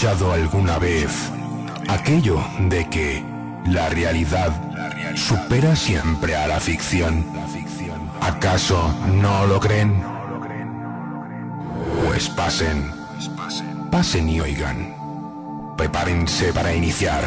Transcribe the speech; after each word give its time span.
escuchado 0.00 0.32
alguna 0.32 0.78
vez 0.78 1.30
aquello 1.88 2.42
de 2.70 2.88
que 2.88 3.22
la 3.66 3.90
realidad 3.90 4.50
supera 5.14 5.76
siempre 5.76 6.34
a 6.34 6.46
la 6.46 6.58
ficción? 6.58 7.26
¿Acaso 8.22 8.94
no 9.12 9.44
lo 9.44 9.60
creen? 9.60 10.02
Pues 12.06 12.30
pasen, 12.30 12.90
pasen 13.90 14.30
y 14.30 14.40
oigan. 14.40 14.94
Prepárense 15.76 16.54
para 16.54 16.74
iniciar 16.74 17.22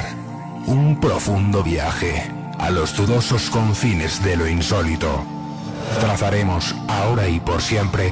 un 0.65 0.99
profundo 0.99 1.61
viaje 1.61 2.23
a 2.57 2.71
los 2.71 2.97
dudosos 2.97 3.51
confines 3.51 4.23
de 4.23 4.35
lo 4.35 4.47
insólito. 4.47 5.23
Trazaremos 5.99 6.75
ahora 6.87 7.27
y 7.27 7.39
por 7.39 7.61
siempre 7.61 8.11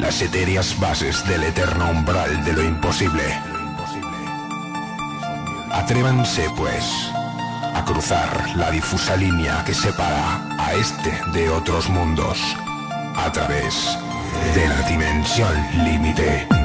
las 0.00 0.20
etéreas 0.22 0.80
bases 0.80 1.24
del 1.28 1.44
eterno 1.44 1.88
umbral 1.88 2.44
de 2.44 2.52
lo 2.52 2.64
imposible. 2.64 3.51
Atrévanse, 5.72 6.48
pues, 6.56 6.84
a 7.74 7.82
cruzar 7.84 8.56
la 8.56 8.70
difusa 8.70 9.16
línea 9.16 9.64
que 9.64 9.74
separa 9.74 10.40
a 10.58 10.74
este 10.74 11.18
de 11.32 11.48
otros 11.48 11.88
mundos 11.88 12.38
a 13.16 13.32
través 13.32 13.98
de 14.54 14.68
la 14.68 14.82
dimensión 14.82 15.54
límite. 15.84 16.61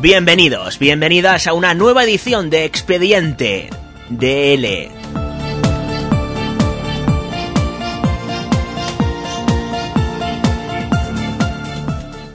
Bienvenidos, 0.00 0.78
bienvenidas 0.78 1.48
a 1.48 1.54
una 1.54 1.74
nueva 1.74 2.04
edición 2.04 2.50
de 2.50 2.64
Expediente 2.64 3.68
DL. 4.08 4.92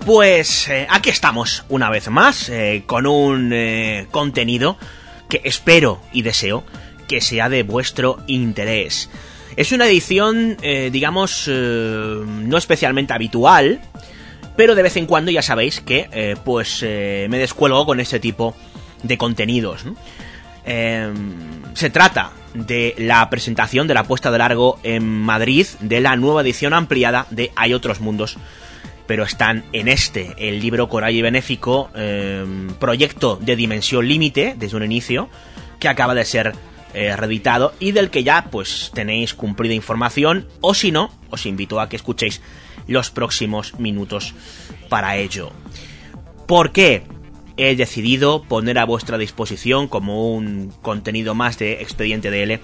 Pues 0.05 0.67
eh, 0.67 0.87
aquí 0.89 1.09
estamos 1.09 1.63
una 1.69 1.89
vez 1.89 2.09
más 2.09 2.49
eh, 2.49 2.83
con 2.85 3.07
un 3.07 3.53
eh, 3.53 4.07
contenido 4.11 4.77
que 5.29 5.39
espero 5.45 6.01
y 6.11 6.23
deseo 6.23 6.65
que 7.07 7.21
sea 7.21 7.47
de 7.47 7.63
vuestro 7.63 8.21
interés. 8.27 9.09
Es 9.55 9.71
una 9.71 9.85
edición, 9.85 10.57
digamos, 10.57 11.47
no 11.47 12.57
especialmente 12.57 13.13
habitual, 13.13 13.81
pero 14.55 14.75
de 14.75 14.83
vez 14.83 14.97
en 14.97 15.05
cuando 15.05 15.31
ya 15.31 15.41
sabéis 15.41 15.81
que 15.81 16.09
eh, 16.11 16.35
pues 16.43 16.79
eh, 16.81 17.27
me 17.29 17.37
descuelgo 17.37 17.85
con 17.85 17.99
este 17.99 18.19
tipo 18.19 18.55
de 19.03 19.17
contenidos. 19.17 19.85
Eh, 20.65 21.11
se 21.73 21.89
trata 21.89 22.31
de 22.53 22.95
la 22.97 23.29
presentación 23.29 23.87
de 23.87 23.93
la 23.93 24.03
puesta 24.03 24.31
de 24.31 24.37
largo 24.37 24.79
en 24.83 25.05
Madrid 25.05 25.67
de 25.79 26.01
la 26.01 26.15
nueva 26.15 26.41
edición 26.41 26.73
ampliada 26.73 27.25
de 27.31 27.51
Hay 27.55 27.73
otros 27.73 27.99
mundos, 27.99 28.37
pero 29.07 29.23
están 29.23 29.65
en 29.73 29.87
este, 29.87 30.33
el 30.37 30.59
libro 30.59 30.87
Coral 30.87 31.13
y 31.13 31.21
Benéfico, 31.21 31.89
eh, 31.95 32.45
proyecto 32.79 33.37
de 33.41 33.55
dimensión 33.55 34.07
límite 34.07 34.55
desde 34.57 34.77
un 34.77 34.83
inicio, 34.83 35.29
que 35.79 35.89
acaba 35.89 36.13
de 36.15 36.25
ser 36.25 36.53
eh, 36.93 37.15
reeditado 37.15 37.73
y 37.79 37.91
del 37.91 38.09
que 38.09 38.23
ya 38.23 38.45
pues 38.49 38.91
tenéis 38.93 39.33
cumplida 39.33 39.73
información, 39.73 40.47
o 40.61 40.73
si 40.73 40.91
no, 40.91 41.11
os 41.29 41.45
invito 41.45 41.79
a 41.79 41.89
que 41.89 41.95
escuchéis 41.95 42.41
los 42.87 43.09
próximos 43.09 43.79
minutos 43.79 44.33
para 44.89 45.17
ello. 45.17 45.51
¿Por 46.47 46.71
qué? 46.71 47.03
He 47.55 47.75
decidido 47.75 48.43
poner 48.43 48.79
a 48.79 48.85
vuestra 48.85 49.17
disposición 49.17 49.87
como 49.87 50.33
un 50.33 50.73
contenido 50.81 51.35
más 51.35 51.59
de 51.59 51.81
Expediente 51.81 52.31
DL 52.31 52.59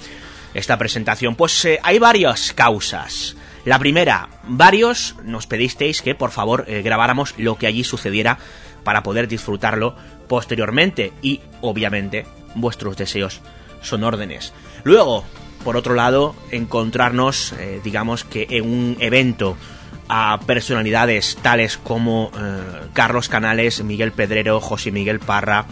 esta 0.54 0.78
presentación. 0.78 1.36
Pues 1.36 1.64
eh, 1.66 1.80
hay 1.84 2.00
varias 2.00 2.54
causas. 2.54 3.36
La 3.66 3.78
primera, 3.78 4.30
varios 4.48 5.16
nos 5.24 5.46
pedisteis 5.46 6.02
que 6.02 6.16
por 6.16 6.32
favor 6.32 6.66
eh, 6.68 6.82
grabáramos 6.82 7.36
lo 7.38 7.58
que 7.58 7.68
allí 7.68 7.84
sucediera 7.84 8.40
para 8.84 9.04
poder 9.04 9.28
disfrutarlo 9.28 9.96
posteriormente 10.28 11.14
y 11.22 11.42
obviamente 11.62 12.26
vuestros 12.56 12.98
deseos 12.98 13.42
son 13.82 14.04
órdenes. 14.04 14.54
Luego, 14.84 15.26
por 15.64 15.78
otro 15.78 15.94
lado, 15.94 16.36
encontrarnos, 16.52 17.54
eh, 17.54 17.82
digamos 17.84 18.24
que 18.24 18.48
en 18.50 18.70
un 18.70 18.98
evento 19.00 19.58
a 20.10 20.40
personalidades 20.46 21.38
tales 21.42 21.78
como 21.78 22.32
eh, 22.38 22.88
Carlos 22.94 23.30
Canales, 23.30 23.84
Miguel 23.84 24.12
Pedrero, 24.12 24.60
José 24.60 24.92
Miguel 24.92 25.20
Parra, 25.20 25.66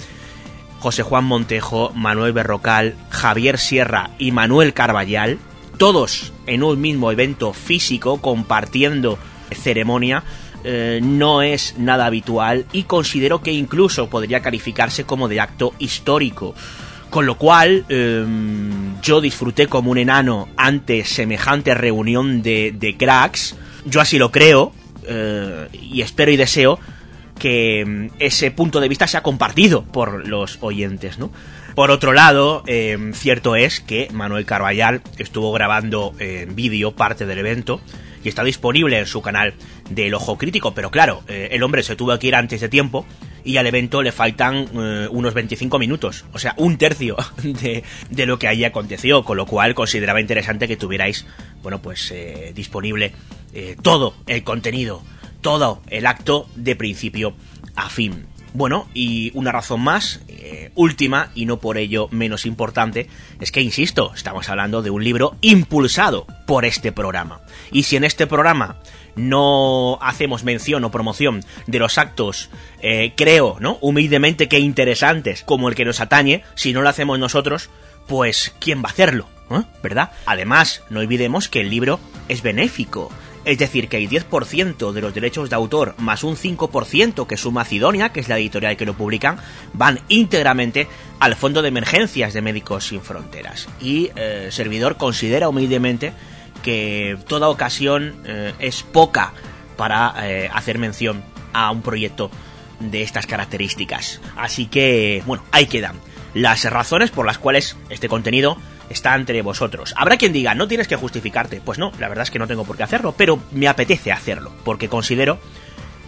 José 0.80 1.04
Juan 1.04 1.26
Montejo, 1.26 1.92
Manuel 1.96 2.34
Berrocal, 2.34 2.96
Javier 3.10 3.58
Sierra 3.58 4.12
y 4.20 4.32
Manuel 4.32 4.74
Carballal, 4.74 5.40
todos 5.78 6.32
en 6.46 6.64
un 6.64 6.80
mismo 6.80 7.12
evento 7.12 7.52
físico 7.52 8.22
compartiendo 8.22 9.18
ceremonia, 9.52 10.24
eh, 10.64 11.00
no 11.02 11.42
es 11.42 11.76
nada 11.78 12.06
habitual 12.06 12.66
y 12.72 12.84
considero 12.84 13.42
que 13.42 13.52
incluso 13.52 14.10
podría 14.10 14.42
calificarse 14.42 15.04
como 15.04 15.28
de 15.28 15.42
acto 15.42 15.74
histórico. 15.80 16.54
Con 17.10 17.26
lo 17.26 17.38
cual, 17.38 17.86
eh, 17.88 18.26
yo 19.02 19.22
disfruté 19.22 19.68
como 19.68 19.92
un 19.92 19.98
enano 19.98 20.50
ante 20.58 21.06
semejante 21.06 21.74
reunión 21.74 22.42
de, 22.42 22.74
de 22.78 22.98
cracks. 22.98 23.56
Yo 23.88 24.02
así 24.02 24.18
lo 24.18 24.32
creo 24.32 24.74
eh, 25.08 25.68
y 25.72 26.02
espero 26.02 26.32
y 26.32 26.38
deseo 26.38 26.80
que 27.40 27.86
mm, 27.86 28.16
ese 28.20 28.52
punto 28.52 28.80
de 28.80 28.90
vista 28.90 29.08
sea 29.08 29.22
compartido 29.24 29.84
por 29.84 30.28
los 30.28 30.58
oyentes, 30.62 31.18
¿no? 31.20 31.32
Por 31.76 31.92
otro 31.92 32.12
lado, 32.12 32.64
eh, 32.66 32.98
cierto 33.14 33.56
es 33.56 33.80
que 33.80 34.08
Manuel 34.12 34.46
Carballal 34.46 35.02
estuvo 35.20 35.52
grabando 35.52 36.16
en 36.18 36.56
vídeo 36.56 36.96
parte 36.96 37.28
del 37.28 37.38
evento 37.38 37.82
y 38.24 38.30
está 38.30 38.44
disponible 38.44 38.98
en 38.98 39.06
su 39.06 39.22
canal 39.22 39.54
del 39.90 40.14
Ojo 40.16 40.38
Crítico, 40.38 40.74
pero 40.74 40.90
claro, 40.92 41.24
eh, 41.28 41.50
el 41.52 41.64
hombre 41.64 41.84
se 41.84 41.96
tuvo 41.96 42.18
que 42.18 42.28
ir 42.28 42.36
antes 42.36 42.62
de 42.62 42.70
tiempo 42.70 43.06
y 43.48 43.58
al 43.58 43.66
evento 43.66 44.04
le 44.04 44.12
faltan 44.12 44.68
eh, 44.74 45.08
unos 45.10 45.34
25 45.34 45.80
minutos, 45.80 46.26
o 46.34 46.40
sea, 46.40 46.54
un 46.58 46.78
tercio 46.78 47.16
de, 47.44 47.84
de, 48.10 48.26
lo 48.26 48.38
que 48.38 48.48
ahí 48.48 48.66
aconteció, 48.66 49.24
con 49.24 49.38
lo 49.38 49.46
cual 49.46 49.74
consideraba 49.74 50.20
interesante 50.20 50.68
que 50.68 50.76
tuvierais, 50.76 51.26
bueno, 51.64 51.82
pues 51.82 52.12
eh, 52.12 52.52
disponible 52.54 53.14
todo 53.82 54.14
el 54.28 54.44
contenido, 54.44 55.02
todo 55.42 55.82
el 55.88 56.06
acto 56.06 56.48
de 56.56 56.76
principio 56.76 57.34
a 57.76 57.90
fin. 57.90 58.28
Bueno, 58.54 58.88
y 58.94 59.32
una 59.36 59.52
razón 59.52 59.82
más, 59.82 60.22
eh, 60.28 60.72
última 60.76 61.32
y 61.36 61.46
no 61.46 61.60
por 61.60 61.78
ello 61.78 62.08
menos 62.12 62.46
importante, 62.46 63.08
es 63.40 63.52
que, 63.52 63.62
insisto, 63.62 64.12
estamos 64.16 64.50
hablando 64.50 64.82
de 64.82 64.90
un 64.90 65.04
libro 65.04 65.36
impulsado 65.42 66.26
por 66.48 66.66
este 66.66 66.92
programa. 66.92 67.42
Y 67.72 67.84
si 67.84 67.98
en 67.98 68.04
este 68.04 68.26
programa 68.26 68.78
no 69.18 69.98
hacemos 70.02 70.44
mención 70.44 70.84
o 70.86 70.92
promoción 70.92 71.44
de 71.66 71.80
los 71.80 71.98
actos, 71.98 72.50
eh, 72.82 73.14
creo, 73.18 73.58
¿no? 73.60 73.78
Humildemente 73.82 74.48
que 74.48 74.60
interesantes, 74.60 75.44
como 75.44 75.68
el 75.70 75.76
que 75.76 75.86
nos 75.86 76.00
atañe, 76.00 76.44
si 76.56 76.74
no 76.74 76.82
lo 76.82 76.90
hacemos 76.90 77.20
nosotros, 77.20 77.70
pues 78.08 78.56
¿quién 78.60 78.82
va 78.82 78.90
a 78.90 78.92
hacerlo? 78.92 79.28
¿Eh? 79.52 79.64
¿Verdad? 79.84 80.12
Además, 80.26 80.84
no 80.90 81.00
olvidemos 81.00 81.50
que 81.50 81.62
el 81.62 81.70
libro 81.70 82.00
es 82.28 82.42
benéfico. 82.42 83.12
Es 83.46 83.58
decir, 83.58 83.88
que 83.88 83.96
el 83.96 84.10
10% 84.10 84.92
de 84.92 85.02
los 85.02 85.14
derechos 85.14 85.50
de 85.50 85.56
autor 85.56 85.96
más 86.00 86.26
un 86.26 86.36
5% 86.36 87.26
que 87.28 87.38
suma 87.38 87.62
Macedonia, 87.62 88.10
que 88.10 88.20
es 88.20 88.28
la 88.28 88.38
editorial 88.38 88.76
que 88.76 88.86
lo 88.86 88.94
publican, 88.94 89.38
van 89.72 90.02
íntegramente 90.10 90.90
al 91.20 91.38
Fondo 91.38 91.62
de 91.62 91.70
Emergencias 91.70 92.34
de 92.34 92.42
Médicos 92.42 92.88
Sin 92.88 93.00
Fronteras. 93.00 93.70
Y 93.80 94.10
eh, 94.18 94.50
Servidor 94.52 94.98
considera 94.98 95.48
humildemente 95.48 96.12
que 96.68 97.18
toda 97.30 97.48
ocasión 97.48 98.14
eh, 98.26 98.52
es 98.60 98.84
poca 98.84 99.32
para 99.78 100.14
eh, 100.28 100.50
hacer 100.54 100.78
mención 100.80 101.24
a 101.54 101.72
un 101.72 101.82
proyecto 101.82 102.30
de 102.82 103.04
estas 103.04 103.26
características. 103.26 104.20
Así 104.36 104.66
que, 104.66 105.24
bueno, 105.26 105.46
ahí 105.54 105.68
quedan 105.68 105.96
las 106.34 106.66
razones 106.66 107.10
por 107.10 107.26
las 107.26 107.38
cuales 107.38 107.78
este 107.90 108.10
contenido 108.10 108.58
está 108.90 109.16
entre 109.16 109.42
vosotros. 109.44 109.94
Habrá 109.96 110.18
quien 110.18 110.34
diga, 110.34 110.56
no 110.56 110.68
tienes 110.68 110.90
que 110.90 110.98
justificarte. 110.98 111.62
Pues 111.64 111.80
no, 111.80 111.94
la 112.00 112.10
verdad 112.10 112.24
es 112.24 112.32
que 112.32 112.40
no 112.40 112.48
tengo 112.48 112.66
por 112.66 112.76
qué 112.76 112.84
hacerlo, 112.84 113.16
pero 113.16 113.40
me 113.54 113.70
apetece 113.70 114.12
hacerlo, 114.12 114.52
porque 114.66 114.90
considero 114.90 115.40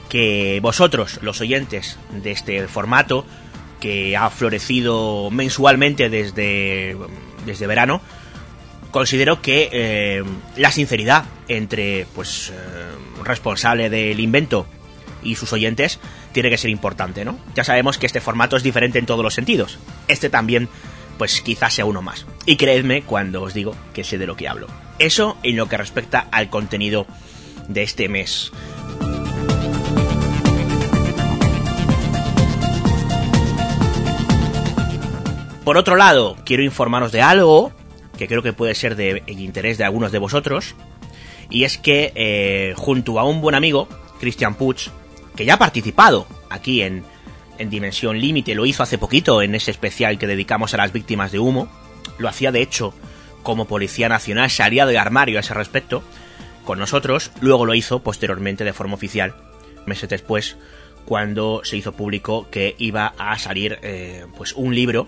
que 0.10 0.60
vosotros, 0.62 1.20
los 1.22 1.40
oyentes 1.40 1.98
de 2.12 2.32
este 2.32 2.68
formato, 2.68 3.26
que 3.80 4.18
ha 4.18 4.30
florecido 4.30 5.32
mensualmente 5.32 6.10
desde, 6.10 6.98
desde 7.46 7.66
verano, 7.66 8.02
considero 8.92 9.42
que 9.42 9.70
eh, 9.72 10.24
la 10.56 10.72
sinceridad 10.72 11.26
entre 11.48 12.08
pues 12.16 12.50
eh, 12.50 13.24
responsable 13.24 13.90
del 13.90 14.20
invento 14.20 14.66
y 15.24 15.36
sus 15.36 15.54
oyentes 15.54 16.00
tiene 16.32 16.50
que 16.50 16.58
ser 16.58 16.70
importante, 16.70 17.26
¿no? 17.26 17.38
Ya 17.56 17.64
sabemos 17.64 17.98
que 17.98 18.06
este 18.06 18.22
formato 18.22 18.56
es 18.56 18.64
diferente 18.64 19.00
en 19.00 19.06
todos 19.06 19.24
los 19.24 19.34
sentidos. 19.34 19.80
Este 20.08 20.30
también, 20.30 20.70
pues 21.18 21.42
quizás 21.42 21.74
sea 21.74 21.86
uno 21.86 22.02
más. 22.02 22.26
Y 22.46 22.56
creedme 22.56 23.02
cuando 23.02 23.42
os 23.42 23.54
digo 23.54 23.76
que 23.94 24.04
sé 24.04 24.18
de 24.18 24.28
lo 24.28 24.36
que 24.36 24.48
hablo. 24.48 24.68
Eso 24.98 25.38
en 25.44 25.58
lo 25.58 25.68
que 25.68 25.78
respecta 25.78 26.28
al 26.32 26.50
contenido 26.50 27.06
de 27.68 27.84
este 27.84 28.10
mes. 28.10 28.52
Por 35.64 35.78
otro 35.78 35.96
lado, 35.96 36.36
quiero 36.46 36.64
informaros 36.64 37.12
de 37.12 37.22
algo 37.22 37.72
que 38.20 38.28
creo 38.28 38.44
que 38.44 38.52
puede 38.52 38.76
ser 38.76 38.98
de 38.98 39.24
interés 39.28 39.78
de 39.78 39.86
algunos 39.86 40.12
de 40.12 40.20
vosotros, 40.20 40.76
y 41.50 41.64
es 41.64 41.78
que 41.78 42.12
eh, 42.16 42.74
junto 42.76 43.18
a 43.18 43.24
un 43.24 43.40
buen 43.40 43.56
amigo, 43.56 43.88
Christian 44.20 44.56
Puig, 44.56 44.92
que 45.38 45.46
ya 45.46 45.54
ha 45.54 45.58
participado 45.58 46.28
aquí 46.50 46.82
en, 46.82 47.06
en 47.58 47.70
Dimensión 47.70 48.20
Límite, 48.20 48.56
lo 48.56 48.66
hizo 48.66 48.84
hace 48.84 48.98
poquito 48.98 49.42
en 49.42 49.56
ese 49.56 49.72
especial 49.72 50.20
que 50.20 50.28
dedicamos 50.28 50.74
a 50.74 50.78
las 50.78 50.92
víctimas 50.92 51.32
de 51.32 51.40
humo, 51.40 51.70
lo 52.18 52.28
hacía 52.28 52.52
de 52.52 52.62
hecho 52.62 52.94
como 53.42 53.66
Policía 53.66 54.10
Nacional, 54.10 54.50
salía 54.50 54.86
de 54.86 54.98
armario 54.98 55.38
a 55.38 55.40
ese 55.40 55.54
respecto 55.54 56.04
con 56.66 56.78
nosotros, 56.78 57.32
luego 57.40 57.66
lo 57.66 57.74
hizo 57.74 58.04
posteriormente 58.04 58.66
de 58.66 58.74
forma 58.74 58.96
oficial, 58.96 59.34
meses 59.86 60.10
después, 60.10 60.58
cuando 61.06 61.62
se 61.64 61.78
hizo 61.78 61.94
público 61.94 62.50
que 62.52 62.76
iba 62.80 63.14
a 63.18 63.40
salir 63.40 63.80
eh, 63.82 64.26
pues 64.36 64.52
un 64.52 64.76
libro 64.76 65.08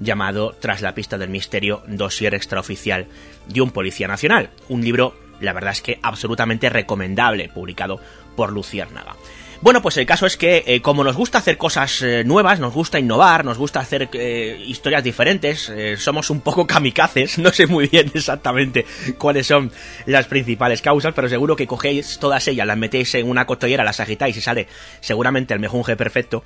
llamado 0.00 0.54
Tras 0.58 0.82
la 0.82 0.94
pista 0.94 1.18
del 1.18 1.30
misterio, 1.30 1.82
dossier 1.86 2.34
extraoficial 2.34 3.06
de 3.48 3.60
un 3.60 3.70
policía 3.70 4.08
nacional. 4.08 4.50
Un 4.68 4.82
libro, 4.82 5.14
la 5.40 5.52
verdad 5.52 5.72
es 5.72 5.82
que 5.82 5.98
absolutamente 6.02 6.68
recomendable, 6.68 7.48
publicado 7.48 8.00
por 8.36 8.52
Luciérnaga. 8.52 9.16
Bueno, 9.62 9.80
pues 9.80 9.96
el 9.96 10.04
caso 10.04 10.26
es 10.26 10.36
que 10.36 10.64
eh, 10.66 10.82
como 10.82 11.02
nos 11.02 11.16
gusta 11.16 11.38
hacer 11.38 11.56
cosas 11.56 12.02
eh, 12.02 12.24
nuevas, 12.24 12.60
nos 12.60 12.74
gusta 12.74 12.98
innovar, 12.98 13.44
nos 13.44 13.56
gusta 13.56 13.80
hacer 13.80 14.10
eh, 14.12 14.62
historias 14.66 15.02
diferentes, 15.02 15.72
somos 15.96 16.28
un 16.28 16.42
poco 16.42 16.66
kamikazes, 16.66 17.38
no 17.40 17.50
sé 17.50 17.66
muy 17.66 17.86
bien 17.88 18.10
exactamente 18.14 18.84
cuáles 19.16 19.46
son 19.46 19.72
las 20.04 20.26
principales 20.26 20.82
causas, 20.82 21.14
pero 21.14 21.28
seguro 21.28 21.56
que 21.56 21.66
cogéis 21.66 22.18
todas 22.18 22.46
ellas, 22.48 22.66
las 22.66 22.76
metéis 22.76 23.14
en 23.14 23.28
una 23.28 23.46
costillera, 23.46 23.82
las 23.82 23.98
agitáis 23.98 24.36
y 24.36 24.42
sale 24.42 24.68
seguramente 25.00 25.54
el 25.54 25.60
mejunje 25.60 25.96
perfecto. 25.96 26.44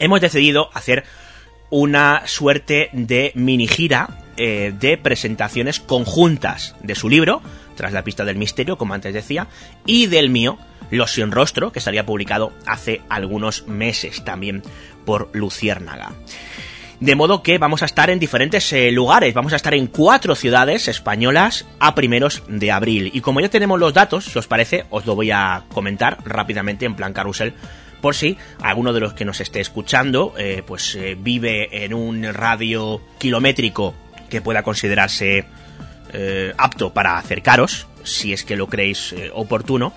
Hemos 0.00 0.20
decidido 0.20 0.70
hacer 0.74 1.04
una 1.70 2.22
suerte 2.26 2.90
de 2.92 3.32
mini 3.34 3.68
gira 3.68 4.08
eh, 4.36 4.72
de 4.78 4.96
presentaciones 4.96 5.80
conjuntas 5.80 6.74
de 6.82 6.94
su 6.94 7.08
libro, 7.08 7.42
tras 7.76 7.92
la 7.92 8.04
pista 8.04 8.24
del 8.24 8.36
misterio, 8.36 8.78
como 8.78 8.94
antes 8.94 9.12
decía, 9.12 9.48
y 9.86 10.06
del 10.06 10.30
mío, 10.30 10.58
Los 10.90 11.12
sin 11.12 11.32
rostro, 11.32 11.70
que 11.70 11.80
estaría 11.80 12.06
publicado 12.06 12.52
hace 12.66 13.02
algunos 13.08 13.66
meses 13.66 14.24
también 14.24 14.62
por 15.04 15.28
Luciérnaga. 15.32 16.12
De 17.00 17.14
modo 17.14 17.42
que 17.44 17.58
vamos 17.58 17.82
a 17.82 17.86
estar 17.86 18.10
en 18.10 18.18
diferentes 18.18 18.72
eh, 18.72 18.90
lugares, 18.90 19.32
vamos 19.32 19.52
a 19.52 19.56
estar 19.56 19.74
en 19.74 19.86
cuatro 19.86 20.34
ciudades 20.34 20.88
españolas 20.88 21.64
a 21.78 21.94
primeros 21.94 22.42
de 22.48 22.72
abril. 22.72 23.10
Y 23.14 23.20
como 23.20 23.40
ya 23.40 23.48
tenemos 23.48 23.78
los 23.78 23.94
datos, 23.94 24.24
si 24.24 24.38
os 24.38 24.48
parece, 24.48 24.84
os 24.90 25.06
lo 25.06 25.14
voy 25.14 25.30
a 25.30 25.62
comentar 25.72 26.18
rápidamente 26.24 26.86
en 26.86 26.96
plan 26.96 27.12
carrusel 27.12 27.54
por 28.00 28.14
si 28.14 28.36
alguno 28.62 28.92
de 28.92 29.00
los 29.00 29.14
que 29.14 29.24
nos 29.24 29.40
esté 29.40 29.60
escuchando 29.60 30.34
eh, 30.38 30.62
pues 30.66 30.94
eh, 30.94 31.16
vive 31.18 31.84
en 31.84 31.94
un 31.94 32.22
radio 32.32 33.00
kilométrico 33.18 33.94
que 34.28 34.40
pueda 34.40 34.62
considerarse 34.62 35.46
eh, 36.12 36.52
apto 36.56 36.92
para 36.92 37.18
acercaros, 37.18 37.86
si 38.04 38.32
es 38.32 38.44
que 38.44 38.56
lo 38.56 38.66
creéis 38.66 39.14
oportuno, 39.32 39.94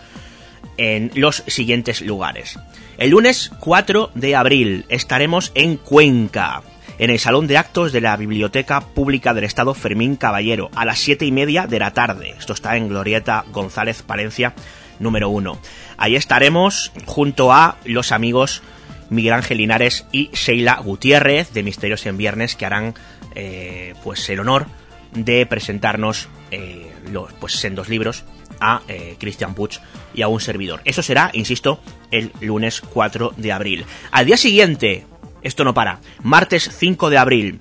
en 0.77 1.11
los 1.15 1.43
siguientes 1.47 2.01
lugares. 2.01 2.57
El 2.97 3.11
lunes 3.11 3.51
4 3.59 4.11
de 4.15 4.35
abril 4.35 4.85
estaremos 4.89 5.51
en 5.55 5.77
Cuenca, 5.77 6.63
en 6.97 7.09
el 7.09 7.19
Salón 7.19 7.47
de 7.47 7.57
Actos 7.57 7.91
de 7.91 8.01
la 8.01 8.15
Biblioteca 8.15 8.81
Pública 8.81 9.33
del 9.33 9.43
Estado 9.43 9.73
Fermín 9.73 10.15
Caballero, 10.15 10.69
a 10.75 10.85
las 10.85 10.99
7 10.99 11.25
y 11.25 11.31
media 11.31 11.67
de 11.67 11.79
la 11.79 11.93
tarde. 11.93 12.35
Esto 12.37 12.53
está 12.53 12.77
en 12.77 12.89
Glorieta 12.89 13.43
González 13.51 14.01
Palencia 14.03 14.53
número 15.01 15.29
1. 15.29 15.59
Ahí 16.01 16.15
estaremos 16.15 16.91
junto 17.05 17.53
a 17.53 17.77
los 17.85 18.11
amigos 18.11 18.63
Miguel 19.11 19.33
Ángel 19.33 19.59
Linares 19.59 20.07
y 20.11 20.31
Sheila 20.33 20.77
Gutiérrez 20.77 21.53
de 21.53 21.61
Misterios 21.61 22.07
en 22.07 22.17
Viernes 22.17 22.55
que 22.55 22.65
harán 22.65 22.95
eh, 23.35 23.93
pues 24.03 24.27
el 24.31 24.39
honor 24.39 24.65
de 25.13 25.45
presentarnos 25.45 26.27
eh, 26.49 26.91
los 27.11 27.31
pues 27.33 27.63
dos 27.73 27.87
libros 27.87 28.23
a 28.59 28.81
eh, 28.87 29.15
Christian 29.19 29.53
Puig 29.53 29.79
y 30.15 30.23
a 30.23 30.27
un 30.27 30.41
servidor. 30.41 30.81
Eso 30.85 31.03
será, 31.03 31.29
insisto, 31.33 31.79
el 32.09 32.31
lunes 32.41 32.81
4 32.81 33.35
de 33.37 33.51
abril. 33.51 33.85
Al 34.09 34.25
día 34.25 34.37
siguiente, 34.37 35.05
esto 35.43 35.63
no 35.63 35.75
para, 35.75 35.99
martes 36.23 36.67
5 36.79 37.11
de 37.11 37.17
abril, 37.19 37.59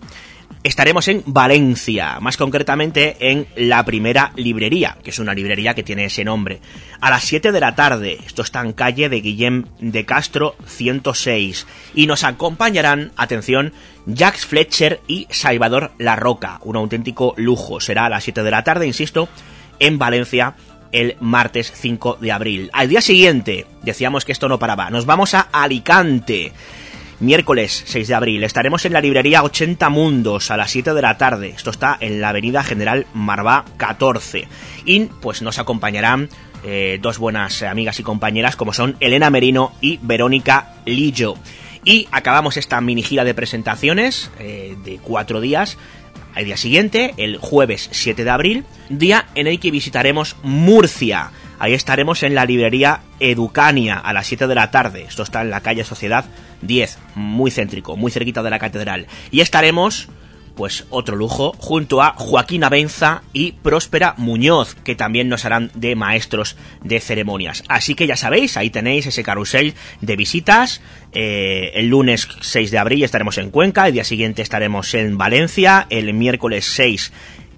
estaremos 0.62 1.08
en 1.08 1.22
Valencia, 1.26 2.18
más 2.20 2.36
concretamente 2.36 3.16
en 3.20 3.46
la 3.56 3.84
primera 3.84 4.32
librería, 4.36 4.98
que 5.02 5.10
es 5.10 5.18
una 5.18 5.34
librería 5.34 5.74
que 5.74 5.82
tiene 5.82 6.04
ese 6.04 6.24
nombre. 6.24 6.60
A 7.00 7.10
las 7.10 7.24
7 7.24 7.52
de 7.52 7.60
la 7.60 7.74
tarde, 7.74 8.18
esto 8.26 8.42
está 8.42 8.60
en 8.60 8.72
calle 8.72 9.08
de 9.08 9.20
Guillem 9.20 9.64
de 9.80 10.04
Castro 10.04 10.56
106, 10.66 11.66
y 11.94 12.06
nos 12.06 12.24
acompañarán, 12.24 13.12
atención, 13.16 13.72
Jax 14.12 14.46
Fletcher 14.46 15.00
y 15.06 15.26
Salvador 15.30 15.92
La 15.98 16.16
Roca, 16.16 16.58
un 16.62 16.76
auténtico 16.76 17.34
lujo. 17.36 17.80
Será 17.80 18.06
a 18.06 18.10
las 18.10 18.24
7 18.24 18.42
de 18.42 18.50
la 18.50 18.64
tarde, 18.64 18.86
insisto, 18.86 19.28
en 19.78 19.98
Valencia 19.98 20.54
el 20.92 21.16
martes 21.20 21.72
5 21.74 22.18
de 22.20 22.32
abril. 22.32 22.70
Al 22.72 22.88
día 22.88 23.00
siguiente, 23.00 23.66
decíamos 23.82 24.24
que 24.24 24.32
esto 24.32 24.48
no 24.48 24.58
paraba, 24.58 24.90
nos 24.90 25.06
vamos 25.06 25.34
a 25.34 25.40
Alicante 25.52 26.52
miércoles 27.20 27.84
6 27.86 28.08
de 28.08 28.14
abril. 28.14 28.44
Estaremos 28.44 28.84
en 28.84 28.92
la 28.92 29.00
librería 29.00 29.42
80 29.42 29.88
Mundos 29.90 30.50
a 30.50 30.56
las 30.56 30.70
7 30.70 30.94
de 30.94 31.02
la 31.02 31.16
tarde. 31.16 31.50
Esto 31.50 31.70
está 31.70 31.96
en 32.00 32.20
la 32.20 32.30
avenida 32.30 32.64
General 32.64 33.06
Marvá 33.14 33.64
14. 33.76 34.48
Y 34.84 35.00
pues 35.20 35.42
nos 35.42 35.58
acompañarán 35.58 36.28
eh, 36.64 36.98
dos 37.00 37.18
buenas 37.18 37.62
amigas 37.62 38.00
y 38.00 38.02
compañeras 38.02 38.56
como 38.56 38.72
son 38.72 38.96
Elena 39.00 39.30
Merino 39.30 39.72
y 39.80 39.98
Verónica 40.02 40.74
Lillo. 40.86 41.36
Y 41.84 42.08
acabamos 42.10 42.56
esta 42.56 42.80
mini 42.80 43.02
gira 43.02 43.24
de 43.24 43.34
presentaciones 43.34 44.30
eh, 44.38 44.76
de 44.84 44.98
cuatro 44.98 45.40
días. 45.40 45.78
Al 46.34 46.44
día 46.44 46.56
siguiente, 46.56 47.14
el 47.16 47.38
jueves 47.38 47.88
7 47.92 48.24
de 48.24 48.30
abril, 48.30 48.64
día 48.88 49.26
en 49.34 49.46
el 49.46 49.58
que 49.58 49.70
visitaremos 49.70 50.36
Murcia. 50.42 51.30
Ahí 51.60 51.74
estaremos 51.74 52.22
en 52.22 52.34
la 52.34 52.46
librería 52.46 53.02
Educania 53.20 53.98
a 53.98 54.14
las 54.14 54.26
7 54.26 54.46
de 54.46 54.54
la 54.54 54.70
tarde. 54.70 55.04
Esto 55.06 55.22
está 55.22 55.42
en 55.42 55.50
la 55.50 55.60
calle 55.60 55.84
Sociedad 55.84 56.24
10, 56.62 56.98
muy 57.14 57.50
céntrico, 57.50 57.96
muy 57.98 58.10
cerquita 58.10 58.42
de 58.42 58.48
la 58.48 58.58
catedral. 58.58 59.06
Y 59.30 59.42
estaremos 59.42 60.08
pues 60.56 60.86
otro 60.90 61.16
lujo, 61.16 61.54
junto 61.58 62.02
a 62.02 62.12
Joaquín 62.16 62.64
Abenza 62.64 63.22
y 63.32 63.52
Próspera 63.52 64.14
Muñoz, 64.18 64.74
que 64.74 64.94
también 64.94 65.28
nos 65.28 65.44
harán 65.44 65.70
de 65.74 65.96
maestros 65.96 66.56
de 66.82 67.00
ceremonias. 67.00 67.62
Así 67.68 67.94
que 67.94 68.06
ya 68.06 68.16
sabéis, 68.16 68.56
ahí 68.56 68.68
tenéis 68.68 69.06
ese 69.06 69.22
carrusel 69.22 69.74
de 70.00 70.16
visitas. 70.16 70.82
Eh, 71.12 71.72
el 71.74 71.88
lunes 71.88 72.28
6 72.40 72.70
de 72.70 72.78
abril 72.78 73.04
estaremos 73.04 73.38
en 73.38 73.50
Cuenca, 73.50 73.86
el 73.86 73.94
día 73.94 74.04
siguiente 74.04 74.42
estaremos 74.42 74.92
en 74.94 75.16
Valencia, 75.16 75.86
el 75.88 76.12
miércoles 76.14 76.66
6 76.66 77.12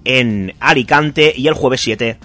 en 0.05 0.53
Alicante 0.59 1.33
y 1.35 1.47
el 1.47 1.53
jueves 1.53 1.81
7 1.81 2.17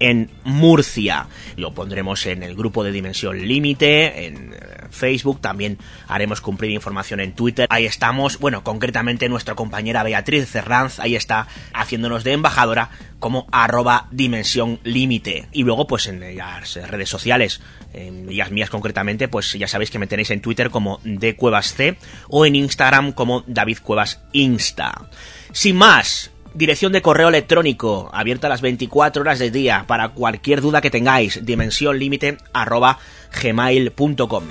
en 0.00 0.30
Murcia. 0.44 1.28
Lo 1.56 1.74
pondremos 1.74 2.26
en 2.26 2.42
el 2.42 2.54
grupo 2.54 2.84
de 2.84 2.92
Dimensión 2.92 3.46
Límite, 3.46 4.26
en 4.26 4.52
eh, 4.54 4.58
Facebook, 4.90 5.40
también 5.40 5.78
haremos 6.08 6.40
cumplir 6.40 6.70
información 6.70 7.20
en 7.20 7.32
Twitter. 7.32 7.66
Ahí 7.70 7.86
estamos, 7.86 8.38
bueno, 8.38 8.62
concretamente 8.62 9.28
nuestra 9.28 9.54
compañera 9.54 10.02
Beatriz 10.02 10.48
Cerranz, 10.50 11.00
ahí 11.00 11.16
está 11.16 11.46
haciéndonos 11.72 12.24
de 12.24 12.32
embajadora 12.32 12.90
como 13.18 13.46
arroba 13.50 14.08
Dimensión 14.10 14.80
Límite. 14.84 15.48
Y 15.52 15.62
luego, 15.62 15.86
pues 15.86 16.06
en 16.06 16.36
las 16.36 16.74
redes 16.74 17.08
sociales, 17.08 17.60
en 17.92 18.36
las 18.36 18.50
mías 18.50 18.70
concretamente, 18.70 19.28
pues 19.28 19.52
ya 19.52 19.68
sabéis 19.68 19.90
que 19.90 19.98
me 19.98 20.06
tenéis 20.06 20.30
en 20.30 20.40
Twitter 20.40 20.70
como 20.70 21.00
de 21.04 21.36
Cuevas 21.36 21.74
C 21.74 21.96
o 22.28 22.46
en 22.46 22.56
Instagram 22.56 23.12
como 23.12 23.42
David 23.46 23.78
Cuevas 23.82 24.22
Insta. 24.32 25.08
Sin 25.52 25.76
más, 25.76 26.30
Dirección 26.56 26.90
de 26.90 27.02
correo 27.02 27.28
electrónico, 27.28 28.08
abierta 28.14 28.48
las 28.48 28.62
24 28.62 29.20
horas 29.20 29.38
del 29.38 29.52
día, 29.52 29.84
para 29.86 30.08
cualquier 30.08 30.62
duda 30.62 30.80
que 30.80 30.90
tengáis, 30.90 31.44
dimensión 31.44 31.98
límite 31.98 32.38
arroba 32.54 32.98
gmail.com. 33.42 34.44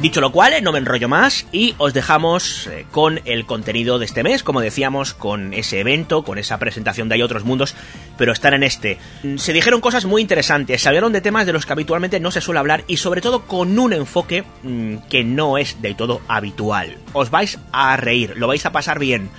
Dicho 0.00 0.20
lo 0.20 0.30
cual, 0.30 0.54
no 0.62 0.70
me 0.70 0.78
enrollo 0.78 1.08
más 1.08 1.44
y 1.50 1.74
os 1.76 1.92
dejamos 1.92 2.68
eh, 2.68 2.86
con 2.92 3.20
el 3.24 3.46
contenido 3.46 3.98
de 3.98 4.04
este 4.04 4.22
mes, 4.22 4.44
como 4.44 4.60
decíamos, 4.60 5.12
con 5.12 5.52
ese 5.52 5.80
evento, 5.80 6.22
con 6.22 6.38
esa 6.38 6.58
presentación 6.58 7.08
de 7.08 7.16
Hay 7.16 7.22
otros 7.22 7.42
mundos, 7.42 7.74
pero 8.16 8.32
están 8.32 8.54
en 8.54 8.62
este. 8.62 8.98
Mm, 9.24 9.38
se 9.38 9.52
dijeron 9.52 9.80
cosas 9.80 10.04
muy 10.04 10.22
interesantes, 10.22 10.82
se 10.82 10.88
hablaron 10.88 11.12
de 11.12 11.20
temas 11.20 11.46
de 11.46 11.52
los 11.52 11.66
que 11.66 11.72
habitualmente 11.72 12.20
no 12.20 12.30
se 12.30 12.40
suele 12.40 12.60
hablar 12.60 12.84
y 12.86 12.98
sobre 12.98 13.20
todo 13.20 13.46
con 13.46 13.76
un 13.76 13.92
enfoque 13.92 14.44
mm, 14.62 14.98
que 15.10 15.24
no 15.24 15.58
es 15.58 15.82
del 15.82 15.96
todo 15.96 16.20
habitual. 16.28 16.96
Os 17.12 17.30
vais 17.30 17.58
a 17.72 17.96
reír, 17.96 18.34
lo 18.36 18.46
vais 18.46 18.64
a 18.66 18.72
pasar 18.72 19.00
bien. 19.00 19.30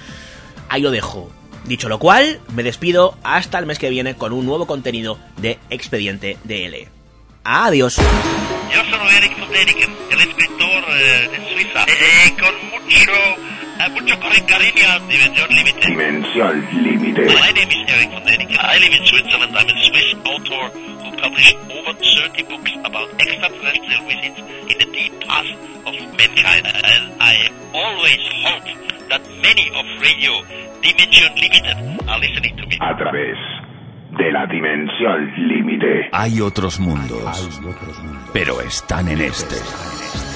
Ahí 0.68 0.82
lo 0.82 0.92
dejo. 0.92 1.32
Dicho 1.64 1.88
lo 1.88 2.00
cual, 2.00 2.42
me 2.54 2.64
despido 2.64 3.18
hasta 3.24 3.60
el 3.60 3.66
mes 3.66 3.80
que 3.80 3.90
viene 3.90 4.16
con 4.16 4.34
un 4.34 4.46
nuevo 4.46 4.68
contenido 4.68 5.20
de 5.38 5.58
Expediente 5.70 6.38
DL. 6.44 6.99
Adiós. 7.52 7.98
Yo 7.98 8.84
soy 8.92 9.16
Eric 9.18 9.36
Fuderiken, 9.40 9.90
el 10.12 10.20
escritor 10.22 10.84
eh, 10.92 11.30
de 11.32 11.50
Suiza, 11.50 11.84
eh, 11.88 12.28
eh, 12.28 12.36
con 12.40 12.54
mucho, 12.70 13.12
eh, 13.80 13.90
mucho 13.90 14.20
cariño 14.20 14.86
a 14.88 15.00
Dimension 15.00 15.50
Limited. 15.50 15.90
Dimension 15.90 16.68
Límite. 16.84 17.26
My 17.26 17.52
name 17.52 17.72
is 17.72 17.90
Eric 17.90 18.12
Fuderiken. 18.12 18.58
I 18.62 18.78
live 18.78 18.94
in 18.94 19.06
Switzerland. 19.08 19.58
I'm 19.58 19.66
a 19.66 19.78
Swiss 19.82 20.14
author 20.26 20.70
who 20.78 21.18
published 21.18 21.58
over 21.74 21.94
30 21.98 22.44
books 22.44 22.72
about 22.86 23.10
extraterrestrial 23.20 24.04
visits 24.06 24.40
in 24.70 24.78
the 24.78 24.86
deep 24.94 25.20
past 25.26 25.50
of 25.88 25.96
mankind. 26.22 26.68
And 26.70 27.18
I 27.20 27.50
always 27.74 28.22
hope 28.46 29.10
that 29.10 29.26
many 29.42 29.66
of 29.74 29.86
Radio 29.98 30.38
Dimension 30.86 31.34
Limited 31.34 32.08
are 32.08 32.20
listening 32.20 32.56
to 32.58 32.68
me. 32.68 32.78
A 32.80 32.94
través 32.96 33.59
de 34.18 34.32
la 34.32 34.46
dimensión 34.48 35.32
límite. 35.48 36.10
Hay 36.12 36.42
otros 36.42 36.80
mundos, 36.80 37.62
pero 38.34 38.62
están 38.62 39.08
en 39.08 39.22
este. 39.22 39.56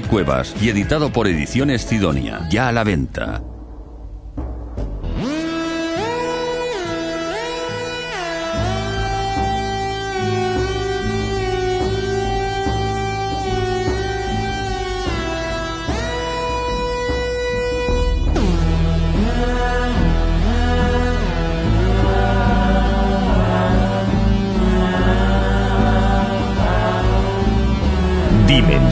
Cuevas 0.00 0.54
y 0.62 0.70
editado 0.70 1.12
por 1.12 1.28
Ediciones 1.28 1.82
Sidonia. 1.82 2.48
Ya 2.50 2.68
a 2.68 2.72
la 2.72 2.84
venta. 2.84 3.51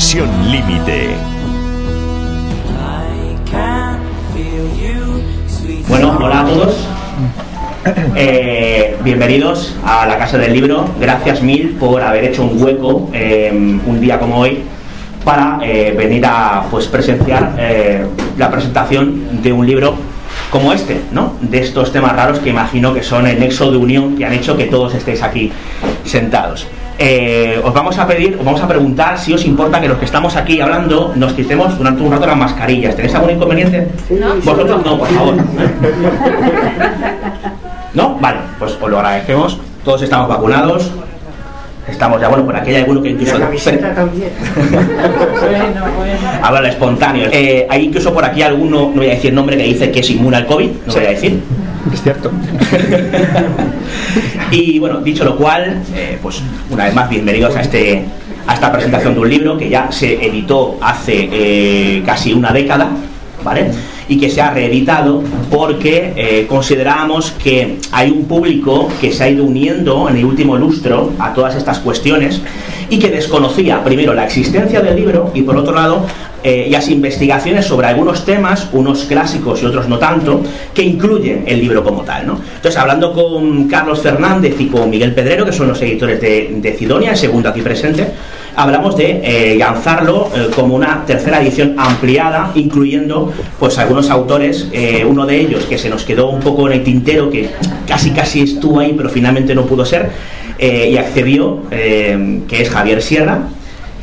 Límite. 0.00 1.10
Bueno, 5.88 6.18
hola 6.18 6.40
a 6.40 6.46
todos. 6.46 6.88
Eh, 8.16 8.96
bienvenidos 9.04 9.76
a 9.84 10.06
la 10.06 10.16
Casa 10.16 10.38
del 10.38 10.54
Libro. 10.54 10.86
Gracias 10.98 11.42
mil 11.42 11.76
por 11.78 12.00
haber 12.00 12.24
hecho 12.24 12.44
un 12.44 12.62
hueco 12.62 13.10
eh, 13.12 13.50
un 13.52 14.00
día 14.00 14.18
como 14.18 14.38
hoy 14.38 14.62
para 15.22 15.58
eh, 15.62 15.94
venir 15.94 16.24
a 16.24 16.64
pues 16.70 16.86
presenciar 16.86 17.52
la 18.38 18.50
presentación 18.50 19.42
de 19.42 19.52
un 19.52 19.66
libro 19.66 19.96
como 20.50 20.72
este, 20.72 20.98
¿no? 21.12 21.34
De 21.42 21.60
estos 21.60 21.92
temas 21.92 22.16
raros 22.16 22.38
que 22.38 22.48
imagino 22.48 22.94
que 22.94 23.02
son 23.02 23.26
el 23.26 23.38
nexo 23.38 23.70
de 23.70 23.76
unión 23.76 24.16
que 24.16 24.24
han 24.24 24.32
hecho 24.32 24.56
que 24.56 24.64
todos 24.64 24.94
estéis 24.94 25.22
aquí 25.22 25.52
sentados. 26.04 26.66
Eh, 27.02 27.58
os 27.64 27.72
vamos 27.72 27.96
a 27.96 28.06
pedir, 28.06 28.36
os 28.36 28.44
vamos 28.44 28.60
a 28.60 28.68
preguntar 28.68 29.16
si 29.16 29.32
os 29.32 29.42
importa 29.46 29.80
que 29.80 29.88
los 29.88 29.96
que 29.96 30.04
estamos 30.04 30.36
aquí 30.36 30.60
hablando 30.60 31.14
nos 31.16 31.32
quitemos 31.32 31.78
durante 31.78 32.02
un 32.02 32.12
rato 32.12 32.26
las 32.26 32.36
mascarillas. 32.36 32.94
¿Tenéis 32.94 33.14
algún 33.14 33.30
inconveniente? 33.30 33.88
Vosotros 34.44 34.84
no, 34.84 34.98
por 34.98 35.08
favor. 35.08 35.34
¿No? 37.94 38.18
Vale, 38.20 38.40
pues 38.58 38.76
os 38.78 38.90
lo 38.90 38.98
agradecemos. 38.98 39.58
Todos 39.82 40.02
estamos 40.02 40.28
vacunados. 40.28 40.92
Estamos 41.88 42.20
ya, 42.20 42.28
bueno, 42.28 42.44
por 42.44 42.56
aquí 42.56 42.70
hay 42.70 42.76
alguno 42.76 43.02
que 43.02 43.10
incluso... 43.10 43.36
Habla 46.42 46.68
espontáneo. 46.68 47.28
Eh, 47.32 47.66
hay 47.68 47.86
incluso 47.86 48.12
por 48.12 48.24
aquí 48.24 48.42
alguno, 48.42 48.90
no 48.90 48.96
voy 48.96 49.06
a 49.06 49.10
decir 49.10 49.32
nombre, 49.32 49.56
que 49.56 49.64
dice 49.64 49.90
que 49.90 50.00
es 50.00 50.10
inmune 50.10 50.36
al 50.36 50.46
COVID, 50.46 50.70
no 50.86 50.92
voy 50.92 51.04
a 51.04 51.10
decir. 51.10 51.40
Es 51.92 52.02
cierto. 52.02 52.30
y 54.50 54.78
bueno, 54.78 55.00
dicho 55.00 55.24
lo 55.24 55.36
cual, 55.36 55.82
eh, 55.94 56.18
pues 56.22 56.42
una 56.68 56.84
vez 56.84 56.94
más, 56.94 57.08
bienvenidos 57.08 57.56
a 57.56 57.62
este 57.62 58.04
a 58.46 58.54
esta 58.54 58.72
presentación 58.72 59.14
de 59.14 59.20
un 59.20 59.30
libro 59.30 59.56
que 59.56 59.68
ya 59.68 59.92
se 59.92 60.14
editó 60.14 60.76
hace 60.80 61.28
eh, 61.32 62.02
casi 62.04 62.32
una 62.32 62.52
década, 62.52 62.88
¿vale? 63.44 63.70
Y 64.10 64.18
que 64.18 64.28
se 64.28 64.42
ha 64.42 64.50
reeditado 64.50 65.22
porque 65.50 66.12
eh, 66.16 66.46
consideramos 66.46 67.30
que 67.30 67.78
hay 67.92 68.10
un 68.10 68.24
público 68.24 68.88
que 69.00 69.12
se 69.12 69.24
ha 69.24 69.30
ido 69.30 69.44
uniendo 69.44 70.08
en 70.10 70.16
el 70.18 70.24
último 70.26 70.56
lustro 70.56 71.12
a 71.18 71.32
todas 71.32 71.54
estas 71.54 71.78
cuestiones 71.78 72.42
y 72.90 72.98
que 72.98 73.08
desconocía 73.08 73.82
primero 73.82 74.12
la 74.12 74.24
existencia 74.24 74.80
del 74.80 74.96
libro 74.96 75.30
y 75.32 75.42
por 75.42 75.56
otro 75.56 75.72
lado 75.72 76.04
eh, 76.42 76.68
las 76.70 76.88
investigaciones 76.88 77.66
sobre 77.66 77.86
algunos 77.86 78.24
temas, 78.24 78.68
unos 78.72 79.04
clásicos 79.04 79.62
y 79.62 79.66
otros 79.66 79.88
no 79.88 79.98
tanto, 79.98 80.42
que 80.72 80.82
incluyen 80.82 81.44
el 81.46 81.60
libro 81.60 81.84
como 81.84 82.00
tal. 82.00 82.26
¿no? 82.26 82.40
Entonces, 82.56 82.80
hablando 82.80 83.12
con 83.12 83.68
Carlos 83.68 84.00
Fernández 84.00 84.58
y 84.58 84.66
con 84.66 84.88
Miguel 84.88 85.14
Pedrero, 85.14 85.44
que 85.44 85.52
son 85.52 85.68
los 85.68 85.80
editores 85.82 86.18
de, 86.20 86.56
de 86.56 86.72
Cidonia, 86.72 87.10
el 87.10 87.16
segundo 87.18 87.50
aquí 87.50 87.60
presente, 87.60 88.08
hablamos 88.56 88.96
de 88.96 89.20
eh, 89.22 89.56
lanzarlo 89.56 90.30
eh, 90.34 90.48
como 90.54 90.74
una 90.74 91.04
tercera 91.06 91.40
edición 91.40 91.74
ampliada, 91.78 92.52
incluyendo 92.54 93.32
pues 93.58 93.78
algunos 93.78 94.10
autores, 94.10 94.68
eh, 94.72 95.04
uno 95.06 95.26
de 95.26 95.40
ellos 95.40 95.64
que 95.64 95.78
se 95.78 95.88
nos 95.88 96.04
quedó 96.04 96.30
un 96.30 96.40
poco 96.40 96.66
en 96.66 96.74
el 96.74 96.84
tintero, 96.84 97.30
que 97.30 97.48
casi 97.86 98.10
casi 98.10 98.42
estuvo 98.42 98.80
ahí, 98.80 98.94
pero 98.96 99.08
finalmente 99.08 99.54
no 99.54 99.64
pudo 99.66 99.84
ser, 99.84 100.10
eh, 100.58 100.90
y 100.92 100.96
accedió, 100.96 101.62
eh, 101.70 102.40
que 102.48 102.62
es 102.62 102.70
Javier 102.70 103.00
Sierra, 103.02 103.48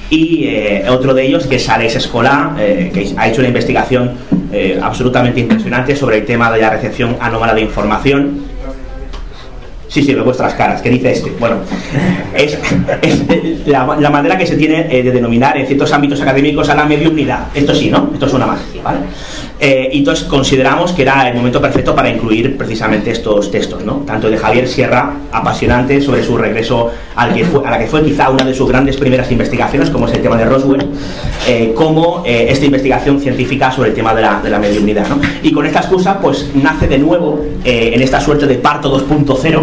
y 0.09 0.45
eh, 0.45 0.85
otro 0.89 1.13
de 1.13 1.25
ellos 1.25 1.47
que 1.47 1.57
es 1.57 1.69
Alex 1.69 1.95
Escolá, 1.95 2.55
eh, 2.59 2.91
que 2.93 3.13
ha 3.17 3.27
hecho 3.27 3.41
una 3.41 3.49
investigación 3.49 4.11
eh, 4.51 4.79
absolutamente 4.81 5.39
impresionante 5.41 5.95
sobre 5.95 6.17
el 6.17 6.25
tema 6.25 6.51
de 6.51 6.61
la 6.61 6.69
recepción 6.69 7.17
anómala 7.19 7.53
de 7.53 7.61
información. 7.61 8.46
Sí, 9.88 10.03
sí, 10.03 10.13
ve 10.13 10.22
vuestras 10.22 10.53
caras. 10.53 10.82
¿Qué 10.82 10.89
dice 10.89 11.12
este? 11.12 11.32
Bueno, 11.39 11.58
es, 12.36 12.58
la 13.65 14.10
manera 14.10 14.38
que 14.38 14.46
se 14.46 14.58
tiene 14.58 14.88
eh, 14.89 15.03
de 15.03 15.12
denominar 15.12 15.58
en 15.58 15.65
ciertos 15.65 15.91
ámbitos 15.94 16.22
académicos 16.22 16.70
a 16.70 16.75
la 16.75 16.86
mediunidad. 16.86 17.48
Esto 17.53 17.74
sí, 17.74 17.89
¿no? 17.89 18.12
Esto 18.13 18.27
suena 18.27 18.46
más, 18.46 18.60
¿vale? 18.84 19.00
Eh, 19.59 19.89
y 19.91 19.99
entonces 19.99 20.25
consideramos 20.25 20.91
que 20.91 21.01
era 21.01 21.27
el 21.27 21.35
momento 21.35 21.59
perfecto 21.59 21.95
para 21.95 22.09
incluir 22.09 22.57
precisamente 22.57 23.09
estos 23.09 23.49
textos, 23.49 23.83
¿no? 23.83 24.03
Tanto 24.05 24.29
de 24.29 24.37
Javier 24.37 24.67
Sierra, 24.67 25.13
apasionante 25.31 25.99
sobre 26.01 26.23
su 26.23 26.37
regreso 26.37 26.91
al 27.15 27.33
que 27.33 27.43
fue, 27.43 27.65
a 27.65 27.71
la 27.71 27.79
que 27.79 27.87
fue 27.87 28.03
quizá 28.03 28.29
una 28.29 28.45
de 28.45 28.53
sus 28.53 28.69
grandes 28.69 28.97
primeras 28.97 29.31
investigaciones, 29.31 29.89
como 29.89 30.07
es 30.07 30.13
el 30.13 30.21
tema 30.21 30.37
de 30.37 30.45
Roswell, 30.45 30.85
eh, 31.47 31.73
como 31.75 32.23
eh, 32.25 32.47
esta 32.49 32.65
investigación 32.65 33.19
científica 33.19 33.71
sobre 33.71 33.89
el 33.89 33.95
tema 33.95 34.13
de 34.13 34.21
la, 34.21 34.41
de 34.41 34.49
la 34.49 34.59
mediunidad, 34.59 35.07
¿no? 35.07 35.19
Y 35.41 35.51
con 35.51 35.65
esta 35.65 35.79
excusa, 35.79 36.19
pues 36.19 36.51
nace 36.53 36.87
de 36.87 36.99
nuevo 36.99 37.43
en 37.63 38.01
esta 38.01 38.21
suerte 38.21 38.47
de 38.47 38.55
parto 38.55 38.95
2.0 39.07 39.61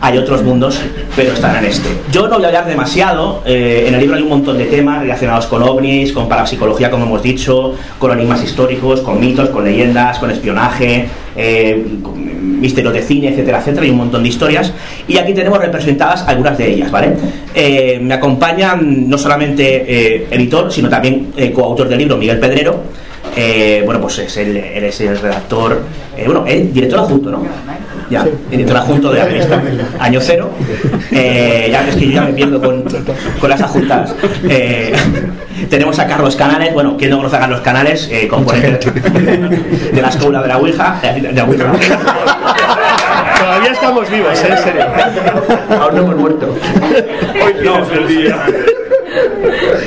hay 0.00 0.18
otros 0.18 0.42
mundos, 0.42 0.80
pero 1.14 1.32
están 1.32 1.56
en 1.56 1.70
este. 1.70 1.88
Yo 2.12 2.28
no 2.28 2.36
voy 2.36 2.44
a 2.44 2.48
hablar 2.48 2.66
demasiado, 2.66 3.42
eh, 3.46 3.84
en 3.88 3.94
el 3.94 4.00
libro 4.00 4.16
hay 4.16 4.22
un 4.22 4.28
montón 4.28 4.58
de 4.58 4.66
temas 4.66 5.00
relacionados 5.00 5.46
con 5.46 5.62
ovnis, 5.62 6.12
con 6.12 6.28
parapsicología, 6.28 6.90
como 6.90 7.06
hemos 7.06 7.22
dicho, 7.22 7.74
con 7.98 8.12
enigmas 8.12 8.42
históricos, 8.42 9.00
con 9.00 9.20
mitos, 9.20 9.50
con 9.50 9.64
leyendas, 9.64 10.18
con 10.18 10.30
espionaje, 10.30 11.08
eh, 11.36 11.84
misterios 12.02 12.94
de 12.94 13.02
cine, 13.02 13.28
etcétera, 13.28 13.58
etcétera, 13.58 13.86
y 13.86 13.90
un 13.90 13.98
montón 13.98 14.22
de 14.22 14.28
historias. 14.28 14.72
Y 15.06 15.18
aquí 15.18 15.34
tenemos 15.34 15.58
representadas 15.58 16.22
algunas 16.26 16.56
de 16.56 16.72
ellas, 16.72 16.90
¿vale? 16.90 17.14
Eh, 17.54 17.98
me 18.00 18.14
acompañan 18.14 19.08
no 19.08 19.18
solamente 19.18 19.84
eh, 19.86 20.26
editor, 20.30 20.72
sino 20.72 20.88
también 20.88 21.32
coautor 21.54 21.88
del 21.88 21.98
libro, 21.98 22.16
Miguel 22.16 22.38
Pedrero. 22.38 22.82
Bueno, 23.84 24.00
pues 24.00 24.18
es 24.20 24.36
el, 24.38 24.56
él 24.56 24.84
es 24.84 24.98
el 25.02 25.18
redactor, 25.18 25.82
bueno, 26.24 26.44
el 26.46 26.72
director 26.72 27.00
adjunto, 27.00 27.30
¿no? 27.30 27.42
Ya, 28.10 28.26
editor 28.50 28.76
adjunto 28.76 29.12
de 29.12 29.18
la 29.18 29.24
revista 29.26 29.62
Año 29.98 30.20
Cero. 30.20 30.50
Eh, 31.10 31.68
ya 31.70 31.82
ves 31.82 31.96
que 31.96 32.06
yo 32.06 32.12
ya 32.12 32.22
me 32.22 32.32
pierdo 32.32 32.60
con, 32.60 32.82
con 33.40 33.50
las 33.50 33.60
adjuntas. 33.60 34.14
Eh, 34.48 34.92
tenemos 35.70 35.98
a 35.98 36.06
Carlos 36.06 36.36
Canales, 36.36 36.72
bueno, 36.74 36.96
quien 36.96 37.10
no 37.10 37.18
conoce 37.18 37.36
a 37.36 37.40
Carlos 37.40 37.60
Canales, 37.60 38.08
eh, 38.12 38.28
componente 38.28 38.90
de 38.90 40.02
la 40.02 40.08
escuela 40.08 40.42
de 40.42 40.48
la 40.48 40.58
Ouija. 40.58 40.98
De, 41.02 41.20
de 41.20 41.32
la 41.32 41.44
Ouija. 41.44 41.72
Todavía 43.38 43.72
estamos 43.72 44.10
vivos, 44.10 44.42
¿eh? 44.42 44.48
en 44.50 44.58
serio. 44.58 44.84
Aún 45.80 45.94
no 45.94 46.02
hemos 46.02 46.16
muerto. 46.16 46.54
Hoy 47.44 47.54
tienes 47.60 47.90
el 47.92 48.08
día. 48.08 48.36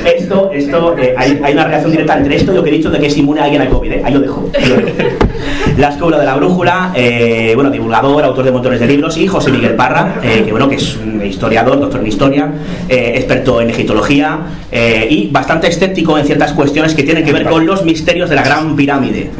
Esto, 0.04 0.50
esto, 0.52 0.96
eh, 0.98 1.14
hay, 1.16 1.40
hay, 1.42 1.52
una 1.52 1.64
relación 1.64 1.90
directa 1.90 2.18
entre 2.18 2.36
esto 2.36 2.52
y 2.52 2.56
lo 2.56 2.62
que 2.62 2.70
he 2.70 2.72
dicho 2.74 2.90
de 2.90 2.98
que 2.98 3.06
es 3.06 3.16
inmune 3.16 3.40
a 3.40 3.44
alguien 3.44 3.62
al 3.62 3.68
COVID. 3.68 3.92
¿eh? 3.92 4.02
Ahí 4.04 4.12
lo 4.12 4.20
dejo. 4.20 4.50
La 5.76 5.88
Escuela 5.88 6.18
de 6.18 6.26
la 6.26 6.34
Brújula, 6.36 6.92
eh, 6.94 7.52
bueno, 7.54 7.70
divulgador, 7.70 8.24
autor 8.24 8.44
de 8.44 8.52
montones 8.52 8.80
de 8.80 8.86
libros, 8.86 9.16
y 9.16 9.26
José 9.26 9.50
Miguel 9.50 9.74
Parra, 9.76 10.16
eh, 10.22 10.42
que 10.44 10.50
bueno, 10.50 10.68
que 10.68 10.76
es 10.76 10.96
un 10.96 11.24
historiador, 11.24 11.78
doctor 11.80 12.00
en 12.00 12.06
historia, 12.06 12.52
eh, 12.88 13.12
experto 13.16 13.60
en 13.60 13.70
egiptología 13.70 14.38
y 15.08 15.28
bastante 15.32 15.66
escéptico 15.66 16.16
en 16.16 16.24
ciertas 16.24 16.52
cuestiones 16.52 16.94
que 16.94 17.02
tienen 17.02 17.24
que 17.24 17.32
ver 17.32 17.44
con 17.48 17.66
los 17.66 17.84
misterios 17.84 18.30
de 18.30 18.36
la 18.36 18.42
Gran 18.42 18.76
Pirámide. 18.76 19.30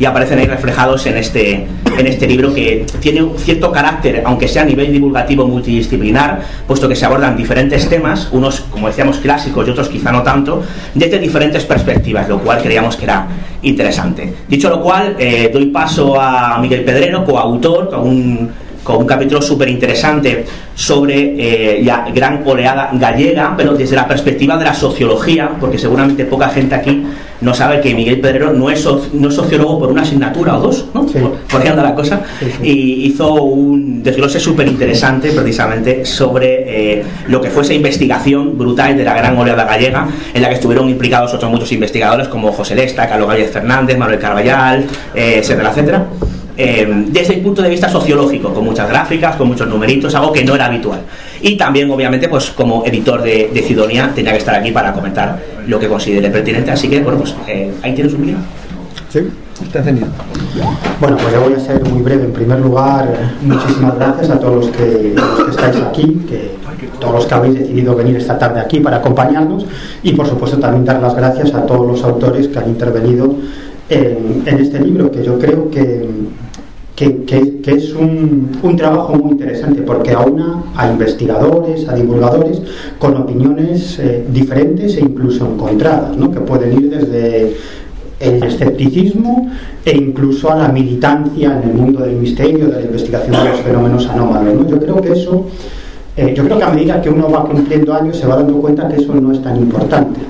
Y 0.00 0.04
aparecen 0.04 0.40
ahí 0.40 0.46
reflejados 0.46 1.06
en 1.06 1.16
este, 1.16 1.66
en 1.96 2.06
este 2.06 2.26
libro 2.26 2.52
que 2.52 2.84
tiene 3.00 3.22
un 3.22 3.38
cierto 3.38 3.70
carácter, 3.70 4.22
aunque 4.24 4.48
sea 4.48 4.62
a 4.62 4.64
nivel 4.64 4.92
divulgativo 4.92 5.46
multidisciplinar, 5.46 6.40
puesto 6.66 6.88
que 6.88 6.96
se 6.96 7.04
abordan 7.04 7.36
diferentes 7.36 7.88
temas, 7.88 8.28
unos, 8.32 8.60
como 8.62 8.88
decíamos, 8.88 9.18
clásicos 9.32 9.66
y 9.66 9.70
otros 9.70 9.88
quizá 9.88 10.12
no 10.12 10.22
tanto, 10.22 10.62
desde 10.94 11.18
diferentes 11.18 11.64
perspectivas, 11.64 12.28
lo 12.28 12.38
cual 12.40 12.60
creíamos 12.60 12.96
que 12.96 13.04
era 13.04 13.26
interesante. 13.62 14.32
Dicho 14.46 14.68
lo 14.68 14.82
cual, 14.82 15.16
eh, 15.18 15.50
doy 15.50 15.66
paso 15.66 16.20
a 16.20 16.58
Miguel 16.60 16.84
Pedrero, 16.84 17.24
coautor, 17.24 17.88
con 17.88 18.00
un, 18.00 18.50
con 18.84 18.96
un 18.96 19.06
capítulo 19.06 19.40
súper 19.40 19.70
interesante 19.70 20.44
sobre 20.74 21.14
eh, 21.38 21.82
la 21.82 22.10
gran 22.14 22.42
oleada 22.44 22.90
gallega, 22.92 23.54
pero 23.56 23.72
desde 23.72 23.96
la 23.96 24.06
perspectiva 24.06 24.58
de 24.58 24.64
la 24.66 24.74
sociología, 24.74 25.50
porque 25.58 25.78
seguramente 25.78 26.26
poca 26.26 26.48
gente 26.50 26.74
aquí 26.74 27.02
no 27.42 27.54
sabe 27.54 27.80
que 27.80 27.94
Miguel 27.94 28.20
Pedrero 28.20 28.52
no 28.52 28.70
es, 28.70 28.86
no 29.12 29.28
es 29.28 29.34
sociólogo 29.34 29.78
por 29.78 29.90
una 29.90 30.02
asignatura 30.02 30.56
o 30.56 30.60
dos, 30.60 30.86
¿no? 30.94 31.08
Sí. 31.08 31.18
Por 31.50 31.60
ahí 31.60 31.68
anda 31.68 31.82
la 31.82 31.94
cosa. 31.94 32.22
Sí, 32.38 32.46
sí. 32.46 32.68
Y 32.68 33.06
hizo 33.06 33.34
un 33.34 34.02
desglose 34.02 34.40
súper 34.40 34.68
interesante 34.68 35.32
precisamente 35.32 36.04
sobre 36.04 37.00
eh, 37.00 37.04
lo 37.28 37.40
que 37.40 37.50
fue 37.50 37.62
esa 37.62 37.74
investigación 37.74 38.56
brutal 38.56 38.96
de 38.96 39.04
la 39.04 39.14
gran 39.14 39.36
oleada 39.36 39.64
gallega, 39.64 40.08
en 40.32 40.42
la 40.42 40.48
que 40.48 40.54
estuvieron 40.54 40.88
implicados 40.88 41.34
otros 41.34 41.50
muchos 41.50 41.72
investigadores 41.72 42.28
como 42.28 42.52
José 42.52 42.74
Lesta, 42.74 43.08
Carlos 43.08 43.28
Gálvez 43.28 43.50
Fernández, 43.50 43.98
Manuel 43.98 44.18
Carballal, 44.18 44.86
eh, 45.14 45.36
etcétera, 45.38 45.70
etcétera. 45.70 46.06
Eh, 46.56 47.06
desde 47.08 47.34
el 47.34 47.40
punto 47.40 47.62
de 47.62 47.70
vista 47.70 47.88
sociológico, 47.88 48.52
con 48.52 48.64
muchas 48.64 48.88
gráficas, 48.88 49.36
con 49.36 49.48
muchos 49.48 49.66
numeritos, 49.68 50.14
algo 50.14 50.32
que 50.32 50.44
no 50.44 50.54
era 50.54 50.66
habitual. 50.66 51.00
Y 51.40 51.56
también, 51.56 51.90
obviamente, 51.90 52.28
pues 52.28 52.50
como 52.50 52.84
editor 52.84 53.22
de, 53.22 53.50
de 53.52 53.62
Cidonia, 53.62 54.12
tenía 54.14 54.32
que 54.32 54.38
estar 54.38 54.54
aquí 54.54 54.70
para 54.70 54.92
comentar 54.92 55.40
lo 55.66 55.78
que 55.78 55.88
considere 55.88 56.30
pertinente. 56.30 56.70
Así 56.70 56.88
que, 56.88 57.00
bueno, 57.00 57.18
pues 57.18 57.34
eh, 57.48 57.72
ahí 57.82 57.94
tienes 57.94 58.12
un 58.12 58.22
vídeo. 58.22 58.36
Sí, 59.08 59.20
está 59.62 59.78
encendido. 59.78 60.08
Bueno, 61.00 61.16
pues 61.16 61.32
yo 61.32 61.40
voy 61.40 61.54
a 61.54 61.60
ser 61.60 61.82
muy 61.84 62.02
breve. 62.02 62.24
En 62.24 62.32
primer 62.32 62.60
lugar, 62.60 63.32
muchísimas 63.42 63.96
gracias 63.96 64.30
a 64.30 64.38
todos 64.38 64.66
los 64.66 64.76
que, 64.76 65.12
los 65.14 65.44
que 65.44 65.50
estáis 65.50 65.76
aquí, 65.76 66.20
que 66.28 66.62
todos 67.00 67.14
los 67.14 67.26
que 67.26 67.34
habéis 67.34 67.54
decidido 67.54 67.96
venir 67.96 68.16
esta 68.16 68.38
tarde 68.38 68.60
aquí 68.60 68.80
para 68.80 68.98
acompañarnos 68.98 69.66
y, 70.02 70.12
por 70.12 70.26
supuesto, 70.26 70.58
también 70.58 70.84
dar 70.84 71.00
las 71.00 71.14
gracias 71.14 71.52
a 71.54 71.66
todos 71.66 71.86
los 71.86 72.04
autores 72.04 72.48
que 72.48 72.58
han 72.58 72.68
intervenido 72.68 73.34
en, 73.88 74.42
en 74.46 74.58
este 74.58 74.80
libro, 74.80 75.10
que 75.10 75.24
yo 75.24 75.38
creo 75.38 75.68
que, 75.70 76.08
que, 76.94 77.62
es 77.66 77.94
un, 77.94 78.50
un, 78.62 78.76
trabajo 78.76 79.14
muy 79.14 79.32
interesante 79.32 79.82
porque 79.82 80.10
aúna 80.12 80.62
a 80.76 80.90
investigadores, 80.90 81.88
a 81.88 81.94
divulgadores 81.94 82.60
con 82.98 83.16
opiniones 83.16 83.98
eh, 83.98 84.24
diferentes 84.30 84.96
e 84.96 85.00
incluso 85.00 85.46
encontradas, 85.46 86.16
¿no? 86.16 86.30
que 86.30 86.40
pueden 86.40 86.72
ir 86.74 86.90
desde 86.90 87.56
el 88.20 88.42
escepticismo 88.42 89.50
e 89.84 89.96
incluso 89.96 90.52
a 90.52 90.56
la 90.56 90.68
militancia 90.68 91.58
en 91.60 91.70
el 91.70 91.74
mundo 91.74 92.04
del 92.04 92.16
misterio, 92.16 92.68
de 92.68 92.76
la 92.76 92.82
investigación 92.82 93.42
de 93.42 93.50
los 93.50 93.60
fenómenos 93.60 94.06
anómalos. 94.08 94.54
¿no? 94.54 94.68
Yo 94.68 94.78
creo 94.78 95.00
que 95.00 95.12
eso, 95.12 95.46
eh, 96.16 96.34
yo 96.36 96.44
creo 96.44 96.58
que 96.58 96.64
a 96.64 96.70
medida 96.70 97.00
que 97.00 97.08
uno 97.08 97.30
va 97.30 97.44
cumpliendo 97.44 97.94
años 97.94 98.18
se 98.18 98.26
va 98.26 98.36
dando 98.36 98.58
cuenta 98.58 98.86
que 98.86 99.00
eso 99.00 99.14
no 99.14 99.32
es 99.32 99.42
tan 99.42 99.56
importante, 99.56 100.20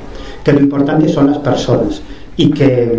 que 0.44 0.52
lo 0.52 0.60
importante 0.60 1.08
son 1.08 1.26
las 1.26 1.38
personas 1.38 2.02
y 2.36 2.50
que, 2.50 2.98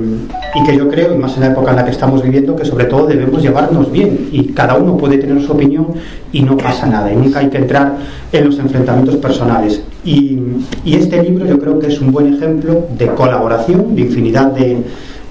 y 0.55 0.63
que 0.63 0.77
yo 0.77 0.89
creo, 0.89 1.13
y 1.13 1.17
más 1.17 1.35
en 1.35 1.41
la 1.41 1.47
época 1.47 1.71
en 1.71 1.77
la 1.77 1.85
que 1.85 1.91
estamos 1.91 2.21
viviendo, 2.21 2.55
que 2.55 2.65
sobre 2.65 2.85
todo 2.85 3.07
debemos 3.07 3.41
llevarnos 3.41 3.91
bien 3.91 4.29
y 4.31 4.47
cada 4.49 4.75
uno 4.75 4.97
puede 4.97 5.17
tener 5.17 5.41
su 5.41 5.51
opinión 5.51 5.87
y 6.31 6.41
no 6.41 6.55
pasa 6.55 6.85
nada 6.85 7.11
y 7.11 7.15
nunca 7.15 7.39
hay 7.39 7.49
que 7.49 7.57
entrar 7.57 7.97
en 8.31 8.45
los 8.45 8.59
enfrentamientos 8.59 9.15
personales. 9.17 9.81
Y, 10.05 10.39
y 10.85 10.95
este 10.95 11.23
libro 11.23 11.45
yo 11.45 11.57
creo 11.59 11.79
que 11.79 11.87
es 11.87 11.99
un 11.99 12.11
buen 12.11 12.33
ejemplo 12.33 12.85
de 12.97 13.07
colaboración, 13.07 13.95
de 13.95 14.01
infinidad 14.01 14.51
de 14.51 14.83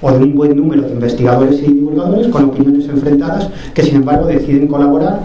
o 0.03 0.11
de 0.11 0.17
un 0.17 0.35
buen 0.35 0.55
número 0.55 0.81
de 0.81 0.91
investigadores 0.91 1.61
y 1.63 1.71
divulgadores 1.71 2.27
con 2.27 2.43
opiniones 2.43 2.89
enfrentadas 2.89 3.49
que 3.73 3.83
sin 3.83 3.95
embargo 3.95 4.27
deciden 4.27 4.67
colaborar 4.67 5.21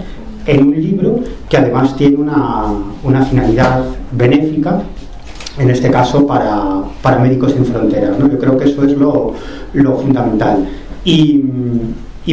en 0.46 0.68
un 0.68 0.80
libro 0.80 1.20
que 1.48 1.56
además 1.56 1.96
tiene 1.96 2.16
una, 2.16 2.66
una 3.02 3.24
finalidad 3.24 3.82
benéfica 4.12 4.82
en 5.58 5.70
este 5.70 5.90
caso 5.90 6.26
para, 6.26 6.82
para 7.02 7.18
Médicos 7.18 7.52
Sin 7.52 7.64
Fronteras. 7.64 8.18
¿no? 8.18 8.28
Yo 8.30 8.38
creo 8.38 8.56
que 8.56 8.64
eso 8.64 8.84
es 8.84 8.92
lo, 8.96 9.34
lo 9.72 9.96
fundamental. 9.96 10.66
Y, 11.04 11.44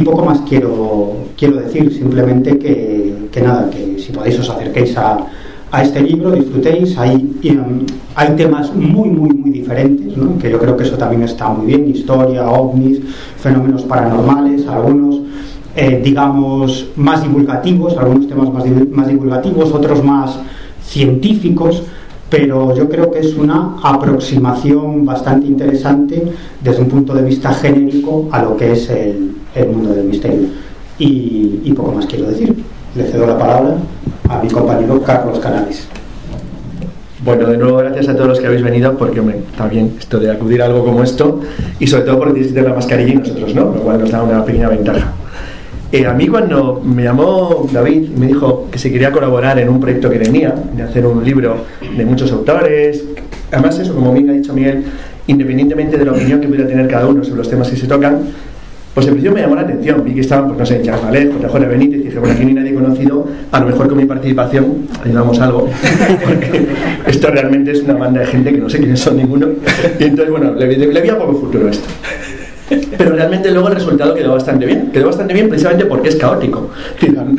poco 0.03 0.25
más 0.25 0.41
quiero, 0.41 1.13
quiero 1.37 1.55
decir, 1.55 1.91
simplemente 1.91 2.59
que, 2.59 3.29
que, 3.31 3.41
nada, 3.41 3.69
que 3.69 3.97
si 3.97 4.11
podéis 4.11 4.37
os 4.37 4.49
acerquéis 4.49 4.95
a, 4.97 5.25
a 5.71 5.81
este 5.81 6.01
libro, 6.01 6.31
disfrutéis, 6.31 6.97
hay, 6.97 7.15
um, 7.15 7.85
hay 8.13 8.35
temas 8.35 8.75
muy, 8.75 9.09
muy, 9.09 9.29
muy 9.29 9.51
diferentes, 9.51 10.15
¿no? 10.15 10.37
que 10.37 10.51
yo 10.51 10.59
creo 10.59 10.75
que 10.77 10.83
eso 10.83 10.97
también 10.97 11.23
está 11.23 11.47
muy 11.49 11.65
bien, 11.67 11.89
historia, 11.89 12.47
ovnis, 12.49 12.99
fenómenos 13.37 13.83
paranormales, 13.83 14.67
algunos... 14.67 15.21
Eh, 15.77 15.99
digamos 16.01 16.87
más 16.95 17.21
divulgativos, 17.21 17.97
algunos 17.97 18.29
temas 18.29 18.49
más, 18.49 18.63
más 18.91 19.07
divulgativos, 19.09 19.73
otros 19.73 20.01
más 20.01 20.39
científicos, 20.81 21.83
pero 22.29 22.75
yo 22.75 22.89
creo 22.89 23.11
que 23.11 23.19
es 23.19 23.35
una 23.35 23.77
aproximación 23.83 25.05
bastante 25.05 25.47
interesante 25.47 26.23
desde 26.61 26.81
un 26.81 26.89
punto 26.89 27.13
de 27.13 27.23
vista 27.23 27.53
genérico 27.53 28.27
a 28.31 28.41
lo 28.41 28.57
que 28.57 28.71
es 28.71 28.89
el, 28.89 29.35
el 29.53 29.69
mundo 29.69 29.93
del 29.93 30.05
misterio. 30.05 30.47
Y, 30.97 31.71
poco 31.73 31.91
más 31.91 32.05
quiero 32.05 32.27
decir. 32.27 32.55
Le 32.95 33.03
cedo 33.03 33.27
la 33.27 33.37
palabra 33.37 33.75
a 34.29 34.41
mi 34.41 34.47
compañero 34.47 35.01
Carlos 35.01 35.39
Canales. 35.39 35.87
Bueno, 37.25 37.47
de 37.47 37.57
nuevo 37.57 37.77
gracias 37.77 38.07
a 38.07 38.15
todos 38.15 38.29
los 38.29 38.39
que 38.39 38.47
habéis 38.47 38.63
venido, 38.63 38.95
porque 38.97 39.19
hombre, 39.19 39.41
está 39.51 39.67
bien 39.67 39.95
esto 39.99 40.19
de 40.19 40.31
acudir 40.31 40.61
a 40.61 40.65
algo 40.65 40.85
como 40.85 41.03
esto, 41.03 41.41
y 41.79 41.87
sobre 41.87 42.03
todo 42.03 42.19
porque 42.19 42.41
tener 42.45 42.65
la 42.65 42.75
mascarilla 42.75 43.13
y 43.13 43.15
nosotros 43.17 43.53
no, 43.53 43.65
lo 43.65 43.81
cual 43.81 43.99
nos 43.99 44.11
da 44.11 44.23
una 44.23 44.45
pequeña 44.45 44.69
ventaja. 44.69 45.11
A 46.03 46.13
mí 46.13 46.27
cuando 46.27 46.81
me 46.83 47.03
llamó 47.03 47.67
David 47.71 48.09
y 48.15 48.19
me 48.19 48.27
dijo 48.27 48.67
que 48.69 48.77
se 48.77 48.91
quería 48.91 49.11
colaborar 49.11 49.57
en 49.59 49.69
un 49.69 49.79
proyecto 49.79 50.09
que 50.09 50.19
tenía, 50.19 50.53
de 50.75 50.83
hacer 50.83 51.05
un 51.05 51.23
libro 51.23 51.57
de 51.95 52.05
muchos 52.05 52.31
autores, 52.33 53.03
además 53.51 53.79
eso, 53.79 53.95
como 53.95 54.11
bien 54.11 54.29
ha 54.29 54.33
dicho 54.33 54.53
Miguel, 54.53 54.83
independientemente 55.27 55.97
de 55.97 56.05
la 56.05 56.11
opinión 56.11 56.41
que 56.41 56.47
pudiera 56.47 56.67
tener 56.67 56.87
cada 56.87 57.07
uno 57.07 57.23
sobre 57.23 57.37
los 57.37 57.49
temas 57.49 57.69
que 57.69 57.77
se 57.77 57.87
tocan, 57.87 58.19
pues 58.93 59.07
en 59.07 59.13
principio 59.13 59.35
me 59.35 59.41
llamó 59.41 59.55
la 59.55 59.61
atención, 59.61 60.03
vi 60.03 60.13
que 60.13 60.21
estaban, 60.21 60.47
pues 60.47 60.59
no 60.59 60.65
sé, 60.65 60.81
Charles 60.81 61.03
Valet, 61.03 61.31
JJ 61.41 61.59
Benítez, 61.67 61.99
y 61.99 62.03
dije, 62.03 62.19
bueno, 62.19 62.33
aquí 62.33 62.43
hay 62.43 62.53
nadie 62.53 62.73
conocido, 62.73 63.27
a 63.51 63.59
lo 63.59 63.65
mejor 63.67 63.87
con 63.87 63.97
mi 63.97 64.05
participación 64.05 64.87
ayudamos 65.03 65.39
algo, 65.39 65.69
porque 66.25 66.67
esto 67.07 67.29
realmente 67.29 67.71
es 67.71 67.83
una 67.83 67.93
banda 67.93 68.21
de 68.21 68.27
gente 68.27 68.51
que 68.51 68.57
no 68.57 68.69
sé 68.69 68.79
quiénes 68.79 68.99
son 68.99 69.17
ninguno, 69.17 69.47
y 69.99 70.03
entonces, 70.03 70.29
bueno, 70.29 70.53
le, 70.55 70.77
le, 70.77 70.87
le 70.87 71.01
veía 71.01 71.17
poco 71.17 71.35
futuro 71.35 71.69
esto. 71.69 71.87
Pero 72.67 73.11
realmente 73.11 73.51
luego 73.51 73.67
el 73.67 73.75
resultado 73.75 74.13
quedó 74.15 74.33
bastante 74.33 74.65
bien. 74.65 74.91
Quedó 74.91 75.07
bastante 75.07 75.33
bien 75.33 75.49
precisamente 75.49 75.85
porque 75.85 76.09
es 76.09 76.15
caótico. 76.15 76.71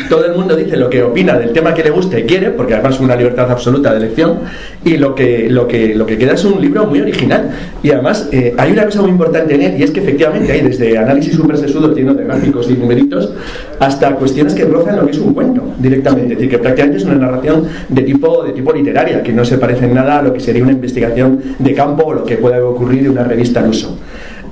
Todo 0.09 0.27
el 0.27 0.37
mundo 0.37 0.55
dice 0.55 0.77
lo 0.77 0.89
que 0.89 1.03
opina 1.03 1.37
del 1.39 1.53
tema 1.53 1.75
que 1.75 1.83
le 1.83 1.91
guste 1.91 2.21
y 2.21 2.23
quiere, 2.25 2.51
porque 2.51 2.75
además 2.75 2.95
es 2.95 3.01
una 3.01 3.17
libertad 3.17 3.51
absoluta 3.51 3.91
de 3.91 3.99
elección, 3.99 4.41
y 4.85 4.97
lo 4.97 5.15
que, 5.15 5.49
lo 5.51 5.67
que, 5.67 5.95
lo 5.95 6.07
que 6.07 6.17
queda 6.17 6.35
es 6.35 6.45
un 6.45 6.61
libro 6.61 6.87
muy 6.87 7.01
original. 7.01 7.51
Y 7.83 7.91
además 7.91 8.29
eh, 8.33 8.55
hay 8.57 8.73
una 8.73 8.85
cosa 8.85 9.03
muy 9.03 9.11
importante 9.11 9.55
en 9.55 9.63
él, 9.63 9.81
y 9.81 9.83
es 9.83 9.91
que 9.91 10.01
efectivamente 10.01 10.53
hay 10.53 10.61
desde 10.61 10.97
análisis 10.97 11.35
súper 11.35 11.57
sesudo, 11.57 11.95
lleno 11.95 12.15
de 12.15 12.25
gráficos 12.25 12.71
y 12.71 12.75
numeritos, 12.75 13.33
hasta 13.81 14.15
cuestiones 14.15 14.55
que 14.55 14.65
rozan 14.65 14.97
lo 14.97 15.07
que 15.07 15.13
es 15.13 15.19
un 15.19 15.35
cuento 15.35 15.63
directamente. 15.79 16.35
Es 16.35 16.39
decir, 16.39 16.51
que 16.51 16.59
prácticamente 16.59 16.99
es 16.99 17.05
una 17.05 17.17
narración 17.17 17.65
de 17.89 18.03
tipo, 18.03 18.45
de 18.45 18.53
tipo 18.53 18.73
literaria, 18.73 19.23
que 19.23 19.33
no 19.33 19.45
se 19.45 19.59
parece 19.59 19.87
en 19.87 19.95
nada 19.95 20.21
a 20.21 20.23
lo 20.23 20.33
que 20.33 20.41
sería 20.41 20.63
una 20.63 20.73
investigación 20.73 21.41
de 21.59 21.75
campo 21.75 22.05
o 22.05 22.15
lo 22.15 22.25
que 22.25 22.37
pueda 22.37 22.65
ocurrir 22.65 23.03
de 23.03 23.11
una 23.11 23.25
revista 23.25 23.61
al 23.61 23.71
uso. 23.71 23.99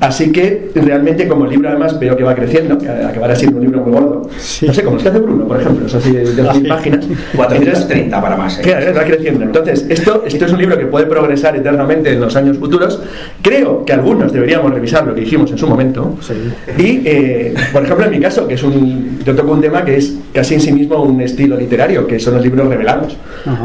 Así 0.04 0.30
que 0.32 0.70
realmente 0.74 1.26
como 1.26 1.46
el 1.46 1.52
libro 1.52 1.70
además 1.70 1.98
veo 1.98 2.14
que 2.14 2.22
va 2.22 2.34
creciendo, 2.34 2.76
que 2.76 2.88
acabará 2.88 3.34
siendo 3.34 3.56
un 3.56 3.64
libro 3.64 3.80
muy 3.80 3.92
gordo. 3.92 4.28
No 4.66 4.74
sé, 4.74 4.84
como 4.84 4.98
es 4.98 5.02
que 5.02 5.08
hace 5.08 5.18
Bruno, 5.18 5.48
por 5.48 5.58
ejemplo, 5.58 5.86
es 5.86 5.94
así 5.94 6.10
de, 6.10 6.30
de 6.30 6.42
100 6.52 6.68
páginas. 6.68 7.06
430 7.34 8.20
para 8.20 8.36
más. 8.36 8.58
¿eh? 8.58 8.62
Claro, 8.62 8.94
va 8.94 9.04
creciendo. 9.04 9.44
Entonces, 9.44 9.86
esto, 9.88 10.24
esto 10.26 10.44
es 10.44 10.52
un 10.52 10.58
libro 10.58 10.76
que 10.76 10.86
puede 10.86 11.06
progresar 11.06 11.56
eternamente 11.56 12.12
en 12.12 12.20
los 12.20 12.36
años 12.36 12.58
futuros. 12.58 13.00
Creo 13.40 13.84
que 13.86 13.94
algunos 13.94 14.30
deberíamos 14.30 14.74
revisar 14.74 15.06
lo 15.06 15.14
que 15.14 15.22
dijimos 15.22 15.50
en 15.50 15.56
su 15.56 15.66
momento. 15.66 16.16
Y, 16.76 17.00
eh, 17.06 17.54
por 17.72 17.84
ejemplo, 17.84 18.04
en 18.04 18.10
mi 18.10 18.20
caso, 18.20 18.46
que 18.46 18.54
es 18.54 18.62
un, 18.62 19.20
yo 19.24 19.34
toco 19.34 19.52
un 19.52 19.62
tema 19.62 19.86
que 19.86 19.96
es 19.96 20.18
casi 20.34 20.54
en 20.54 20.60
sí 20.60 20.72
mismo 20.72 21.02
un 21.02 21.18
estilo 21.22 21.56
literario, 21.56 22.06
que 22.06 22.20
son 22.20 22.34
los 22.34 22.42
libros 22.42 22.68
revelados. 22.68 23.16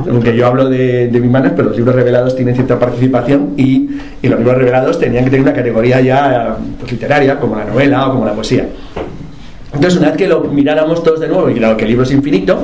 Aunque 0.10 0.34
yo 0.36 0.48
hablo 0.48 0.70
de, 0.70 1.10
de 1.10 1.20
mis 1.20 1.30
manos, 1.30 1.52
pero 1.54 1.68
los 1.68 1.78
libros 1.78 1.96
revelados 1.96 2.34
tienen 2.34 2.56
cierta 2.56 2.80
participación 2.80 3.56
y, 3.58 3.90
y 4.22 4.28
los 4.30 4.40
libros 4.40 4.58
revelados 4.58 5.00
tenían 5.00 5.26
que 5.26 5.32
tener 5.32 5.44
una 5.44 5.54
categoría 5.54 6.00
ya 6.00 6.29
pues, 6.80 6.92
literaria, 6.92 7.40
como 7.40 7.56
la 7.56 7.66
novela 7.66 8.08
o 8.08 8.12
como 8.12 8.26
la 8.26 8.34
poesía. 8.34 8.68
Entonces, 9.72 10.00
una 10.00 10.10
vez 10.10 10.18
que 10.18 10.28
lo 10.28 10.42
miráramos 10.42 11.04
todos 11.04 11.20
de 11.20 11.28
nuevo, 11.28 11.48
y 11.50 11.54
claro 11.54 11.78
que 11.78 11.84
el 11.84 11.90
libro 11.90 12.04
es 12.04 12.12
infinito, 12.12 12.64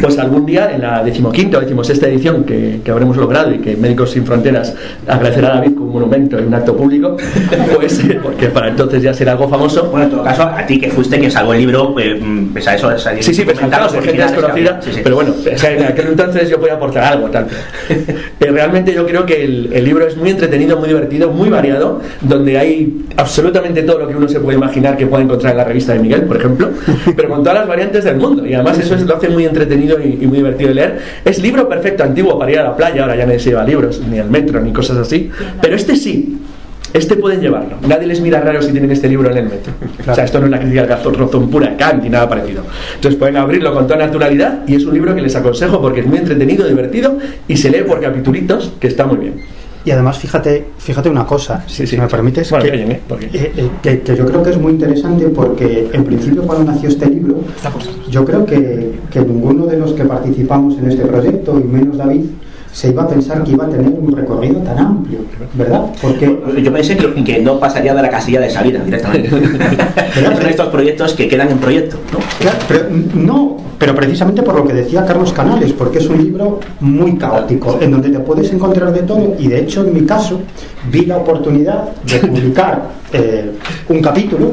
pues 0.00 0.18
algún 0.18 0.46
día 0.46 0.70
en 0.74 0.80
la 0.80 1.04
decimoquinta 1.04 1.58
o 1.58 1.60
decimosexta 1.60 2.08
edición 2.08 2.44
que, 2.44 2.80
que 2.82 2.90
habremos 2.90 3.18
logrado 3.18 3.52
y 3.52 3.58
que 3.58 3.76
Médicos 3.76 4.12
Sin 4.12 4.24
Fronteras 4.24 4.74
agradecerá 5.06 5.48
a 5.48 5.54
David 5.56 5.74
con 5.74 5.82
un 5.82 5.92
monumento 5.92 6.38
en 6.38 6.46
un 6.46 6.54
acto 6.54 6.74
público, 6.74 7.18
pues 7.74 8.00
porque 8.22 8.46
para 8.46 8.68
entonces 8.68 9.02
ya 9.02 9.12
será 9.12 9.32
algo 9.32 9.48
famoso. 9.48 9.88
Bueno, 9.90 10.06
en 10.06 10.10
todo 10.12 10.24
caso, 10.24 10.44
a 10.44 10.64
ti 10.64 10.80
que 10.80 10.90
fuiste 10.90 11.18
quien 11.18 11.30
salvó 11.30 11.52
el 11.52 11.60
libro, 11.60 11.94
eh, 11.98 12.18
pese 12.54 12.70
a 12.70 12.74
eso, 12.74 12.90
esa 12.90 13.14
Sí, 13.20 13.34
sí, 13.34 13.42
pues 13.42 13.58
claro, 13.58 13.88
gente 13.90 14.12
desconocida, 14.12 14.80
sí, 14.80 14.90
sí. 14.94 15.00
pero 15.04 15.16
bueno, 15.16 15.34
o 15.38 15.58
sea, 15.58 15.72
en 15.72 15.84
aquel 15.84 16.06
entonces 16.08 16.48
yo 16.48 16.58
podía 16.58 16.74
aportar 16.74 17.04
algo, 17.04 17.28
tal. 17.28 17.46
Eh, 18.38 18.50
realmente 18.50 18.92
yo 18.92 19.06
creo 19.06 19.24
que 19.24 19.44
el, 19.44 19.72
el 19.72 19.84
libro 19.84 20.06
es 20.06 20.16
muy 20.16 20.30
entretenido, 20.30 20.76
muy 20.76 20.88
divertido, 20.88 21.30
muy 21.30 21.48
variado, 21.48 22.00
donde 22.20 22.58
hay 22.58 23.06
absolutamente 23.16 23.82
todo 23.82 24.00
lo 24.00 24.08
que 24.08 24.14
uno 24.14 24.28
se 24.28 24.40
puede 24.40 24.58
imaginar 24.58 24.96
que 24.96 25.06
puede 25.06 25.24
encontrar 25.24 25.52
en 25.52 25.58
la 25.58 25.64
revista 25.64 25.94
de 25.94 26.00
Miguel, 26.00 26.22
por 26.22 26.36
ejemplo 26.36 26.45
ejemplo, 26.46 26.70
pero 27.16 27.28
con 27.28 27.42
todas 27.42 27.60
las 27.60 27.68
variantes 27.68 28.04
del 28.04 28.16
mundo. 28.16 28.46
Y 28.46 28.54
además 28.54 28.78
eso 28.78 28.94
es, 28.94 29.02
lo 29.02 29.16
hace 29.16 29.28
muy 29.28 29.44
entretenido 29.44 30.00
y, 30.00 30.18
y, 30.20 30.26
muy 30.26 30.38
divertido 30.38 30.68
de 30.68 30.74
leer. 30.74 30.98
Es 31.24 31.40
libro 31.40 31.68
perfecto 31.68 32.02
antiguo 32.02 32.38
para 32.38 32.50
ir 32.50 32.58
a 32.58 32.64
la 32.64 32.76
playa, 32.76 33.02
ahora 33.02 33.16
ya 33.16 33.26
nadie 33.26 33.38
se 33.38 33.50
lleva 33.50 33.64
libros, 33.64 34.00
ni 34.00 34.18
al 34.18 34.30
metro, 34.30 34.60
ni 34.60 34.72
cosas 34.72 34.98
así. 34.98 35.30
Pero 35.60 35.76
este 35.76 35.96
sí. 35.96 36.38
Este 36.92 37.16
pueden 37.16 37.40
llevarlo. 37.40 37.76
Nadie 37.86 38.06
les 38.06 38.20
mira 38.20 38.40
raro 38.40 38.62
si 38.62 38.70
tienen 38.72 38.90
este 38.90 39.08
libro 39.08 39.30
en 39.30 39.36
el 39.36 39.44
metro. 39.44 39.72
Claro. 39.96 40.12
O 40.12 40.14
sea, 40.14 40.24
esto 40.24 40.38
no 40.38 40.46
es 40.46 40.48
una 40.48 40.58
crítica 40.58 40.82
al 40.82 41.14
razón 41.14 41.50
pura, 41.50 41.76
Kant 41.76 42.02
ni 42.02 42.08
nada 42.08 42.26
parecido. 42.26 42.62
Entonces 42.94 43.18
pueden 43.18 43.36
abrirlo 43.36 43.74
con 43.74 43.86
toda 43.86 43.98
naturalidad 43.98 44.60
y 44.66 44.76
es 44.76 44.84
un 44.86 44.94
libro 44.94 45.14
que 45.14 45.20
les 45.20 45.36
aconsejo 45.36 45.80
porque 45.80 46.00
es 46.00 46.06
muy 46.06 46.18
entretenido, 46.18 46.66
divertido 46.66 47.18
y 47.48 47.56
se 47.56 47.70
lee 47.70 47.82
por 47.86 48.00
capitulitos, 48.00 48.72
que 48.80 48.86
está 48.86 49.04
muy 49.04 49.18
bien. 49.18 49.34
Y 49.86 49.92
además, 49.92 50.18
fíjate, 50.18 50.64
fíjate 50.78 51.08
una 51.08 51.24
cosa, 51.24 51.62
sí, 51.68 51.86
sí. 51.86 51.94
si 51.94 51.96
me 51.96 52.08
permites, 52.08 52.50
bueno, 52.50 52.64
que, 52.64 52.74
¿eh? 52.74 53.00
eh, 53.12 53.52
eh, 53.56 53.70
que, 53.80 54.00
que, 54.00 54.16
yo 54.16 54.26
creo 54.26 54.42
que 54.42 54.50
es 54.50 54.58
muy 54.58 54.72
interesante 54.72 55.28
porque 55.28 55.88
en 55.92 56.02
principio 56.04 56.42
cuando 56.42 56.72
nació 56.72 56.88
este 56.88 57.08
libro, 57.08 57.44
yo 58.10 58.24
creo 58.24 58.44
que, 58.44 58.98
que 59.08 59.20
ninguno 59.20 59.64
de 59.66 59.76
los 59.76 59.92
que 59.92 60.04
participamos 60.04 60.76
en 60.78 60.90
este 60.90 61.04
proyecto, 61.04 61.60
y 61.60 61.62
menos 61.62 61.98
David, 61.98 62.24
se 62.76 62.90
iba 62.90 63.04
a 63.04 63.08
pensar 63.08 63.42
que 63.42 63.52
iba 63.52 63.64
a 63.64 63.70
tener 63.70 63.88
un 63.88 64.14
recorrido 64.14 64.60
tan 64.60 64.78
amplio, 64.78 65.20
¿verdad? 65.54 65.86
Porque 66.02 66.26
yo 66.62 66.70
pensé 66.70 66.94
que, 66.94 67.24
que 67.24 67.40
no 67.40 67.58
pasaría 67.58 67.94
de 67.94 68.02
la 68.02 68.10
casilla 68.10 68.38
de 68.38 68.50
salida 68.50 68.84
directamente. 68.84 69.30
Son 70.36 70.46
estos 70.46 70.68
proyectos 70.68 71.14
que 71.14 71.26
quedan 71.26 71.52
en 71.52 71.56
proyecto, 71.56 71.96
¿no? 72.12 72.18
Claro, 72.38 72.58
pero 72.68 72.84
no, 73.14 73.56
pero 73.78 73.94
precisamente 73.94 74.42
por 74.42 74.56
lo 74.56 74.66
que 74.66 74.74
decía 74.74 75.06
Carlos 75.06 75.32
Canales, 75.32 75.72
porque 75.72 76.00
es 76.00 76.08
un 76.10 76.18
libro 76.18 76.60
muy 76.80 77.16
caótico, 77.16 77.78
en 77.80 77.92
donde 77.92 78.10
te 78.10 78.20
puedes 78.20 78.52
encontrar 78.52 78.92
de 78.92 79.04
todo, 79.04 79.36
y 79.38 79.48
de 79.48 79.60
hecho 79.60 79.80
en 79.80 79.94
mi 79.94 80.02
caso 80.02 80.40
vi 80.92 81.06
la 81.06 81.16
oportunidad 81.16 81.88
de 82.04 82.18
publicar 82.28 82.90
eh, 83.10 83.52
un 83.88 84.02
capítulo 84.02 84.52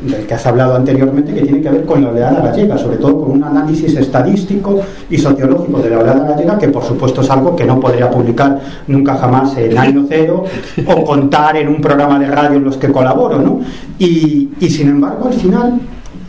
del 0.00 0.26
que 0.26 0.34
has 0.34 0.46
hablado 0.46 0.76
anteriormente, 0.76 1.34
que 1.34 1.42
tiene 1.42 1.60
que 1.60 1.70
ver 1.70 1.84
con 1.84 2.02
la 2.02 2.10
oleada 2.10 2.40
gallega, 2.40 2.78
sobre 2.78 2.96
todo 2.96 3.20
con 3.20 3.32
un 3.32 3.44
análisis 3.44 3.96
estadístico 3.96 4.80
y 5.10 5.18
sociológico 5.18 5.80
de 5.80 5.90
la 5.90 5.98
oleada 5.98 6.28
gallega, 6.30 6.58
que 6.58 6.68
por 6.68 6.82
supuesto 6.82 7.20
es 7.20 7.30
algo 7.30 7.54
que 7.54 7.64
no 7.64 7.78
podría 7.78 8.10
publicar 8.10 8.58
nunca 8.86 9.16
jamás 9.16 9.56
en 9.56 9.76
Año 9.76 10.06
Cero 10.08 10.44
o 10.86 11.04
contar 11.04 11.56
en 11.56 11.68
un 11.68 11.80
programa 11.80 12.18
de 12.18 12.26
radio 12.26 12.56
en 12.56 12.64
los 12.64 12.76
que 12.76 12.90
colaboro, 12.90 13.40
¿no? 13.40 13.60
Y, 13.98 14.48
sin 14.68 14.88
embargo, 14.88 15.26
al 15.26 15.34
final, 15.34 15.80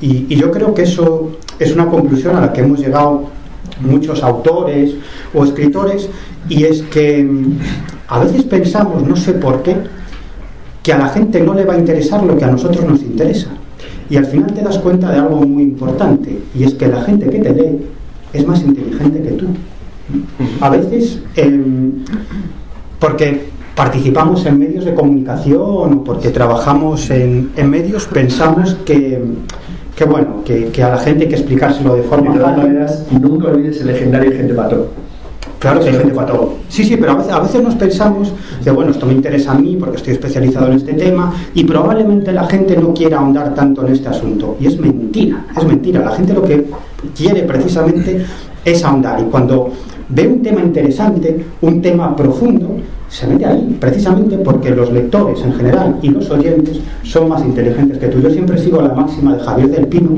y, 0.02 0.26
y 0.30 0.36
yo 0.36 0.52
creo 0.52 0.74
que 0.74 0.84
eso 0.84 1.32
es 1.58 1.74
una 1.74 1.88
conclusión 1.88 2.36
a 2.36 2.42
la 2.42 2.54
que 2.54 2.62
hemos 2.62 2.80
llegado 2.80 3.24
muchos 3.80 4.22
autores 4.24 4.96
o 5.34 5.44
escritores, 5.44 6.10
y 6.50 6.66
es 6.66 6.82
que 6.84 7.30
a 8.08 8.20
veces 8.20 8.44
pensamos, 8.44 9.08
no 9.08 9.16
sé 9.16 9.34
por 9.34 9.64
qué, 9.64 9.78
que 10.84 10.94
a 10.94 10.98
la 10.98 11.10
gente 11.10 11.40
no 11.42 11.54
le 11.54 11.64
va 11.64 11.76
a 11.76 11.78
interesar 11.78 12.24
lo 12.24 12.38
que 12.38 12.44
a 12.44 12.52
nosotros 12.52 12.84
nos 12.86 13.02
interesa. 13.02 13.50
Y 14.12 14.18
al 14.18 14.26
final 14.26 14.54
te 14.54 14.62
das 14.62 14.78
cuenta 14.80 15.10
de 15.10 15.20
algo 15.20 15.38
muy 15.38 15.64
importante, 15.64 16.38
y 16.54 16.66
es 16.66 16.74
que 16.74 16.86
la 16.88 17.02
gente 17.04 17.30
que 17.30 17.40
te 17.40 17.54
lee 17.54 17.80
es 18.34 18.46
más 18.46 18.62
inteligente 18.62 19.22
que 19.22 19.32
tú. 19.32 19.46
A 20.60 20.68
veces, 20.68 21.22
eh, 21.38 21.64
porque 23.00 23.44
participamos 23.74 24.46
en 24.46 24.60
medios 24.60 24.84
de 24.84 24.94
comunicación 24.94 25.62
o 25.94 26.04
porque 26.04 26.30
trabajamos 26.30 27.10
en, 27.10 27.52
en 27.56 27.70
medios, 27.70 28.06
pensamos 28.08 28.74
que, 28.86 29.24
que 29.96 30.04
bueno, 30.04 30.44
que, 30.44 30.66
que, 30.66 30.84
a 30.84 30.90
la 30.90 30.98
gente 30.98 31.24
hay 31.24 31.30
que 31.30 31.36
explicárselo 31.36 31.96
de 31.96 32.04
forma 32.04 32.34
de 32.34 32.40
todas 32.42 32.58
maneras, 32.58 33.06
nunca 33.12 33.48
olvides 33.48 33.80
el 33.80 33.88
legendario 33.88 34.34
gente 34.34 34.54
patrón. 34.54 34.88
Claro 35.62 35.80
que 35.80 35.90
hay 35.90 35.96
gente 35.96 36.14
para 36.16 36.26
todo. 36.26 36.56
Sí, 36.70 36.84
sí, 36.84 36.98
pero 36.98 37.12
a 37.12 37.16
veces, 37.18 37.32
a 37.32 37.40
veces 37.40 37.62
nos 37.62 37.76
pensamos 37.76 38.34
de, 38.64 38.72
bueno, 38.72 38.90
esto 38.90 39.06
me 39.06 39.14
interesa 39.14 39.52
a 39.52 39.56
mí 39.56 39.78
porque 39.80 39.98
estoy 39.98 40.14
especializado 40.14 40.66
en 40.66 40.74
este 40.74 40.94
tema 40.94 41.32
y 41.54 41.64
probablemente 41.64 42.32
la 42.32 42.48
gente 42.48 42.76
no 42.76 42.92
quiera 42.96 43.20
ahondar 43.20 43.54
tanto 43.54 43.86
en 43.86 43.94
este 43.94 44.10
asunto. 44.10 44.58
Y 44.60 44.66
es 44.66 44.80
mentira, 44.80 45.46
es 45.56 45.64
mentira. 45.64 46.00
La 46.04 46.16
gente 46.16 46.34
lo 46.34 46.42
que 46.42 46.66
quiere 47.16 47.44
precisamente 47.44 48.26
es 48.66 48.84
ahondar. 48.84 49.20
Y 49.20 49.26
cuando 49.26 49.70
ve 50.10 50.28
un 50.28 50.42
tema 50.42 50.62
interesante, 50.62 51.46
un 51.62 51.80
tema 51.80 52.16
profundo, 52.16 52.78
se 53.08 53.28
mete 53.28 53.46
ahí, 53.46 53.78
precisamente 53.80 54.40
porque 54.40 54.72
los 54.72 54.92
lectores 54.92 55.44
en 55.44 55.54
general 55.54 56.00
y 56.02 56.10
los 56.10 56.28
oyentes 56.32 56.80
son 57.04 57.30
más 57.30 57.44
inteligentes 57.44 58.00
que 58.00 58.08
tú. 58.08 58.20
Yo 58.20 58.32
siempre 58.32 58.58
sigo 58.58 58.82
la 58.82 58.94
máxima 58.94 59.36
de 59.36 59.44
Javier 59.44 59.70
del 59.70 59.88
Pino, 59.88 60.18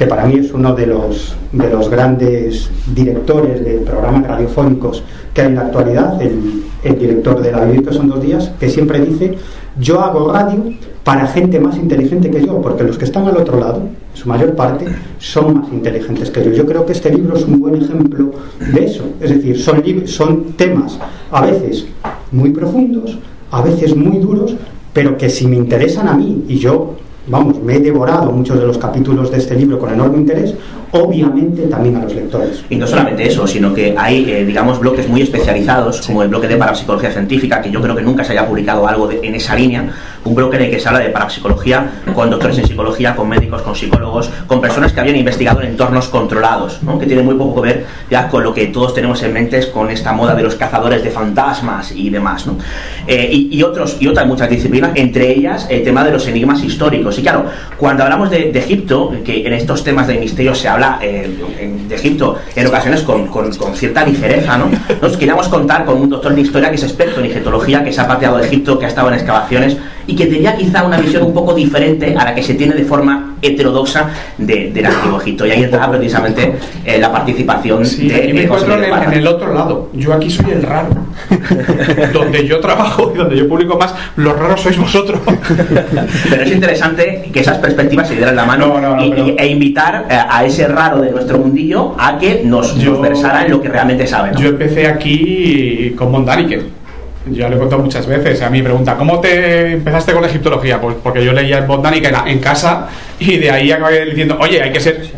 que 0.00 0.06
para 0.06 0.24
mí 0.24 0.38
es 0.38 0.50
uno 0.54 0.74
de 0.74 0.86
los, 0.86 1.36
de 1.52 1.68
los 1.68 1.90
grandes 1.90 2.70
directores 2.86 3.62
de 3.62 3.72
programas 3.80 4.26
radiofónicos 4.26 5.02
que 5.34 5.42
hay 5.42 5.48
en 5.48 5.56
la 5.56 5.60
actualidad, 5.66 6.18
el, 6.22 6.98
director 6.98 7.42
de 7.42 7.52
la 7.52 7.66
Vivir 7.66 7.86
que 7.86 7.92
son 7.92 8.08
dos 8.08 8.22
días, 8.22 8.50
que 8.58 8.70
siempre 8.70 8.98
dice, 8.98 9.36
yo 9.78 10.00
hago 10.00 10.32
radio 10.32 10.72
para 11.04 11.26
gente 11.26 11.60
más 11.60 11.76
inteligente 11.76 12.30
que 12.30 12.46
yo, 12.46 12.62
porque 12.62 12.82
los 12.82 12.96
que 12.96 13.04
están 13.04 13.26
al 13.26 13.36
otro 13.36 13.60
lado, 13.60 13.82
su 14.14 14.26
mayor 14.26 14.56
parte, 14.56 14.86
son 15.18 15.60
más 15.60 15.70
inteligentes 15.70 16.30
que 16.30 16.46
yo. 16.46 16.50
Yo 16.52 16.64
creo 16.64 16.86
que 16.86 16.92
este 16.92 17.10
libro 17.10 17.36
es 17.36 17.44
un 17.44 17.60
buen 17.60 17.74
ejemplo 17.74 18.30
de 18.72 18.82
eso. 18.82 19.04
Es 19.20 19.28
decir, 19.28 19.60
son, 19.60 19.82
son 20.06 20.44
temas 20.54 20.98
a 21.30 21.44
veces 21.44 21.84
muy 22.32 22.52
profundos, 22.52 23.18
a 23.50 23.60
veces 23.60 23.94
muy 23.94 24.16
duros, 24.16 24.56
pero 24.94 25.18
que 25.18 25.28
si 25.28 25.46
me 25.46 25.56
interesan 25.56 26.08
a 26.08 26.14
mí 26.14 26.42
y 26.48 26.56
yo 26.56 26.94
vamos, 27.30 27.62
me 27.62 27.76
he 27.76 27.80
devorado 27.80 28.30
muchos 28.32 28.58
de 28.58 28.66
los 28.66 28.76
capítulos 28.76 29.30
de 29.30 29.38
este 29.38 29.54
libro 29.54 29.78
con 29.78 29.92
enorme 29.92 30.18
interés, 30.18 30.54
obviamente 30.92 31.62
también 31.62 31.96
a 31.96 32.02
los 32.02 32.14
lectores. 32.14 32.64
Y 32.68 32.76
no 32.76 32.86
solamente 32.86 33.26
eso, 33.26 33.46
sino 33.46 33.72
que 33.72 33.94
hay, 33.96 34.30
eh, 34.30 34.44
digamos, 34.44 34.80
bloques 34.80 35.08
muy 35.08 35.22
especializados, 35.22 36.00
como 36.06 36.22
el 36.22 36.28
bloque 36.28 36.48
de 36.48 36.56
parapsicología 36.56 37.12
científica, 37.12 37.60
que 37.60 37.70
yo 37.70 37.80
creo 37.80 37.94
que 37.94 38.02
nunca 38.02 38.24
se 38.24 38.32
haya 38.32 38.46
publicado 38.46 38.86
algo 38.86 39.06
de, 39.06 39.20
en 39.22 39.34
esa 39.34 39.54
línea, 39.54 39.84
un 40.24 40.34
bloque 40.34 40.56
en 40.56 40.64
el 40.64 40.70
que 40.70 40.80
se 40.80 40.88
habla 40.88 41.00
de 41.00 41.10
parapsicología 41.10 42.02
con 42.14 42.28
doctores 42.30 42.58
en 42.58 42.66
psicología, 42.66 43.14
con 43.14 43.28
médicos, 43.28 43.62
con 43.62 43.74
psicólogos, 43.74 44.30
con 44.46 44.60
personas 44.60 44.92
que 44.92 45.00
habían 45.00 45.16
investigado 45.16 45.62
en 45.62 45.68
entornos 45.68 46.08
controlados, 46.08 46.82
¿no? 46.82 46.98
que 46.98 47.06
tiene 47.06 47.22
muy 47.22 47.34
poco 47.34 47.62
que 47.62 47.68
ver 47.68 47.86
ya 48.10 48.28
con 48.28 48.42
lo 48.42 48.52
que 48.52 48.66
todos 48.66 48.92
tenemos 48.94 49.22
en 49.22 49.32
mente 49.32 49.70
con 49.70 49.90
esta 49.90 50.12
moda 50.12 50.34
de 50.34 50.42
los 50.42 50.56
cazadores 50.56 51.02
de 51.02 51.10
fantasmas 51.10 51.92
y 51.92 52.10
demás. 52.10 52.46
¿no? 52.46 52.56
Eh, 53.06 53.28
y, 53.32 53.48
y, 53.56 53.62
otros, 53.62 53.96
y 54.00 54.08
otras 54.08 54.26
muchas 54.26 54.50
disciplinas, 54.50 54.92
entre 54.94 55.30
ellas 55.30 55.66
el 55.70 55.82
tema 55.82 56.04
de 56.04 56.10
los 56.10 56.26
enigmas 56.26 56.62
históricos. 56.62 57.18
Y 57.18 57.22
claro, 57.22 57.46
cuando 57.76 58.04
hablamos 58.04 58.30
de, 58.30 58.52
de 58.52 58.58
Egipto, 58.58 59.12
que 59.24 59.46
en 59.46 59.52
estos 59.52 59.84
temas 59.84 60.06
de 60.06 60.18
misterio 60.18 60.54
se 60.54 60.68
habla 60.68 60.79
eh, 61.02 61.38
en, 61.58 61.88
de 61.88 61.94
Egipto 61.94 62.38
en 62.54 62.66
ocasiones 62.66 63.02
con, 63.02 63.26
con, 63.28 63.54
con, 63.56 63.74
cierta 63.74 64.04
ligereza, 64.04 64.58
¿no? 64.58 64.70
Nos 65.00 65.16
queríamos 65.16 65.48
contar 65.48 65.84
con 65.84 66.00
un 66.00 66.08
doctor 66.08 66.32
en 66.32 66.38
historia 66.38 66.70
que 66.70 66.76
es 66.76 66.82
experto 66.82 67.20
en 67.20 67.26
egiptología, 67.26 67.84
que 67.84 67.92
se 67.92 68.00
ha 68.00 68.08
pateado 68.08 68.38
de 68.38 68.46
Egipto, 68.46 68.78
que 68.78 68.86
ha 68.86 68.88
estado 68.88 69.08
en 69.08 69.14
excavaciones 69.14 69.76
y 70.06 70.16
que 70.16 70.26
tenía 70.26 70.56
quizá 70.56 70.84
una 70.84 70.98
visión 70.98 71.22
un 71.22 71.34
poco 71.34 71.54
diferente 71.54 72.14
a 72.16 72.24
la 72.24 72.34
que 72.34 72.42
se 72.42 72.54
tiene 72.54 72.74
de 72.74 72.84
forma 72.84 73.36
heterodoxa 73.42 74.10
de, 74.38 74.70
del 74.70 74.86
antiguo 74.86 75.20
Egipto. 75.20 75.46
Y 75.46 75.50
ahí 75.50 75.62
entra 75.64 75.90
precisamente 75.90 76.54
eh, 76.84 76.98
la 76.98 77.10
participación 77.12 77.84
sí, 77.84 78.08
de. 78.08 78.16
Aquí 78.16 78.32
me 78.32 78.42
encuentro 78.44 78.82
en, 78.82 79.02
en, 79.02 79.12
el 79.12 79.26
otro 79.26 79.54
lado. 79.54 79.90
Yo 79.92 80.12
aquí 80.12 80.30
soy 80.30 80.50
el 80.50 80.62
raro. 80.62 80.90
donde 82.12 82.46
yo 82.46 82.60
trabajo 82.60 83.12
y 83.14 83.18
donde 83.18 83.36
yo 83.36 83.48
publico 83.48 83.76
más, 83.76 83.94
los 84.16 84.36
raros 84.38 84.60
sois 84.60 84.78
vosotros. 84.78 85.20
pero 86.30 86.42
es 86.42 86.50
interesante 86.50 87.30
que 87.32 87.40
esas 87.40 87.58
perspectivas 87.58 88.08
se 88.08 88.16
dieran 88.16 88.36
la 88.36 88.44
mano 88.44 88.68
no, 88.68 88.80
no, 88.80 88.96
no, 88.96 89.04
y, 89.04 89.10
pero... 89.10 89.26
e 89.38 89.46
invitar 89.46 90.06
eh, 90.10 90.18
a 90.28 90.44
ese 90.44 90.66
raro 90.68 91.00
de 91.00 91.10
nuestro 91.10 91.38
mundillo 91.38 91.94
a 91.98 92.18
que 92.18 92.42
nos, 92.44 92.76
yo, 92.76 92.92
nos 92.92 93.02
versara 93.02 93.44
en 93.44 93.50
lo 93.50 93.60
que 93.60 93.68
realmente 93.68 94.06
sabe. 94.06 94.32
Yo 94.38 94.48
empecé 94.48 94.86
aquí 94.86 95.94
con 95.96 96.10
Mondariken 96.10 96.79
ya 97.30 97.48
lo 97.48 97.56
he 97.56 97.58
contado 97.58 97.82
muchas 97.82 98.06
veces. 98.06 98.42
A 98.42 98.50
mí 98.50 98.58
me 98.58 98.64
pregunta, 98.64 98.96
¿cómo 98.96 99.20
te 99.20 99.72
empezaste 99.72 100.12
con 100.12 100.22
la 100.22 100.28
egiptología? 100.28 100.80
Pues 100.80 100.96
porque 101.02 101.24
yo 101.24 101.32
leía 101.32 101.58
en 101.58 101.66
botánica 101.66 102.24
en 102.26 102.38
casa 102.38 102.88
y 103.18 103.36
de 103.36 103.50
ahí 103.50 103.72
acabé 103.72 104.06
diciendo, 104.06 104.36
oye, 104.40 104.62
hay 104.62 104.72
que 104.72 104.80
ser 104.80 105.10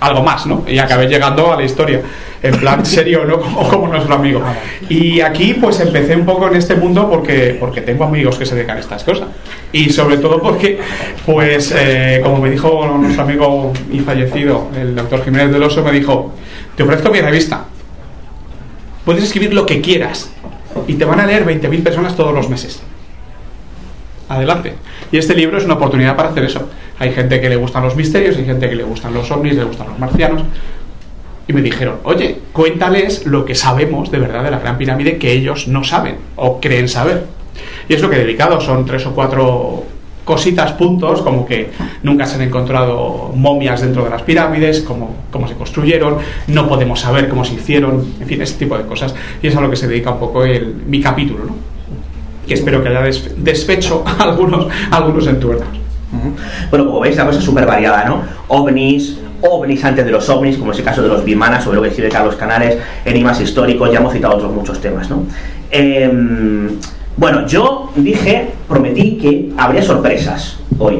algo 0.00 0.22
más, 0.22 0.46
¿no? 0.46 0.64
Y 0.66 0.78
acabé 0.78 1.06
llegando 1.06 1.52
a 1.52 1.56
la 1.56 1.64
historia, 1.64 2.00
en 2.42 2.56
plan 2.58 2.84
serio, 2.86 3.24
¿no? 3.24 3.40
Como, 3.40 3.68
como 3.68 3.88
nuestro 3.88 4.14
amigo. 4.14 4.42
Y 4.88 5.20
aquí 5.20 5.54
pues 5.54 5.80
empecé 5.80 6.14
un 6.16 6.26
poco 6.26 6.48
en 6.48 6.56
este 6.56 6.74
mundo 6.74 7.08
porque, 7.08 7.56
porque 7.58 7.80
tengo 7.80 8.04
amigos 8.04 8.36
que 8.36 8.46
se 8.46 8.54
dedican 8.54 8.76
a 8.76 8.80
estas 8.80 9.02
cosas. 9.04 9.28
Y 9.72 9.90
sobre 9.90 10.18
todo 10.18 10.40
porque, 10.40 10.78
pues, 11.26 11.74
eh, 11.76 12.20
como 12.22 12.38
me 12.38 12.50
dijo 12.50 12.86
nuestro 12.98 13.22
amigo 13.22 13.72
y 13.90 14.00
fallecido, 14.00 14.68
el 14.78 14.94
doctor 14.94 15.24
Jiménez 15.24 15.52
del 15.52 15.62
Oso, 15.62 15.82
me 15.82 15.92
dijo, 15.92 16.34
te 16.76 16.82
ofrezco 16.82 17.10
mi 17.10 17.20
revista. 17.20 17.64
Puedes 19.04 19.24
escribir 19.24 19.52
lo 19.52 19.66
que 19.66 19.80
quieras 19.80 20.30
y 20.86 20.94
te 20.94 21.04
van 21.04 21.20
a 21.20 21.26
leer 21.26 21.46
20.000 21.46 21.82
personas 21.82 22.16
todos 22.16 22.34
los 22.34 22.48
meses. 22.48 22.82
Adelante. 24.28 24.74
Y 25.12 25.18
este 25.18 25.34
libro 25.34 25.58
es 25.58 25.64
una 25.64 25.74
oportunidad 25.74 26.16
para 26.16 26.30
hacer 26.30 26.44
eso. 26.44 26.68
Hay 26.98 27.12
gente 27.12 27.40
que 27.40 27.48
le 27.48 27.56
gustan 27.56 27.82
los 27.82 27.96
misterios, 27.96 28.36
hay 28.36 28.44
gente 28.44 28.68
que 28.68 28.76
le 28.76 28.84
gustan 28.84 29.12
los 29.12 29.30
ovnis, 29.30 29.54
le 29.54 29.64
gustan 29.64 29.88
los 29.88 29.98
marcianos. 29.98 30.42
Y 31.46 31.52
me 31.52 31.60
dijeron, 31.60 31.98
oye, 32.04 32.38
cuéntales 32.52 33.26
lo 33.26 33.44
que 33.44 33.54
sabemos 33.54 34.10
de 34.10 34.18
verdad 34.18 34.44
de 34.44 34.50
la 34.50 34.58
Gran 34.58 34.78
Pirámide 34.78 35.18
que 35.18 35.32
ellos 35.32 35.68
no 35.68 35.84
saben 35.84 36.16
o 36.36 36.60
creen 36.60 36.88
saber. 36.88 37.26
Y 37.88 37.94
es 37.94 38.00
lo 38.00 38.08
que 38.08 38.16
he 38.16 38.20
dedicado, 38.20 38.60
son 38.60 38.86
tres 38.86 39.04
o 39.06 39.14
cuatro 39.14 39.84
cositas, 40.24 40.72
puntos, 40.72 41.22
como 41.22 41.46
que 41.46 41.70
nunca 42.02 42.26
se 42.26 42.36
han 42.36 42.42
encontrado 42.42 43.32
momias 43.34 43.82
dentro 43.82 44.04
de 44.04 44.10
las 44.10 44.22
pirámides, 44.22 44.80
cómo, 44.80 45.14
cómo 45.30 45.46
se 45.46 45.54
construyeron, 45.54 46.16
no 46.48 46.68
podemos 46.68 47.00
saber 47.00 47.28
cómo 47.28 47.44
se 47.44 47.54
hicieron, 47.54 48.14
en 48.20 48.26
fin, 48.26 48.40
ese 48.42 48.56
tipo 48.56 48.76
de 48.76 48.84
cosas. 48.84 49.14
Y 49.42 49.48
es 49.48 49.56
a 49.56 49.60
lo 49.60 49.70
que 49.70 49.76
se 49.76 49.86
dedica 49.86 50.10
un 50.10 50.18
poco 50.18 50.44
el, 50.44 50.74
mi 50.86 51.00
capítulo, 51.00 51.44
¿no? 51.44 51.74
que 52.46 52.54
espero 52.54 52.82
que 52.82 52.88
haya 52.88 53.02
desfecho 53.36 54.04
a 54.06 54.22
algunos, 54.22 54.66
algunos 54.90 55.26
entuertos. 55.26 55.68
Bueno, 56.70 56.86
como 56.86 57.00
veis, 57.00 57.16
la 57.16 57.26
cosa 57.26 57.38
es 57.38 57.44
súper 57.44 57.66
variada, 57.66 58.04
¿no? 58.04 58.22
OVNIs, 58.48 59.18
ovnis 59.40 59.84
antes 59.84 60.04
de 60.04 60.12
los 60.12 60.28
ovnis, 60.28 60.56
como 60.56 60.70
es 60.70 60.78
el 60.78 60.84
caso 60.84 61.02
de 61.02 61.08
los 61.08 61.24
bimanas, 61.24 61.64
sobre 61.64 61.76
lo 61.76 61.82
que 61.82 61.88
escribe 61.88 62.08
Carlos 62.08 62.36
Canales, 62.36 62.78
enigmas 63.04 63.40
históricos, 63.40 63.90
ya 63.90 63.98
hemos 63.98 64.12
citado 64.12 64.36
otros 64.36 64.52
muchos 64.52 64.80
temas, 64.80 65.10
¿no? 65.10 65.24
Em, 65.70 66.68
bueno, 67.16 67.46
yo 67.46 67.90
dije, 67.96 68.48
prometí 68.68 69.18
que 69.18 69.50
habría 69.56 69.82
sorpresas 69.82 70.58
hoy. 70.78 70.98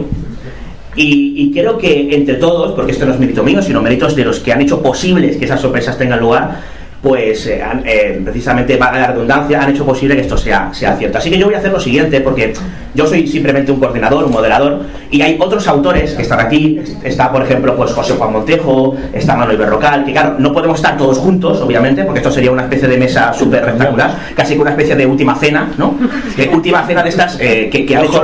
Y, 0.96 1.34
y, 1.36 1.52
creo 1.52 1.76
que 1.76 2.14
entre 2.14 2.36
todos, 2.36 2.72
porque 2.72 2.92
esto 2.92 3.04
no 3.04 3.12
es 3.12 3.18
mérito 3.18 3.42
mío, 3.42 3.60
sino 3.60 3.82
méritos 3.82 4.14
de 4.14 4.24
los 4.24 4.38
que 4.38 4.52
han 4.52 4.60
hecho 4.60 4.80
posibles 4.80 5.36
que 5.36 5.44
esas 5.44 5.60
sorpresas 5.60 5.98
tengan 5.98 6.20
lugar, 6.20 6.60
pues 7.04 7.46
eh, 7.48 7.62
eh, 7.84 8.18
precisamente 8.24 8.78
para 8.78 8.98
la 8.98 9.06
redundancia 9.08 9.60
han 9.60 9.68
hecho 9.68 9.84
posible 9.84 10.16
que 10.16 10.22
esto 10.22 10.38
sea, 10.38 10.72
sea 10.72 10.96
cierto. 10.96 11.18
Así 11.18 11.28
que 11.28 11.36
yo 11.36 11.44
voy 11.44 11.54
a 11.54 11.58
hacer 11.58 11.70
lo 11.70 11.78
siguiente, 11.78 12.18
porque 12.22 12.54
yo 12.94 13.06
soy 13.06 13.26
simplemente 13.26 13.70
un 13.70 13.78
coordinador, 13.78 14.24
un 14.24 14.32
moderador, 14.32 14.80
y 15.10 15.20
hay 15.20 15.36
otros 15.38 15.68
autores 15.68 16.14
que 16.14 16.22
están 16.22 16.40
aquí, 16.40 16.80
está 17.02 17.30
por 17.30 17.42
ejemplo 17.42 17.76
pues 17.76 17.92
José 17.92 18.14
Juan 18.14 18.32
Montejo, 18.32 18.96
está 19.12 19.36
Manuel 19.36 19.58
Berrocal, 19.58 20.06
que 20.06 20.12
claro, 20.12 20.36
no 20.38 20.54
podemos 20.54 20.78
estar 20.78 20.96
todos 20.96 21.18
juntos, 21.18 21.60
obviamente, 21.60 22.04
porque 22.04 22.20
esto 22.20 22.30
sería 22.30 22.50
una 22.50 22.62
especie 22.62 22.88
de 22.88 22.96
mesa 22.96 23.34
súper 23.34 23.66
rectangular, 23.66 24.16
casi 24.34 24.54
que 24.54 24.62
una 24.62 24.70
especie 24.70 24.96
de 24.96 25.04
última 25.04 25.34
cena, 25.34 25.72
¿no? 25.76 25.98
última 26.54 26.86
cena 26.86 27.02
de 27.02 27.10
estas 27.10 27.38
eh, 27.38 27.68
que, 27.70 27.84
que 27.84 27.96
han 27.96 28.04
hecho 28.06 28.22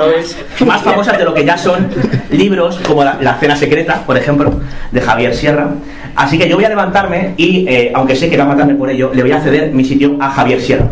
más 0.65 0.81
famosas 0.81 1.19
de 1.19 1.25
lo 1.25 1.35
que 1.35 1.45
ya 1.45 1.59
son 1.59 1.87
libros, 2.31 2.81
como 2.87 3.05
la, 3.05 3.19
la 3.21 3.35
Cena 3.35 3.57
Secreta, 3.57 4.05
por 4.07 4.17
ejemplo, 4.17 4.59
de 4.91 5.01
Javier 5.03 5.35
Sierra. 5.35 5.75
Así 6.17 6.39
que 6.39 6.49
yo 6.49 6.57
voy 6.57 6.65
a 6.65 6.69
levantarme 6.69 7.35
y, 7.37 7.67
eh, 7.69 7.93
aunque 7.95 8.17
sé 8.17 8.29
que 8.29 8.37
va 8.37 8.45
a 8.45 8.49
por 8.75 8.91
ello, 8.91 9.11
le 9.15 9.23
voy 9.23 9.33
a 9.33 9.41
ceder 9.41 9.73
mi 9.73 9.85
sitio 9.85 10.17
a 10.21 10.31
Javier 10.31 10.61
Sierra, 10.61 10.87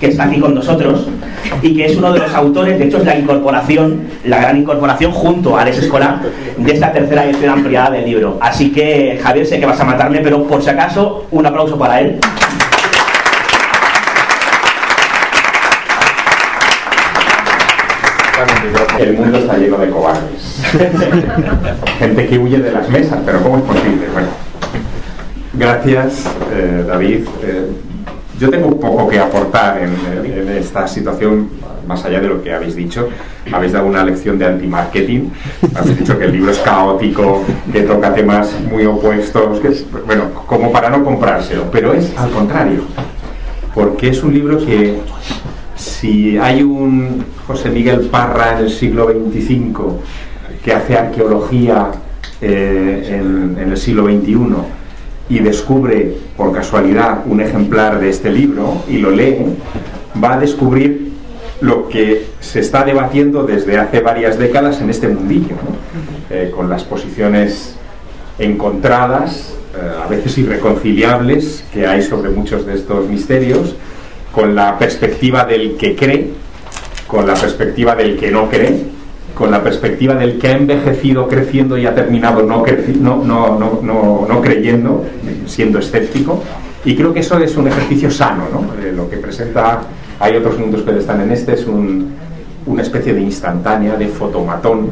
que 0.00 0.06
está 0.06 0.24
aquí 0.24 0.40
con 0.40 0.54
nosotros 0.54 1.08
y 1.62 1.76
que 1.76 1.86
es 1.86 1.96
uno 1.96 2.12
de 2.12 2.20
los 2.20 2.34
autores, 2.34 2.78
de 2.78 2.86
hecho 2.86 2.98
es 2.98 3.04
la 3.04 3.16
incorporación, 3.16 4.02
la 4.24 4.38
gran 4.38 4.56
incorporación 4.56 5.12
junto 5.12 5.56
a 5.56 5.62
Alex 5.62 5.78
Escolar 5.78 6.20
de 6.56 6.72
esta 6.72 6.92
tercera 6.92 7.24
edición 7.24 7.50
ampliada 7.50 7.90
del 7.90 8.04
libro. 8.04 8.38
Así 8.40 8.72
que, 8.72 9.18
Javier, 9.22 9.46
sé 9.46 9.58
que 9.58 9.66
vas 9.66 9.80
a 9.80 9.84
matarme, 9.84 10.20
pero 10.20 10.44
por 10.44 10.62
si 10.62 10.70
acaso, 10.70 11.26
un 11.30 11.46
aplauso 11.46 11.78
para 11.78 12.00
él. 12.00 12.18
El 18.98 19.14
mundo 19.14 19.38
está 19.38 19.56
lleno 19.56 19.78
de 19.78 19.90
cobardes. 19.90 20.60
Gente 21.98 22.26
que 22.26 22.38
huye 22.38 22.58
de 22.58 22.72
las 22.72 22.88
mesas, 22.88 23.18
pero 23.24 23.42
¿cómo 23.42 23.58
es 23.58 23.62
posible? 23.62 24.08
Bueno, 24.12 24.28
gracias, 25.52 26.24
eh, 26.52 26.84
David. 26.86 27.26
Eh, 27.42 27.70
yo 28.38 28.50
tengo 28.50 28.78
poco 28.78 29.08
que 29.08 29.18
aportar 29.18 29.80
en, 29.82 30.48
esta 30.48 30.86
situación, 30.86 31.48
más 31.86 32.04
allá 32.04 32.20
de 32.20 32.28
lo 32.28 32.42
que 32.42 32.52
habéis 32.52 32.76
dicho. 32.76 33.08
Habéis 33.50 33.72
dado 33.72 33.86
una 33.86 34.04
lección 34.04 34.38
de 34.38 34.46
anti-marketing. 34.46 35.30
Habéis 35.74 35.98
dicho 35.98 36.18
que 36.18 36.24
el 36.24 36.32
libro 36.32 36.50
es 36.52 36.58
caótico, 36.58 37.44
que 37.72 37.82
toca 37.82 38.14
temas 38.14 38.52
muy 38.70 38.86
opuestos, 38.86 39.58
que 39.60 39.68
es, 39.68 39.84
bueno, 40.06 40.24
como 40.46 40.70
para 40.70 40.90
no 40.90 41.04
comprárselo. 41.04 41.64
Pero 41.72 41.92
es 41.92 42.16
al 42.16 42.30
contrario, 42.30 42.82
porque 43.74 44.10
es 44.10 44.22
un 44.22 44.34
libro 44.34 44.64
que 44.64 44.98
si 45.74 46.38
hay 46.38 46.62
un 46.62 47.24
José 47.46 47.70
Miguel 47.70 48.08
Parra 48.10 48.58
en 48.58 48.64
el 48.64 48.70
siglo 48.70 49.08
XXV 49.08 50.62
que 50.62 50.72
hace 50.72 50.98
arqueología 50.98 51.90
eh, 52.40 53.20
en, 53.20 53.58
el 53.58 53.76
siglo 53.76 54.04
XXI 54.04 54.36
y 55.28 55.40
descubre 55.40 56.16
por 56.36 56.52
casualidad 56.52 57.24
un 57.26 57.40
ejemplar 57.40 58.00
de 58.00 58.08
este 58.08 58.30
libro 58.30 58.82
y 58.88 58.98
lo 58.98 59.10
lee, 59.10 59.36
va 60.22 60.34
a 60.34 60.40
descubrir 60.40 61.12
lo 61.60 61.88
que 61.88 62.26
se 62.40 62.60
está 62.60 62.84
debatiendo 62.84 63.44
desde 63.44 63.78
hace 63.78 64.00
varias 64.00 64.38
décadas 64.38 64.80
en 64.80 64.90
este 64.90 65.08
mundillo, 65.08 65.56
eh, 66.30 66.52
con 66.54 66.70
las 66.70 66.84
posiciones 66.84 67.74
encontradas, 68.38 69.54
eh, 69.76 70.04
a 70.04 70.06
veces 70.08 70.38
irreconciliables, 70.38 71.64
que 71.72 71.86
hay 71.86 72.02
sobre 72.02 72.30
muchos 72.30 72.64
de 72.64 72.74
estos 72.74 73.08
misterios, 73.08 73.74
con 74.32 74.54
la 74.54 74.78
perspectiva 74.78 75.44
del 75.44 75.76
que 75.76 75.96
cree, 75.96 76.30
con 77.06 77.26
la 77.26 77.34
perspectiva 77.34 77.96
del 77.96 78.16
que 78.16 78.30
no 78.30 78.48
cree, 78.48 78.97
con 79.38 79.52
la 79.52 79.62
perspectiva 79.62 80.14
del 80.16 80.36
que 80.36 80.48
ha 80.48 80.56
envejecido 80.56 81.28
creciendo 81.28 81.78
y 81.78 81.86
ha 81.86 81.94
terminado 81.94 82.42
no, 82.42 82.64
creyendo, 84.42 85.04
siendo 85.46 85.78
escéptico. 85.78 86.42
Y 86.84 86.96
creo 86.96 87.14
que 87.14 87.20
eso 87.20 87.38
es 87.38 87.56
un 87.56 87.68
ejercicio 87.68 88.10
sano, 88.10 88.48
¿no? 88.52 88.74
Eh, 88.82 88.92
lo 88.92 89.08
que 89.08 89.16
presenta, 89.18 89.82
hay 90.18 90.34
otros 90.34 90.58
mundos 90.58 90.82
que 90.82 90.98
están 90.98 91.20
en 91.20 91.30
este, 91.30 91.54
es 91.54 91.66
un, 91.66 92.14
una 92.66 92.82
especie 92.82 93.14
de 93.14 93.20
instantánea, 93.20 93.94
de 93.94 94.08
fotomatón 94.08 94.90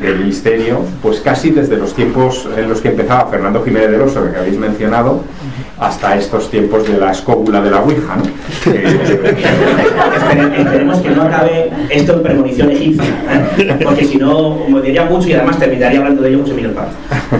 del 0.00 0.24
misterio, 0.24 0.80
pues 1.02 1.20
casi 1.20 1.50
desde 1.50 1.76
los 1.76 1.92
tiempos 1.92 2.48
en 2.56 2.70
los 2.70 2.80
que 2.80 2.88
empezaba 2.88 3.28
Fernando 3.28 3.62
Jiménez 3.62 3.90
del 3.90 4.00
Oso, 4.00 4.30
que 4.30 4.38
habéis 4.38 4.58
mencionado, 4.58 5.20
hasta 5.78 6.16
estos 6.16 6.50
tiempos 6.50 6.88
de 6.88 6.96
la 6.98 7.12
escóbula 7.12 7.60
de 7.60 7.70
la 7.70 7.80
Ouija, 7.82 8.16
¿no? 8.16 8.22
Esperemos 10.56 10.98
que 10.98 11.10
no 11.10 11.22
acabe 11.22 11.70
esto 11.90 12.14
en 12.14 12.22
premonición 12.22 12.70
egipcia, 12.70 13.10
¿eh? 13.58 13.78
porque 13.84 14.04
si 14.04 14.16
no, 14.16 14.66
me 14.68 14.80
diría 14.80 15.04
mucho 15.04 15.28
y 15.28 15.34
además 15.34 15.58
terminaría 15.58 15.98
hablando 15.98 16.22
de 16.22 16.30
ello 16.30 16.38
mucho 16.38 16.54
Miguel 16.54 16.72
Paz. 16.72 16.88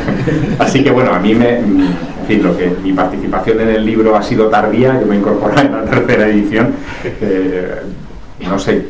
Así 0.59 0.85
que 0.85 0.91
bueno, 0.91 1.15
a 1.15 1.19
mí 1.19 1.35
me, 1.35 1.59
en 1.59 1.95
fin, 2.29 2.43
lo 2.43 2.57
que 2.57 2.71
mi 2.83 2.93
participación 2.93 3.61
en 3.61 3.71
el 3.71 3.87
libro 3.87 4.15
ha 4.15 4.23
sido 4.23 4.49
tardía, 4.49 5.01
yo 5.01 5.07
me 5.07 5.17
incorporé 5.17 5.63
en 5.63 5.73
la 5.73 5.85
tercera 5.85 6.29
edición, 6.29 6.75
eh, 7.05 7.81
no 8.47 8.59
sé, 8.59 8.87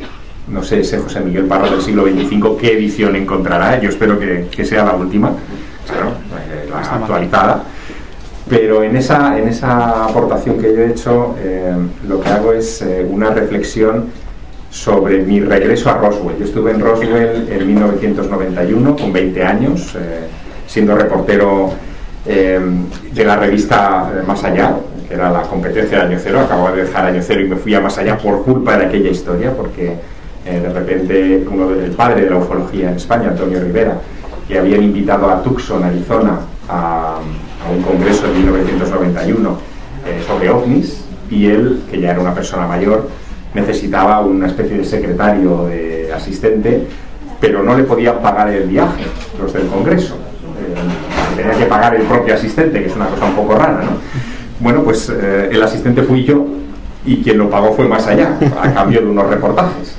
no 0.49 0.61
sé 0.61 0.81
ese 0.81 0.97
José 0.97 1.21
Miguel 1.21 1.45
Parra 1.45 1.69
del 1.69 1.81
siglo 1.81 2.05
XXV 2.05 2.57
qué 2.59 2.73
edición 2.73 3.15
encontrará, 3.15 3.79
yo 3.79 3.89
espero 3.89 4.19
que, 4.19 4.65
sea 4.65 4.83
la 4.83 4.93
última, 4.93 5.29
eh, 5.29 6.69
la 6.69 6.79
actualizada. 6.79 7.63
Pero 8.49 8.83
en 8.83 8.95
esa, 8.95 9.37
en 9.37 9.47
esa 9.47 10.05
aportación 10.05 10.57
que 10.57 10.73
yo 10.73 10.81
he 10.81 10.91
hecho, 10.91 11.35
eh, 11.39 11.73
lo 12.07 12.21
que 12.21 12.29
hago 12.29 12.53
es 12.53 12.81
eh, 12.81 13.05
una 13.09 13.31
reflexión 13.31 14.05
sobre 14.69 15.23
mi 15.23 15.39
regreso 15.41 15.89
a 15.89 15.97
Roswell. 15.97 16.37
Yo 16.37 16.45
estuve 16.45 16.71
en 16.71 16.79
Roswell 16.79 17.47
en 17.49 17.67
1991, 17.67 18.95
con 18.95 19.11
20 19.11 19.43
años, 19.43 19.95
siendo 20.67 20.95
reportero 20.95 21.71
de 22.25 23.23
la 23.23 23.37
revista 23.37 24.11
Más 24.27 24.43
Allá, 24.43 24.75
que 25.07 25.13
era 25.13 25.31
la 25.31 25.43
competencia 25.43 25.99
de 25.99 26.03
Año 26.03 26.19
Cero. 26.21 26.41
Acabo 26.41 26.69
de 26.71 26.83
dejar 26.83 27.05
Año 27.05 27.21
Cero 27.21 27.41
y 27.41 27.47
me 27.47 27.55
fui 27.55 27.73
a 27.73 27.79
Más 27.79 27.97
Allá 27.97 28.17
por 28.17 28.43
culpa 28.43 28.77
de 28.77 28.85
aquella 28.85 29.09
historia, 29.09 29.53
porque 29.55 29.95
eh, 30.45 30.59
de 30.59 30.69
repente 30.69 31.45
uno 31.49 31.69
del 31.69 31.91
padre 31.91 32.23
de 32.23 32.29
la 32.29 32.37
ufología 32.37 32.89
en 32.89 32.95
España, 32.95 33.29
Antonio 33.29 33.59
Rivera, 33.59 33.99
que 34.47 34.57
habían 34.57 34.83
invitado 34.83 35.29
a 35.29 35.41
Tucson, 35.41 35.83
Arizona, 35.83 36.39
a, 36.69 37.19
un 37.69 37.81
congreso 37.81 38.27
en 38.27 38.33
1991 38.39 39.57
eh, 40.05 40.23
sobre 40.25 40.49
ovnis, 40.49 41.03
y 41.29 41.47
él, 41.47 41.83
que 41.89 41.99
ya 41.99 42.11
era 42.11 42.19
una 42.19 42.33
persona 42.33 42.67
mayor, 42.67 43.09
necesitaba 43.53 44.21
una 44.21 44.47
especie 44.47 44.77
de 44.77 44.85
secretario, 44.85 45.65
de 45.65 46.11
asistente, 46.13 46.83
pero 47.39 47.63
no 47.63 47.77
le 47.77 47.83
podían 47.83 48.19
pagar 48.21 48.49
el 48.49 48.67
viaje, 48.67 49.03
los 49.39 49.53
del 49.53 49.67
congreso. 49.67 50.15
Eh, 50.15 51.35
tenía 51.35 51.57
que 51.57 51.65
pagar 51.65 51.95
el 51.95 52.03
propio 52.03 52.33
asistente, 52.33 52.79
que 52.79 52.87
es 52.87 52.95
una 52.95 53.07
cosa 53.07 53.25
un 53.25 53.35
poco 53.35 53.55
rara, 53.55 53.83
¿no? 53.83 53.97
Bueno, 54.59 54.83
pues 54.83 55.09
el 55.09 55.61
asistente 55.61 56.01
fui 56.01 56.23
yo 56.23 56.47
y 57.05 57.21
quien 57.21 57.37
lo 57.37 57.49
pagó 57.49 57.73
fue 57.73 57.87
más 57.87 58.07
allá, 58.07 58.37
a 58.61 58.73
cambio 58.73 59.01
de 59.01 59.07
unos 59.07 59.27
reportajes. 59.27 59.95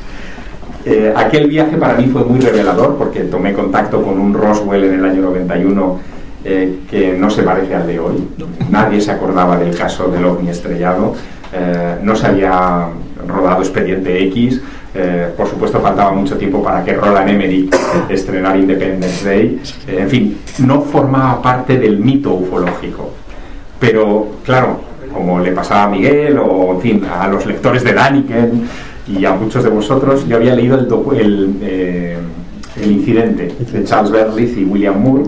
Eh, 0.84 1.12
aquel 1.14 1.48
viaje 1.48 1.76
para 1.76 1.94
mí 1.94 2.06
fue 2.06 2.24
muy 2.24 2.40
revelador 2.40 2.96
porque 2.96 3.20
tomé 3.20 3.52
contacto 3.52 4.02
con 4.02 4.18
un 4.18 4.32
Roswell 4.32 4.84
en 4.84 4.94
el 4.94 5.04
año 5.04 5.22
91 5.22 6.00
eh, 6.44 6.80
que 6.90 7.16
no 7.16 7.30
se 7.30 7.42
parece 7.42 7.74
al 7.74 7.86
de 7.86 7.98
hoy. 7.98 8.28
Nadie 8.70 9.00
se 9.00 9.10
acordaba 9.10 9.56
del 9.56 9.76
caso 9.76 10.08
del 10.08 10.24
ovni 10.24 10.50
estrellado, 10.50 11.14
eh, 11.52 11.96
no 12.02 12.14
se 12.14 12.26
había 12.26 12.88
rodado 13.26 13.62
Expediente 13.62 14.22
X, 14.24 14.60
por 15.36 15.46
supuesto 15.46 15.78
faltaba 15.78 16.10
mucho 16.10 16.36
tiempo 16.36 16.60
para 16.60 16.82
que 16.82 16.92
Roland 16.92 17.28
Emmerich 17.28 17.72
estrenara 18.08 18.58
Independence 18.58 19.24
Day, 19.24 19.60
en 19.86 20.08
fin, 20.08 20.38
no 20.66 20.80
formaba 20.80 21.40
parte 21.40 21.78
del 21.78 21.98
mito 21.98 22.32
ufológico. 22.32 23.12
Pero, 23.78 24.26
claro, 24.44 24.80
como 25.12 25.40
le 25.40 25.52
pasaba 25.52 25.84
a 25.84 25.88
Miguel 25.88 26.38
o, 26.38 26.72
en 26.74 26.80
fin, 26.80 27.04
a 27.04 27.28
los 27.28 27.46
lectores 27.46 27.84
de 27.84 27.92
Daniken 27.92 28.68
y 29.06 29.24
a 29.24 29.32
muchos 29.32 29.64
de 29.64 29.70
vosotros, 29.70 30.26
yo 30.28 30.36
había 30.36 30.54
leído 30.54 30.78
el, 30.78 30.86
el, 31.18 31.56
eh, 31.62 32.18
el 32.80 32.92
incidente 32.92 33.52
de 33.72 33.84
Charles 33.84 34.10
Berlitz 34.10 34.56
y 34.56 34.64
William 34.64 35.00
Moore 35.00 35.24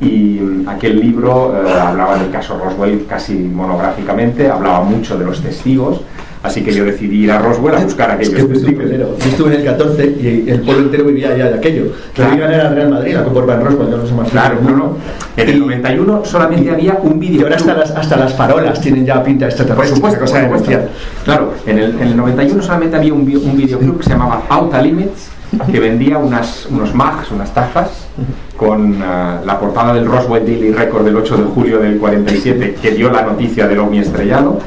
y 0.00 0.64
aquel 0.66 1.00
libro 1.00 1.54
eh, 1.56 1.80
hablaba 1.80 2.18
del 2.18 2.30
caso 2.30 2.58
Roswell 2.58 3.06
casi 3.06 3.34
monográficamente, 3.34 4.48
hablaba 4.50 4.82
mucho 4.82 5.18
de 5.18 5.24
los 5.24 5.40
testigos 5.40 6.02
Así 6.46 6.62
que 6.62 6.72
yo 6.72 6.84
decidí 6.84 7.24
ir 7.24 7.32
a 7.32 7.40
Roswell 7.40 7.74
a 7.74 7.80
buscar 7.80 8.08
aquellos 8.10 8.34
es 8.34 8.64
que 8.64 8.88
Yo 8.88 9.30
estuve 9.30 9.54
en 9.54 9.60
el 9.60 9.66
14 9.66 10.16
y 10.20 10.48
el 10.48 10.60
pueblo 10.60 10.84
entero 10.84 11.04
vivía 11.04 11.30
allá 11.30 11.50
de 11.50 11.54
aquello. 11.54 11.92
Claro. 12.14 12.36
La 12.36 12.54
era 12.54 12.68
Real 12.70 12.90
Madrid, 12.90 13.14
la 13.14 13.24
Copa 13.24 13.54
en 13.54 13.64
Roswell, 13.64 13.90
no 13.90 14.06
sé 14.06 14.14
más. 14.14 14.30
Claro, 14.30 14.58
no, 14.62 14.70
no. 14.70 14.96
En 15.36 15.48
el 15.48 15.58
91 15.58 16.24
solamente 16.24 16.70
había 16.70 16.98
un 17.02 17.18
vídeo. 17.18 17.42
ahora 17.42 17.56
hasta 17.56 17.74
las, 17.74 17.90
hasta 17.90 18.16
las 18.16 18.32
farolas 18.34 18.80
tienen 18.80 19.04
ya 19.04 19.22
pinta 19.24 19.46
extraterrestre. 19.46 20.00
Por 20.00 20.12
supuesto, 20.12 20.20
cosa 20.20 20.48
por 20.48 20.88
Claro, 21.24 21.54
en 21.66 21.78
el, 21.78 21.90
en 22.00 22.08
el 22.08 22.16
91 22.16 22.62
solamente 22.62 22.96
había 22.96 23.12
un, 23.12 23.22
un 23.22 23.56
videoclub 23.56 23.98
que 23.98 24.04
se 24.04 24.10
llamaba 24.10 24.42
Outer 24.48 24.84
Limits 24.84 25.35
que 25.70 25.80
vendía 25.80 26.18
unas, 26.18 26.66
unos 26.66 26.94
mags, 26.94 27.30
unas 27.30 27.52
tazas, 27.52 28.08
con 28.56 28.92
uh, 28.92 29.44
la 29.44 29.58
portada 29.60 29.92
del 29.94 30.06
Roswell 30.06 30.44
Daily 30.44 30.72
Record 30.72 31.04
del 31.04 31.16
8 31.16 31.36
de 31.36 31.44
julio 31.44 31.78
del 31.78 31.98
47, 31.98 32.76
que 32.80 32.90
dio 32.92 33.10
la 33.10 33.22
noticia 33.22 33.66
del 33.68 33.78
ovni 33.78 33.98
estrellado. 33.98 34.58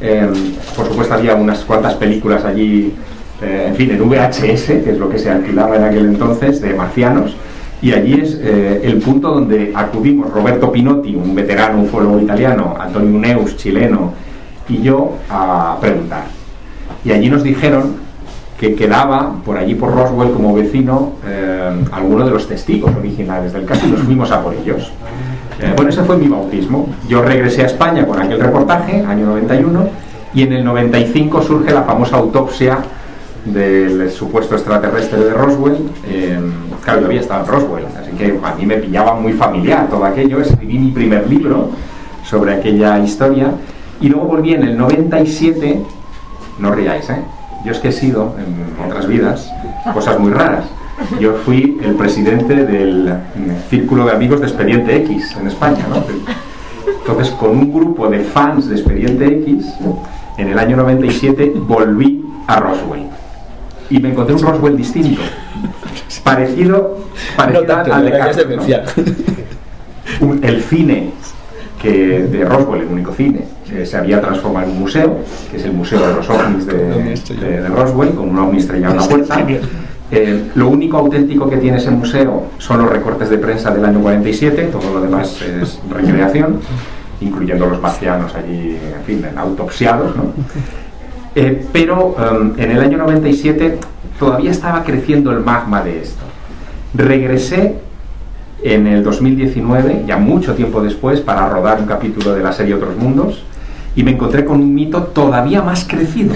Eh, 0.00 0.28
por 0.74 0.86
supuesto, 0.86 1.14
había 1.14 1.34
unas 1.34 1.60
cuantas 1.64 1.94
películas 1.94 2.44
allí, 2.44 2.94
eh, 3.42 3.66
en 3.68 3.74
fin, 3.74 3.90
en 3.90 4.08
VHS, 4.08 4.82
que 4.82 4.90
es 4.92 4.98
lo 4.98 5.08
que 5.08 5.18
se 5.18 5.30
alquilaba 5.30 5.76
en 5.76 5.84
aquel 5.84 6.06
entonces, 6.06 6.60
de 6.60 6.74
marcianos. 6.74 7.36
Y 7.82 7.92
allí 7.92 8.14
es 8.14 8.38
eh, 8.40 8.80
el 8.84 8.98
punto 8.98 9.32
donde 9.32 9.72
acudimos 9.74 10.32
Roberto 10.32 10.72
Pinotti, 10.72 11.14
un 11.14 11.34
veterano 11.34 11.82
ufólogo 11.82 12.18
italiano, 12.18 12.74
Antonio 12.80 13.18
Neus, 13.18 13.56
chileno, 13.56 14.14
y 14.68 14.80
yo 14.80 15.18
a 15.28 15.76
preguntar. 15.80 16.24
Y 17.04 17.12
allí 17.12 17.28
nos 17.28 17.42
dijeron 17.42 18.05
que 18.58 18.74
quedaba 18.74 19.34
por 19.44 19.58
allí 19.58 19.74
por 19.74 19.94
Roswell 19.94 20.32
como 20.32 20.54
vecino 20.54 21.12
eh, 21.26 21.84
alguno 21.92 22.24
de 22.24 22.30
los 22.30 22.48
testigos 22.48 22.94
originales 22.96 23.52
del 23.52 23.64
caso 23.66 23.86
y 23.86 23.90
nos 23.90 24.00
fuimos 24.00 24.30
a 24.30 24.42
por 24.42 24.54
ellos. 24.54 24.92
Eh, 25.60 25.72
bueno, 25.74 25.90
ese 25.90 26.02
fue 26.02 26.16
mi 26.16 26.28
bautismo. 26.28 26.88
Yo 27.08 27.22
regresé 27.22 27.62
a 27.62 27.66
España 27.66 28.06
con 28.06 28.20
aquel 28.20 28.40
reportaje, 28.40 29.04
año 29.04 29.26
91, 29.26 29.88
y 30.34 30.42
en 30.42 30.52
el 30.52 30.64
95 30.64 31.42
surge 31.42 31.72
la 31.72 31.82
famosa 31.82 32.16
autopsia 32.16 32.78
del 33.44 34.10
supuesto 34.10 34.54
extraterrestre 34.54 35.18
de 35.18 35.32
Roswell. 35.32 35.76
Eh, 36.06 36.38
claro, 36.82 37.00
yo 37.00 37.06
había 37.06 37.20
estado 37.20 37.44
en 37.44 37.50
Roswell, 37.50 37.84
así 37.98 38.10
que 38.12 38.38
a 38.42 38.54
mí 38.54 38.66
me 38.66 38.76
pillaba 38.76 39.14
muy 39.14 39.32
familiar 39.32 39.88
todo 39.88 40.04
aquello. 40.04 40.40
Escribí 40.40 40.78
mi 40.78 40.90
primer 40.90 41.28
libro 41.28 41.70
sobre 42.24 42.54
aquella 42.54 42.98
historia 42.98 43.52
y 44.00 44.08
luego 44.08 44.26
volví 44.26 44.52
en 44.52 44.62
el 44.62 44.76
97, 44.76 45.80
no 46.58 46.74
ríais, 46.74 47.08
¿eh? 47.10 47.22
Yo 47.66 47.72
es 47.72 47.80
que 47.80 47.88
he 47.88 47.92
sido, 47.92 48.36
en 48.38 48.86
otras 48.86 49.08
vidas, 49.08 49.52
cosas 49.92 50.20
muy 50.20 50.30
raras. 50.30 50.66
Yo 51.18 51.32
fui 51.44 51.76
el 51.82 51.96
presidente 51.96 52.64
del 52.64 53.12
Círculo 53.68 54.04
de 54.04 54.12
Amigos 54.12 54.40
de 54.40 54.46
Expediente 54.46 54.94
X 54.98 55.36
en 55.40 55.48
España, 55.48 55.84
¿no? 55.90 56.04
Entonces, 57.00 57.34
con 57.34 57.50
un 57.50 57.72
grupo 57.72 58.08
de 58.08 58.20
fans 58.20 58.68
de 58.68 58.76
Expediente 58.76 59.26
X, 59.26 59.66
en 60.38 60.48
el 60.48 60.56
año 60.60 60.76
97 60.76 61.54
volví 61.56 62.24
a 62.46 62.60
Roswell. 62.60 63.08
Y 63.90 63.98
me 63.98 64.10
encontré 64.10 64.36
un 64.36 64.42
Roswell 64.42 64.76
distinto. 64.76 65.22
Parecido, 66.22 66.98
parecido 67.36 67.78
al 67.92 68.04
de 68.04 68.10
El 70.42 70.62
cine 70.62 71.10
que 71.82 72.20
de 72.20 72.44
Roswell, 72.44 72.82
el 72.82 72.88
único 72.88 73.12
cine, 73.12 73.55
eh, 73.72 73.84
se 73.84 73.96
había 73.96 74.20
transformado 74.20 74.66
en 74.66 74.72
un 74.72 74.80
museo, 74.80 75.18
que 75.50 75.56
es 75.56 75.64
el 75.64 75.72
Museo 75.72 76.06
de 76.06 76.14
los 76.14 76.28
OVNIs 76.28 76.66
de, 76.66 77.68
Roswell, 77.68 78.10
con 78.10 78.28
un 78.28 78.38
ovni 78.38 78.58
estrellado 78.58 78.94
en 78.94 79.00
la 79.00 79.08
puerta. 79.08 79.46
Eh, 80.12 80.50
lo 80.54 80.68
único 80.68 80.98
auténtico 80.98 81.50
que 81.50 81.56
tiene 81.56 81.78
ese 81.78 81.90
museo 81.90 82.44
son 82.58 82.78
los 82.82 82.90
recortes 82.90 83.28
de 83.28 83.38
prensa 83.38 83.72
del 83.72 83.84
año 83.84 84.00
47, 84.00 84.68
todo 84.70 84.94
lo 84.94 85.00
demás 85.00 85.42
es 85.42 85.80
recreación, 85.90 86.60
incluyendo 87.20 87.66
los 87.66 87.80
marcianos 87.80 88.32
allí, 88.36 88.78
en 88.96 89.04
fin, 89.04 89.26
autopsiados. 89.36 90.14
Eh, 91.34 91.66
pero 91.72 92.14
em, 92.18 92.54
en 92.56 92.70
el 92.70 92.80
año 92.80 92.98
97 92.98 93.78
todavía 94.18 94.52
estaba 94.52 94.84
creciendo 94.84 95.32
el 95.32 95.40
magma 95.40 95.82
de 95.82 96.00
esto. 96.02 96.22
Regresé 96.94 97.74
en 98.62 98.86
el 98.86 99.02
2019, 99.02 100.04
ya 100.06 100.16
mucho 100.16 100.54
tiempo 100.54 100.80
después, 100.82 101.20
para 101.20 101.48
rodar 101.48 101.80
un 101.80 101.86
capítulo 101.86 102.32
de 102.32 102.42
la 102.42 102.52
serie 102.52 102.74
Otros 102.74 102.96
Mundos, 102.96 103.42
y 103.96 104.02
me 104.02 104.12
encontré 104.12 104.44
con 104.44 104.60
un 104.60 104.74
mito 104.74 105.02
todavía 105.04 105.62
más 105.62 105.86
crecido. 105.88 106.34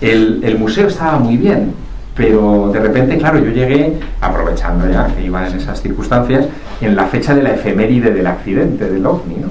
El, 0.00 0.56
museo 0.58 0.86
estaba 0.86 1.18
muy 1.18 1.38
bien, 1.38 1.72
pero 2.14 2.70
de 2.72 2.78
repente, 2.78 3.16
claro, 3.16 3.38
yo 3.38 3.50
llegué, 3.50 3.98
aprovechando 4.20 4.88
ya 4.88 5.06
que 5.08 5.24
iba 5.24 5.48
en 5.48 5.56
esas 5.56 5.80
circunstancias, 5.80 6.46
en 6.80 6.94
la 6.94 7.06
fecha 7.06 7.34
de 7.34 7.42
la 7.42 7.54
efeméride 7.54 8.12
del 8.12 8.26
accidente 8.26 8.88
del 8.88 9.04
ovni, 9.06 9.36
¿no? 9.36 9.48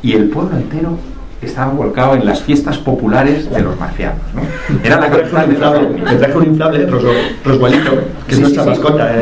Y 0.00 0.12
el 0.12 0.28
pueblo 0.28 0.56
entero 0.56 0.96
estaba 1.46 1.72
volcado 1.72 2.14
en 2.14 2.24
las 2.26 2.42
fiestas 2.42 2.78
populares 2.78 3.50
de 3.50 3.60
los 3.60 3.78
marcianos. 3.78 4.20
¿no? 4.34 4.42
Era 4.82 5.00
la 5.00 5.10
colección 5.10 5.48
de 5.48 5.54
Te 6.04 6.16
traje 6.16 6.38
un 6.38 6.44
inflable 6.44 6.86
Roswellito, 7.44 7.90
que 8.26 8.34
es 8.34 8.40
nuestra 8.40 8.64
mascota. 8.64 9.12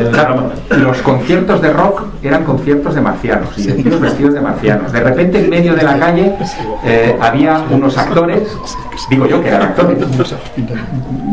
los 0.77 0.97
conciertos 1.01 1.61
de 1.61 1.73
rock 1.73 2.03
eran 2.23 2.43
conciertos 2.43 2.95
de 2.95 3.01
marcianos 3.01 3.57
y 3.57 3.63
de 3.63 3.73
tíos 3.73 3.99
vestidos 3.99 4.33
de 4.33 4.41
marcianos. 4.41 4.91
De 4.91 4.99
repente, 4.99 5.43
en 5.43 5.49
medio 5.49 5.75
de 5.75 5.83
la 5.83 5.97
calle, 5.99 6.33
eh, 6.85 7.15
había 7.19 7.63
unos 7.69 7.97
actores, 7.97 8.57
digo 9.09 9.27
yo 9.27 9.41
que 9.41 9.49
eran 9.49 9.61
actores, 9.63 9.97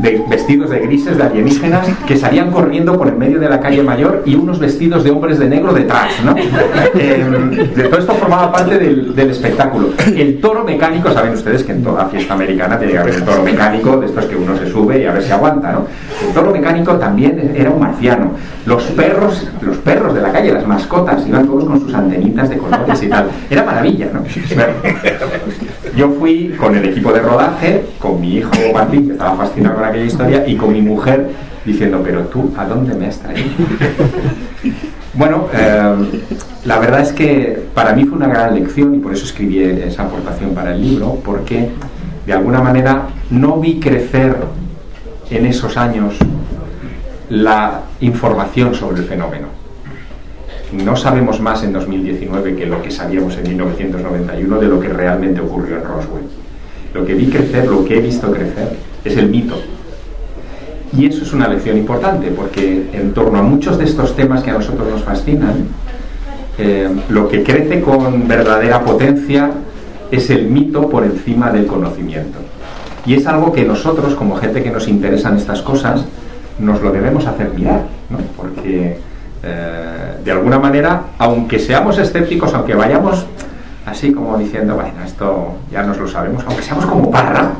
de, 0.02 0.24
vestidos 0.28 0.70
de 0.70 0.80
grises, 0.80 1.16
de 1.16 1.22
alienígenas, 1.22 1.86
que 2.06 2.16
salían 2.16 2.50
corriendo 2.50 2.96
por 2.96 3.08
el 3.08 3.16
medio 3.16 3.38
de 3.38 3.48
la 3.48 3.60
calle 3.60 3.82
mayor 3.82 4.22
y 4.26 4.34
unos 4.34 4.58
vestidos 4.58 5.04
de 5.04 5.10
hombres 5.10 5.38
de 5.38 5.48
negro 5.48 5.72
detrás. 5.72 6.12
¿no? 6.24 6.34
Eh, 6.92 7.88
todo 7.90 7.98
esto 7.98 8.14
formaba 8.14 8.50
parte 8.52 8.78
del, 8.78 9.14
del 9.14 9.30
espectáculo. 9.30 9.90
El 10.06 10.40
toro 10.40 10.64
me 10.64 10.76
saben 11.12 11.34
ustedes 11.34 11.62
que 11.62 11.72
en 11.72 11.84
toda 11.84 12.06
fiesta 12.06 12.34
americana 12.34 12.78
tiene 12.78 12.94
que 12.94 12.98
haber 12.98 13.16
un 13.16 13.24
toro 13.24 13.42
mecánico, 13.42 13.96
de 13.98 14.06
estos 14.06 14.24
que 14.24 14.36
uno 14.36 14.56
se 14.56 14.66
sube 14.66 15.00
y 15.00 15.04
a 15.06 15.12
ver 15.12 15.22
si 15.22 15.30
aguanta, 15.30 15.72
¿no? 15.72 15.86
El 16.26 16.32
toro 16.32 16.50
mecánico 16.52 16.94
también 16.94 17.52
era 17.54 17.70
un 17.70 17.80
marciano. 17.80 18.32
Los 18.66 18.84
perros, 18.84 19.48
los 19.60 19.76
perros 19.78 20.14
de 20.14 20.22
la 20.22 20.32
calle, 20.32 20.52
las 20.52 20.66
mascotas, 20.66 21.26
iban 21.26 21.46
todos 21.46 21.64
con 21.64 21.80
sus 21.80 21.94
antenitas 21.94 22.48
de 22.48 22.58
colores 22.58 23.02
y 23.02 23.08
tal. 23.08 23.28
Era 23.50 23.64
maravilla, 23.64 24.08
¿no? 24.12 24.22
Yo 25.96 26.10
fui 26.18 26.54
con 26.58 26.76
el 26.76 26.84
equipo 26.86 27.12
de 27.12 27.20
rodaje, 27.20 27.84
con 27.98 28.20
mi 28.20 28.36
hijo 28.36 28.52
Martín, 28.72 29.06
que 29.06 29.12
estaba 29.12 29.36
fascinado 29.36 29.76
con 29.76 29.84
aquella 29.84 30.04
historia, 30.04 30.46
y 30.46 30.56
con 30.56 30.72
mi 30.72 30.80
mujer 30.80 31.30
diciendo, 31.64 32.00
pero 32.02 32.22
tú, 32.24 32.52
¿a 32.56 32.64
dónde 32.64 32.94
me 32.94 33.06
has 33.06 33.18
traído? 33.18 33.50
Bueno, 35.14 35.48
eh, 35.52 35.94
la 36.64 36.78
verdad 36.78 37.00
es 37.00 37.12
que 37.12 37.64
para 37.74 37.94
mí 37.94 38.04
fue 38.04 38.16
una 38.16 38.28
gran 38.28 38.54
lección 38.54 38.94
y 38.94 38.98
por 38.98 39.12
eso 39.12 39.24
escribí 39.24 39.58
esa 39.58 40.04
aportación 40.04 40.54
para 40.54 40.72
el 40.72 40.80
libro, 40.80 41.18
porque 41.24 41.68
de 42.26 42.32
alguna 42.32 42.60
manera 42.60 43.08
no 43.30 43.58
vi 43.58 43.80
crecer 43.80 44.36
en 45.30 45.46
esos 45.46 45.76
años 45.76 46.14
la 47.28 47.82
información 48.00 48.74
sobre 48.74 49.00
el 49.00 49.06
fenómeno. 49.06 49.48
No 50.72 50.94
sabemos 50.94 51.40
más 51.40 51.64
en 51.64 51.72
2019 51.72 52.54
que 52.54 52.66
lo 52.66 52.80
que 52.80 52.92
sabíamos 52.92 53.36
en 53.36 53.48
1991 53.48 54.60
de 54.60 54.68
lo 54.68 54.78
que 54.78 54.88
realmente 54.88 55.40
ocurrió 55.40 55.78
en 55.78 55.84
Roswell. 55.84 56.28
Lo 56.94 57.04
que 57.04 57.14
vi 57.14 57.26
crecer, 57.26 57.66
lo 57.66 57.84
que 57.84 57.98
he 57.98 58.00
visto 58.00 58.30
crecer, 58.30 58.76
es 59.04 59.16
el 59.16 59.28
mito 59.28 59.60
y 60.92 61.06
eso 61.06 61.22
es 61.22 61.32
una 61.32 61.48
lección 61.48 61.76
importante, 61.76 62.28
porque 62.28 62.88
en 62.92 63.12
torno 63.12 63.38
a 63.38 63.42
muchos 63.42 63.78
de 63.78 63.84
estos 63.84 64.16
temas 64.16 64.42
que 64.42 64.50
a 64.50 64.54
nosotros 64.54 64.88
nos 64.88 65.02
fascinan, 65.02 65.66
eh, 66.58 66.90
lo 67.08 67.28
que 67.28 67.42
crece 67.42 67.80
con 67.80 68.26
verdadera 68.26 68.80
potencia 68.84 69.50
es 70.10 70.30
el 70.30 70.46
mito 70.46 70.88
por 70.88 71.04
encima 71.04 71.50
del 71.50 71.66
conocimiento. 71.66 72.38
Y 73.06 73.14
es 73.14 73.26
algo 73.26 73.52
que 73.52 73.64
nosotros, 73.64 74.14
como 74.14 74.36
gente 74.36 74.62
que 74.62 74.70
nos 74.70 74.88
interesan 74.88 75.36
estas 75.36 75.62
cosas, 75.62 76.04
nos 76.58 76.82
lo 76.82 76.92
debemos 76.92 77.26
hacer 77.26 77.50
mirar, 77.54 77.84
porque 78.36 78.98
eh, 79.42 80.14
de 80.22 80.32
alguna 80.32 80.58
manera, 80.58 81.04
aunque 81.18 81.58
seamos 81.58 81.98
escépticos, 81.98 82.52
aunque 82.52 82.74
vayamos 82.74 83.24
así 83.86 84.12
como 84.12 84.36
diciendo, 84.36 84.74
bueno, 84.74 85.02
esto 85.04 85.54
ya 85.72 85.82
nos 85.82 85.98
lo 85.98 86.06
sabemos, 86.06 86.44
aunque 86.46 86.62
seamos 86.62 86.84
como 86.86 87.10
Parra. 87.10 87.52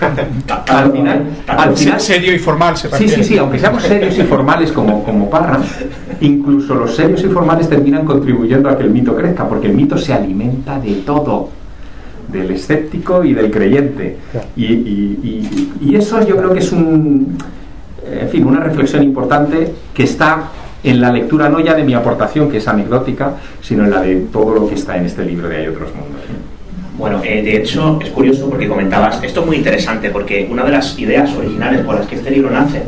Al 0.00 0.92
final, 0.92 1.24
al 1.46 1.76
final 1.76 2.00
serio 2.00 2.34
y 2.34 2.38
formal 2.38 2.76
se 2.76 2.88
Sí, 2.96 3.08
sí, 3.08 3.24
sí, 3.24 3.38
aunque 3.38 3.58
seamos 3.58 3.82
serios 3.82 4.16
y 4.18 4.22
formales 4.22 4.72
como, 4.72 5.04
como 5.04 5.28
Parra, 5.28 5.60
incluso 6.20 6.74
los 6.74 6.94
serios 6.94 7.22
y 7.24 7.28
formales 7.28 7.68
terminan 7.68 8.04
contribuyendo 8.04 8.68
a 8.68 8.76
que 8.76 8.84
el 8.84 8.90
mito 8.90 9.14
crezca, 9.16 9.48
porque 9.48 9.66
el 9.66 9.74
mito 9.74 9.98
se 9.98 10.12
alimenta 10.12 10.78
de 10.78 10.94
todo, 11.06 11.50
del 12.28 12.50
escéptico 12.50 13.24
y 13.24 13.34
del 13.34 13.50
creyente. 13.50 14.16
Y, 14.56 14.66
y, 14.66 15.18
y, 15.80 15.88
y 15.90 15.96
eso 15.96 16.24
yo 16.26 16.36
creo 16.36 16.52
que 16.52 16.60
es 16.60 16.72
un, 16.72 17.36
en 18.10 18.28
fin, 18.28 18.44
una 18.44 18.60
reflexión 18.60 19.02
importante 19.02 19.72
que 19.92 20.04
está 20.04 20.50
en 20.82 21.00
la 21.00 21.12
lectura 21.12 21.48
no 21.48 21.60
ya 21.60 21.74
de 21.74 21.84
mi 21.84 21.94
aportación, 21.94 22.50
que 22.50 22.58
es 22.58 22.68
anecdótica, 22.68 23.34
sino 23.60 23.84
en 23.84 23.90
la 23.90 24.00
de 24.00 24.16
todo 24.32 24.54
lo 24.54 24.68
que 24.68 24.74
está 24.74 24.96
en 24.96 25.06
este 25.06 25.24
libro 25.24 25.48
de 25.48 25.56
Hay 25.56 25.66
otros 25.68 25.90
mundos. 25.94 26.22
Bueno, 27.00 27.22
eh, 27.24 27.42
de 27.42 27.56
hecho 27.56 27.98
es 28.04 28.10
curioso 28.10 28.50
porque 28.50 28.68
comentabas, 28.68 29.22
esto 29.22 29.40
es 29.40 29.46
muy 29.46 29.56
interesante 29.56 30.10
porque 30.10 30.46
una 30.50 30.64
de 30.64 30.72
las 30.72 30.98
ideas 30.98 31.34
originales 31.34 31.80
por 31.80 31.94
las 31.94 32.06
que 32.06 32.16
este 32.16 32.30
libro 32.30 32.50
nace 32.50 32.82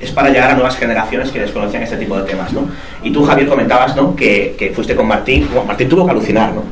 es 0.00 0.10
para 0.10 0.30
llegar 0.30 0.52
a 0.52 0.54
nuevas 0.54 0.74
generaciones 0.78 1.30
que 1.30 1.40
desconocían 1.40 1.82
este 1.82 1.98
tipo 1.98 2.16
de 2.16 2.22
temas, 2.22 2.50
¿no? 2.54 2.62
Y 3.02 3.12
tú, 3.12 3.26
Javier, 3.26 3.46
comentabas, 3.46 3.94
¿no? 3.94 4.16
Que, 4.16 4.56
que 4.58 4.70
fuiste 4.70 4.96
con 4.96 5.06
Martín, 5.06 5.46
bueno, 5.52 5.66
Martín 5.66 5.86
tuvo 5.86 6.06
que 6.06 6.12
alucinar, 6.12 6.54
¿no? 6.54 6.62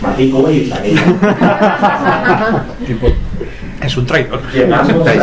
Martín, 0.00 0.30
¿cómo 0.30 0.48
y 0.48 0.72
Es 3.82 3.96
un 3.96 4.06
traidor. 4.06 4.40
Llegamos 4.52 5.08
a, 5.08 5.14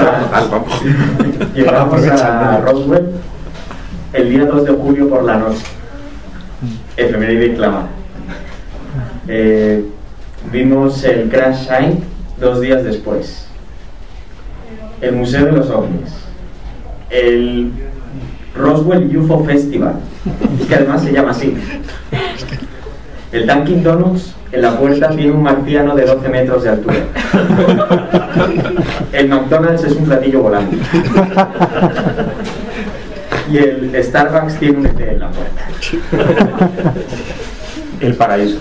llegamos 1.54 2.04
a 2.22 2.58
Roswell 2.58 3.12
el 4.12 4.30
día 4.30 4.44
2 4.46 4.66
de 4.66 4.72
julio 4.74 5.08
por 5.08 5.24
la 5.24 5.38
noche. 5.38 5.64
Efeméride 6.98 7.54
clama. 7.56 7.88
Eh, 9.30 9.86
vimos 10.52 11.04
el 11.04 11.30
Crash 11.30 11.68
Shine 11.68 12.02
dos 12.39 12.62
días 12.62 12.84
después. 12.84 13.48
El 15.02 15.16
Museo 15.16 15.46
de 15.46 15.52
los 15.52 15.70
OVNIs. 15.70 16.14
El 17.10 17.72
Roswell 18.56 19.16
UFO 19.18 19.43
Festival, 19.43 19.96
que 20.68 20.76
además 20.76 21.04
se 21.04 21.12
llama 21.12 21.32
así. 21.32 21.56
El 23.32 23.48
Dunkin' 23.48 23.84
Donuts 23.84 24.34
en 24.52 24.62
la 24.62 24.78
puerta 24.78 25.10
tiene 25.10 25.32
un 25.32 25.43
marciano 25.43 25.96
de 25.96 26.06
12 26.06 26.30
metros 26.30 26.64
de 26.64 26.70
altura. 26.70 26.98
El 29.12 29.28
McDonald's 29.28 29.84
es 29.84 29.93
un 29.93 30.06
platillo 30.06 30.41
volante. 30.41 30.78
Y 33.52 33.58
el 33.58 34.04
Starbucks 34.04 34.58
tiene 34.58 34.78
un 34.80 34.86
ET 34.86 35.00
en 35.00 35.20
la 35.20 35.30
puerta. 35.30 35.68
El 38.00 38.16
paraíso. 38.16 38.58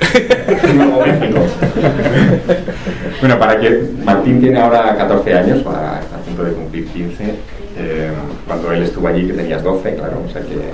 Bueno, 3.20 3.38
para 3.38 3.60
que 3.60 3.90
Martín 4.02 4.40
tiene 4.40 4.58
ahora 4.58 4.96
14 4.96 5.34
años, 5.34 5.62
para, 5.62 5.98
a 5.98 6.18
punto 6.24 6.42
de 6.42 6.52
cumplir 6.52 6.86
15. 6.86 7.34
Eh, 7.76 8.10
cuando 8.46 8.72
él 8.72 8.82
estuvo 8.82 9.08
allí, 9.08 9.26
que 9.26 9.34
tenías 9.34 9.62
12, 9.62 9.94
claro, 9.94 10.22
o 10.26 10.30
sea 10.30 10.42
que, 10.42 10.72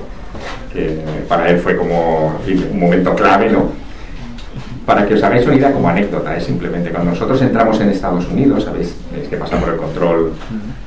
para 1.29 1.49
él 1.49 1.59
fue 1.59 1.77
como 1.77 2.39
un 2.47 2.79
momento 2.79 3.15
clave, 3.15 3.51
¿no? 3.51 3.71
Para 4.85 5.07
que 5.07 5.15
os 5.15 5.23
hagáis 5.23 5.47
una 5.47 5.57
idea 5.57 5.73
como 5.73 5.89
anécdota, 5.89 6.37
es 6.37 6.45
simplemente 6.45 6.91
cuando 6.91 7.11
nosotros 7.11 7.41
entramos 7.43 7.81
en 7.81 7.91
Estados 7.91 8.29
Unidos, 8.29 8.65
sabéis, 8.65 8.95
es 9.21 9.29
que 9.29 9.37
pasa 9.37 9.59
por 9.59 9.71
el 9.71 9.77
control 9.77 10.33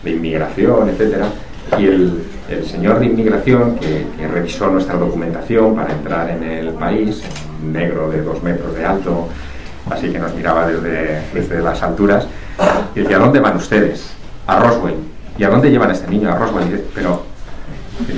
de 0.03 0.11
inmigración, 0.11 0.89
etcétera, 0.89 1.25
y 1.77 1.85
el, 1.85 2.23
el 2.49 2.65
señor 2.65 2.99
de 2.99 3.07
inmigración 3.07 3.75
que, 3.75 4.05
revisó 4.27 4.69
nuestra 4.69 4.95
documentación 4.95 5.75
para 5.75 5.93
entrar 5.93 6.29
en 6.29 6.43
el 6.43 6.69
país, 6.69 7.21
negro 7.63 8.09
de 8.09 8.21
dos 8.21 8.41
metros 8.43 8.75
de 8.75 8.85
alto, 8.85 9.27
así 9.89 10.09
que 10.09 10.19
nos 10.19 10.33
miraba 10.33 10.67
desde, 10.67 11.21
desde 11.33 11.61
las 11.61 11.81
alturas, 11.81 12.27
y 12.95 12.99
decía, 12.99 13.17
¿a 13.17 13.19
dónde 13.19 13.39
van 13.39 13.57
ustedes? 13.57 14.11
A 14.47 14.59
Roswell. 14.59 14.95
¿Y 15.37 15.43
a 15.43 15.49
dónde 15.49 15.71
llevan 15.71 15.89
a 15.89 15.93
este 15.93 16.09
niño? 16.09 16.31
A 16.31 16.35
Roswell. 16.35 16.83
Pero, 16.93 17.23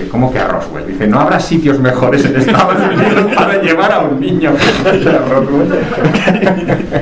¿cómo 0.10 0.32
que 0.32 0.39
a 0.39 0.48
Roswell? 0.48 0.88
Dice, 0.88 1.08
¿no 1.08 1.20
habrá 1.20 1.39
sitios 1.39 1.80
mejores 1.80 2.26
en 2.26 2.38
Estados 2.38 2.78
Unidos 2.78 3.36
para 3.36 3.62
llevar 3.62 3.92
a 3.92 4.00
un 4.00 4.20
niño 4.20 4.52
a? 4.52 4.54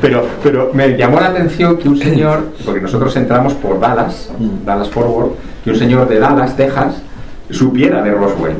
Pero, 0.00 0.26
pero 0.42 0.70
me 0.72 0.96
llamó 0.96 1.20
la 1.20 1.26
atención 1.26 1.76
que 1.76 1.86
un 1.86 1.98
señor, 1.98 2.54
porque 2.64 2.80
nosotros 2.80 3.14
entramos 3.16 3.52
por 3.52 3.78
Dallas, 3.78 4.30
Dallas 4.64 4.88
Forward, 4.88 5.32
que 5.62 5.72
un 5.72 5.76
señor 5.76 6.08
de 6.08 6.18
Dallas, 6.18 6.56
Texas, 6.56 7.02
supiera 7.50 8.02
de 8.02 8.12
Roswell. 8.12 8.56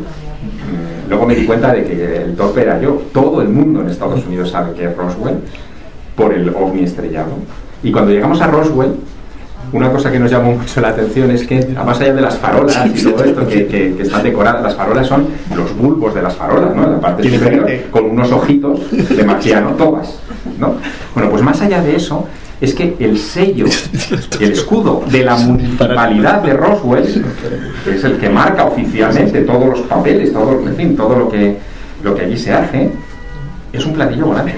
Luego 1.10 1.26
me 1.26 1.34
di 1.34 1.44
cuenta 1.44 1.72
de 1.72 1.82
que 1.84 2.22
el 2.22 2.36
torpe 2.36 2.62
era 2.62 2.80
yo. 2.80 3.02
Todo 3.12 3.42
el 3.42 3.48
mundo 3.48 3.80
en 3.80 3.90
Estados 3.90 4.24
Unidos 4.24 4.50
sabe 4.50 4.74
que 4.74 4.84
es 4.84 4.96
Roswell 4.96 5.38
por 6.14 6.32
el 6.32 6.48
ovni 6.50 6.84
estrellado. 6.84 7.32
Y 7.82 7.90
cuando 7.90 8.12
llegamos 8.12 8.40
a 8.40 8.46
Roswell, 8.46 8.92
una 9.72 9.90
cosa 9.90 10.12
que 10.12 10.20
nos 10.20 10.30
llamó 10.30 10.52
mucho 10.52 10.80
la 10.80 10.90
atención 10.90 11.32
es 11.32 11.44
que, 11.44 11.66
más 11.84 12.00
allá 12.00 12.14
de 12.14 12.20
las 12.20 12.38
farolas 12.38 12.86
y 12.86 13.02
todo 13.02 13.24
esto 13.24 13.46
que, 13.48 13.66
que, 13.66 13.96
que 13.96 14.02
están 14.02 14.22
decoradas, 14.22 14.62
las 14.62 14.76
farolas 14.76 15.08
son 15.08 15.26
los 15.56 15.76
bulbos 15.76 16.14
de 16.14 16.22
las 16.22 16.34
farolas, 16.34 16.76
¿no? 16.76 16.88
La 16.88 17.00
parte 17.00 17.28
superior, 17.28 17.68
con 17.90 18.04
unos 18.04 18.30
ojitos 18.30 18.80
de 18.92 19.24
marciano, 19.24 19.70
todas, 19.70 20.20
¿no? 20.60 20.74
Bueno, 21.14 21.28
pues 21.28 21.42
más 21.42 21.60
allá 21.60 21.82
de 21.82 21.96
eso, 21.96 22.24
es 22.60 22.74
que 22.74 22.94
el 22.98 23.18
sello, 23.18 23.66
el 24.40 24.52
escudo 24.52 25.04
de 25.10 25.24
la 25.24 25.36
municipalidad 25.36 26.42
de 26.42 26.52
Roswell, 26.52 27.24
que 27.84 27.94
es 27.94 28.04
el 28.04 28.18
que 28.18 28.28
marca 28.28 28.64
oficialmente 28.64 29.42
todos 29.42 29.66
los 29.66 29.80
papeles, 29.80 30.32
todo, 30.32 30.60
en 30.66 30.76
fin, 30.76 30.96
todo 30.96 31.18
lo 31.18 31.28
que, 31.28 31.56
lo 32.02 32.14
que 32.14 32.22
allí 32.22 32.36
se 32.36 32.52
hace, 32.52 32.90
es 33.72 33.84
un 33.84 33.92
platillo 33.92 34.26
volante. 34.26 34.54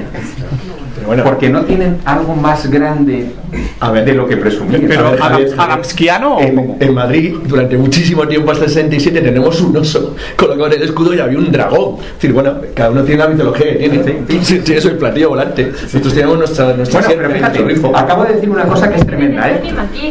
Bueno. 1.07 1.25
Porque 1.25 1.49
no 1.49 1.63
tienen 1.63 1.99
algo 2.05 2.35
más 2.37 2.71
grande 2.71 3.33
a 3.81 3.91
ver, 3.91 4.05
de 4.05 4.15
lo 4.15 4.27
que 4.27 4.37
presumir. 4.37 4.87
Pero 4.87 5.09
adamskiano 5.09 6.41
en, 6.41 6.77
en, 6.79 6.95
Madrid 6.95 7.35
durante 7.45 7.77
muchísimo 7.77 8.27
tiempo 8.29 8.53
hasta 8.53 8.65
el 8.65 8.71
67 8.71 9.21
tenemos 9.21 9.61
un 9.61 9.77
oso 9.77 10.15
colocado 10.37 10.69
en 10.69 10.75
el 10.75 10.83
escudo 10.83 11.15
y 11.15 11.19
había 11.19 11.39
un 11.39 11.51
dragón. 11.51 11.97
Es 12.01 12.15
decir, 12.15 12.33
bueno, 12.33 12.55
cada 12.75 12.91
uno 12.91 13.03
tiene 13.03 13.25
la 13.25 13.29
mitología 13.29 13.73
que 13.73 13.89
tiene. 13.89 14.05
Sí, 14.05 14.39
sí, 14.43 14.63
sí 14.65 14.73
eso 14.75 14.89
es 14.89 14.95
el 14.95 14.99
platillo 14.99 15.31
volante. 15.31 15.73
Nosotros 15.83 16.15
tenemos 16.15 16.39
nuestra, 16.39 16.73
nuestra 16.75 17.01
bueno, 17.01 17.15
pero 17.17 17.31
fíjate, 17.35 17.89
acabo 17.95 18.25
de 18.25 18.35
decir 18.35 18.51
una 18.51 18.65
cosa 18.65 18.89
que 18.89 18.97
es 18.97 19.07
tremenda, 19.07 19.51
¿eh? 19.51 19.61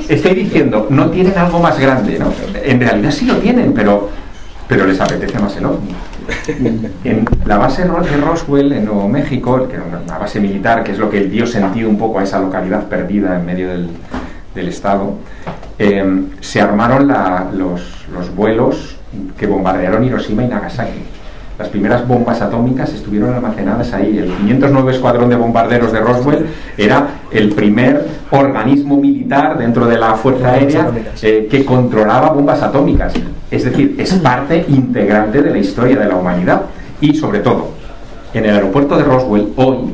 Estoy 0.09 0.35
diciendo, 0.35 0.87
no 0.89 1.09
tienen 1.09 1.37
algo 1.37 1.59
más 1.59 1.79
grande, 1.79 2.19
¿no? 2.19 2.33
En 2.61 2.79
realidad 2.79 3.11
sí 3.11 3.25
lo 3.25 3.35
tienen, 3.35 3.73
pero, 3.73 4.09
pero 4.67 4.85
les 4.85 4.99
apetece 4.99 5.39
más 5.39 5.55
el 5.55 5.65
ovni. 5.65 5.91
en 7.03 7.25
la 7.45 7.57
base 7.57 7.83
de 7.83 8.17
Roswell, 8.17 8.71
en 8.73 8.85
Nuevo 8.85 9.07
México, 9.07 9.67
que 9.67 9.75
era 9.75 9.83
una 10.03 10.17
base 10.17 10.39
militar, 10.39 10.83
que 10.83 10.91
es 10.91 10.97
lo 10.97 11.09
que 11.09 11.21
dio 11.25 11.45
sentido 11.45 11.89
un 11.89 11.97
poco 11.97 12.19
a 12.19 12.23
esa 12.23 12.39
localidad 12.39 12.87
perdida 12.87 13.35
en 13.35 13.45
medio 13.45 13.69
del, 13.69 14.67
estado, 14.67 15.15
eh, 15.79 16.23
se 16.39 16.61
armaron 16.61 17.07
los 17.57 18.35
vuelos 18.35 18.97
que 19.37 19.47
bombardearon 19.47 20.03
Hiroshima 20.03 20.43
y 20.43 20.47
Nagasaki. 20.47 21.20
Las 21.59 21.69
primeras 21.69 22.07
bombas 22.07 22.41
atómicas 22.41 22.93
estuvieron 22.93 23.33
almacenadas 23.33 23.93
ahí. 23.93 24.17
El 24.17 24.31
509 24.31 24.91
Escuadrón 24.91 25.29
de 25.29 25.35
Bombarderos 25.35 25.91
de 25.91 25.99
Roswell 25.99 26.45
era 26.77 27.07
el 27.29 27.53
primer 27.53 28.07
organismo 28.31 28.97
militar 28.97 29.57
dentro 29.57 29.85
de 29.85 29.97
la 29.97 30.15
Fuerza 30.15 30.53
Aérea 30.53 30.89
eh, 31.21 31.47
que 31.49 31.63
controlaba 31.63 32.29
bombas 32.29 32.61
atómicas. 32.63 33.13
Es 33.51 33.65
decir, 33.65 33.95
es 33.97 34.13
parte 34.15 34.65
integrante 34.69 35.41
de 35.41 35.51
la 35.51 35.57
historia 35.57 35.97
de 35.97 36.07
la 36.07 36.15
humanidad. 36.15 36.63
Y 36.99 37.13
sobre 37.15 37.39
todo, 37.39 37.69
en 38.33 38.45
el 38.45 38.55
aeropuerto 38.55 38.97
de 38.97 39.03
Roswell 39.03 39.53
hoy 39.57 39.93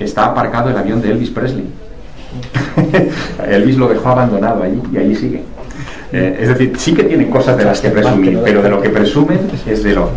está 0.00 0.26
aparcado 0.26 0.70
el 0.70 0.76
avión 0.76 1.00
de 1.00 1.12
Elvis 1.12 1.30
Presley. 1.30 1.66
Elvis 3.48 3.76
lo 3.76 3.88
dejó 3.88 4.10
abandonado 4.10 4.62
allí 4.62 4.82
y 4.92 4.98
allí 4.98 5.14
sigue. 5.14 5.42
Eh, 6.12 6.38
es 6.40 6.48
decir, 6.48 6.72
sí 6.78 6.94
que 6.94 7.04
tienen 7.04 7.30
cosas 7.30 7.56
de 7.56 7.64
las 7.64 7.80
que 7.80 7.90
presumir, 7.90 8.38
pero 8.42 8.62
de 8.62 8.70
lo 8.70 8.80
que 8.80 8.88
presumen 8.90 9.50
es 9.66 9.82
de 9.82 9.94
lo. 9.94 10.10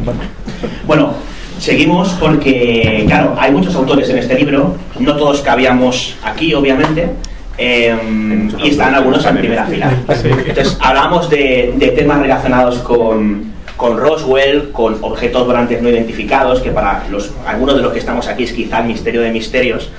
Bueno, 0.86 1.14
seguimos 1.60 2.10
porque, 2.20 3.04
claro, 3.08 3.36
hay 3.38 3.52
muchos 3.52 3.76
autores 3.76 4.10
en 4.10 4.18
este 4.18 4.36
libro, 4.36 4.76
no 5.00 5.16
todos 5.18 5.42
cabíamos 5.42 6.16
aquí, 6.24 6.54
obviamente. 6.54 7.10
Eh, 7.58 7.96
y 8.64 8.70
están 8.70 8.96
algunos 8.96 9.24
en 9.26 9.38
primera 9.38 9.66
fila. 9.66 9.92
Entonces, 10.08 10.78
hablamos 10.82 11.30
de, 11.30 11.74
de 11.76 11.88
temas 11.90 12.20
relacionados 12.20 12.80
con, 12.80 13.52
con 13.78 13.98
Roswell, 13.98 14.72
con 14.72 14.98
objetos 15.02 15.46
volantes 15.46 15.82
no 15.82 15.90
identificados, 15.90 16.62
que 16.62 16.72
para 16.72 17.04
los, 17.12 17.32
algunos 17.46 17.76
de 17.76 17.82
los 17.82 17.92
que 17.94 18.00
estamos 18.00 18.28
aquí 18.28 18.44
es 18.44 18.54
quizá 18.54 18.80
el 18.80 18.86
misterio 18.88 19.22
de 19.22 19.32
misterios. 19.32 19.92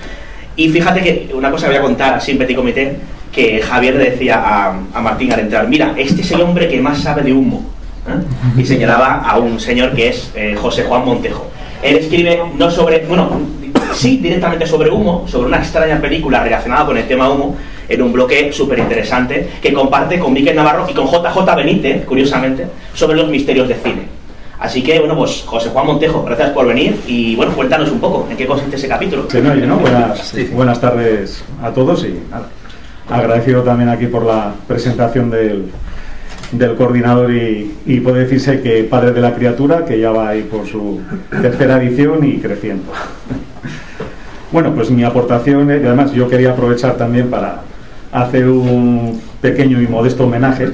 Y 0.56 0.70
fíjate 0.70 1.02
que 1.02 1.30
una 1.34 1.50
cosa 1.50 1.66
que 1.66 1.72
voy 1.72 1.78
a 1.80 1.82
contar 1.82 2.14
así 2.14 2.32
en 2.32 2.38
Petit 2.38 2.56
Comité, 2.56 2.96
que 3.32 3.62
Javier 3.62 3.96
le 3.96 4.10
decía 4.10 4.36
a, 4.36 4.76
a, 4.92 5.00
Martín 5.00 5.32
al 5.32 5.40
entrar, 5.40 5.66
mira, 5.66 5.94
este 5.96 6.20
es 6.20 6.30
el 6.32 6.42
hombre 6.42 6.68
que 6.68 6.80
más 6.80 7.00
sabe 7.00 7.22
de 7.22 7.32
humo. 7.32 7.64
¿eh? 8.06 8.60
Y 8.60 8.64
señalaba 8.64 9.22
a 9.26 9.38
un 9.38 9.58
señor 9.58 9.92
que 9.92 10.08
es 10.08 10.30
eh, 10.34 10.54
José 10.60 10.84
Juan 10.84 11.04
Montejo. 11.04 11.50
Él 11.82 11.96
escribe 11.96 12.40
no 12.56 12.70
sobre, 12.70 13.04
bueno, 13.06 13.40
sí 13.94 14.18
directamente 14.18 14.66
sobre 14.66 14.90
humo, 14.90 15.26
sobre 15.26 15.48
una 15.48 15.58
extraña 15.58 16.00
película 16.00 16.42
relacionada 16.42 16.86
con 16.86 16.96
el 16.96 17.08
tema 17.08 17.30
humo, 17.30 17.56
en 17.88 18.02
un 18.02 18.12
bloque 18.12 18.52
súper 18.52 18.78
interesante 18.78 19.48
que 19.60 19.72
comparte 19.72 20.18
con 20.18 20.32
Miquel 20.32 20.54
Navarro 20.54 20.86
y 20.88 20.94
con 20.94 21.06
JJ 21.06 21.56
Benítez, 21.56 22.04
curiosamente, 22.04 22.66
sobre 22.94 23.16
los 23.16 23.28
misterios 23.28 23.68
de 23.68 23.74
cine. 23.74 24.22
Así 24.60 24.80
que, 24.82 25.00
bueno, 25.00 25.16
pues 25.16 25.42
José 25.44 25.70
Juan 25.70 25.86
Montejo, 25.86 26.22
gracias 26.22 26.50
por 26.50 26.66
venir 26.66 27.00
y, 27.08 27.34
bueno, 27.34 27.52
cuéntanos 27.52 27.90
un 27.90 27.98
poco 27.98 28.28
en 28.30 28.36
qué 28.36 28.46
consiste 28.46 28.76
ese 28.76 28.86
capítulo. 28.86 29.26
Sí, 29.28 29.38
no, 29.42 29.54
¿no? 29.54 29.78
Buenas, 29.78 30.34
buenas 30.52 30.80
tardes 30.80 31.42
a 31.60 31.70
todos 31.70 32.04
y 32.04 32.16
nada, 32.30 32.46
agradecido 33.08 33.62
también 33.62 33.88
aquí 33.88 34.06
por 34.06 34.24
la 34.24 34.54
presentación 34.66 35.30
del, 35.30 35.66
del 36.52 36.74
coordinador 36.76 37.32
y, 37.32 37.74
y, 37.86 38.00
puede 38.00 38.20
decirse 38.20 38.60
que 38.60 38.84
padre 38.84 39.12
de 39.12 39.20
la 39.20 39.34
criatura, 39.34 39.84
que 39.84 39.98
ya 39.98 40.10
va 40.10 40.28
ahí 40.28 40.42
por 40.42 40.66
su 40.66 41.00
tercera 41.30 41.82
edición 41.82 42.24
y 42.24 42.38
creciendo. 42.38 42.92
Bueno, 44.52 44.74
pues 44.74 44.90
mi 44.90 45.02
aportación, 45.02 45.70
y 45.70 45.72
además 45.72 46.12
yo 46.12 46.28
quería 46.28 46.52
aprovechar 46.52 46.96
también 46.96 47.30
para 47.30 47.62
hacer 48.12 48.46
un 48.46 49.18
pequeño 49.40 49.80
y 49.80 49.86
modesto 49.86 50.24
homenaje 50.24 50.68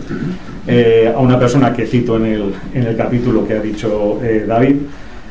eh, 0.66 1.12
a 1.14 1.18
una 1.20 1.38
persona 1.38 1.72
que 1.72 1.86
cito 1.86 2.16
en 2.16 2.26
el, 2.26 2.54
en 2.74 2.82
el 2.84 2.96
capítulo 2.96 3.46
que 3.46 3.54
ha 3.54 3.60
dicho 3.60 4.20
eh, 4.22 4.44
David. 4.46 4.76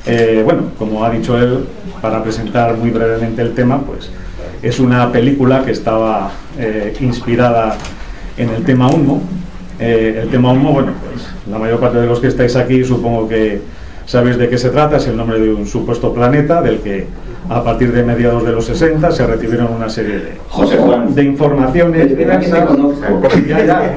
Eh, 0.05 0.41
bueno, 0.45 0.71
como 0.77 1.03
ha 1.03 1.09
dicho 1.09 1.37
él, 1.37 1.65
para 2.01 2.23
presentar 2.23 2.77
muy 2.77 2.89
brevemente 2.89 3.41
el 3.41 3.53
tema, 3.53 3.81
pues 3.81 4.09
es 4.61 4.79
una 4.79 5.11
película 5.11 5.63
que 5.63 5.71
estaba 5.71 6.31
inspirada 6.99 7.77
en 8.37 8.49
el 8.49 8.63
tema 8.63 8.87
Humo. 8.87 9.21
el 9.79 10.29
tema 10.29 10.51
Humo, 10.51 10.73
bueno, 10.73 10.93
pues 11.11 11.27
la 11.49 11.59
mayor 11.59 11.79
parte 11.79 11.99
de 11.99 12.07
los 12.07 12.19
que 12.19 12.27
estáis 12.27 12.55
aquí 12.55 12.83
supongo 12.83 13.27
que 13.27 13.61
sabéis 14.05 14.37
de 14.37 14.49
qué 14.49 14.57
se 14.57 14.69
trata, 14.69 14.97
es 14.97 15.07
el 15.07 15.17
nombre 15.17 15.39
de 15.39 15.53
un 15.53 15.67
supuesto 15.67 16.13
planeta 16.13 16.61
del 16.61 16.79
que 16.79 17.07
a 17.49 17.63
partir 17.63 17.91
de 17.91 18.03
mediados 18.03 18.45
de 18.45 18.51
los 18.51 18.65
60 18.65 19.11
se 19.11 19.27
recibieron 19.27 19.73
una 19.73 19.89
serie 19.89 20.15
de, 20.15 20.37
José 20.49 20.77
Juan. 20.77 21.13
de 21.13 21.23
informaciones. 21.23 22.11
Ya, 23.47 23.65
ya, 23.65 23.93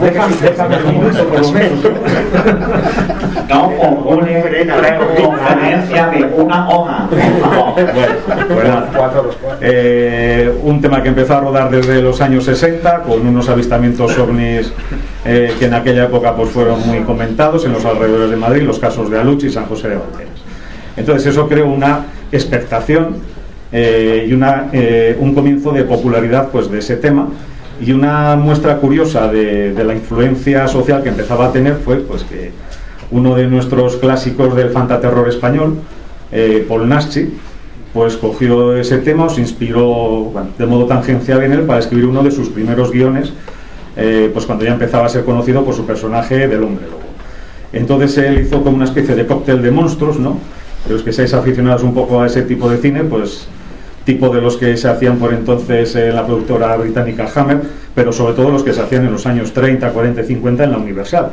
déjame, 0.00 0.34
déjame 0.40 0.76
un 0.84 0.94
momento 0.94 1.24
por 1.28 1.40
lo 1.40 1.52
menos. 1.52 1.80
No 3.48 3.72
compone 3.76 4.42
conferencia 5.16 6.06
de 6.08 6.24
una 6.36 6.68
hoja. 6.68 7.08
Bueno, 8.54 8.84
eh, 9.60 10.52
un 10.62 10.80
tema 10.80 11.02
que 11.02 11.08
empezó 11.08 11.34
a 11.34 11.40
rodar 11.40 11.70
desde 11.70 12.00
los 12.00 12.20
años 12.20 12.44
60 12.44 13.02
con 13.02 13.26
unos 13.26 13.48
avistamientos 13.48 14.16
ovnis 14.18 14.72
eh, 15.24 15.54
que 15.58 15.66
en 15.66 15.74
aquella 15.74 16.04
época 16.04 16.34
pues 16.36 16.50
fueron 16.50 16.86
muy 16.86 17.00
comentados 17.00 17.64
en 17.64 17.72
los 17.72 17.84
alrededores 17.84 18.30
de 18.30 18.36
Madrid, 18.36 18.62
los 18.62 18.78
casos 18.78 19.10
de 19.10 19.18
Aluchi 19.18 19.46
y 19.48 19.50
San 19.50 19.66
José 19.66 19.88
de 19.88 19.96
Valderas. 19.96 20.42
Entonces 20.96 21.26
eso 21.26 21.48
creó 21.48 21.66
una 21.66 22.06
expectación 22.30 23.16
eh, 23.72 24.26
y 24.28 24.32
una, 24.32 24.70
un 25.18 25.34
comienzo 25.34 25.72
de 25.72 25.84
popularidad 25.84 26.48
pues, 26.50 26.70
de 26.70 26.78
ese 26.78 26.96
tema. 26.96 27.28
Y 27.80 27.90
una 27.90 28.36
muestra 28.36 28.76
curiosa 28.76 29.26
de, 29.26 29.72
de, 29.72 29.84
la 29.84 29.94
influencia 29.94 30.68
social 30.68 31.02
que 31.02 31.08
empezaba 31.08 31.46
a 31.46 31.52
tener 31.52 31.74
fue 31.74 31.96
pues, 31.96 32.22
que 32.22 32.52
uno 33.10 33.34
de 33.34 33.46
nuestros 33.46 33.96
clásicos 33.96 34.54
del 34.56 34.70
fantaterror 34.70 35.28
español, 35.28 35.78
eh, 36.32 36.64
Paul 36.68 36.88
Naschi, 36.88 37.32
pues 37.92 38.16
cogió 38.16 38.76
ese 38.76 38.98
tema, 38.98 39.28
se 39.28 39.40
inspiró 39.40 40.32
de 40.58 40.66
modo 40.66 40.86
tangencial 40.86 41.42
en 41.42 41.52
él 41.52 41.60
para 41.62 41.78
escribir 41.78 42.06
uno 42.06 42.22
de 42.22 42.30
sus 42.30 42.48
primeros 42.48 42.90
guiones, 42.90 43.32
eh, 43.96 44.30
pues 44.32 44.46
cuando 44.46 44.64
ya 44.64 44.72
empezaba 44.72 45.06
a 45.06 45.08
ser 45.08 45.24
conocido 45.24 45.64
por 45.64 45.74
su 45.74 45.86
personaje 45.86 46.48
del 46.48 46.64
hombre 46.64 46.86
lobo. 46.86 47.04
Entonces 47.72 48.18
él 48.18 48.40
hizo 48.40 48.62
como 48.62 48.76
una 48.76 48.84
especie 48.84 49.14
de 49.14 49.26
cóctel 49.26 49.62
de 49.62 49.70
monstruos, 49.70 50.18
¿no? 50.18 50.38
los 50.88 51.02
que 51.02 51.12
seáis 51.12 51.32
aficionados 51.32 51.82
un 51.82 51.94
poco 51.94 52.20
a 52.20 52.26
ese 52.26 52.42
tipo 52.42 52.68
de 52.68 52.78
cine, 52.78 53.04
pues 53.04 53.46
tipo 54.04 54.28
de 54.28 54.40
los 54.40 54.56
que 54.56 54.76
se 54.76 54.88
hacían 54.88 55.18
por 55.18 55.32
entonces 55.32 55.96
en 55.96 56.14
la 56.14 56.26
productora 56.26 56.76
británica 56.76 57.26
Hammer, 57.34 57.62
pero 57.94 58.12
sobre 58.12 58.34
todo 58.34 58.50
los 58.50 58.62
que 58.62 58.72
se 58.74 58.82
hacían 58.82 59.06
en 59.06 59.12
los 59.12 59.24
años 59.24 59.52
30, 59.52 59.90
40 59.90 60.20
y 60.20 60.24
50 60.24 60.64
en 60.64 60.72
la 60.72 60.78
Universal. 60.78 61.32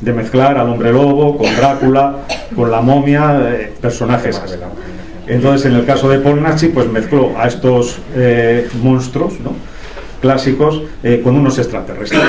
De 0.00 0.12
mezclar 0.12 0.56
al 0.56 0.68
hombre 0.68 0.92
lobo 0.92 1.36
con 1.36 1.54
Drácula, 1.56 2.18
con 2.54 2.70
la 2.70 2.80
momia, 2.80 3.40
eh, 3.50 3.72
personajes 3.80 4.38
así. 4.38 4.56
Entonces, 5.26 5.66
en 5.66 5.76
el 5.76 5.84
caso 5.84 6.08
de 6.08 6.18
Paul 6.20 6.42
Nachi, 6.42 6.68
pues 6.68 6.90
mezcló 6.90 7.32
a 7.36 7.48
estos 7.48 7.98
eh, 8.14 8.68
monstruos 8.82 9.40
¿no? 9.40 9.52
clásicos 10.20 10.82
eh, 11.02 11.20
con 11.22 11.36
unos 11.36 11.58
extraterrestres. 11.58 12.22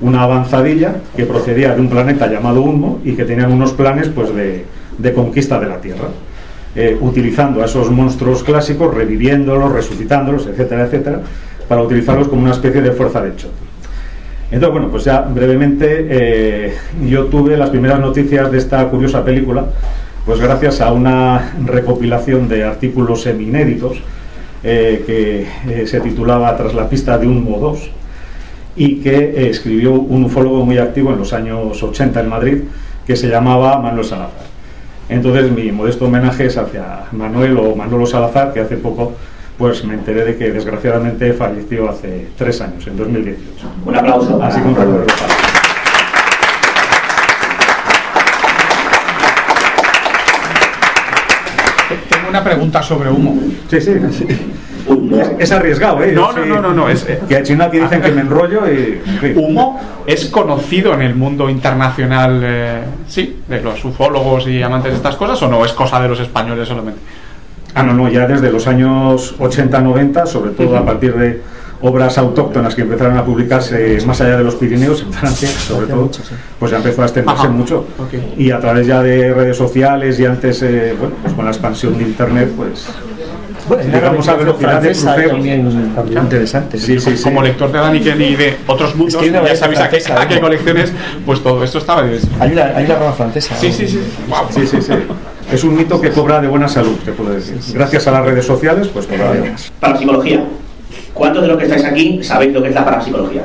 Una 0.00 0.22
avanzadilla 0.22 0.96
que 1.16 1.24
procedía 1.24 1.74
de 1.74 1.80
un 1.80 1.88
planeta 1.88 2.26
llamado 2.26 2.60
Unmo 2.60 3.00
y 3.04 3.14
que 3.14 3.24
tenían 3.24 3.52
unos 3.52 3.72
planes 3.72 4.08
pues 4.08 4.34
de, 4.34 4.66
de 4.98 5.12
conquista 5.14 5.58
de 5.58 5.66
la 5.66 5.80
Tierra, 5.80 6.08
utilizando 7.00 7.62
a 7.62 7.64
esos 7.64 7.90
monstruos 7.90 8.42
clásicos, 8.42 8.92
reviviéndolos, 8.92 9.72
resucitándolos, 9.72 10.46
etcétera, 10.46 10.84
etcétera, 10.84 11.20
para 11.66 11.82
utilizarlos 11.82 12.28
como 12.28 12.42
una 12.42 12.52
especie 12.52 12.82
de 12.82 12.92
fuerza 12.92 13.22
de 13.22 13.34
choque. 13.36 13.65
Entonces, 14.50 14.70
bueno, 14.70 14.88
pues 14.88 15.04
ya 15.04 15.22
brevemente 15.22 16.06
eh, 16.08 16.74
yo 17.06 17.24
tuve 17.24 17.56
las 17.56 17.70
primeras 17.70 17.98
noticias 17.98 18.50
de 18.50 18.58
esta 18.58 18.88
curiosa 18.88 19.24
película, 19.24 19.66
pues 20.24 20.40
gracias 20.40 20.80
a 20.80 20.92
una 20.92 21.54
recopilación 21.64 22.48
de 22.48 22.64
artículos 22.64 23.22
semi-inéditos 23.22 23.98
eh, 24.62 25.02
que 25.06 25.86
se 25.86 26.00
titulaba 26.00 26.56
Tras 26.56 26.74
la 26.74 26.88
pista 26.88 27.18
de 27.18 27.26
un 27.26 27.44
2 27.44 27.90
y 28.76 28.96
que 28.96 29.48
escribió 29.48 29.92
un 29.92 30.24
ufólogo 30.24 30.64
muy 30.64 30.78
activo 30.78 31.12
en 31.12 31.18
los 31.18 31.32
años 31.32 31.82
80 31.82 32.20
en 32.20 32.28
Madrid 32.28 32.58
que 33.06 33.16
se 33.16 33.28
llamaba 33.28 33.80
Manuel 33.80 34.04
Salazar. 34.04 34.46
Entonces 35.08 35.50
mi 35.52 35.70
modesto 35.70 36.06
homenaje 36.06 36.46
es 36.46 36.56
hacia 36.58 37.04
Manuel 37.12 37.56
o 37.58 37.76
Manolo 37.76 38.06
Salazar, 38.06 38.52
que 38.52 38.60
hace 38.60 38.76
poco 38.76 39.12
pues 39.58 39.84
me 39.84 39.94
enteré 39.94 40.24
de 40.24 40.36
que 40.36 40.50
desgraciadamente 40.50 41.32
falleció 41.32 41.88
hace 41.88 42.28
tres 42.36 42.60
años, 42.60 42.86
en 42.86 42.96
2018. 42.96 43.66
Un 43.86 43.96
aplauso. 43.96 44.42
Así 44.42 44.60
que 44.60 44.68
un 44.68 44.76
recuerdo. 44.76 45.06
Tengo 52.10 52.28
una 52.28 52.44
pregunta 52.44 52.82
sobre 52.82 53.10
humo. 53.10 53.38
Sí, 53.68 53.80
sí. 53.80 53.94
sí. 54.12 54.26
Es, 54.86 55.32
es, 55.38 55.52
arriesgado, 55.52 56.02
¿eh? 56.04 56.12
No, 56.12 56.32
no, 56.32 56.44
no, 56.44 56.60
no, 56.60 56.72
no, 56.72 56.88
es, 56.88 57.04
eh, 57.08 57.20
que 57.28 57.36
a 57.36 57.42
China 57.42 57.64
aquí 57.64 57.78
dicen 57.78 58.00
que 58.00 58.12
me 58.12 58.20
enrollo 58.20 58.70
y... 58.70 59.00
Humo 59.34 59.80
es 60.06 60.26
conocido 60.26 60.94
en 60.94 61.02
el 61.02 61.16
mundo 61.16 61.50
internacional, 61.50 62.40
eh, 62.44 62.82
sí, 63.08 63.40
de 63.48 63.60
los 63.62 63.84
ufólogos 63.84 64.46
y 64.46 64.62
amantes 64.62 64.92
de 64.92 64.96
estas 64.98 65.16
cosas, 65.16 65.42
o 65.42 65.48
no 65.48 65.64
es 65.64 65.72
cosa 65.72 66.00
de 66.00 66.08
los 66.08 66.20
españoles 66.20 66.68
solamente? 66.68 67.00
Ah, 67.76 67.82
no, 67.82 67.92
no, 67.92 68.08
ya 68.08 68.26
desde 68.26 68.50
los 68.50 68.66
años 68.66 69.38
80-90, 69.38 70.24
sobre 70.24 70.52
todo 70.52 70.78
a 70.78 70.84
partir 70.86 71.14
de 71.14 71.42
obras 71.82 72.16
autóctonas 72.16 72.74
que 72.74 72.80
empezaron 72.80 73.18
a 73.18 73.22
publicarse 73.22 73.98
más 74.06 74.18
allá 74.22 74.38
de 74.38 74.44
los 74.44 74.54
Pirineos, 74.54 75.02
en 75.02 75.12
Francia, 75.12 75.50
sobre 75.50 75.86
todo, 75.86 76.10
pues 76.58 76.70
ya 76.70 76.78
empezó 76.78 77.02
a 77.02 77.04
extenderse 77.04 77.48
mucho. 77.48 77.84
Y 78.38 78.50
a 78.50 78.60
través 78.60 78.86
ya 78.86 79.02
de 79.02 79.34
redes 79.34 79.58
sociales 79.58 80.18
y 80.18 80.24
antes, 80.24 80.62
eh, 80.62 80.94
bueno, 80.98 81.16
pues 81.20 81.34
con 81.34 81.44
la 81.44 81.50
expansión 81.50 81.98
de 81.98 82.04
Internet, 82.04 82.50
pues 82.56 82.86
bueno, 83.68 83.92
llegamos 83.92 84.26
a 84.26 84.34
velocidad 84.36 84.80
de 84.80 84.92
crucero. 84.92 85.30
También, 85.32 85.92
también 85.94 86.22
interesante. 86.22 86.78
Sí, 86.78 86.98
sí, 86.98 87.14
sí. 87.14 87.24
Como 87.24 87.42
lector 87.42 87.70
de 87.70 87.78
Daniken 87.78 88.22
y 88.22 88.36
de 88.36 88.56
otros 88.66 88.96
mundos, 88.96 89.22
Es 89.22 89.30
que 89.30 89.32
ya 89.32 89.54
sabéis 89.54 89.80
a 89.80 89.90
qué, 89.90 90.00
francesa, 90.00 90.22
a 90.22 90.28
qué 90.28 90.40
colecciones, 90.40 90.94
pues 91.26 91.42
todo 91.42 91.62
esto 91.62 91.76
estaba. 91.76 92.04
Hay 92.40 92.52
una, 92.52 92.64
hay 92.74 92.86
una 92.86 92.94
rama 92.94 93.12
francesa. 93.12 93.54
Sí, 93.54 93.70
sí, 93.70 93.86
sí. 93.86 94.00
Wow. 94.28 94.46
Sí, 94.48 94.66
sí, 94.66 94.80
sí. 94.80 94.92
Es 95.52 95.62
un 95.62 95.76
mito 95.76 96.00
que 96.00 96.10
cobra 96.10 96.40
de 96.40 96.48
buena 96.48 96.68
salud, 96.68 96.96
te 97.04 97.12
puedo 97.12 97.30
decir. 97.30 97.58
Gracias 97.72 98.06
a 98.08 98.10
las 98.10 98.24
redes 98.24 98.44
sociales, 98.44 98.88
pues 98.88 99.06
todavía 99.06 99.52
más. 99.52 99.72
Parapsicología. 99.78 100.44
¿Cuántos 101.14 101.42
de 101.42 101.48
los 101.48 101.56
que 101.56 101.64
estáis 101.64 101.84
aquí 101.84 102.22
sabéis 102.22 102.52
lo 102.52 102.62
que 102.62 102.68
es 102.68 102.74
la 102.74 102.84
parapsicología? 102.84 103.42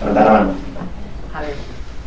Levantad 0.00 0.24
la 0.24 0.32
mano. 0.32 0.50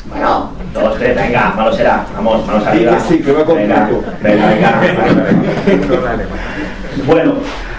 Bueno, 0.10 0.52
dos, 0.74 0.98
tres, 0.98 1.16
venga, 1.16 1.54
malo 1.56 1.74
será. 1.74 2.06
Vamos, 2.16 2.46
manos 2.46 2.66
arriba. 2.66 3.00
Sí, 3.08 3.20
que 3.20 3.32
va 3.32 3.46
con 3.46 3.58
venga, 3.58 3.90
venga, 4.22 4.50
venga, 4.50 4.80
venga. 4.82 6.26
Bueno, 7.06 7.34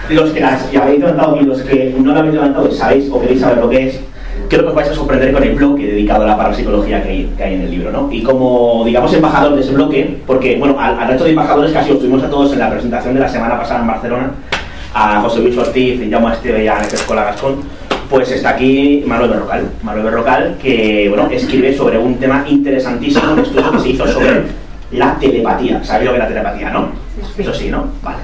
los 0.09 0.31
que 0.31 0.39
las 0.39 0.71
ya 0.71 0.83
habéis 0.83 0.99
levantado 0.99 1.37
y 1.39 1.45
los 1.45 1.61
que 1.61 1.95
no 1.97 2.13
lo 2.13 2.19
habéis 2.19 2.33
levantado 2.35 2.69
y 2.69 2.75
sabéis 2.75 3.09
o 3.11 3.21
queréis 3.21 3.41
saber 3.41 3.57
lo 3.57 3.69
que 3.69 3.87
es, 3.87 3.99
creo 4.49 4.63
que 4.63 4.69
os 4.69 4.75
vais 4.75 4.89
a 4.89 4.93
sorprender 4.93 5.31
con 5.31 5.43
el 5.43 5.55
bloque 5.55 5.85
dedicado 5.85 6.23
a 6.23 6.27
la 6.27 6.37
parapsicología 6.37 7.01
que 7.03 7.09
hay, 7.09 7.33
que 7.37 7.43
hay 7.43 7.53
en 7.53 7.61
el 7.61 7.71
libro, 7.71 7.91
¿no? 7.91 8.09
Y 8.11 8.23
como, 8.23 8.83
digamos, 8.85 9.13
embajador 9.13 9.55
de 9.55 9.61
ese 9.61 9.73
bloque, 9.73 10.17
porque, 10.25 10.57
bueno, 10.57 10.75
al, 10.79 10.99
al 10.99 11.07
resto 11.07 11.23
de 11.23 11.29
embajadores 11.29 11.71
casi 11.71 11.91
os 11.91 11.99
tuvimos 11.99 12.23
a 12.23 12.29
todos 12.29 12.51
en 12.51 12.59
la 12.59 12.69
presentación 12.69 13.13
de 13.13 13.19
la 13.19 13.29
semana 13.29 13.57
pasada 13.57 13.81
en 13.81 13.87
Barcelona, 13.87 14.31
a 14.93 15.21
José 15.21 15.41
Luis 15.41 15.57
Ortiz, 15.57 16.01
y 16.01 16.09
Jaume 16.09 16.33
Esteve 16.33 16.63
y 16.63 16.67
a 16.67 16.73
Ángeles 16.73 16.93
Escola 16.95 17.25
Gascón, 17.25 17.57
pues 18.09 18.31
está 18.31 18.49
aquí 18.49 19.03
Manuel 19.05 19.29
Berrocal. 19.29 19.69
Manuel 19.83 20.05
Berrocal, 20.05 20.57
que, 20.59 21.07
bueno, 21.09 21.29
escribe 21.31 21.75
sobre 21.77 21.99
un 21.99 22.15
tema 22.15 22.43
interesantísimo, 22.47 23.33
un 23.33 23.39
estudio 23.39 23.71
que 23.71 23.79
se 23.79 23.89
hizo 23.89 24.07
sobre 24.07 24.43
la 24.91 25.15
telepatía. 25.19 25.83
¿Sabéis 25.83 26.07
lo 26.07 26.13
que 26.13 26.17
es 26.17 26.23
la 26.23 26.29
telepatía, 26.29 26.71
no? 26.71 26.89
Eso 27.37 27.53
sí, 27.53 27.69
¿no? 27.69 27.85
Vale. 28.01 28.17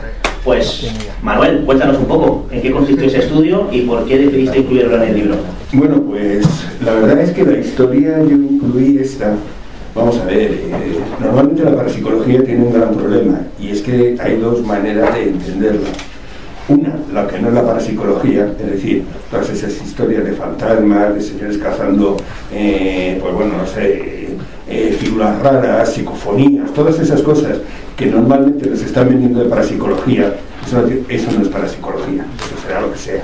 Pues, 0.44 0.92
Manuel, 1.22 1.62
cuéntanos 1.66 1.98
un 1.98 2.06
poco 2.06 2.48
en 2.52 2.62
qué 2.62 2.72
consistió 2.72 3.08
ese 3.08 3.20
estudio 3.20 3.68
y 3.72 3.82
por 3.82 4.06
qué 4.06 4.18
decidiste 4.18 4.60
incluirlo 4.60 4.96
en 4.98 5.10
el 5.10 5.16
libro. 5.16 5.36
Bueno, 5.76 6.02
pues 6.04 6.46
la 6.86 6.94
verdad 6.94 7.20
es 7.20 7.32
que 7.32 7.44
la 7.44 7.58
historia 7.58 8.20
yo 8.20 8.36
incluí 8.38 8.98
esta. 8.98 9.34
Vamos 9.94 10.18
a 10.20 10.24
ver, 10.24 10.52
eh, 10.52 11.00
normalmente 11.20 11.64
la 11.66 11.76
parapsicología 11.76 12.46
tiene 12.46 12.64
un 12.64 12.74
gran 12.74 12.94
problema 12.96 13.42
y 13.60 13.72
es 13.72 13.82
que 13.82 14.16
hay 14.22 14.38
dos 14.38 14.66
maneras 14.66 15.14
de 15.14 15.24
entenderla. 15.24 15.90
Una, 16.70 16.96
la 17.14 17.28
que 17.28 17.40
no 17.40 17.50
es 17.50 17.54
la 17.54 17.66
parapsicología, 17.66 18.54
es 18.58 18.72
decir, 18.72 19.04
todas 19.30 19.50
esas 19.50 19.74
historias 19.82 20.24
de 20.24 20.32
fantasmas, 20.32 21.14
de 21.14 21.22
señores 21.22 21.58
cazando, 21.58 22.16
eh, 22.54 23.18
pues 23.22 23.34
bueno, 23.34 23.58
no 23.58 23.68
sé, 23.68 24.30
eh, 24.70 24.98
figuras 24.98 25.42
raras, 25.42 25.94
psicofonías, 25.94 26.74
todas 26.74 26.98
esas 27.00 27.22
cosas 27.22 27.58
que 27.98 28.06
normalmente 28.06 28.70
nos 28.70 28.82
están 28.82 29.10
vendiendo 29.10 29.44
de 29.44 29.50
parapsicología, 29.50 30.36
eso 30.66 30.82
no, 30.82 30.88
eso 31.10 31.32
no 31.34 31.42
es 31.42 31.50
parapsicología, 31.50 32.26
eso 32.46 32.66
será 32.66 32.80
lo 32.80 32.94
que 32.94 32.98
sea. 32.98 33.24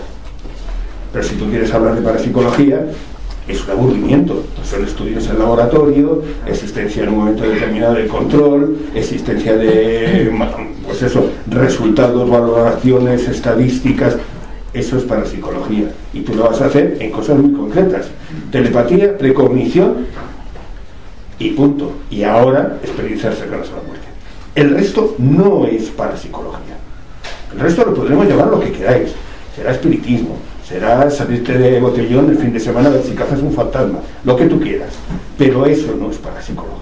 Pero 1.11 1.23
si 1.23 1.35
tú 1.35 1.49
quieres 1.49 1.73
hablar 1.73 1.95
de 1.95 2.01
parapsicología, 2.01 2.85
es 3.47 3.63
un 3.65 3.71
aburrimiento. 3.71 4.43
Son 4.63 4.83
estudios 4.83 5.27
en 5.27 5.39
laboratorio, 5.39 6.23
existencia 6.45 7.03
en 7.03 7.09
un 7.09 7.19
momento 7.19 7.43
determinado 7.43 7.95
de 7.95 8.07
control, 8.07 8.77
existencia 8.95 9.55
de, 9.55 10.31
pues 10.85 11.01
eso, 11.01 11.29
resultados, 11.47 12.29
valoraciones, 12.29 13.27
estadísticas. 13.27 14.17
Eso 14.73 14.97
es 14.97 15.03
parapsicología. 15.03 15.91
Y 16.13 16.21
tú 16.21 16.33
lo 16.33 16.45
vas 16.45 16.61
a 16.61 16.67
hacer 16.67 16.97
en 16.99 17.11
cosas 17.11 17.37
muy 17.37 17.51
concretas. 17.51 18.07
Telepatía, 18.51 19.17
precognición 19.17 20.05
y 21.39 21.49
punto. 21.49 21.91
Y 22.09 22.23
ahora, 22.23 22.77
experiencias 22.81 23.37
cercanas 23.37 23.69
a 23.69 23.77
la 23.77 23.83
muerte. 23.83 24.05
El 24.55 24.69
resto 24.69 25.15
no 25.17 25.65
es 25.65 25.89
parapsicología. 25.89 26.77
El 27.53 27.59
resto 27.59 27.83
lo 27.83 27.93
podremos 27.93 28.27
llamar 28.27 28.47
lo 28.47 28.59
que 28.61 28.71
queráis. 28.71 29.09
Será 29.55 29.71
espiritismo, 29.71 30.37
será 30.71 31.09
salirte 31.09 31.57
de 31.57 31.79
botellón 31.81 32.29
el 32.29 32.37
fin 32.37 32.53
de 32.53 32.59
semana 32.59 32.87
a 32.87 32.93
ver 32.93 33.03
si 33.03 33.13
cazas 33.13 33.41
un 33.41 33.51
fantasma, 33.51 33.99
lo 34.23 34.35
que 34.37 34.45
tú 34.45 34.59
quieras. 34.59 34.93
Pero 35.37 35.65
eso 35.65 35.93
no 35.99 36.09
es 36.09 36.17
parapsicología. 36.17 36.77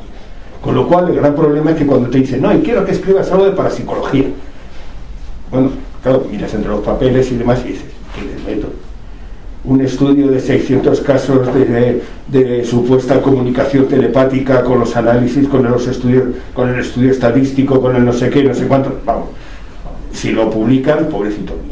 Con 0.61 0.75
lo 0.75 0.87
cual, 0.87 1.09
el 1.09 1.15
gran 1.15 1.35
problema 1.35 1.71
es 1.71 1.77
que 1.77 1.87
cuando 1.87 2.09
te 2.09 2.19
dicen, 2.19 2.41
no, 2.41 2.53
y 2.53 2.59
quiero 2.59 2.85
que 2.85 2.91
escribas 2.91 3.31
algo 3.31 3.45
de 3.45 3.51
parapsicología. 3.51 4.25
Bueno, 5.49 5.71
claro, 6.03 6.27
miras 6.29 6.53
entre 6.53 6.69
los 6.69 6.81
papeles 6.81 7.31
y 7.31 7.37
demás 7.37 7.61
y 7.65 7.69
dices, 7.69 7.85
¿qué 8.13 8.21
les 8.21 8.43
meto? 8.43 8.67
Un 9.63 9.81
estudio 9.81 10.27
de 10.27 10.39
600 10.39 11.01
casos 11.01 11.53
de, 11.53 12.01
de, 12.27 12.65
supuesta 12.65 13.21
comunicación 13.21 13.87
telepática 13.87 14.63
con 14.63 14.79
los 14.79 14.95
análisis, 14.95 15.47
con 15.47 15.63
los 15.63 15.87
estudios, 15.87 16.25
con 16.53 16.69
el 16.69 16.79
estudio 16.79 17.11
estadístico, 17.11 17.81
con 17.81 17.95
el 17.95 18.05
no 18.05 18.13
sé 18.13 18.29
qué, 18.29 18.43
no 18.43 18.53
sé 18.53 18.67
cuánto. 18.67 18.99
Vamos, 19.05 19.29
si 20.13 20.31
lo 20.31 20.49
publican, 20.49 21.07
pobrecitos 21.07 21.57
míos. 21.57 21.68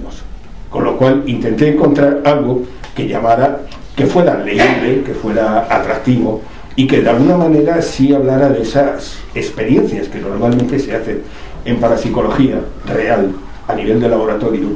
Con 0.69 0.83
lo 0.83 0.97
cual 0.97 1.23
intenté 1.27 1.69
encontrar 1.69 2.21
algo 2.25 2.63
que 2.95 3.07
llamara, 3.07 3.61
que 3.95 4.05
fuera 4.05 4.37
leíble, 4.37 5.03
que 5.05 5.13
fuera 5.13 5.67
atractivo 5.69 6.41
y 6.75 6.85
que 6.85 7.01
de 7.01 7.09
alguna 7.09 7.37
manera 7.37 7.81
sí 7.81 8.13
hablara 8.13 8.49
de 8.49 8.61
esas 8.61 9.17
experiencias 9.33 10.07
que 10.07 10.19
normalmente 10.19 10.77
se 10.77 10.95
hacen 10.95 11.21
en 11.65 11.77
parapsicología 11.77 12.61
real, 12.85 13.31
a 13.67 13.73
nivel 13.73 13.99
de 13.99 14.09
laboratorio. 14.09 14.69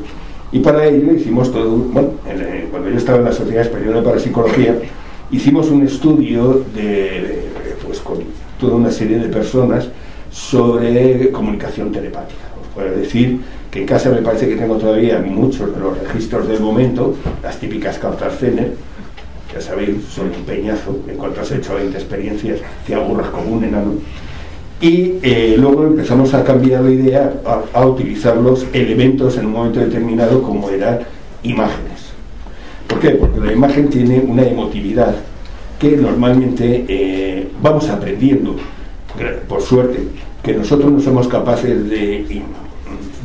Y 0.52 0.60
para 0.60 0.86
ello 0.86 1.14
hicimos 1.14 1.52
todo, 1.52 1.70
bueno, 1.70 2.10
cuando 2.72 2.90
yo 2.90 2.98
estaba 2.98 3.20
en 3.20 3.26
la 3.26 3.32
Sociedad 3.32 3.64
Española 3.64 3.98
de 3.98 4.04
Parapsicología, 4.04 4.76
hicimos 5.32 5.70
un 5.70 5.86
estudio 5.86 6.66
de, 6.76 7.46
pues 7.86 8.00
con 8.00 8.18
toda 8.60 8.76
una 8.76 8.92
serie 8.92 9.18
de 9.20 9.30
personas 9.30 9.88
sobre 10.32 11.32
comunicación 11.32 11.92
telepática. 11.92 12.42
Os 12.62 12.68
puedo 12.74 12.96
decir 12.96 13.40
que 13.72 13.80
en 13.80 13.86
casa 13.86 14.10
me 14.10 14.22
parece 14.22 14.50
que 14.50 14.58
tengo 14.58 14.76
todavía 14.76 15.20
muchos 15.20 15.74
de 15.74 15.80
los 15.80 15.98
registros 15.98 16.48
del 16.48 16.60
momento, 16.60 17.16
las 17.42 17.58
típicas 17.58 17.98
cartas 17.98 18.38
Zener, 18.38 18.74
ya 19.54 19.62
sabéis, 19.62 20.04
son 20.14 20.28
un 20.28 20.44
peñazo, 20.44 21.00
en 21.08 21.16
cuanto 21.16 21.40
has 21.40 21.52
hecho 21.52 21.76
20 21.76 21.98
experiencias, 21.98 22.60
te 22.86 22.94
aburras 22.94 23.30
como 23.30 23.54
un 23.54 23.64
enano. 23.64 23.94
Y 24.82 25.20
eh, 25.22 25.56
luego 25.58 25.86
empezamos 25.86 26.34
a 26.34 26.44
cambiar 26.44 26.82
la 26.84 26.92
idea, 26.92 27.34
a, 27.74 27.86
utilizar 27.86 28.36
los 28.36 28.66
elementos 28.74 29.38
en 29.38 29.46
un 29.46 29.54
momento 29.54 29.80
determinado 29.80 30.42
como 30.42 30.70
eran 30.70 31.00
imágenes. 31.44 32.12
¿Por 32.88 33.00
qué? 33.00 33.12
Porque 33.12 33.40
la 33.40 33.54
imagen 33.54 33.90
tiene 33.90 34.20
una 34.20 34.44
emotividad 34.44 35.16
que 35.80 35.96
normalmente 35.96 36.86
eh, 36.88 37.48
vamos 37.62 37.90
aprendiendo, 37.90 38.56
por 39.48 39.62
suerte, 39.62 40.00
que 40.44 40.54
nosotros 40.54 40.92
no 40.92 41.00
somos 41.00 41.28
capaces 41.28 41.90
de 41.90 42.26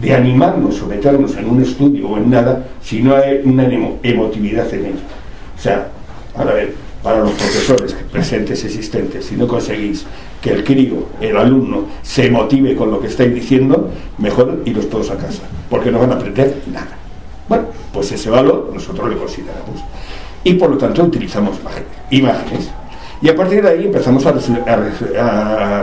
de 0.01 0.15
animarnos 0.15 0.81
o 0.83 0.87
meternos 0.87 1.37
en 1.37 1.49
un 1.49 1.63
estudio 1.63 2.09
o 2.09 2.19
en 2.19 2.31
nada 2.31 2.67
si 2.83 3.03
no 3.03 3.15
hay 3.17 3.41
una 3.45 3.67
emotividad 4.03 4.73
en 4.75 4.87
ello. 4.87 5.01
O 5.57 5.61
sea, 5.61 5.89
ahora 6.37 6.55
ver, 6.55 6.75
para 7.03 7.21
los 7.21 7.33
profesores 7.33 7.97
presentes 8.11 8.65
existentes, 8.65 9.27
si 9.27 9.37
no 9.37 9.47
conseguís 9.47 10.05
que 10.43 10.51
el 10.51 10.65
crío, 10.65 11.07
el 11.21 11.37
alumno, 11.37 11.85
se 12.03 12.31
motive 12.31 12.75
con 12.75 12.91
lo 12.91 13.01
que 13.01 13.07
estáis 13.07 13.35
diciendo, 13.35 13.91
mejor 14.19 14.63
iros 14.65 14.91
todos 14.91 15.11
a 15.11 15.17
casa, 15.17 15.43
porque 15.71 15.91
no 15.91 15.99
van 15.99 16.13
a 16.13 16.15
aprender 16.15 16.63
nada. 16.67 16.97
Bueno, 17.49 17.67
pues 17.93 18.11
ese 18.13 18.29
valor 18.29 18.71
nosotros 18.75 19.09
le 19.09 19.17
consideramos. 19.17 19.83
Y 20.45 20.55
por 20.55 20.71
lo 20.71 20.79
tanto 20.79 21.05
utilizamos 21.05 21.57
imágenes. 22.11 22.71
Y 23.27 23.29
a 23.29 23.35
partir 23.35 23.61
de 23.61 23.71
ahí 23.71 23.87
empezamos 23.87 24.25
a, 24.25 24.33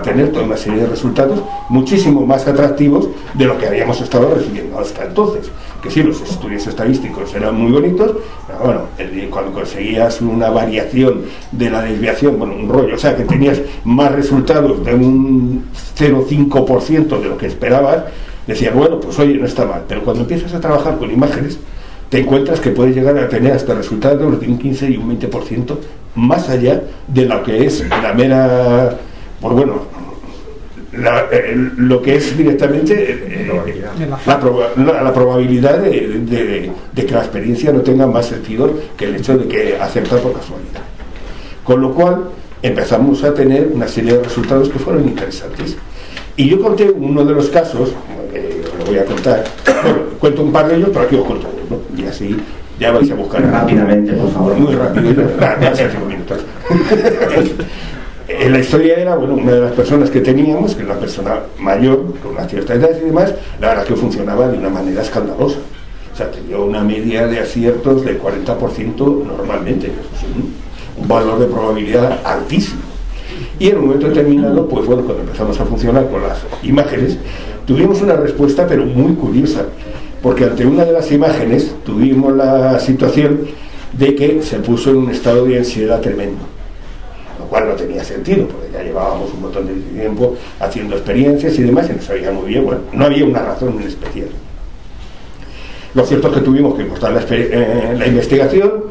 tener 0.02 0.32
toda 0.32 0.46
una 0.46 0.56
serie 0.56 0.84
de 0.84 0.88
resultados 0.88 1.42
muchísimo 1.68 2.26
más 2.26 2.48
atractivos 2.48 3.10
de 3.34 3.44
lo 3.44 3.58
que 3.58 3.68
habíamos 3.68 4.00
estado 4.00 4.34
recibiendo 4.34 4.80
hasta 4.80 5.04
entonces. 5.04 5.52
Que 5.82 5.92
sí, 5.92 6.04
los 6.04 6.22
estudios 6.22 6.66
estadísticos 6.68 7.36
eran 7.36 7.56
muy 7.56 7.74
bonitos, 7.74 8.14
pero 8.48 8.60
bueno, 8.60 8.82
cuando 9.30 9.52
conseguías 9.52 10.22
una 10.22 10.52
variación 10.52 11.24
de 11.52 11.70
la 11.70 11.82
desviación, 11.82 12.40
bueno, 12.40 12.56
un 12.56 12.70
rollo, 12.70 12.96
o 12.96 12.98
sea, 12.98 13.14
que 13.14 13.26
tenías 13.26 13.60
más 13.84 14.14
resultados 14.14 14.86
de 14.86 14.94
un 14.94 15.66
0,5% 15.98 17.20
de 17.20 17.28
lo 17.28 17.38
que 17.38 17.48
esperabas, 17.48 18.06
decías, 18.48 18.74
bueno, 18.74 19.02
pues 19.02 19.20
oye, 19.20 19.34
no 19.34 19.46
está 19.46 19.66
mal. 19.66 19.84
Pero 19.86 20.02
cuando 20.06 20.22
empiezas 20.22 20.54
a 20.54 20.62
trabajar 20.62 20.98
con 20.98 21.12
imágenes, 21.12 21.60
te 22.14 22.20
encuentras 22.20 22.60
que 22.60 22.70
puedes 22.70 22.96
llegar 22.96 23.18
a 23.18 23.28
tener 23.28 23.54
hasta 23.54 23.74
resultados 23.74 24.40
de 24.40 24.48
un 24.48 24.60
15 24.60 24.88
y 24.88 24.98
un 24.98 25.20
20% 25.20 25.76
más 26.14 26.48
allá 26.48 26.80
de 27.08 27.26
lo 27.26 27.42
que 27.42 27.66
es 27.66 27.90
la 27.90 28.14
mera, 28.14 29.00
pues 29.42 29.54
bueno, 29.56 29.82
la, 30.96 31.26
eh, 31.32 31.56
lo 31.76 32.04
que 32.04 32.18
es 32.18 32.38
directamente 32.38 32.94
eh, 33.10 33.52
la, 34.28 34.40
proba 34.40 34.68
la, 34.78 35.02
la, 35.02 35.12
probabilidad 35.12 35.80
de, 35.80 36.20
de, 36.20 36.72
de, 36.94 37.04
que 37.04 37.16
la 37.16 37.22
experiencia 37.22 37.74
no 37.74 37.82
tenga 37.82 38.06
más 38.06 38.28
sentido 38.28 38.72
que 38.96 39.06
el 39.06 39.16
hecho 39.16 39.36
de 39.36 39.48
que 39.48 39.78
aceptar 39.82 40.20
por 40.20 40.34
casualidad. 40.34 40.84
Con 41.64 41.82
lo 41.82 41.96
cual 41.96 42.26
empezamos 42.62 43.24
a 43.24 43.34
tener 43.34 43.72
una 43.74 43.88
serie 43.88 44.18
de 44.18 44.22
resultados 44.22 44.70
que 44.70 44.78
fueron 44.78 45.08
interesantes. 45.08 45.78
Y 46.38 46.48
yo 46.48 46.62
conté 46.62 46.92
uno 46.92 47.26
de 47.26 47.34
los 47.34 47.50
casos, 47.50 47.92
lo 48.84 48.92
voy 48.92 49.00
a 49.00 49.06
contar, 49.06 49.44
bueno, 49.84 50.00
cuento 50.20 50.44
un 50.44 50.52
par 50.52 50.68
de 50.68 50.76
ellos, 50.76 50.90
pero 50.92 51.06
aquí 51.06 51.16
os 51.16 51.26
cuento 51.26 51.48
uno, 51.68 51.80
y 51.98 52.06
así 52.06 52.38
ya 52.80 52.92
vais 52.92 53.10
a 53.12 53.16
buscar 53.16 53.42
rápidamente, 53.44 54.14
por 54.14 54.32
favor. 54.32 54.56
Muy 54.56 54.74
rápido, 54.74 55.24
nada, 55.40 55.74
cinco 55.76 56.06
minutos. 56.06 56.40
en 58.28 58.52
la 58.52 58.60
historia 58.60 58.96
era, 58.98 59.16
bueno, 59.16 59.36
una 59.36 59.52
de 59.54 59.62
las 59.62 59.72
personas 59.74 60.10
que 60.10 60.22
teníamos, 60.22 60.76
que 60.76 60.84
era 60.84 60.92
una 60.92 61.00
persona 61.00 61.40
mayor, 61.60 62.14
con 62.22 62.32
una 62.34 62.46
cierta 62.46 62.74
edad 62.74 62.90
y 63.00 63.06
demás, 63.06 63.34
la 63.62 63.70
verdad 63.70 63.86
que 63.86 63.96
funcionaba 63.96 64.48
de 64.48 64.58
una 64.58 64.70
manera 64.70 65.02
escandalosa. 65.02 65.60
O 66.12 66.16
sea, 66.16 66.30
tenía 66.30 66.58
una 66.58 66.84
media 66.84 67.26
de 67.28 67.40
aciertos 67.40 68.06
del 68.06 68.22
40% 68.22 69.26
normalmente. 69.26 69.88
Eso 69.88 70.00
es 70.16 70.24
un, 70.36 70.54
un 71.02 71.08
valor 71.08 71.40
de 71.40 71.46
probabilidad 71.48 72.20
altísimo. 72.24 72.93
Y 73.60 73.70
en 73.70 73.78
un 73.78 73.86
momento 73.86 74.08
determinado, 74.08 74.68
pues 74.68 74.86
bueno, 74.86 75.04
cuando 75.04 75.24
empezamos 75.24 75.60
a 75.60 75.66
funcionar 75.66 76.10
con 76.10 76.24
las 76.24 76.40
imágenes, 76.64 77.18
tuvimos 77.66 78.02
una 78.02 78.16
respuesta, 78.16 78.66
pero 78.68 78.86
muy 78.86 79.14
curiosa 79.14 79.66
porque 80.24 80.46
ante 80.46 80.66
una 80.66 80.86
de 80.86 80.94
las 80.94 81.12
imágenes 81.12 81.76
tuvimos 81.86 82.34
la 82.34 82.80
situación 82.80 83.42
de 83.92 84.16
que 84.16 84.42
se 84.42 84.58
puso 84.60 84.90
en 84.90 84.96
un 84.96 85.12
estado 85.12 85.46
de 85.46 85.58
ansiedad 85.58 86.00
tremendo, 86.00 86.40
lo 87.38 87.46
cual 87.46 87.68
no 87.68 87.74
tenía 87.74 88.04
sentido, 88.06 88.48
porque 88.48 88.70
ya 88.72 88.82
llevábamos 88.82 89.34
un 89.34 89.42
montón 89.42 89.68
de 89.68 89.74
tiempo 89.74 90.36
haciendo 90.62 90.96
experiencias 90.96 91.60
y 91.60 91.64
demás 91.64 91.90
y 91.90 91.98
no 91.98 92.02
sabía 92.02 92.32
muy 92.32 92.48
bien, 92.48 92.64
bueno, 92.66 92.82
no 92.94 93.06
había 93.06 93.26
una 93.26 93.40
razón 93.44 93.78
en 93.82 93.88
especial. 93.88 94.30
Lo 95.94 96.06
cierto 96.06 96.30
es 96.30 96.36
que 96.36 96.40
tuvimos 96.40 96.74
que 96.76 96.88
cortar 96.88 97.12
la, 97.12 97.24
eh, 97.30 97.94
la 98.00 98.08
investigación 98.08 98.86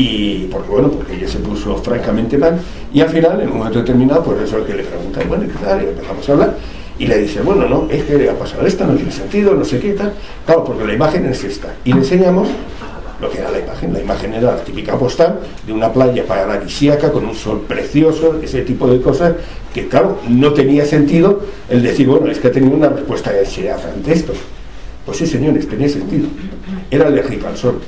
y 0.00 0.46
porque 0.52 0.68
bueno, 0.68 0.92
porque 0.92 1.16
ella 1.16 1.26
se 1.26 1.40
puso 1.40 1.76
francamente 1.78 2.38
mal 2.38 2.56
y 2.94 3.00
al 3.00 3.08
final, 3.08 3.40
en 3.40 3.48
un 3.48 3.58
momento 3.58 3.80
determinado, 3.80 4.22
pues 4.22 4.42
eso 4.42 4.58
es 4.58 4.64
que 4.64 4.74
le 4.74 4.84
preguntan, 4.84 5.28
bueno, 5.28 5.44
¿qué 5.48 5.64
tal? 5.64 5.82
Y 5.82 5.86
empezamos 5.86 6.28
a 6.28 6.32
hablar 6.32 6.54
y 7.00 7.06
le 7.08 7.18
dice, 7.18 7.40
bueno, 7.40 7.68
no, 7.68 7.88
es 7.90 8.04
que 8.04 8.16
le 8.16 8.30
ha 8.30 8.38
pasado 8.38 8.64
esto, 8.64 8.86
no 8.86 8.94
tiene 8.94 9.10
sentido, 9.10 9.54
no 9.54 9.64
sé 9.64 9.80
qué 9.80 9.94
tal. 9.94 10.12
Claro, 10.46 10.62
porque 10.62 10.86
la 10.86 10.94
imagen 10.94 11.26
es 11.26 11.42
esta. 11.42 11.74
Y 11.84 11.92
le 11.92 11.98
enseñamos 11.98 12.46
lo 13.20 13.28
que 13.28 13.38
era 13.38 13.50
la 13.50 13.58
imagen. 13.58 13.92
La 13.92 14.00
imagen 14.00 14.34
era 14.34 14.52
la 14.52 14.62
típica 14.62 14.96
postal 14.96 15.40
de 15.66 15.72
una 15.72 15.92
playa 15.92 16.24
paradisíaca 16.24 17.10
con 17.10 17.24
un 17.24 17.34
sol 17.34 17.64
precioso, 17.66 18.38
ese 18.40 18.62
tipo 18.62 18.86
de 18.86 19.00
cosas 19.00 19.34
que, 19.74 19.88
claro, 19.88 20.18
no 20.28 20.52
tenía 20.52 20.84
sentido 20.84 21.40
el 21.68 21.82
decir, 21.82 22.06
bueno, 22.06 22.30
es 22.30 22.38
que 22.38 22.46
ha 22.46 22.52
tenido 22.52 22.76
una 22.76 22.88
respuesta 22.88 23.32
de 23.32 23.40
ansiedad 23.40 23.80
ante 23.92 24.12
esto. 24.12 24.32
Pues 25.04 25.18
sí, 25.18 25.26
señores, 25.26 25.66
tenía 25.66 25.88
sentido. 25.88 26.28
Era 26.88 27.08
alérgica 27.08 27.48
al 27.48 27.56
sol. 27.56 27.80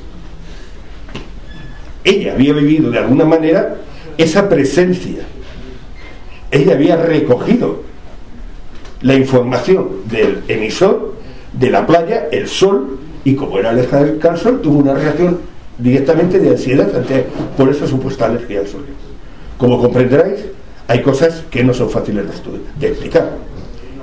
Ella 2.10 2.32
había 2.32 2.52
vivido 2.54 2.90
de 2.90 2.98
alguna 2.98 3.24
manera 3.24 3.76
esa 4.18 4.48
presencia. 4.48 5.22
Ella 6.50 6.72
había 6.72 6.96
recogido 6.96 7.84
la 9.00 9.14
información 9.14 9.88
del 10.06 10.42
emisor 10.48 11.14
de 11.52 11.70
la 11.70 11.86
playa, 11.86 12.26
el 12.32 12.48
sol, 12.48 12.98
y 13.22 13.34
como 13.36 13.58
era 13.60 13.70
alérgica 13.70 14.32
al 14.32 14.38
sol, 14.38 14.60
tuvo 14.60 14.80
una 14.80 14.94
reacción 14.94 15.38
directamente 15.78 16.40
de 16.40 16.50
ansiedad 16.50 16.94
ante, 16.96 17.26
por 17.56 17.68
esa 17.68 17.86
supuesta 17.86 18.26
alergia 18.26 18.58
al 18.58 18.66
sol. 18.66 18.86
Como 19.56 19.80
comprenderáis, 19.80 20.46
hay 20.88 21.02
cosas 21.02 21.44
que 21.48 21.62
no 21.62 21.72
son 21.72 21.90
fáciles 21.90 22.24
de, 22.80 22.88
explicar. 22.88 23.30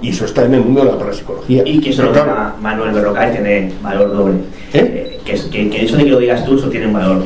Y 0.01 0.09
eso 0.09 0.23
está 0.23 0.45
en 0.45 0.53
el 0.53 0.61
mundo 0.61 0.85
de 0.85 0.91
la 0.91 0.97
parapsicología. 0.97 1.63
Y 1.65 1.81
que 1.81 1.89
eso 1.89 2.03
lo 2.03 2.13
llama 2.13 2.55
Manuel 2.61 2.93
Berrocal 2.93 3.33
tiene 3.33 3.73
valor 3.81 4.15
doble. 4.15 4.35
¿Eh? 4.73 5.16
Que, 5.27 5.49
que, 5.49 5.69
que, 5.69 5.85
eso 5.85 5.97
de 5.97 6.05
que 6.05 6.09
lo 6.09 6.19
digas 6.19 6.45
tú, 6.45 6.55
eso 6.55 6.69
tiene 6.69 6.87
un 6.87 6.93
valor. 6.93 7.17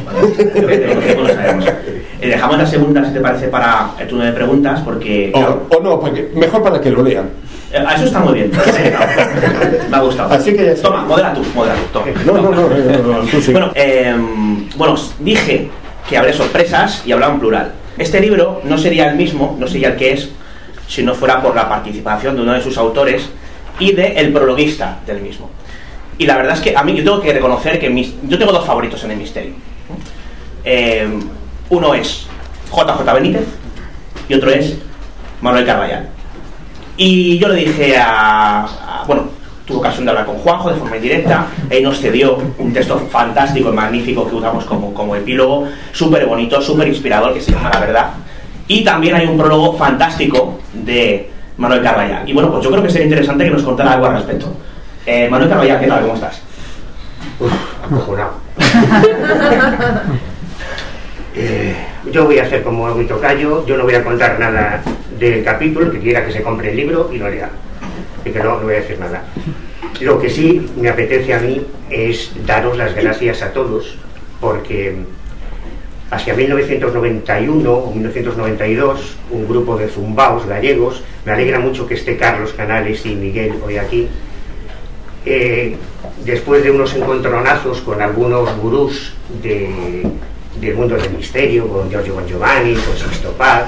lo 1.18 1.28
sabemos. 1.28 1.66
Eh, 2.22 2.28
dejamos 2.28 2.58
la 2.58 2.66
segunda, 2.66 3.06
si 3.06 3.14
te 3.14 3.20
parece, 3.20 3.48
para 3.48 3.92
el 4.00 4.08
turno 4.08 4.26
de 4.26 4.32
preguntas, 4.32 4.82
porque... 4.82 5.32
O, 5.34 5.82
no, 5.82 6.00
porque 6.00 6.32
mejor 6.36 6.64
para 6.64 6.82
que 6.82 6.90
lo 6.90 7.04
lean. 7.04 7.30
Eh, 7.72 7.84
eso 7.96 8.06
está 8.06 8.20
muy 8.20 8.34
bien. 8.34 8.52
Me 9.90 9.98
ha 9.98 10.00
gustado. 10.02 10.34
Así 10.34 10.54
que 10.54 10.72
Toma, 10.72 11.04
modera 11.04 11.34
tú, 11.34 11.44
modera 11.56 11.76
tú. 11.76 12.00
Toma. 12.00 12.06
No, 12.26 12.34
no, 12.34 12.52
no, 12.52 12.70
no, 12.70 13.20
tú 13.30 13.42
sí. 13.42 13.52
Bueno, 13.52 13.72
eh, 13.76 14.16
bueno, 14.76 14.96
dije 15.20 15.70
que 16.10 16.18
habré 16.18 16.34
sorpresas 16.34 17.04
y 17.06 17.12
hablaba 17.12 17.34
en 17.34 17.40
plural. 17.40 17.72
Este 17.98 18.20
libro 18.20 18.62
no 18.66 18.78
sería 18.78 19.10
el 19.10 19.16
mismo, 19.16 19.56
no 19.60 19.68
sería 19.68 19.90
el 19.90 19.96
que 19.96 20.14
es, 20.14 20.30
si 20.88 21.04
no 21.04 21.14
fuera 21.14 21.42
por 21.42 21.56
la 21.56 21.70
participación 21.70 22.36
de 22.36 22.42
uno 22.42 22.54
de 22.54 22.62
sus 22.62 22.78
autores 22.78 23.30
y 23.80 23.94
de 23.94 24.14
el 24.14 24.34
prologuista 24.34 25.00
del 25.06 25.22
mismo. 25.22 25.50
Y 26.22 26.28
la 26.28 26.38
verdad 26.38 26.54
es 26.54 26.62
que 26.62 26.78
a 26.78 26.84
mí 26.84 26.94
yo 26.94 27.04
tengo 27.04 27.20
que 27.20 27.34
reconocer 27.34 27.80
que 27.80 27.90
mis, 27.90 28.14
yo 28.28 28.38
tengo 28.38 28.52
dos 28.52 28.64
favoritos 28.64 29.04
en 29.06 29.10
el 29.10 29.18
misterio. 29.18 29.54
Eh, 30.64 31.10
uno 31.72 31.96
es 31.96 32.28
JJ 32.72 33.12
Benítez 33.12 33.48
y 34.30 34.36
otro 34.36 34.52
es 34.52 34.78
Manuel 35.42 35.66
Carvallal. 35.66 36.10
Y 36.96 37.40
yo 37.40 37.48
le 37.48 37.66
dije 37.66 37.96
a, 37.98 39.04
bueno, 39.08 39.30
tuve 39.66 39.80
ocasión 39.80 40.06
de 40.06 40.12
hablar 40.12 40.28
con 40.28 40.36
Juanjo 40.36 40.70
de 40.70 40.76
forma 40.76 40.96
indirecta, 40.96 41.48
él 41.72 41.82
nos 41.82 42.00
cedió 42.00 42.38
un 42.60 42.72
texto 42.72 43.00
fantástico 43.10 43.70
y 43.70 43.74
magnífico 43.74 44.30
que 44.30 44.36
usamos 44.36 44.66
como, 44.66 44.94
como 44.94 45.16
epílogo, 45.16 45.70
súper 45.92 46.28
bonito, 46.28 46.62
súper 46.62 46.88
inspirador, 46.88 47.34
que 47.34 47.42
se 47.42 47.52
llama 47.52 47.72
La 47.74 47.80
Verdad. 47.80 48.10
Y 48.68 48.84
también 48.84 49.16
hay 49.16 49.26
un 49.26 49.40
prólogo 49.40 49.74
fantástico 49.74 50.60
de 50.72 51.32
Manuel 51.58 51.82
Carvallal. 51.82 52.30
Y 52.30 52.34
bueno, 52.34 52.52
pues 52.52 52.64
yo 52.64 52.70
creo 52.70 52.84
que 52.84 52.92
sería 52.92 53.08
interesante 53.08 53.44
que 53.44 53.50
nos 53.50 53.64
contara 53.64 53.94
algo 53.94 54.06
al 54.06 54.14
respecto. 54.14 54.56
Eh, 55.06 55.28
Manuel 55.30 55.50
Carvallal, 55.50 55.80
¿qué 55.80 55.88
tal? 55.88 56.02
¿Cómo 56.02 56.14
estás? 56.14 56.42
Uf, 57.40 57.54
acojonado. 57.84 58.34
Eh, 61.34 61.74
yo 62.12 62.26
voy 62.26 62.40
a 62.40 62.44
hacer 62.44 62.62
como 62.62 62.94
mi 62.94 63.06
tocayo, 63.06 63.66
yo 63.66 63.78
no 63.78 63.86
voy 63.86 63.96
a 63.96 64.04
contar 64.04 64.38
nada 64.38 64.84
del 65.18 65.46
capítulo, 65.46 65.90
que 65.90 66.00
quiera 66.00 66.26
que 66.26 66.34
se 66.34 66.44
compre 66.44 66.72
el 66.72 66.76
libro 66.76 67.10
y 67.10 67.20
lo 67.20 67.30
lea. 67.30 67.50
Y 68.26 68.32
que 68.32 68.40
no, 68.40 68.58
no 68.58 68.64
voy 68.64 68.74
a 68.74 68.82
decir 68.82 69.00
nada. 69.00 69.24
Lo 70.02 70.20
que 70.20 70.30
sí 70.30 70.70
me 70.76 70.90
apetece 70.90 71.34
a 71.34 71.40
mí 71.40 71.66
es 71.90 72.34
daros 72.46 72.78
las 72.78 72.94
gracias 72.94 73.42
a 73.44 73.54
todos, 73.54 73.96
porque 74.42 74.94
hacia 76.12 76.34
1991 76.34 77.72
o 77.72 77.94
1992, 77.94 79.16
un 79.32 79.48
grupo 79.48 79.78
de 79.78 79.88
zumbaos 79.88 80.46
gallegos, 80.46 81.02
me 81.24 81.32
alegra 81.32 81.60
mucho 81.60 81.88
que 81.88 81.94
esté 81.94 82.18
Carlos 82.18 82.52
Canales 82.52 83.06
y 83.06 83.16
Miguel 83.16 83.54
hoy 83.66 83.78
aquí, 83.78 84.10
eh, 85.26 85.76
después 86.26 86.64
de 86.64 86.72
unos 86.72 86.94
encontronazos 86.94 87.82
con 87.82 88.02
algunos 88.02 88.56
gurús 88.58 89.14
de 89.42 90.06
del 90.60 90.76
mundo 90.76 90.96
del 90.96 91.12
misterio, 91.12 91.68
con 91.68 91.90
Giorgio 91.90 92.14
Bon 92.14 92.28
Giovanni, 92.28 92.76
con 92.76 92.96
Sixto 92.96 93.32
Paz, 93.32 93.66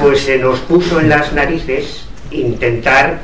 pues 0.00 0.20
se 0.20 0.38
nos 0.38 0.60
puso 0.60 1.00
en 1.00 1.08
las 1.08 1.32
narices 1.32 2.06
intentar 2.30 3.20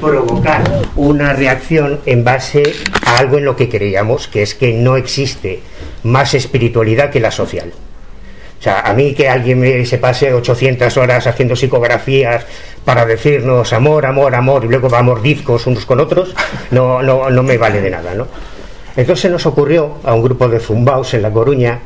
provocar 0.00 0.62
una 0.96 1.34
reacción 1.34 2.00
en 2.06 2.24
base 2.24 2.62
a 3.04 3.18
algo 3.18 3.36
en 3.36 3.44
lo 3.44 3.56
que 3.56 3.68
creíamos, 3.68 4.28
que 4.28 4.42
es 4.42 4.54
que 4.54 4.72
no 4.72 4.96
existe 4.96 5.60
más 6.02 6.34
espiritualidad 6.34 7.10
que 7.10 7.20
la 7.20 7.30
social. 7.30 7.72
O 8.60 8.62
sea, 8.62 8.80
a 8.80 8.92
mí 8.92 9.14
que 9.14 9.26
alguien 9.26 9.86
se 9.86 9.96
pase 9.96 10.34
800 10.34 10.94
horas 10.98 11.26
haciendo 11.26 11.56
psicografías 11.56 12.44
para 12.84 13.06
decirnos 13.06 13.72
amor, 13.72 14.04
amor, 14.04 14.34
amor, 14.34 14.66
y 14.66 14.68
luego 14.68 14.90
va 14.90 14.98
a 14.98 15.02
mordiscos 15.02 15.66
unos 15.66 15.86
con 15.86 15.98
otros, 15.98 16.34
no, 16.70 17.02
no, 17.02 17.30
no 17.30 17.42
me 17.42 17.56
vale 17.56 17.80
de 17.80 17.88
nada, 17.88 18.14
¿no? 18.14 18.28
Entonces 18.96 19.30
nos 19.30 19.46
ocurrió 19.46 19.94
a 20.04 20.12
un 20.12 20.22
grupo 20.22 20.46
de 20.46 20.60
zumbaos 20.60 21.14
en 21.14 21.22
La 21.22 21.30
Coruña 21.30 21.78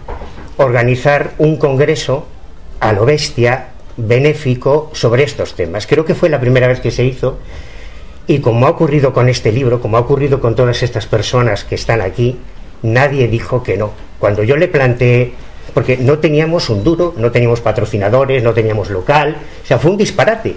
organizar 0.57 1.35
un 1.39 1.59
congreso 1.59 2.27
a 2.81 2.93
lo 2.93 3.05
bestia 3.05 3.68
benéfico 3.97 4.91
sobre 4.95 5.22
estos 5.22 5.55
temas. 5.55 5.87
Creo 5.87 6.05
que 6.05 6.16
fue 6.16 6.29
la 6.29 6.41
primera 6.41 6.66
vez 6.66 6.81
que 6.81 6.91
se 6.91 7.05
hizo 7.05 7.39
y 8.27 8.41
como 8.41 8.66
ha 8.66 8.70
ocurrido 8.70 9.12
con 9.12 9.29
este 9.29 9.53
libro, 9.53 9.81
como 9.81 9.97
ha 9.97 10.01
ocurrido 10.01 10.41
con 10.41 10.57
todas 10.57 10.83
estas 10.83 11.07
personas 11.07 11.62
que 11.64 11.77
están 11.77 12.01
aquí, 12.01 12.37
nadie 12.83 13.29
dijo 13.29 13.62
que 13.62 13.77
no. 13.77 13.93
Cuando 14.18 14.43
yo 14.43 14.57
le 14.57 14.66
planteé, 14.68 15.35
porque 15.75 15.97
no 15.97 16.18
teníamos 16.18 16.70
un 16.70 16.85
duro, 16.85 17.14
no 17.18 17.31
teníamos 17.31 17.61
patrocinadores, 17.61 18.43
no 18.43 18.55
teníamos 18.55 18.89
local, 18.91 19.37
o 19.62 19.66
sea, 19.66 19.79
fue 19.79 19.91
un 19.91 19.99
disparate. 19.99 20.55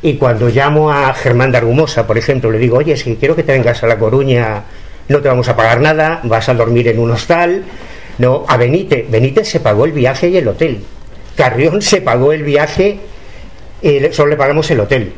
Y 0.00 0.14
cuando 0.14 0.48
llamo 0.48 0.92
a 0.92 1.12
Germán 1.12 1.50
de 1.50 1.60
por 2.06 2.16
ejemplo, 2.16 2.50
le 2.50 2.58
digo, 2.58 2.78
oye, 2.78 2.96
si 2.96 3.16
quiero 3.16 3.34
que 3.34 3.42
te 3.42 3.52
vengas 3.52 3.82
a 3.82 3.88
La 3.88 3.98
Coruña 3.98 4.62
no 5.08 5.20
te 5.20 5.28
vamos 5.28 5.48
a 5.48 5.56
pagar 5.56 5.80
nada, 5.80 6.20
vas 6.22 6.48
a 6.48 6.54
dormir 6.54 6.88
en 6.88 6.98
un 6.98 7.10
hostal. 7.10 7.64
No, 8.18 8.44
a 8.46 8.56
Benítez, 8.56 9.10
Benítez 9.10 9.48
se 9.48 9.60
pagó 9.60 9.84
el 9.86 9.92
viaje 9.92 10.28
y 10.28 10.36
el 10.36 10.46
hotel. 10.46 10.80
Carrión 11.36 11.80
se 11.82 12.00
pagó 12.00 12.32
el 12.32 12.42
viaje, 12.42 13.00
solo 14.12 14.30
le 14.30 14.36
pagamos 14.36 14.70
el 14.70 14.80
hotel. 14.80 15.12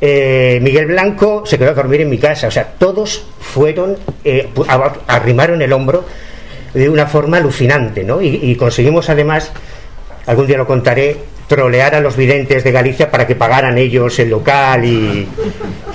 Eh, 0.00 0.58
Miguel 0.62 0.86
Blanco 0.86 1.44
se 1.46 1.58
quedó 1.58 1.70
a 1.70 1.74
dormir 1.74 2.02
en 2.02 2.10
mi 2.10 2.18
casa. 2.18 2.48
O 2.48 2.50
sea, 2.50 2.64
todos 2.78 3.26
fueron, 3.40 3.96
eh, 4.24 4.48
arrimaron 5.06 5.62
el 5.62 5.72
hombro 5.72 6.04
de 6.74 6.88
una 6.88 7.06
forma 7.06 7.38
alucinante, 7.38 8.04
¿no? 8.04 8.20
y 8.20 8.54
conseguimos 8.56 9.08
además, 9.08 9.52
algún 10.26 10.46
día 10.46 10.58
lo 10.58 10.66
contaré, 10.66 11.16
trolear 11.46 11.94
a 11.94 12.00
los 12.00 12.16
videntes 12.16 12.64
de 12.64 12.72
Galicia 12.72 13.10
para 13.10 13.26
que 13.26 13.34
pagaran 13.34 13.76
ellos 13.76 14.18
el 14.18 14.30
local 14.30 14.84
y 14.84 15.28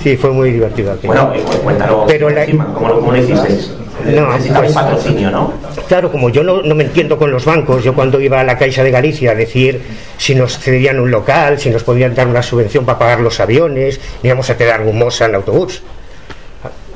sí 0.02 0.16
fue 0.16 0.30
muy 0.30 0.52
divertido 0.52 0.96
bueno 1.02 1.32
eh, 1.34 1.42
cuéntalo 1.62 2.04
pero 2.06 2.30
la... 2.30 2.46
¿cómo, 2.46 3.10
lo 3.10 3.16
hiciste? 3.16 3.58
no, 4.04 4.28
pues, 4.54 4.72
patrocinio, 4.72 5.30
¿no? 5.30 5.52
Claro, 5.88 6.10
como 6.10 6.30
yo 6.30 6.42
no, 6.42 6.62
no, 6.62 6.74
me 6.74 6.84
entiendo 6.84 7.18
con 7.18 7.30
los 7.30 7.44
bancos, 7.44 7.84
yo 7.84 7.94
cuando 7.94 8.20
iba 8.20 8.40
a 8.40 8.44
la 8.44 8.56
Caixa 8.56 8.82
de 8.82 8.90
Galicia 8.90 9.32
a 9.32 9.34
decir 9.34 9.82
si 10.16 10.34
nos 10.34 10.58
cedían 10.58 11.00
un 11.00 11.10
local, 11.10 11.58
si 11.58 11.68
nos 11.68 11.84
podían 11.84 12.14
dar 12.14 12.26
una 12.26 12.42
subvención 12.42 12.86
para 12.86 12.98
pagar 12.98 13.20
los 13.20 13.40
aviones, 13.40 14.00
íbamos 14.22 14.48
a 14.48 14.56
quedar 14.56 14.84
gumosa 14.84 15.26
en 15.26 15.32
el 15.32 15.36
autobús. 15.36 15.82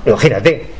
Imagínate. 0.07 0.70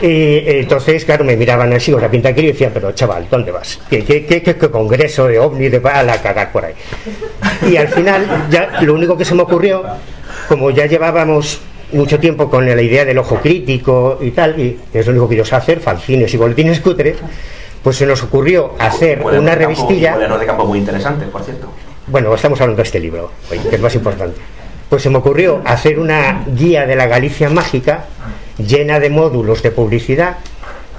Y 0.00 0.42
entonces, 0.46 1.04
claro, 1.04 1.24
me 1.24 1.36
miraban 1.36 1.72
así 1.72 1.90
con 1.90 2.02
la 2.02 2.10
pinta 2.10 2.28
aquí 2.28 2.42
y 2.42 2.48
decían, 2.48 2.70
pero 2.74 2.92
chaval, 2.92 3.26
¿dónde 3.30 3.50
vas? 3.50 3.80
¿Qué, 3.88 4.04
qué, 4.04 4.26
qué, 4.26 4.42
qué 4.42 4.56
congreso 4.56 5.26
de 5.26 5.38
ovni 5.38 5.68
de 5.68 5.80
a 5.88 6.02
la 6.02 6.20
cagar 6.20 6.52
por 6.52 6.64
ahí? 6.64 6.74
Y 7.70 7.76
al 7.76 7.88
final, 7.88 8.46
ya 8.50 8.80
lo 8.82 8.94
único 8.94 9.16
que 9.16 9.24
se 9.24 9.34
me 9.34 9.42
ocurrió, 9.42 9.84
como 10.48 10.70
ya 10.70 10.86
llevábamos 10.86 11.60
mucho 11.92 12.18
tiempo 12.18 12.50
con 12.50 12.66
la 12.66 12.80
idea 12.80 13.04
del 13.04 13.18
ojo 13.18 13.36
crítico 13.36 14.18
y 14.20 14.32
tal, 14.32 14.58
y 14.60 14.78
es 14.92 15.06
lo 15.06 15.12
único 15.12 15.28
que 15.28 15.36
yo 15.36 15.44
sé 15.44 15.54
hacer, 15.54 15.80
fanzines 15.80 16.32
y 16.34 16.36
boletines 16.36 16.80
cutres, 16.80 17.16
pues 17.82 17.96
se 17.96 18.06
nos 18.06 18.22
ocurrió 18.22 18.74
hacer 18.78 19.22
una 19.22 19.54
revistilla. 19.54 20.18
de 20.18 20.46
campo 20.46 20.66
muy 20.66 20.78
interesante, 20.78 21.26
por 21.26 21.42
cierto. 21.42 21.68
Bueno, 22.08 22.34
estamos 22.34 22.60
hablando 22.60 22.82
de 22.82 22.86
este 22.86 23.00
libro, 23.00 23.30
que 23.48 23.76
es 23.76 23.80
más 23.80 23.94
importante. 23.94 24.40
Pues 24.88 25.02
se 25.02 25.10
me 25.10 25.18
ocurrió 25.18 25.62
hacer 25.64 25.98
una 25.98 26.44
guía 26.46 26.86
de 26.86 26.94
la 26.94 27.06
Galicia 27.06 27.48
mágica 27.48 28.04
llena 28.58 29.00
de 29.00 29.10
módulos 29.10 29.62
de 29.62 29.70
publicidad 29.70 30.38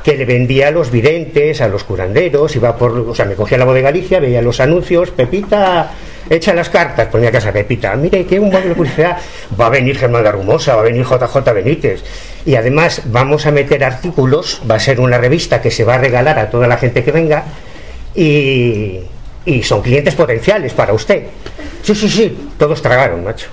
que 0.04 0.16
le 0.16 0.26
vendía 0.26 0.70
a 0.70 0.72
los 0.72 0.90
videntes, 0.90 1.60
a 1.60 1.68
los 1.68 1.84
curanderos, 1.84 2.56
iba 2.56 2.78
por, 2.78 2.92
o 2.98 3.14
sea, 3.14 3.26
me 3.26 3.36
cogía 3.36 3.58
la 3.58 3.66
voz 3.66 3.76
de 3.76 3.82
Galicia, 3.82 4.22
veía 4.22 4.42
los 4.42 4.62
anuncios, 4.62 5.12
Pepita, 5.12 5.92
echa 6.30 6.54
las 6.54 6.70
cartas, 6.70 7.08
ponía 7.08 7.30
casa 7.30 7.52
Pepita, 7.52 7.94
mire 7.98 8.26
que 8.26 8.40
un 8.40 8.50
módulo 8.50 8.70
de 8.70 8.76
publicidad, 8.76 9.18
va 9.60 9.66
a 9.66 9.70
venir 9.70 9.98
Germán 9.98 10.24
de 10.24 10.32
va 10.32 10.80
a 10.80 10.82
venir 10.82 11.04
JJ 11.04 11.54
Benítez, 11.54 12.04
y 12.46 12.56
además 12.56 13.02
vamos 13.08 13.46
a 13.48 13.52
meter 13.52 13.84
artículos, 13.84 14.62
va 14.70 14.76
a 14.76 14.80
ser 14.80 15.02
una 15.02 15.18
revista 15.18 15.62
que 15.62 15.72
se 15.72 15.84
va 15.84 15.96
a 15.96 15.98
regalar 15.98 16.40
a 16.40 16.50
toda 16.50 16.68
la 16.68 16.78
gente 16.78 17.04
que 17.04 17.12
venga, 17.12 17.44
y 18.16 19.04
son 19.64 19.82
clientes 19.82 20.16
potenciales 20.16 20.72
para 20.72 20.94
usted. 20.94 21.24
Sí, 21.88 21.96
sí, 21.96 22.10
sí, 22.10 22.38
todos 22.58 22.82
tragaron, 22.82 23.24
macho. 23.24 23.48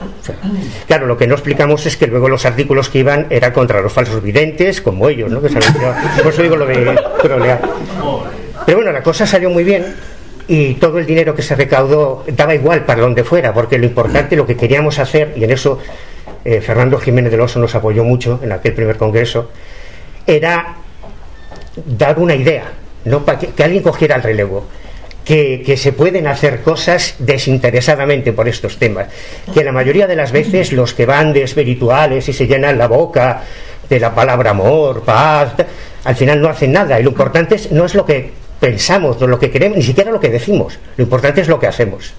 claro, 0.89 1.07
lo 1.07 1.17
que 1.17 1.29
no 1.29 1.35
explicamos 1.35 1.87
es 1.87 1.97
que 1.97 2.09
luego 2.09 2.29
los 2.29 2.45
artículos 2.45 2.91
que 2.91 2.99
iban 2.99 3.29
eran 3.31 3.53
contra 3.53 3.81
los 3.81 3.93
falsos 3.93 4.21
videntes, 4.21 4.81
como 4.81 5.09
ellos, 5.09 5.31
¿no? 5.31 5.41
Que 5.41 5.51
por 6.21 6.33
eso 6.33 6.43
digo 6.43 6.57
lo 6.57 6.67
de 6.67 7.01
trolear. 7.23 7.63
Pero 8.67 8.79
bueno, 8.79 8.91
la 8.91 9.05
cosa 9.05 9.25
salió 9.25 9.51
muy 9.51 9.63
bien 9.63 9.95
y 10.49 10.75
todo 10.75 10.99
el 10.99 11.07
dinero 11.07 11.33
que 11.37 11.43
se 11.43 11.55
recaudó 11.55 12.25
daba 12.27 12.57
igual 12.57 12.85
para 12.85 13.03
donde 13.03 13.23
fuera, 13.23 13.55
porque 13.55 13.79
lo 13.79 13.87
importante, 13.87 14.35
lo 14.35 14.45
que 14.45 14.57
queríamos 14.57 14.99
hacer, 14.99 15.35
y 15.37 15.45
en 15.45 15.53
eso 15.53 15.79
eh, 16.45 16.61
Fernando 16.61 16.99
Jiménez 16.99 17.31
del 17.31 17.41
Oso 17.41 17.61
nos 17.61 17.73
apoyó 17.77 18.03
mucho 18.03 18.41
en 18.43 18.51
aquel 18.51 18.75
primer 18.75 18.97
congreso, 18.97 19.53
era 20.27 20.75
dar 21.87 22.19
una 22.19 22.35
idea, 22.35 22.65
no 23.05 23.25
para 23.25 23.39
que 23.39 23.63
alguien 23.63 23.85
cogiera 23.85 24.17
el 24.17 24.25
relevo 24.25 24.67
que, 25.25 25.77
se 25.77 25.93
pueden 25.93 26.27
hacer 26.27 26.61
cosas 26.61 27.15
desinteresadamente 27.19 28.33
por 28.33 28.47
estos 28.47 28.77
temas, 28.77 29.09
que 29.53 29.65
la 29.65 29.73
mayoría 29.73 30.07
de 30.07 30.17
las 30.17 30.33
veces 30.33 30.73
los 30.73 30.93
que 30.93 31.07
van 31.07 31.33
de 31.33 31.43
espirituales 31.43 32.29
y 32.29 32.33
se 32.33 32.47
llenan 32.47 32.79
la 32.79 32.89
boca 32.89 33.43
de 33.89 34.01
la 34.01 34.15
palabra 34.15 34.51
amor, 34.51 35.03
paz, 35.03 35.55
al 36.05 36.17
final 36.17 36.41
no 36.41 36.49
hacen 36.49 36.73
nada. 36.73 37.01
Y 37.01 37.03
lo 37.03 37.11
importante 37.11 37.55
es, 37.55 37.73
no 37.73 37.87
es 37.87 37.95
lo 37.95 38.05
que 38.05 38.31
pensamos, 38.61 39.19
no 39.21 39.27
lo 39.27 39.39
que 39.39 39.51
queremos, 39.51 39.79
ni 39.79 39.85
siquiera 39.85 40.11
lo 40.11 40.21
que 40.21 40.29
decimos, 40.29 40.79
lo 40.97 41.05
importante 41.05 41.41
es 41.41 41.49
lo 41.49 41.59
que 41.59 41.67
hacemos. 41.67 42.13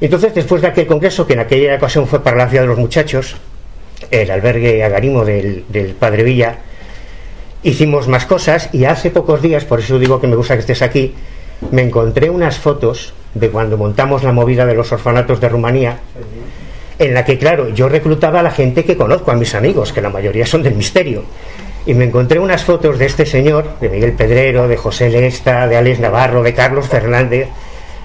Entonces, 0.00 0.34
después 0.34 0.62
de 0.62 0.68
aquel 0.68 0.86
congreso, 0.86 1.26
que 1.26 1.32
en 1.34 1.40
aquella 1.40 1.74
ocasión 1.74 2.06
fue 2.06 2.22
para 2.22 2.36
la 2.36 2.48
ciudad 2.48 2.62
de 2.62 2.68
los 2.68 2.78
muchachos, 2.78 3.36
el 4.10 4.30
albergue 4.30 4.82
agarimo 4.84 5.24
del, 5.24 5.64
del 5.68 5.94
Padre 5.94 6.22
Villa, 6.22 6.58
hicimos 7.62 8.06
más 8.08 8.24
cosas 8.24 8.70
y 8.72 8.84
hace 8.84 9.10
pocos 9.10 9.42
días, 9.42 9.64
por 9.64 9.80
eso 9.80 9.98
digo 9.98 10.20
que 10.20 10.28
me 10.28 10.36
gusta 10.36 10.54
que 10.54 10.60
estés 10.60 10.82
aquí, 10.82 11.14
me 11.70 11.82
encontré 11.82 12.30
unas 12.30 12.58
fotos 12.58 13.14
de 13.34 13.50
cuando 13.50 13.76
montamos 13.76 14.22
la 14.22 14.32
movida 14.32 14.66
de 14.66 14.74
los 14.74 14.90
orfanatos 14.92 15.40
de 15.40 15.48
Rumanía, 15.48 15.98
en 16.98 17.14
la 17.14 17.24
que, 17.24 17.38
claro, 17.38 17.68
yo 17.68 17.88
reclutaba 17.88 18.40
a 18.40 18.42
la 18.42 18.50
gente 18.50 18.84
que 18.84 18.96
conozco, 18.96 19.30
a 19.30 19.34
mis 19.34 19.54
amigos, 19.54 19.92
que 19.92 20.00
la 20.00 20.10
mayoría 20.10 20.46
son 20.46 20.62
del 20.62 20.74
misterio. 20.74 21.24
Y 21.86 21.94
me 21.94 22.04
encontré 22.04 22.38
unas 22.38 22.64
fotos 22.64 22.98
de 22.98 23.06
este 23.06 23.24
señor, 23.24 23.78
de 23.80 23.88
Miguel 23.88 24.12
Pedrero, 24.12 24.68
de 24.68 24.76
José 24.76 25.08
Lesta, 25.08 25.66
de 25.68 25.76
Alex 25.76 26.00
Navarro, 26.00 26.42
de 26.42 26.54
Carlos 26.54 26.88
Fernández, 26.88 27.48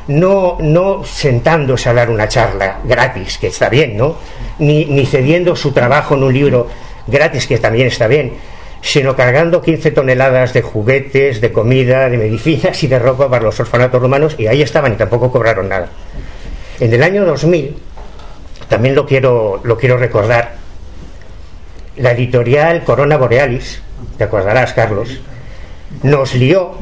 no, 0.08 0.58
no 0.60 1.04
sentándose 1.04 1.90
a 1.90 1.94
dar 1.94 2.10
una 2.10 2.28
charla 2.28 2.80
gratis, 2.84 3.38
que 3.38 3.48
está 3.48 3.70
bien, 3.70 3.98
¿no? 3.98 4.18
Ni, 4.60 4.86
ni 4.86 5.06
cediendo 5.06 5.56
su 5.56 5.72
trabajo 5.72 6.16
en 6.16 6.24
un 6.24 6.34
libro 6.34 6.68
gratis, 7.08 7.48
que 7.48 7.58
también 7.58 7.88
está 7.88 8.08
bien, 8.08 8.34
sino 8.84 9.16
cargando 9.16 9.62
15 9.62 9.92
toneladas 9.92 10.52
de 10.52 10.62
juguetes, 10.62 11.40
de 11.40 11.54
comida, 11.54 12.10
de 12.10 12.18
medicinas 12.18 12.84
y 12.84 12.88
de 12.88 13.00
ropa 13.00 13.30
para 13.30 13.46
los 13.46 13.58
orfanatos 13.58 14.02
romanos, 14.02 14.36
y 14.38 14.48
ahí 14.48 14.62
estaban 14.62 14.92
y 14.92 14.96
tampoco 14.98 15.32
cobraron 15.32 15.70
nada. 15.70 15.88
En 16.82 16.94
el 16.94 17.02
año 17.02 17.24
2000, 17.24 17.78
también 18.68 18.94
lo 18.94 19.06
quiero, 19.06 19.62
lo 19.64 19.78
quiero 19.78 19.98
recordar, 19.98 20.56
la 21.96 22.12
editorial 22.12 22.84
Corona 22.84 23.16
Borealis, 23.16 23.82
te 24.18 24.26
acordarás, 24.26 24.74
Carlos, 24.74 25.22
nos 26.02 26.36
lió, 26.36 26.74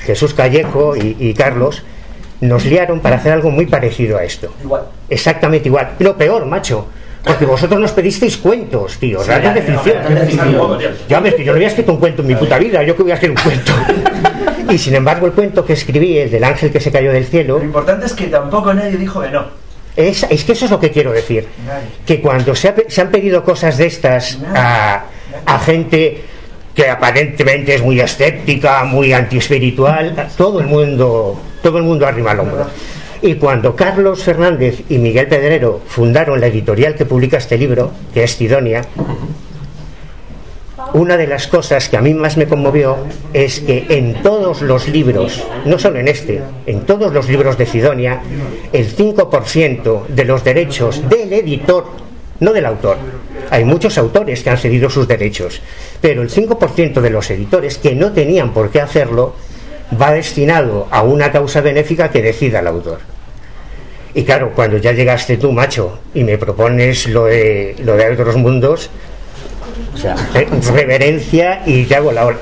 Jesús 0.00 0.34
Callejo 0.34 0.94
y, 0.94 1.16
y 1.18 1.32
Carlos, 1.32 1.84
nos 2.42 2.66
liaron 2.66 3.00
para 3.00 3.16
hacer 3.16 3.32
algo 3.32 3.50
muy 3.50 3.64
parecido 3.64 4.18
a 4.18 4.24
esto. 4.24 4.52
Igual. 4.62 4.88
Exactamente 5.08 5.68
igual. 5.68 5.94
Lo 6.00 6.18
peor, 6.18 6.44
macho. 6.44 6.86
Porque 7.26 7.44
vosotros 7.44 7.80
nos 7.80 7.90
pedisteis 7.92 8.36
cuentos, 8.36 8.98
tío, 8.98 9.20
Sí, 9.20 9.28
relatos 9.30 9.44
ya, 9.44 9.54
de 9.54 9.62
ficción. 9.62 11.22
ves 11.22 11.34
que 11.34 11.44
yo 11.44 11.52
no 11.52 11.56
había 11.56 11.68
escrito 11.68 11.92
un 11.92 11.98
cuento 11.98 12.22
en 12.22 12.28
mi 12.28 12.34
puta 12.36 12.56
vida, 12.58 12.82
yo 12.84 12.96
que 12.96 13.02
voy 13.02 13.12
a 13.12 13.16
hacer 13.16 13.30
un 13.30 13.36
cuento. 13.36 13.72
Y 14.70 14.78
sin 14.78 14.94
embargo, 14.94 15.26
el 15.26 15.32
cuento 15.32 15.64
que 15.64 15.72
escribí, 15.72 16.18
el 16.18 16.30
del 16.30 16.44
ángel 16.44 16.70
que 16.70 16.80
se 16.80 16.90
cayó 16.92 17.12
del 17.12 17.24
cielo, 17.26 17.58
Lo 17.58 17.64
importante 17.64 18.06
es 18.06 18.12
que 18.12 18.26
tampoco 18.26 18.72
nadie 18.72 18.96
dijo 18.96 19.20
que 19.20 19.30
no. 19.30 19.44
es, 19.96 20.24
es 20.30 20.44
que 20.44 20.52
eso 20.52 20.64
es 20.66 20.70
lo 20.70 20.78
que 20.80 20.90
quiero 20.90 21.12
decir. 21.12 21.46
Que 22.06 22.20
cuando 22.20 22.54
se, 22.54 22.68
ha 22.68 22.74
pe- 22.74 22.86
se 22.88 23.00
han 23.00 23.10
pedido 23.10 23.42
cosas 23.42 23.76
de 23.76 23.86
estas 23.86 24.38
a, 24.54 25.04
a 25.46 25.58
gente 25.58 26.22
que 26.74 26.88
aparentemente 26.90 27.74
es 27.74 27.82
muy 27.82 27.98
escéptica, 28.00 28.84
muy 28.84 29.12
antiespiritual, 29.12 30.28
todo 30.36 30.60
el 30.60 30.66
mundo, 30.66 31.40
todo 31.62 31.78
el 31.78 31.84
mundo 31.84 32.06
arrima 32.06 32.32
el 32.32 32.40
hombro. 32.40 32.66
Y 33.22 33.36
cuando 33.36 33.74
Carlos 33.74 34.22
Fernández 34.22 34.82
y 34.88 34.98
Miguel 34.98 35.26
Pedrero 35.28 35.80
fundaron 35.86 36.40
la 36.40 36.46
editorial 36.46 36.94
que 36.94 37.06
publica 37.06 37.38
este 37.38 37.56
libro, 37.58 37.92
que 38.12 38.24
es 38.24 38.32
Sidonia, 38.32 38.82
una 40.92 41.16
de 41.16 41.26
las 41.26 41.46
cosas 41.46 41.88
que 41.88 41.96
a 41.96 42.00
mí 42.00 42.14
más 42.14 42.36
me 42.36 42.46
conmovió 42.46 42.96
es 43.32 43.60
que 43.60 43.86
en 43.88 44.22
todos 44.22 44.62
los 44.62 44.88
libros, 44.88 45.44
no 45.64 45.78
solo 45.78 45.98
en 45.98 46.08
este, 46.08 46.42
en 46.66 46.86
todos 46.86 47.12
los 47.12 47.28
libros 47.28 47.58
de 47.58 47.66
Sidonia, 47.66 48.20
el 48.72 48.94
5% 48.94 50.06
de 50.06 50.24
los 50.24 50.44
derechos 50.44 51.08
del 51.08 51.32
editor, 51.32 51.86
no 52.40 52.52
del 52.52 52.66
autor, 52.66 52.98
hay 53.50 53.64
muchos 53.64 53.98
autores 53.98 54.42
que 54.42 54.50
han 54.50 54.58
cedido 54.58 54.88
sus 54.88 55.08
derechos, 55.08 55.60
pero 56.00 56.22
el 56.22 56.30
5% 56.30 57.00
de 57.00 57.10
los 57.10 57.30
editores 57.30 57.78
que 57.78 57.94
no 57.94 58.12
tenían 58.12 58.52
por 58.52 58.70
qué 58.70 58.80
hacerlo 58.80 59.34
va 60.00 60.12
destinado 60.12 60.88
a 60.90 61.02
una 61.02 61.30
causa 61.30 61.60
benéfica 61.60 62.10
que 62.10 62.22
decida 62.22 62.60
el 62.60 62.66
autor. 62.66 62.98
Y 64.14 64.24
claro, 64.24 64.52
cuando 64.54 64.78
ya 64.78 64.92
llegaste 64.92 65.36
tú, 65.36 65.52
macho, 65.52 65.98
y 66.14 66.24
me 66.24 66.38
propones 66.38 67.06
lo 67.08 67.26
de, 67.26 67.76
lo 67.84 67.96
de 67.96 68.10
otros 68.10 68.36
mundos, 68.36 68.88
o 69.92 69.98
sea, 69.98 70.14
re- 70.32 70.46
reverencia 70.74 71.62
y 71.66 71.84
te 71.84 71.96
hago 71.96 72.12
la 72.12 72.34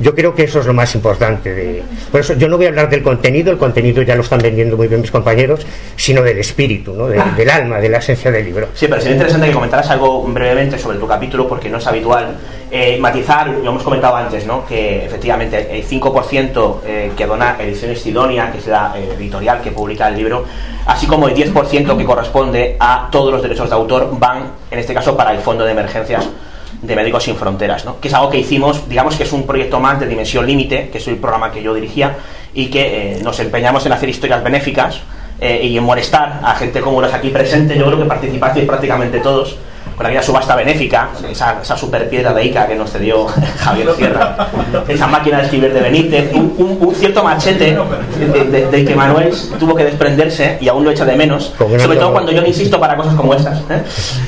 Yo 0.00 0.14
creo 0.14 0.34
que 0.34 0.44
eso 0.44 0.58
es 0.60 0.66
lo 0.66 0.72
más 0.74 0.92
importante. 0.96 1.52
De, 1.54 1.82
por 2.10 2.20
eso 2.20 2.34
yo 2.34 2.48
no 2.48 2.56
voy 2.56 2.66
a 2.66 2.70
hablar 2.70 2.90
del 2.90 3.02
contenido, 3.02 3.52
el 3.52 3.58
contenido 3.58 4.02
ya 4.02 4.16
lo 4.16 4.22
están 4.22 4.40
vendiendo 4.40 4.76
muy 4.76 4.88
bien 4.88 5.00
mis 5.00 5.10
compañeros, 5.12 5.64
sino 5.96 6.22
del 6.22 6.38
espíritu, 6.38 6.94
¿no? 6.94 7.06
De- 7.06 7.20
del 7.36 7.50
alma, 7.50 7.78
de 7.80 7.88
la 7.88 7.98
esencia 7.98 8.30
del 8.32 8.44
libro. 8.44 8.68
Sí, 8.74 8.86
pero 8.88 9.00
sería 9.00 9.14
interesante 9.16 9.46
que 9.48 9.52
comentaras 9.52 9.88
algo 9.90 10.24
brevemente 10.24 10.78
sobre 10.78 10.98
tu 10.98 11.06
capítulo, 11.06 11.46
porque 11.48 11.68
no 11.68 11.78
es 11.78 11.86
habitual. 11.86 12.36
Eh, 12.72 12.98
matizar, 13.00 13.48
lo 13.48 13.68
hemos 13.68 13.82
comentado 13.82 14.14
antes, 14.14 14.46
¿no? 14.46 14.64
que 14.64 15.04
efectivamente 15.04 15.76
el 15.76 15.84
5% 15.84 16.80
eh, 16.86 17.12
que 17.16 17.26
dona 17.26 17.56
Ediciones 17.58 18.00
Sidonia, 18.00 18.52
que 18.52 18.58
es 18.58 18.66
la 18.68 18.92
eh, 18.96 19.14
editorial 19.16 19.60
que 19.60 19.72
publica 19.72 20.06
el 20.06 20.16
libro, 20.16 20.44
así 20.86 21.08
como 21.08 21.26
el 21.26 21.34
10% 21.34 21.96
que 21.96 22.04
corresponde 22.04 22.76
a 22.78 23.08
todos 23.10 23.32
los 23.32 23.42
derechos 23.42 23.68
de 23.68 23.74
autor, 23.74 24.10
van, 24.12 24.52
en 24.70 24.78
este 24.78 24.94
caso, 24.94 25.16
para 25.16 25.32
el 25.32 25.38
Fondo 25.40 25.64
de 25.64 25.72
Emergencias 25.72 26.28
de 26.80 26.96
Médicos 26.96 27.24
Sin 27.24 27.36
Fronteras, 27.36 27.84
¿no? 27.84 28.00
que 28.00 28.08
es 28.08 28.14
algo 28.14 28.30
que 28.30 28.38
hicimos, 28.38 28.88
digamos 28.88 29.16
que 29.16 29.24
es 29.24 29.32
un 29.32 29.46
proyecto 29.46 29.80
más 29.80 29.98
de 30.00 30.06
Dimensión 30.06 30.46
Límite, 30.46 30.90
que 30.90 30.98
es 30.98 31.08
el 31.08 31.16
programa 31.16 31.50
que 31.50 31.62
yo 31.62 31.74
dirigía, 31.74 32.16
y 32.54 32.66
que 32.66 33.16
eh, 33.16 33.22
nos 33.22 33.38
empeñamos 33.40 33.84
en 33.86 33.92
hacer 33.92 34.08
historias 34.08 34.42
benéficas 34.42 35.00
eh, 35.40 35.60
y 35.64 35.76
en 35.76 35.84
molestar 35.84 36.40
a 36.42 36.54
gente 36.54 36.80
como 36.80 37.00
los 37.00 37.12
aquí 37.12 37.30
presentes, 37.30 37.76
yo 37.76 37.86
creo 37.86 37.98
que 37.98 38.04
participasteis 38.04 38.66
prácticamente 38.66 39.20
todos, 39.20 39.56
con 40.00 40.06
aquella 40.06 40.22
subasta 40.22 40.56
benéfica, 40.56 41.10
esa, 41.30 41.58
esa 41.60 41.76
super 41.76 42.08
piedra 42.08 42.32
de 42.32 42.42
Ica 42.46 42.66
que 42.66 42.74
nos 42.74 42.90
cedió 42.90 43.26
Javier 43.58 43.90
Sierra, 43.98 44.48
esa 44.88 45.06
máquina 45.06 45.36
de 45.36 45.42
escribir 45.44 45.74
de 45.74 45.80
Benítez, 45.82 46.32
un, 46.32 46.54
un- 46.56 46.78
un 46.88 46.94
cierto 46.94 47.22
machete 47.22 47.76
de- 48.18 48.44
de- 48.44 48.66
del 48.68 48.86
que 48.86 48.94
Manuel 48.96 49.30
tuvo 49.58 49.74
que 49.74 49.84
desprenderse 49.84 50.56
y 50.58 50.68
aún 50.68 50.84
lo 50.84 50.90
echa 50.90 51.04
de 51.04 51.16
menos, 51.16 51.52
sobre 51.58 51.98
todo 51.98 52.12
cuando 52.12 52.32
yo 52.32 52.40
le 52.40 52.48
insisto 52.48 52.80
para 52.80 52.96
cosas 52.96 53.12
como 53.14 53.34
estas, 53.34 53.58
¿eh? 53.68 53.82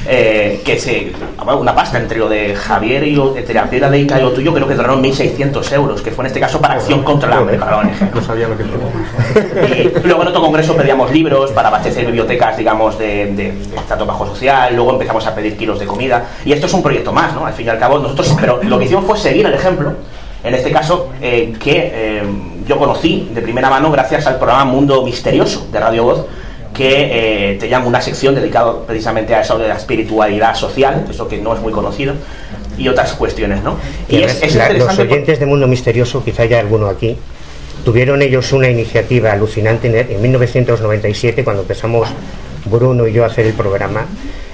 Eh, 0.07 0.62
que 0.62 0.79
se, 0.79 1.11
una 1.59 1.75
pasta 1.75 1.97
entre 1.99 2.18
lo 2.18 2.29
de 2.29 2.55
Javier 2.55 3.05
y 3.05 3.12
lo, 3.12 3.35
entre 3.35 3.55
la 3.55 3.64
piedra 3.64 3.89
de 3.89 3.99
Ica 4.01 4.18
y 4.18 4.23
lo 4.23 4.33
tuyo, 4.33 4.53
creo 4.53 4.68
que 4.68 4.75
donaron 4.75 5.03
1.600 5.03 5.73
euros, 5.73 6.03
que 6.03 6.11
fue 6.11 6.25
en 6.25 6.27
este 6.27 6.41
caso 6.41 6.61
para 6.61 6.75
Acción 6.75 7.03
contra 7.03 7.33
el 7.33 7.39
Hambre, 7.39 7.57
para 7.57 7.70
la 7.73 7.79
ONG. 7.79 8.14
No 8.14 8.20
sabía 8.20 8.47
lo 8.47 8.59
que 8.59 8.64
Y 8.64 10.07
luego 10.07 10.20
en 10.20 10.29
otro 10.29 10.43
congreso 10.43 10.77
pedíamos 10.77 11.11
libros 11.11 11.51
para 11.53 11.68
abastecer 11.68 12.05
bibliotecas, 12.05 12.59
digamos, 12.59 12.99
de, 12.99 13.27
de, 13.33 13.53
de 13.53 13.55
trato 13.89 14.05
bajo 14.05 14.27
social, 14.27 14.75
luego 14.77 14.91
empezamos 14.93 15.27
a 15.27 15.35
pedir 15.35 15.57
kilos 15.63 15.79
de 15.79 15.87
comida, 15.87 16.27
y 16.45 16.53
esto 16.53 16.67
es 16.67 16.75
un 16.75 16.83
proyecto 16.83 17.13
más, 17.13 17.33
¿no? 17.35 17.47
Al 17.47 17.53
fin 17.53 17.67
y 17.67 17.69
al 17.71 17.79
cabo, 17.79 17.99
nosotros, 18.01 18.35
pero 18.41 18.61
lo 18.63 18.79
que 18.79 18.85
hicimos 18.87 19.05
fue 19.05 19.17
seguir 19.17 19.47
el 19.47 19.55
ejemplo, 19.55 19.93
en 20.45 20.55
este 20.55 20.71
caso, 20.73 21.11
eh, 21.21 21.53
que 21.63 21.91
eh, 21.95 22.23
yo 22.67 22.77
conocí 22.79 23.31
de 23.33 23.41
primera 23.43 23.71
mano 23.71 23.91
gracias 23.93 24.27
al 24.27 24.37
programa 24.39 24.65
Mundo 24.65 25.05
Misterioso 25.05 25.69
de 25.71 25.79
Radio 25.79 26.03
Voz, 26.05 26.27
que 26.75 27.53
eh, 27.53 27.59
te 27.61 27.69
llama 27.69 27.87
una 27.87 28.01
sección 28.01 28.35
dedicada 28.35 28.73
precisamente 28.87 29.35
a 29.35 29.43
eso 29.43 29.57
de 29.59 29.69
la 29.69 29.77
espiritualidad 29.77 30.55
social, 30.57 31.05
eso 31.09 31.29
que 31.29 31.39
no 31.39 31.55
es 31.55 31.61
muy 31.61 31.73
conocido, 31.73 32.15
y 32.79 32.89
otras 32.89 33.13
cuestiones, 33.13 33.63
¿no? 33.63 33.77
Y 34.09 34.17
Y 34.17 34.23
es, 34.25 34.43
es 34.43 34.55
la- 34.57 34.71
los 34.71 34.99
oyentes 34.99 35.39
de 35.39 35.47
Mundo 35.47 35.67
Misterioso, 35.69 36.25
quizá 36.25 36.43
haya 36.43 36.59
alguno 36.59 36.89
aquí, 36.89 37.17
tuvieron 37.85 38.21
ellos 38.23 38.53
una 38.53 38.69
iniciativa 38.69 39.31
alucinante 39.33 39.87
en, 39.89 40.13
en 40.17 40.23
1997, 40.23 41.45
cuando 41.45 41.63
empezamos 41.63 42.09
Bruno 42.65 43.07
y 43.07 43.13
yo 43.13 43.25
a 43.25 43.27
hacer 43.27 43.47
el 43.47 43.53
programa. 43.55 44.07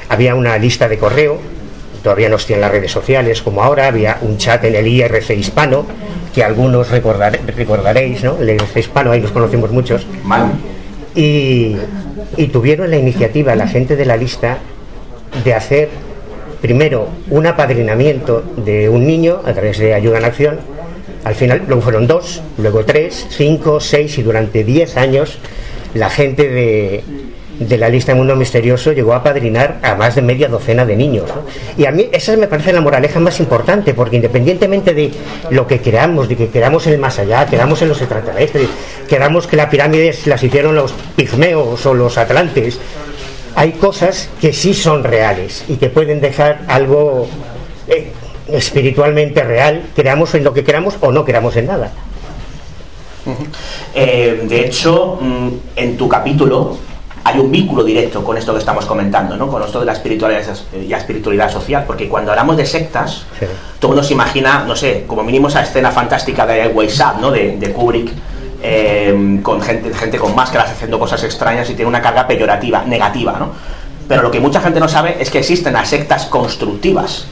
Había 0.08 0.34
una 0.34 0.56
lista 0.58 0.88
de 0.88 0.98
correo, 0.98 1.38
todavía 2.02 2.28
no 2.28 2.36
estoy 2.36 2.54
en 2.54 2.62
las 2.62 2.70
redes 2.70 2.90
sociales 2.90 3.42
como 3.42 3.62
ahora, 3.62 3.86
había 3.86 4.18
un 4.22 4.38
chat 4.38 4.64
en 4.64 4.74
el 4.74 4.86
IRC 4.86 5.30
hispano, 5.30 5.84
que 6.34 6.42
algunos 6.42 6.90
recordaréis, 6.90 8.24
¿no? 8.24 8.38
El 8.38 8.50
IRC 8.50 8.76
hispano, 8.76 9.12
ahí 9.12 9.20
nos 9.20 9.32
conocemos 9.32 9.70
muchos. 9.70 10.06
Y, 11.14 11.76
y 12.36 12.46
tuvieron 12.48 12.90
la 12.90 12.96
iniciativa, 12.96 13.54
la 13.54 13.66
gente 13.66 13.96
de 13.96 14.04
la 14.04 14.16
lista, 14.16 14.58
de 15.44 15.54
hacer 15.54 15.88
primero 16.60 17.08
un 17.30 17.46
apadrinamiento 17.46 18.42
de 18.56 18.88
un 18.88 19.06
niño 19.06 19.40
a 19.44 19.52
través 19.52 19.78
de 19.78 19.94
Ayuda 19.94 20.18
en 20.18 20.24
Acción. 20.24 20.60
Al 21.24 21.34
final, 21.34 21.62
luego 21.66 21.82
fueron 21.82 22.06
dos, 22.06 22.42
luego 22.58 22.84
tres, 22.84 23.26
cinco, 23.30 23.80
seis 23.80 24.18
y 24.18 24.22
durante 24.22 24.64
diez 24.64 24.96
años 24.96 25.38
la 25.94 26.10
gente 26.10 26.48
de, 26.48 27.02
de 27.58 27.76
la 27.76 27.88
lista 27.88 28.14
Mundo 28.14 28.36
Misterioso 28.36 28.92
llegó 28.92 29.14
a 29.14 29.22
padrinar 29.22 29.78
a 29.82 29.94
más 29.94 30.14
de 30.14 30.22
media 30.22 30.48
docena 30.48 30.86
de 30.86 30.96
niños. 30.96 31.30
Y 31.76 31.86
a 31.86 31.90
mí 31.90 32.08
esa 32.12 32.36
me 32.36 32.46
parece 32.46 32.72
la 32.72 32.80
moraleja 32.80 33.18
más 33.20 33.40
importante, 33.40 33.94
porque 33.94 34.16
independientemente 34.16 34.94
de 34.94 35.10
lo 35.50 35.66
que 35.66 35.80
creamos, 35.80 36.28
de 36.28 36.36
que 36.36 36.48
creamos 36.48 36.86
en 36.86 36.94
el 36.94 36.98
más 36.98 37.18
allá, 37.18 37.46
creamos 37.46 37.82
en 37.82 37.88
los 37.88 38.00
extraterrestres, 38.00 38.68
creamos 39.08 39.46
que 39.46 39.56
las 39.56 39.66
pirámides 39.66 40.26
las 40.26 40.42
hicieron 40.42 40.74
los 40.74 40.92
pigmeos 41.16 41.84
o 41.84 41.94
los 41.94 42.16
atlantes, 42.16 42.78
hay 43.54 43.72
cosas 43.72 44.28
que 44.40 44.52
sí 44.52 44.72
son 44.72 45.02
reales 45.02 45.64
y 45.68 45.76
que 45.76 45.88
pueden 45.88 46.20
dejar 46.20 46.60
algo 46.68 47.26
eh, 47.88 48.12
espiritualmente 48.46 49.42
real, 49.42 49.82
creamos 49.96 50.34
en 50.34 50.44
lo 50.44 50.54
que 50.54 50.62
queramos 50.62 50.94
o 51.00 51.10
no 51.10 51.24
queramos 51.24 51.56
en 51.56 51.66
nada. 51.66 51.90
Eh, 53.94 54.44
de 54.48 54.64
hecho, 54.64 55.18
mm, 55.20 55.48
en 55.76 55.96
tu 55.96 56.08
capítulo 56.08 56.78
hay 57.24 57.38
un 57.38 57.50
vínculo 57.50 57.84
directo 57.84 58.24
con 58.24 58.36
esto 58.36 58.52
que 58.52 58.58
estamos 58.58 58.86
comentando, 58.86 59.36
¿no? 59.36 59.48
con 59.48 59.62
esto 59.62 59.80
de 59.80 59.86
la 59.86 59.92
espiritualidad 59.92 60.42
y 60.74 60.88
la 60.88 60.98
espiritualidad 60.98 61.50
social, 61.50 61.84
porque 61.86 62.08
cuando 62.08 62.30
hablamos 62.30 62.56
de 62.56 62.66
sectas, 62.66 63.24
todo 63.78 63.92
uno 63.92 64.02
se 64.02 64.14
imagina, 64.14 64.64
no 64.66 64.74
sé, 64.74 65.04
como 65.06 65.22
mínimo 65.22 65.48
esa 65.48 65.62
escena 65.62 65.90
fantástica 65.90 66.46
de 66.46 66.68
Ways 66.68 67.00
Up, 67.00 67.20
¿no? 67.20 67.30
de, 67.30 67.56
de 67.56 67.72
Kubrick, 67.72 68.12
eh, 68.62 69.38
con 69.42 69.62
gente, 69.62 69.94
gente 69.94 70.18
con 70.18 70.34
máscaras 70.34 70.70
haciendo 70.70 70.98
cosas 70.98 71.22
extrañas 71.22 71.70
y 71.70 71.74
tiene 71.74 71.88
una 71.88 72.02
carga 72.02 72.26
peyorativa, 72.26 72.82
negativa, 72.84 73.36
¿no? 73.38 73.52
Pero 74.08 74.22
lo 74.22 74.30
que 74.30 74.40
mucha 74.40 74.60
gente 74.60 74.80
no 74.80 74.88
sabe 74.88 75.16
es 75.20 75.30
que 75.30 75.38
existen 75.38 75.74
las 75.74 75.88
sectas 75.90 76.26
constructivas, 76.26 77.26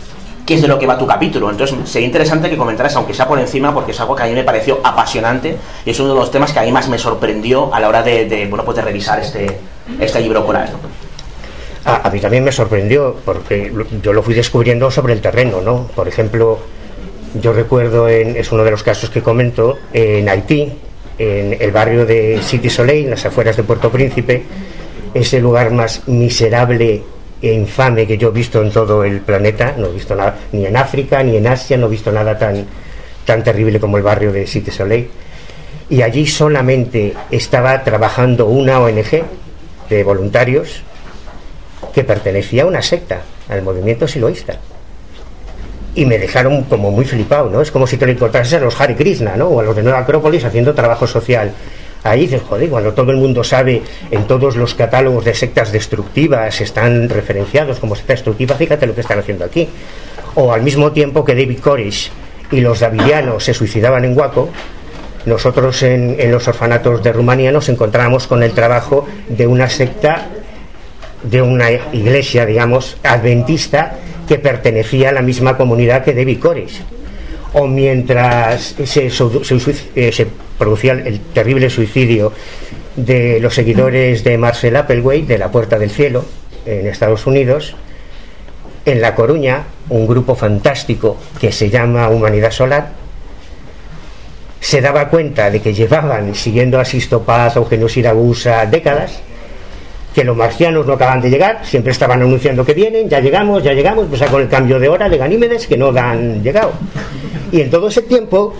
que 0.45 0.55
es 0.55 0.63
de 0.63 0.69
lo 0.69 0.79
que 0.79 0.87
va 0.87 0.99
tu 0.99 1.07
capítulo. 1.07 1.51
Entonces 1.51 1.77
sería 1.89 2.07
interesante 2.07 2.51
que 2.51 2.57
comentaras, 2.57 2.95
aunque 2.97 3.15
sea 3.15 3.27
por 3.27 3.41
encima, 3.41 3.75
porque 3.75 3.93
es 3.93 4.01
algo 4.01 4.15
que 4.15 4.23
a 4.23 4.27
mí 4.27 4.33
me 4.33 4.45
pareció 4.45 4.81
apasionante 4.85 5.57
y 5.85 5.91
es 5.91 5.99
uno 5.99 6.11
de 6.11 6.21
los 6.21 6.31
temas 6.31 6.53
que 6.53 6.61
a 6.61 6.63
mí 6.63 6.71
más 6.71 6.89
me 6.89 6.99
sorprendió 6.99 7.75
a 7.75 7.81
la 7.81 7.89
hora 7.89 8.03
de, 8.03 8.47
bueno, 8.49 8.65
pues 8.65 8.77
de 8.77 8.83
revisar 8.83 9.19
este, 9.19 9.59
este 10.01 10.21
libro 10.21 10.45
coral. 10.45 10.71
¿no? 10.73 11.07
A, 11.87 12.11
mí 12.11 12.19
también 12.19 12.43
me 12.43 12.51
sorprendió 12.51 13.17
porque 13.25 13.73
yo 14.03 14.13
lo 14.13 14.21
fui 14.21 14.35
descubriendo 14.35 14.91
sobre 14.91 15.13
el 15.13 15.21
terreno, 15.21 15.61
¿no? 15.61 15.87
Por 15.95 16.09
ejemplo, 16.09 16.59
yo 17.41 17.53
recuerdo, 17.53 18.09
es 18.09 18.51
uno 18.51 18.65
de 18.65 18.73
los 18.73 18.83
casos 18.83 19.09
que 19.09 19.23
comento, 19.23 19.79
en 19.93 20.29
Haití, 20.29 20.73
en 21.17 21.57
el 21.61 21.71
barrio 21.71 22.05
de 22.05 22.41
City 22.43 22.69
Soleil, 22.69 23.05
en 23.05 23.11
las 23.11 23.25
afueras 23.25 23.57
de 23.57 23.63
Puerto 23.63 23.89
Príncipe, 23.91 24.43
ese 25.15 25.41
lugar 25.41 25.71
más 25.71 26.09
miserable 26.09 27.03
e 27.41 27.53
infame 27.53 28.05
que 28.05 28.19
yo 28.19 28.31
he 28.31 28.33
visto 28.33 28.61
en 28.63 28.73
todo 28.73 29.05
el 29.05 29.21
planeta, 29.21 29.75
no 29.79 29.87
he 29.87 29.93
visto 29.93 30.17
nada, 30.17 30.37
ni 30.51 30.67
en 30.67 30.77
África, 30.77 31.23
ni 31.23 31.37
en 31.37 31.47
Asia, 31.47 31.77
no 31.77 31.87
he 31.87 31.91
visto 31.91 32.11
nada 32.11 32.37
tan, 32.37 32.67
tan 33.25 33.45
terrible 33.45 33.79
como 33.79 33.97
el 33.97 34.03
barrio 34.03 34.33
de 34.33 34.45
City 34.49 34.73
Soleil. 34.73 35.09
Y 35.89 36.03
allí 36.03 36.27
solamente 36.27 37.15
estaba 37.31 37.85
trabajando 37.85 38.47
una 38.47 38.81
ONG 38.81 39.23
de 39.89 40.05
voluntarios 40.05 40.83
que 41.95 42.05
pertenecía 42.05 42.65
a 42.65 42.67
una 42.67 42.83
secta, 42.83 43.23
al 43.49 43.63
movimiento 43.63 44.07
siloísta. 44.07 44.59
Y 45.95 46.05
me 46.05 46.19
dejaron 46.19 46.65
como 46.65 46.91
muy 46.91 47.05
flipado, 47.05 47.49
¿no? 47.49 47.63
Es 47.63 47.71
como 47.71 47.87
si 47.87 47.97
te 47.97 48.07
lo 48.07 48.13
encontrases 48.13 48.55
a 48.55 48.61
los 48.61 48.79
Hare 48.79 48.97
Krishna, 48.97 49.37
¿no? 49.37 49.47
O 49.47 49.61
a 49.61 49.63
los 49.63 49.75
de 49.75 49.83
Nueva 49.83 50.01
Acrópolis 50.01 50.45
haciendo 50.45 50.75
trabajo 50.75 51.07
social 51.07 51.53
ahí 52.11 52.23
dices, 52.23 52.43
joder, 52.49 52.69
cuando 52.69 52.93
todo 52.93 53.11
el 53.11 53.17
mundo 53.19 53.45
sabe 53.45 53.83
en 54.11 54.27
todos 54.27 54.57
los 54.57 54.75
catálogos 54.75 55.25
de 55.25 55.35
sectas 55.35 55.73
destructivas 55.73 56.61
están 56.61 57.09
referenciados 57.09 57.79
como 57.79 57.97
secta 57.97 58.15
destructiva, 58.15 58.55
fíjate 58.55 58.87
lo 58.87 58.95
que 58.95 59.01
están 59.01 59.19
haciendo 59.19 59.45
aquí. 59.45 59.69
O 60.35 60.53
al 60.53 60.63
mismo 60.63 60.93
tiempo 60.93 61.25
que 61.25 61.35
David 61.35 61.61
Koresh 61.61 62.11
y 62.51 62.61
los 62.61 62.81
davidianos 62.81 63.45
se 63.45 63.55
suicidaban 63.55 64.05
en 64.05 64.17
Waco, 64.17 64.51
nosotros 65.27 65.83
en, 65.83 66.17
los 66.31 66.47
orfanatos 66.49 67.03
de 67.03 67.13
Rumanía 67.13 67.53
nos 67.53 67.69
encontramos 67.69 68.27
con 68.27 68.43
el 68.43 68.53
trabajo 68.53 69.07
de 69.29 69.47
una 69.47 69.69
secta, 69.69 70.29
de 71.23 71.43
una 71.43 71.71
iglesia, 71.71 72.47
digamos, 72.47 72.97
adventista 73.03 73.99
que 74.27 74.39
pertenecía 74.39 75.11
a 75.11 75.13
la 75.13 75.23
misma 75.23 75.57
comunidad 75.57 76.05
que 76.05 76.15
David 76.15 76.39
Koresh. 76.39 76.81
O 77.55 77.67
mientras 77.67 78.77
se, 78.85 79.11
se 79.11 80.27
producía 80.59 80.93
el 80.93 81.21
terrible 81.21 81.71
suicidio 81.71 82.33
de 82.95 83.41
los 83.41 83.55
seguidores 83.55 84.23
de 84.23 84.39
Marcel 84.39 84.77
Applewhite 84.77 85.27
de 85.27 85.39
la 85.39 85.51
Puerta 85.51 85.79
del 85.79 85.91
Cielo 85.91 86.25
en 86.65 86.87
Estados 86.87 87.27
Unidos. 87.27 87.75
En 88.85 89.01
La 89.01 89.17
Coruña, 89.17 89.65
un 89.89 90.07
grupo 90.07 90.37
fantástico 90.37 91.17
que 91.41 91.51
se 91.51 91.69
llama 91.69 92.09
Humanidad 92.09 92.53
Solar 92.53 93.06
se 94.67 94.81
daba 94.81 95.09
cuenta 95.09 95.49
de 95.49 95.61
que 95.61 95.73
llevaban 95.73 96.35
siguiendo 96.35 96.81
a 96.81 96.85
Sisto 96.85 97.23
Paz, 97.23 97.55
a 97.55 97.61
Eugenio 97.61 97.89
Siragusa 97.89 98.67
décadas, 98.67 99.21
que 100.13 100.25
los 100.25 100.37
marcianos 100.37 100.85
no 100.85 100.95
acaban 100.95 101.21
de 101.21 101.31
llegar, 101.31 101.65
siempre 101.65 101.93
estaban 101.93 102.21
anunciando 102.21 102.65
que 102.65 102.75
vienen, 102.75 103.09
ya 103.09 103.21
llegamos, 103.21 103.63
ya 103.63 103.75
llegamos, 103.75 104.07
pues 104.09 104.21
con 104.29 104.43
el 104.43 104.49
cambio 104.49 104.81
de 104.81 104.89
hora 104.89 105.09
de 105.09 105.19
Ganímedes 105.19 105.69
que 105.69 105.77
no 105.77 105.97
han 105.97 106.43
llegado. 106.43 106.73
Y 107.53 107.61
en 107.61 107.71
todo 107.71 107.87
ese 107.87 108.03
tiempo 108.03 108.55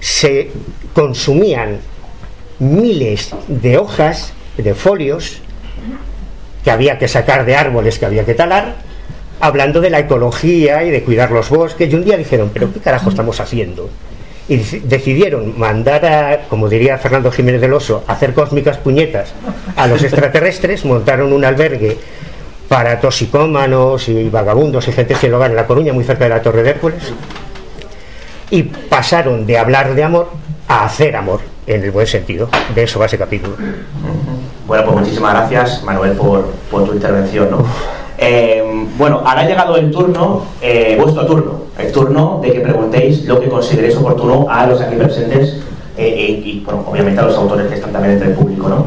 se 0.00 0.50
consumían 0.94 1.78
miles 2.58 3.32
de 3.46 3.78
hojas, 3.78 4.32
de 4.56 4.74
folios, 4.74 5.42
que 6.64 6.72
había 6.72 6.98
que 6.98 7.06
sacar 7.06 7.44
de 7.44 7.54
árboles 7.54 8.00
que 8.00 8.06
había 8.06 8.24
que 8.24 8.34
talar, 8.34 8.74
hablando 9.38 9.80
de 9.80 9.90
la 9.90 10.00
ecología 10.00 10.82
y 10.82 10.90
de 10.90 11.04
cuidar 11.04 11.30
los 11.30 11.48
bosques, 11.50 11.88
y 11.88 11.94
un 11.94 12.04
día 12.04 12.16
dijeron, 12.16 12.50
pero 12.52 12.72
¿qué 12.72 12.80
carajo 12.80 13.10
estamos 13.10 13.38
haciendo? 13.38 13.88
Y 14.50 14.56
decidieron 14.56 15.58
mandar 15.58 16.04
a, 16.04 16.40
como 16.48 16.68
diría 16.68 16.98
Fernando 16.98 17.30
Jiménez 17.30 17.60
del 17.60 17.72
Oso, 17.72 18.04
hacer 18.06 18.34
cósmicas 18.34 18.78
puñetas 18.78 19.32
a 19.76 19.86
los 19.86 20.02
extraterrestres, 20.02 20.84
montaron 20.84 21.32
un 21.32 21.44
albergue 21.44 21.96
para 22.68 23.00
toxicómanos 23.00 24.08
y 24.08 24.28
vagabundos 24.28 24.86
y 24.88 24.92
gente 24.92 25.14
sin 25.14 25.32
hogar 25.32 25.50
en 25.50 25.56
La 25.56 25.66
Coruña, 25.66 25.92
muy 25.92 26.02
cerca 26.02 26.24
de 26.24 26.30
la 26.30 26.42
Torre 26.42 26.64
de 26.64 26.70
Hércules, 26.70 27.12
y 28.50 28.64
pasaron 28.64 29.46
de 29.46 29.56
hablar 29.56 29.94
de 29.94 30.02
amor 30.02 30.30
a 30.66 30.84
hacer 30.84 31.14
amor, 31.14 31.40
en 31.66 31.84
el 31.84 31.92
buen 31.92 32.08
sentido. 32.08 32.48
De 32.74 32.82
eso 32.82 32.98
va 32.98 33.06
ese 33.06 33.18
capítulo. 33.18 33.56
Bueno, 34.66 34.84
pues 34.84 34.96
muchísimas 34.98 35.32
gracias, 35.32 35.82
Manuel, 35.84 36.12
por, 36.12 36.46
por 36.70 36.86
tu 36.86 36.94
intervención. 36.94 37.50
¿no? 37.52 37.64
Eh, 38.22 38.62
bueno, 38.98 39.22
ahora 39.24 39.40
ha 39.40 39.46
llegado 39.46 39.76
el 39.76 39.90
turno, 39.90 40.42
eh, 40.60 40.98
vuestro 41.00 41.24
turno, 41.24 41.62
el 41.78 41.90
turno 41.90 42.38
de 42.42 42.52
que 42.52 42.60
preguntéis 42.60 43.24
lo 43.24 43.40
que 43.40 43.48
consideréis 43.48 43.96
oportuno 43.96 44.46
a 44.50 44.66
los 44.66 44.78
aquí 44.78 44.94
presentes 44.96 45.62
eh, 45.96 46.42
y, 46.44 46.60
bueno, 46.60 46.84
obviamente 46.86 47.18
a 47.18 47.24
los 47.24 47.36
autores 47.38 47.68
que 47.68 47.76
están 47.76 47.92
también 47.92 48.14
entre 48.14 48.28
el 48.28 48.34
público, 48.34 48.68
¿no? 48.68 48.86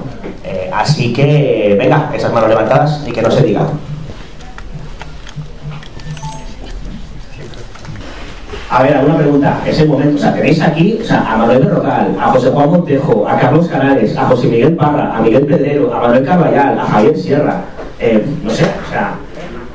así 0.71 1.13
que, 1.13 1.75
venga, 1.79 2.11
esas 2.13 2.34
manos 2.34 2.49
levantadas 2.49 3.03
y 3.07 3.11
que 3.11 3.21
no 3.21 3.31
se 3.31 3.43
diga. 3.43 3.67
A 8.69 8.81
ver, 8.81 8.97
alguna 8.97 9.17
pregunta. 9.17 9.61
Es 9.67 9.79
el 9.79 9.88
momento. 9.88 10.15
O 10.15 10.19
sea, 10.19 10.34
tenéis 10.34 10.59
aquí 10.61 10.97
o 10.99 11.05
sea, 11.05 11.31
a 11.31 11.38
Manuel 11.38 11.69
Rocal, 11.69 12.17
a 12.19 12.31
José 12.31 12.49
Juan 12.49 12.71
Montejo, 12.71 13.27
a 13.27 13.38
Carlos 13.38 13.67
Canales, 13.67 14.17
a 14.17 14.25
José 14.25 14.47
Miguel 14.47 14.75
Parra, 14.75 15.15
a 15.15 15.21
Miguel 15.21 15.45
Pedrero, 15.45 15.93
a 15.93 15.99
Manuel 15.99 16.25
Caballal, 16.25 16.79
a 16.79 16.86
Javier 16.86 17.15
Sierra. 17.15 17.61
Eh, 17.99 18.25
no 18.43 18.49
sé, 18.49 18.63
o 18.63 18.89
sea, 18.89 19.13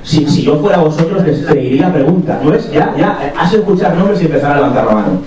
si, 0.09 0.27
si, 0.27 0.43
yo 0.43 0.59
fuera 0.59 0.79
vosotros 0.79 1.23
les 1.25 1.47
diría 1.47 1.93
pregunta. 1.93 2.41
¿No 2.43 2.55
es? 2.55 2.71
Ya, 2.71 2.95
ya, 2.97 3.33
has 3.37 3.53
escuchar 3.53 3.95
nombres 3.95 4.23
y 4.23 4.25
empezar 4.25 4.53
a 4.53 4.57
levantar 4.57 4.87
la 4.87 4.95
mano. 4.95 5.23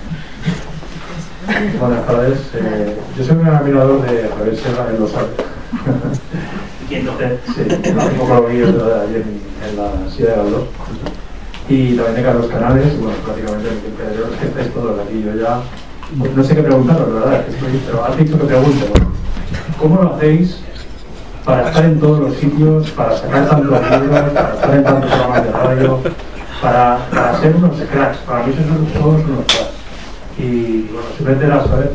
Buenas 1.79 2.07
tardes. 2.07 2.39
Eh, 2.55 2.97
yo 3.15 3.23
soy 3.23 3.37
un 3.37 3.47
admirador 3.47 4.01
de 4.01 4.27
Javier 4.29 4.55
Sierra, 4.55 4.87
él 4.89 4.99
lo 4.99 5.07
sabe. 5.07 5.27
¿Y 6.89 6.95
entonces? 6.95 7.39
Sí, 7.45 7.61
un 7.61 8.17
poco 8.17 8.33
lo 8.33 8.47
vi 8.47 8.57
ayer 8.57 9.23
en 9.69 9.77
la 9.77 10.11
silla 10.11 10.31
de 10.31 10.35
Galdós 10.37 10.63
y 11.69 11.95
también 11.95 12.15
de 12.15 12.23
Carlos 12.23 12.47
Canales, 12.47 12.99
bueno, 12.99 13.15
prácticamente 13.23 13.69
es 13.69 14.39
que 14.39 14.47
estáis 14.47 14.73
todos 14.73 14.99
aquí, 14.99 15.23
yo 15.23 15.39
ya 15.39 15.61
no 16.35 16.43
sé 16.43 16.55
qué 16.55 16.63
preguntaros, 16.63 17.07
la 17.07 17.19
verdad, 17.21 17.45
estoy, 17.47 17.81
pero 17.85 18.03
has 18.03 18.17
dicho 18.17 18.37
que 18.37 18.45
pregunte, 18.45 18.85
¿cómo 19.79 20.01
lo 20.01 20.15
hacéis 20.15 20.59
para 21.45 21.67
estar 21.67 21.85
en 21.85 21.99
todos 21.99 22.19
los 22.19 22.35
sitios, 22.35 22.91
para 22.91 23.17
sacar 23.17 23.49
tantos 23.49 23.81
libros, 24.01 24.29
para 24.31 24.53
estar 24.53 24.75
en 24.75 24.83
tantos 24.83 25.11
programas 25.11 25.43
de 25.43 25.51
radio, 25.51 25.99
para, 26.61 26.97
para 27.09 27.39
ser 27.39 27.55
unos 27.55 27.75
cracks, 27.91 28.17
para 28.19 28.45
mí 28.45 28.53
son 28.53 28.85
todos 29.01 29.25
unos 29.25 29.45
cracks. 29.45 29.71
Y 30.37 30.89
bueno, 30.91 31.07
simplemente 31.17 31.45
era 31.45 31.65
saber, 31.65 31.93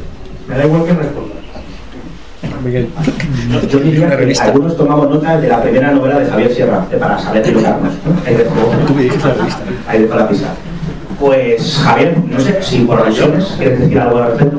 me 0.49 0.57
da 0.57 0.67
igual 0.67 0.85
que 0.85 0.93
respondas. 0.93 1.37
Miguel. 2.65 2.89
Yo, 3.51 3.69
yo 3.69 3.79
diría 3.81 4.17
que 4.17 4.41
algunos 4.41 4.77
tomamos 4.77 5.11
nota 5.11 5.39
de 5.39 5.49
la 5.49 5.63
primera 5.63 5.93
novela 5.93 6.19
de 6.19 6.27
Javier 6.27 6.53
Sierra, 6.53 6.87
para 6.99 7.19
saber 7.19 7.43
pilotarnos. 7.43 7.95
Ahí 8.27 8.35
dejo, 8.35 8.55
ahí 9.89 10.03
dejo 10.03 10.17
la 10.17 10.29
pista. 10.29 10.49
Pues 11.21 11.81
Javier, 11.83 12.19
no 12.27 12.41
sé 12.41 12.63
si 12.63 12.81
por 12.81 13.01
alusiones 13.01 13.55
quieres 13.57 13.81
decir 13.81 14.01
algo 14.01 14.19
al 14.19 14.29
respecto. 14.29 14.59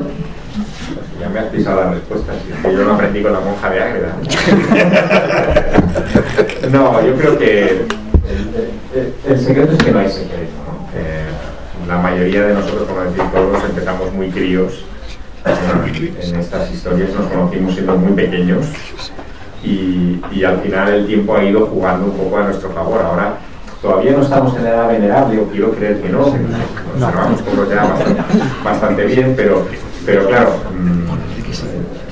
Ya 1.28 1.34
me 1.34 1.40
has 1.40 1.46
pisado 1.46 1.84
la 1.84 1.90
respuesta, 1.90 2.32
si 2.42 2.50
yo 2.72 2.84
no 2.84 2.94
aprendí 2.94 3.22
con 3.22 3.32
la 3.32 3.40
monja 3.40 3.70
de 3.70 3.82
Ágreda. 3.82 4.16
no, 6.72 7.06
yo 7.06 7.14
creo 7.16 7.38
que 7.38 7.68
el, 7.68 7.86
el, 8.94 9.14
el, 9.26 9.40
secreto 9.40 9.72
es 9.72 9.82
que 9.82 9.90
no 9.90 9.98
hay 9.98 10.08
secreto. 10.08 10.52
¿no? 10.66 10.88
Eh, 10.98 11.26
la 11.86 11.98
mayoría 11.98 12.46
de 12.46 12.54
nosotros, 12.54 12.88
como 12.88 13.02
decir, 13.02 13.22
todos 13.32 13.62
empezamos 13.64 14.10
muy 14.12 14.30
críos 14.30 14.84
en 15.44 16.40
estas 16.40 16.72
historias 16.72 17.10
nos 17.14 17.26
conocimos 17.26 17.74
siendo 17.74 17.96
muy 17.96 18.12
pequeños 18.12 18.66
y, 19.64 20.20
y, 20.32 20.44
al 20.44 20.60
final 20.60 20.92
el 20.92 21.06
tiempo 21.06 21.36
ha 21.36 21.44
ido 21.44 21.66
jugando 21.66 22.06
un 22.06 22.16
poco 22.16 22.38
a 22.38 22.44
nuestro 22.44 22.70
favor. 22.70 23.02
Ahora 23.02 23.34
todavía 23.82 24.12
no 24.12 24.22
estamos 24.22 24.56
en 24.56 24.64
la 24.64 24.70
edad 24.70 24.88
venerable, 24.88 25.40
o 25.40 25.48
quiero 25.48 25.72
creer 25.72 26.00
que 26.00 26.08
no, 26.08 26.18
nos 26.18 26.28
observamos 26.28 27.44
todos 27.44 27.68
ya 27.68 27.84
bastante, 27.84 28.22
bastante, 28.64 29.06
bien, 29.06 29.34
pero, 29.36 29.66
pero 30.06 30.26
claro, 30.26 30.54
mmm, 30.72 31.07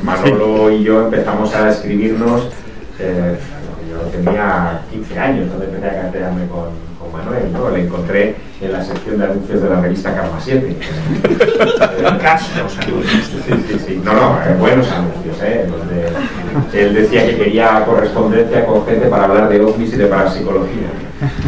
Manolo 0.07 0.71
y 0.71 0.85
yo 0.85 1.03
empezamos 1.07 1.53
a 1.55 1.71
escribirnos, 1.71 2.49
eh, 3.01 3.37
yo 3.91 3.99
tenía 4.23 4.83
15 4.93 5.19
años 5.19 5.49
cuando 5.49 5.65
empecé 5.65 5.87
a 5.89 6.03
cartearme 6.03 6.47
con, 6.47 6.69
con 6.99 7.13
Manuel, 7.13 7.53
¿no? 7.53 7.71
le 7.71 7.83
encontré 7.83 8.37
en 8.61 8.73
la 8.73 8.85
sección 8.85 9.19
de 9.19 9.25
anuncios 9.25 9.61
de 9.61 9.69
la 9.69 9.81
revista 9.81 10.15
Karma 10.15 10.39
7. 10.39 10.77
sí, 13.47 13.55
sí, 13.69 13.79
sí. 13.85 14.01
No, 14.05 14.13
no, 14.13 14.39
eh, 14.47 14.55
buenos 14.59 14.89
anuncios, 14.93 15.43
¿eh? 15.43 15.67
Donde 15.69 16.07
él 16.73 16.95
decía 16.95 17.27
que 17.27 17.37
quería 17.37 17.85
correspondencia 17.85 18.65
con 18.65 18.87
gente 18.87 19.09
para 19.09 19.25
hablar 19.25 19.49
de 19.49 19.61
ovnis 19.61 19.93
y 19.93 19.97
de 19.97 20.07
parapsicología. 20.07 20.87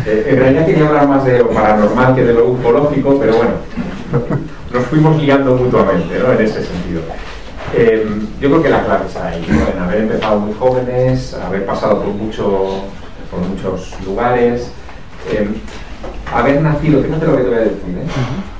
Eh, 0.04 0.26
en 0.30 0.36
realidad 0.36 0.66
quería 0.66 0.88
hablar 0.88 1.06
más 1.08 1.24
de 1.24 1.38
lo 1.38 1.50
paranormal 1.50 2.14
que 2.16 2.24
de 2.24 2.34
lo 2.34 2.48
ufológico, 2.48 3.18
pero 3.20 3.36
bueno, 3.36 3.52
nos 4.72 4.84
fuimos 4.86 5.20
guiando 5.20 5.54
mutuamente, 5.54 6.18
¿no? 6.18 6.32
En 6.32 6.44
ese 6.44 6.64
sentido. 6.64 7.02
Eh, 7.74 8.06
yo 8.40 8.48
creo 8.48 8.62
que 8.62 8.68
la 8.70 8.84
clave 8.84 9.06
está 9.06 9.28
ahí, 9.28 9.46
¿no? 9.48 9.68
en 9.68 9.78
haber 9.78 10.02
empezado 10.02 10.40
muy 10.40 10.54
jóvenes, 10.54 11.34
haber 11.34 11.66
pasado 11.66 12.02
por, 12.02 12.14
mucho, 12.14 12.82
por 13.30 13.40
muchos 13.40 13.94
lugares, 14.04 14.72
eh, 15.30 15.48
haber 16.32 16.62
nacido, 16.62 17.02
fíjate 17.02 17.26
lo 17.26 17.36
que 17.36 17.42
te 17.42 17.48
voy 17.48 17.58
a 17.58 17.62
decir, 17.62 17.98
¿eh? 17.98 18.06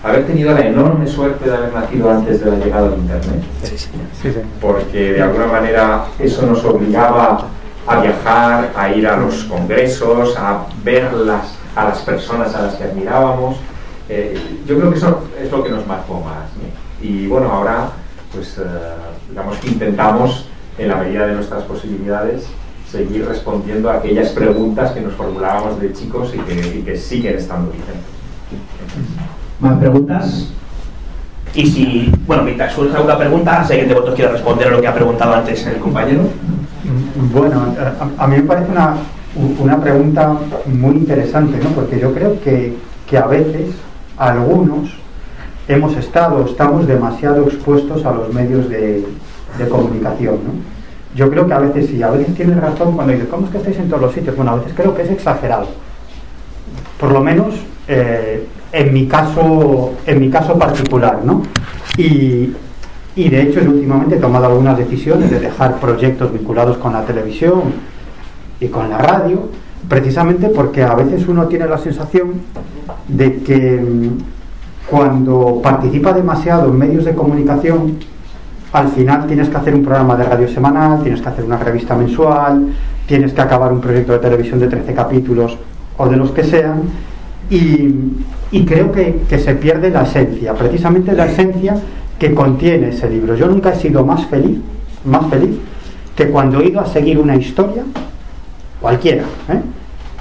haber 0.02 0.26
tenido 0.26 0.52
la 0.52 0.61
enorme 0.61 1.06
suerte 1.06 1.48
de 1.48 1.56
haber 1.56 1.72
nacido 1.72 2.11
antes 2.11 2.44
de 2.44 2.50
la 2.50 2.56
llegada 2.56 2.90
del 2.90 2.98
Internet, 3.00 3.42
porque 4.61 5.12
de 5.14 5.22
alguna 5.22 5.46
manera 5.46 6.04
eso 6.18 6.46
nos 6.46 6.64
obligaba 6.64 7.46
a 7.86 8.00
viajar, 8.00 8.70
a 8.76 8.90
ir 8.90 9.06
a 9.09 9.16
los 9.16 9.44
congresos, 9.44 10.36
a 10.36 10.66
ver 10.84 11.12
las, 11.14 11.59
a 11.74 11.84
las 11.84 11.98
personas 12.00 12.54
a 12.54 12.62
las 12.62 12.74
que 12.74 12.84
admirábamos. 12.84 13.56
Eh, 14.11 14.38
yo 14.66 14.78
creo 14.78 14.90
que 14.90 14.98
eso 14.98 15.22
es 15.40 15.50
lo 15.50 15.64
que 15.64 15.70
nos 15.70 15.86
marcó 15.86 16.20
más. 16.20 16.48
Y 17.00 17.26
bueno, 17.26 17.50
ahora 17.50 17.90
pues 18.33 18.59
eh, 18.59 18.62
digamos 19.31 19.57
que 19.59 19.68
intentamos, 19.68 20.47
en 20.76 20.89
la 20.89 20.97
medida 20.97 21.26
de 21.26 21.35
nuestras 21.35 21.62
posibilidades, 21.64 22.47
seguir 22.91 23.26
respondiendo 23.26 23.91
a 23.91 23.95
aquellas 23.95 24.31
preguntas 24.31 24.93
que 24.93 25.01
nos 25.01 25.12
formulábamos 25.14 25.81
de 25.81 25.93
chicos 25.93 26.33
y 26.35 26.39
que, 26.39 26.79
y 26.79 26.83
que 26.83 26.97
siguen 26.97 27.37
estando 27.37 27.70
vigentes. 27.70 28.05
¿Más 29.61 29.79
preguntas? 29.79 30.53
Y 31.55 31.66
si, 31.66 32.12
bueno, 32.26 32.45
mientras 32.45 32.72
surge 32.72 32.95
alguna 32.97 33.18
pregunta, 33.18 33.64
si 33.64 33.72
alguien 33.72 33.89
de 33.89 33.95
vosotros 33.95 34.16
quiere 34.16 34.33
responder 34.33 34.68
a 34.68 34.70
lo 34.70 34.81
que 34.81 34.87
ha 34.87 34.95
preguntado 34.95 35.35
antes 35.35 35.66
el 35.66 35.79
compañero. 35.79 36.22
Bueno, 37.33 37.74
a, 38.18 38.24
a 38.24 38.26
mí 38.26 38.37
me 38.37 38.43
parece 38.43 38.70
una, 38.70 38.97
una 39.59 39.81
pregunta 39.81 40.37
muy 40.66 40.97
interesante, 40.97 41.59
¿no? 41.62 41.70
Porque 41.70 41.99
yo 41.99 42.14
creo 42.14 42.41
que, 42.41 42.74
que 43.09 43.18
a 43.18 43.26
veces 43.26 43.74
algunos 44.16 44.91
hemos 45.68 45.94
estado, 45.96 46.44
estamos 46.46 46.86
demasiado 46.86 47.44
expuestos 47.44 48.04
a 48.04 48.12
los 48.12 48.32
medios 48.32 48.68
de, 48.68 49.04
comunicación. 49.68 50.38
Yo 51.14 51.30
creo 51.30 51.46
que 51.46 51.54
a 51.54 51.58
veces 51.58 51.86
sí, 51.86 52.02
a 52.02 52.10
veces 52.10 52.34
tienes 52.34 52.56
razón 52.60 52.94
cuando 52.94 53.12
dices, 53.12 53.28
¿cómo 53.28 53.46
es 53.46 53.52
que 53.52 53.58
estáis 53.58 53.78
en 53.78 53.88
todos 53.88 54.02
los 54.02 54.12
sitios? 54.12 54.36
Bueno, 54.36 54.52
a 54.52 54.56
veces 54.56 54.72
creo 54.74 54.94
que 54.94 55.02
es 55.02 55.10
exagerado. 55.10 55.66
Por 56.98 57.12
lo 57.12 57.20
menos 57.20 57.54
eh, 57.88 58.46
en 58.72 58.92
mi 58.92 59.06
caso, 59.06 59.94
en 60.06 60.20
mi 60.20 60.30
caso 60.30 60.58
particular, 60.58 61.20
¿no? 61.24 61.42
Y, 61.96 62.52
y 63.16 63.28
de 63.28 63.42
hecho, 63.42 63.60
últimamente 63.60 64.16
he 64.16 64.18
tomado 64.20 64.46
algunas 64.46 64.76
decisiones 64.76 65.30
de 65.30 65.40
dejar 65.40 65.80
proyectos 65.80 66.32
vinculados 66.32 66.76
con 66.78 66.92
la 66.92 67.04
televisión 67.04 67.62
y 68.60 68.68
con 68.68 68.88
la 68.90 68.98
radio, 68.98 69.48
precisamente 69.88 70.48
porque 70.48 70.84
a 70.84 70.94
veces 70.94 71.26
uno 71.26 71.46
tiene 71.46 71.66
la 71.66 71.78
sensación 71.78 72.34
de 73.08 73.38
que 73.42 73.80
mm, 73.80 74.38
cuando 74.91 75.61
participa 75.62 76.12
demasiado 76.12 76.68
en 76.68 76.78
medios 76.78 77.05
de 77.05 77.14
comunicación, 77.14 77.99
al 78.72 78.89
final 78.89 79.26
tienes 79.26 79.49
que 79.49 79.57
hacer 79.57 79.74
un 79.74 79.84
programa 79.84 80.16
de 80.16 80.24
radio 80.24 80.49
semanal, 80.49 81.03
tienes 81.03 81.20
que 81.20 81.28
hacer 81.28 81.45
una 81.45 81.57
revista 81.57 81.95
mensual, 81.95 82.68
tienes 83.07 83.32
que 83.32 83.41
acabar 83.41 83.72
un 83.72 83.80
proyecto 83.80 84.12
de 84.12 84.18
televisión 84.18 84.59
de 84.59 84.68
13 84.68 84.95
capítulos 84.95 85.57
o 85.97 86.09
de 86.09 86.16
los 86.16 86.30
que 86.30 86.45
sean, 86.45 86.82
y, 87.51 88.64
creo 88.66 88.93
que, 88.93 89.22
que, 89.28 89.39
se 89.39 89.55
pierde 89.55 89.91
la 89.91 90.03
esencia, 90.03 90.53
precisamente 90.55 91.12
la 91.12 91.26
esencia 91.26 91.76
que 92.18 92.34
contiene 92.34 92.91
ese 92.91 93.09
libro. 93.09 93.34
Yo 93.36 93.47
nunca 93.47 93.70
he 93.70 93.76
sido 93.76 94.05
más 94.05 94.26
feliz, 94.26 94.59
más 95.05 95.26
feliz 95.28 95.57
que 96.14 96.28
cuando 96.28 96.61
he 96.61 96.68
ido 96.68 96.80
a 96.80 96.86
seguir 96.86 97.18
una 97.18 97.36
historia, 97.36 97.84
cualquiera, 98.80 99.22
¿eh? 99.49 99.61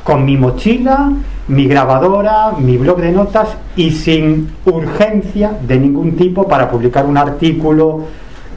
con 0.03 0.23
mi 0.23 0.37
mochila, 0.37 1.11
mi 1.47 1.65
grabadora, 1.67 2.51
mi 2.57 2.77
blog 2.77 2.99
de 2.99 3.11
notas 3.11 3.49
y 3.75 3.91
sin 3.91 4.49
urgencia 4.65 5.51
de 5.61 5.79
ningún 5.79 6.15
tipo 6.15 6.47
para 6.47 6.69
publicar 6.69 7.05
un 7.05 7.17
artículo, 7.17 8.01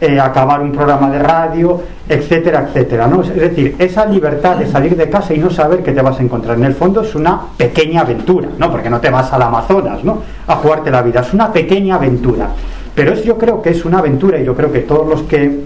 eh, 0.01 0.18
acabar 0.18 0.62
un 0.62 0.72
programa 0.72 1.11
de 1.11 1.18
radio, 1.18 1.80
etcétera, 2.09 2.66
etcétera. 2.66 3.07
¿no? 3.07 3.22
Es 3.22 3.34
decir, 3.34 3.76
esa 3.78 4.07
libertad 4.07 4.57
de 4.57 4.66
salir 4.66 4.97
de 4.97 5.09
casa 5.09 5.34
y 5.34 5.38
no 5.38 5.51
saber 5.51 5.82
qué 5.82 5.93
te 5.93 6.01
vas 6.01 6.18
a 6.18 6.22
encontrar. 6.22 6.57
En 6.57 6.64
el 6.64 6.74
fondo 6.74 7.03
es 7.03 7.14
una 7.14 7.41
pequeña 7.57 8.01
aventura, 8.01 8.49
¿no? 8.59 8.70
porque 8.70 8.91
no 8.91 8.99
te 8.99 9.11
vas 9.11 9.32
al 9.32 9.43
Amazonas 9.43 10.03
¿no? 10.03 10.22
a 10.47 10.57
jugarte 10.57 10.91
la 10.91 11.03
vida, 11.03 11.20
es 11.20 11.32
una 11.34 11.53
pequeña 11.53 11.97
aventura. 11.97 12.49
Pero 12.95 13.12
es, 13.12 13.22
yo 13.24 13.38
creo 13.38 13.62
que 13.62 13.70
es 13.70 13.84
una 13.84 13.99
aventura 13.99 14.41
y 14.41 14.45
yo 14.45 14.57
creo 14.57 14.72
que 14.72 14.80
todos 14.80 15.07
los 15.07 15.22
que, 15.22 15.61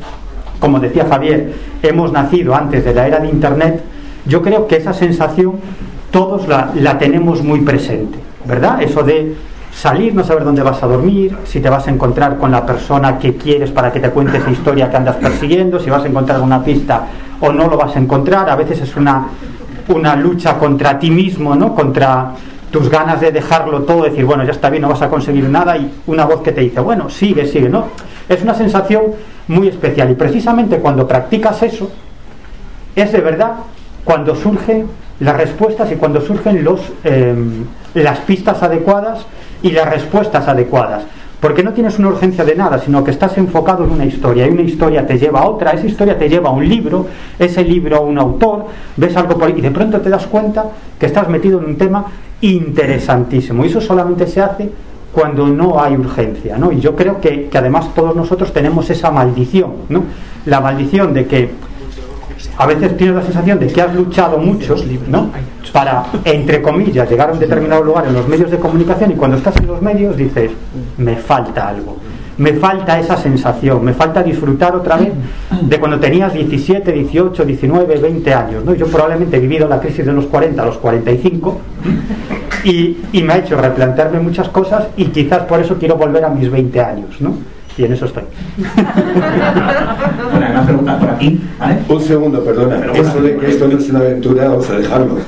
como 0.58 0.80
decía 0.80 1.06
Javier, 1.08 1.52
hemos 1.82 2.12
nacido 2.12 2.54
antes 2.54 2.84
de 2.84 2.92
la 2.92 3.06
era 3.06 3.20
de 3.20 3.28
Internet, 3.28 3.82
yo 4.26 4.42
creo 4.42 4.66
que 4.66 4.76
esa 4.76 4.92
sensación 4.92 5.60
todos 6.14 6.46
la, 6.46 6.96
tenemos 6.96 7.42
muy 7.42 7.62
presente, 7.62 8.16
¿verdad? 8.44 8.80
Eso 8.80 9.02
de 9.02 9.34
salir, 9.74 10.14
no 10.14 10.22
saber 10.22 10.44
dónde 10.44 10.62
vas 10.62 10.80
a 10.80 10.86
dormir, 10.86 11.36
si 11.42 11.58
te 11.58 11.68
vas 11.68 11.88
a 11.88 11.90
encontrar 11.90 12.36
con 12.38 12.52
la 12.52 12.64
persona 12.64 13.18
que 13.18 13.36
quieres 13.36 13.72
para 13.72 13.92
que 13.92 13.98
te 13.98 14.10
cuente 14.10 14.36
esa 14.38 14.52
historia 14.52 14.88
que 14.88 14.96
andas 14.96 15.16
persiguiendo, 15.16 15.80
si 15.80 15.90
vas 15.90 16.04
a 16.04 16.06
encontrar 16.06 16.40
una 16.40 16.62
pista 16.62 17.06
o 17.40 17.50
no 17.50 17.66
lo 17.66 17.76
vas 17.76 17.96
a 17.96 17.98
encontrar. 17.98 18.48
A 18.48 18.54
veces 18.54 18.82
es 18.82 18.94
una, 18.94 19.26
una 19.88 20.14
lucha 20.14 20.56
contra 20.56 21.00
ti 21.00 21.10
mismo, 21.10 21.56
¿no? 21.56 21.74
Contra 21.74 22.30
tus 22.70 22.88
ganas 22.88 23.20
de 23.20 23.32
dejarlo 23.32 23.82
todo, 23.82 24.04
decir, 24.04 24.24
bueno, 24.24 24.44
ya 24.44 24.52
está 24.52 24.70
bien, 24.70 24.82
no 24.82 24.90
vas 24.90 25.02
a 25.02 25.08
conseguir 25.08 25.48
nada, 25.48 25.76
y 25.76 25.90
una 26.06 26.26
voz 26.26 26.42
que 26.42 26.52
te 26.52 26.60
dice, 26.60 26.78
bueno, 26.78 27.10
sigue, 27.10 27.44
sigue, 27.44 27.68
¿no? 27.68 27.86
Es 28.28 28.40
una 28.40 28.54
sensación 28.54 29.02
muy 29.48 29.66
especial. 29.66 30.12
Y 30.12 30.14
precisamente 30.14 30.78
cuando 30.78 31.08
practicas 31.08 31.60
eso, 31.64 31.90
es 32.94 33.10
de 33.10 33.20
verdad 33.20 33.54
cuando 34.04 34.36
surgen 34.36 34.86
las 35.20 35.36
respuestas 35.36 35.90
y 35.92 35.96
cuando 35.96 36.20
surgen 36.20 36.64
los, 36.64 36.80
eh, 37.04 37.34
las 37.94 38.18
pistas 38.20 38.62
adecuadas 38.62 39.26
y 39.62 39.70
las 39.70 39.88
respuestas 39.88 40.48
adecuadas. 40.48 41.04
Porque 41.40 41.62
no 41.62 41.72
tienes 41.72 41.98
una 41.98 42.08
urgencia 42.08 42.42
de 42.42 42.54
nada, 42.54 42.78
sino 42.78 43.04
que 43.04 43.10
estás 43.10 43.36
enfocado 43.36 43.84
en 43.84 43.90
una 43.90 44.06
historia 44.06 44.46
y 44.46 44.50
una 44.50 44.62
historia 44.62 45.06
te 45.06 45.18
lleva 45.18 45.40
a 45.40 45.48
otra, 45.48 45.72
esa 45.72 45.86
historia 45.86 46.18
te 46.18 46.28
lleva 46.28 46.48
a 46.48 46.52
un 46.52 46.66
libro, 46.66 47.06
ese 47.38 47.62
libro 47.62 47.96
a 47.96 48.00
un 48.00 48.18
autor, 48.18 48.66
ves 48.96 49.14
algo 49.16 49.34
por 49.38 49.48
ahí 49.48 49.54
y 49.58 49.60
de 49.60 49.70
pronto 49.70 50.00
te 50.00 50.08
das 50.08 50.26
cuenta 50.26 50.64
que 50.98 51.06
estás 51.06 51.28
metido 51.28 51.58
en 51.58 51.66
un 51.66 51.76
tema 51.76 52.06
interesantísimo. 52.40 53.64
Y 53.64 53.68
eso 53.68 53.80
solamente 53.80 54.26
se 54.26 54.40
hace 54.40 54.70
cuando 55.12 55.46
no 55.46 55.80
hay 55.80 55.94
urgencia, 55.96 56.56
¿no? 56.56 56.72
Y 56.72 56.80
yo 56.80 56.96
creo 56.96 57.20
que, 57.20 57.48
que 57.48 57.58
además 57.58 57.94
todos 57.94 58.16
nosotros 58.16 58.52
tenemos 58.52 58.88
esa 58.90 59.10
maldición, 59.10 59.72
¿no? 59.90 60.02
La 60.46 60.60
maldición 60.60 61.12
de 61.12 61.26
que 61.26 61.50
a 62.57 62.66
veces 62.66 62.97
tienes 62.97 63.16
la 63.16 63.22
sensación 63.22 63.59
de 63.59 63.66
que 63.66 63.80
has 63.80 63.95
luchado 63.95 64.38
mucho 64.38 64.76
¿no? 65.09 65.30
para, 65.72 66.05
entre 66.24 66.62
comillas, 66.62 67.09
llegar 67.09 67.30
a 67.30 67.32
un 67.32 67.38
determinado 67.38 67.82
lugar 67.82 68.07
en 68.07 68.14
los 68.14 68.28
medios 68.28 68.51
de 68.51 68.59
comunicación 68.59 69.12
y 69.12 69.14
cuando 69.14 69.36
estás 69.36 69.57
en 69.57 69.66
los 69.66 69.82
medios 69.82 70.16
dices, 70.16 70.51
me 70.99 71.16
falta 71.16 71.68
algo, 71.68 71.97
me 72.38 72.53
falta 72.55 72.99
esa 72.99 73.16
sensación, 73.16 73.84
me 73.84 73.92
falta 73.92 74.22
disfrutar 74.22 74.74
otra 74.74 74.97
vez 74.97 75.12
de 75.62 75.80
cuando 75.80 75.99
tenías 75.99 76.32
17, 76.32 76.92
18, 76.92 77.45
19, 77.45 77.97
20 77.97 78.34
años. 78.34 78.64
¿no? 78.64 78.74
Yo 78.74 78.86
probablemente 78.86 79.36
he 79.36 79.40
vivido 79.40 79.68
la 79.68 79.80
crisis 79.80 80.07
de 80.07 80.12
los 80.12 80.26
40 80.26 80.62
a 80.62 80.66
los 80.66 80.78
45 80.78 81.61
y, 82.64 82.99
y 83.12 83.22
me 83.22 83.34
ha 83.34 83.38
hecho 83.38 83.57
replantearme 83.57 84.20
muchas 84.20 84.49
cosas 84.49 84.88
y 84.97 85.07
quizás 85.07 85.42
por 85.42 85.61
eso 85.61 85.76
quiero 85.78 85.97
volver 85.97 86.24
a 86.24 86.30
mis 86.30 86.51
20 86.51 86.80
años. 86.80 87.20
¿no? 87.20 87.34
Y 87.76 87.84
en 87.84 87.92
eso 87.92 88.06
estoy. 88.06 88.22
bueno, 90.32 90.46
una 90.50 90.64
pregunta 90.64 90.98
por 90.98 91.10
aquí, 91.10 91.40
¿vale? 91.58 91.78
Un 91.88 92.00
segundo, 92.02 92.44
perdona. 92.44 92.80
Eso 92.94 93.20
de 93.20 93.36
que 93.36 93.50
esto 93.50 93.68
no 93.68 93.78
es 93.78 93.90
una 93.90 93.98
aventura, 94.00 94.48
vamos 94.48 94.70
a 94.70 94.78
dejarlo. 94.78 95.18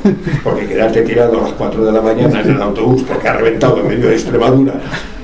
Porque 0.44 0.66
quedarte 0.66 1.02
tirado 1.02 1.40
a 1.40 1.42
las 1.42 1.52
4 1.52 1.84
de 1.84 1.92
la 1.92 2.00
mañana 2.00 2.40
en 2.40 2.50
el 2.50 2.62
autobús 2.62 3.02
porque 3.02 3.28
ha 3.28 3.32
reventado 3.34 3.80
en 3.80 3.88
medio 3.88 4.08
de 4.08 4.14
Extremadura, 4.14 4.74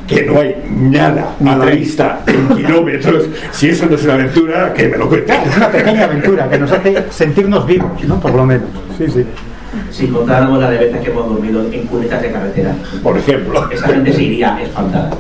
que 0.06 0.24
no 0.24 0.40
hay 0.40 0.56
nada 0.68 1.36
a 1.44 1.56
la 1.56 1.64
vista 1.66 2.22
en 2.26 2.56
kilómetros, 2.56 3.24
si 3.52 3.68
eso 3.68 3.86
no 3.86 3.94
es 3.94 4.04
una 4.04 4.14
aventura, 4.14 4.74
que 4.74 4.88
me 4.88 4.96
lo 4.96 5.08
cuente. 5.08 5.32
Es 5.32 5.56
una 5.56 5.68
pequeña 5.68 6.04
aventura 6.04 6.48
que 6.48 6.58
nos 6.58 6.72
hace 6.72 7.04
sentirnos 7.10 7.66
vivos, 7.66 7.90
¿no? 8.07 8.18
Por 8.20 8.34
lo 8.34 8.44
menos. 8.44 8.68
Sí, 8.99 9.07
sí. 9.08 9.24
Si 9.90 10.08
contáramos 10.08 10.61
la 10.61 10.70
de 10.70 10.78
veces 10.78 11.00
que 11.00 11.11
hemos 11.11 11.28
dormido 11.28 11.62
en 11.72 11.86
cunetas 11.86 12.20
de 12.20 12.30
carretera, 12.30 12.74
por 13.03 13.16
ejemplo, 13.16 13.70
esa 13.70 13.88
gente 13.88 14.12
se 14.12 14.22
iría 14.22 14.61
espantada. 14.61 15.11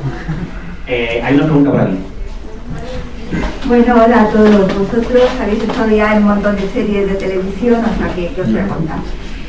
Eh, 0.86 1.22
hay 1.24 1.34
una 1.36 1.44
pregunta 1.44 1.70
por 1.70 1.80
aquí. 1.80 1.98
Bueno, 3.66 3.94
hola 3.94 4.22
a 4.22 4.28
todos. 4.28 4.78
Vosotros 4.78 5.22
habéis 5.40 5.62
estado 5.62 5.90
ya 5.90 6.16
en 6.16 6.18
un 6.18 6.28
montón 6.28 6.56
de 6.56 6.68
series 6.68 7.08
de 7.08 7.14
televisión, 7.14 7.80
o 7.84 7.98
sea 7.98 8.14
que 8.14 8.32
yo 8.36 8.42
os 8.42 8.52
voy. 8.52 8.62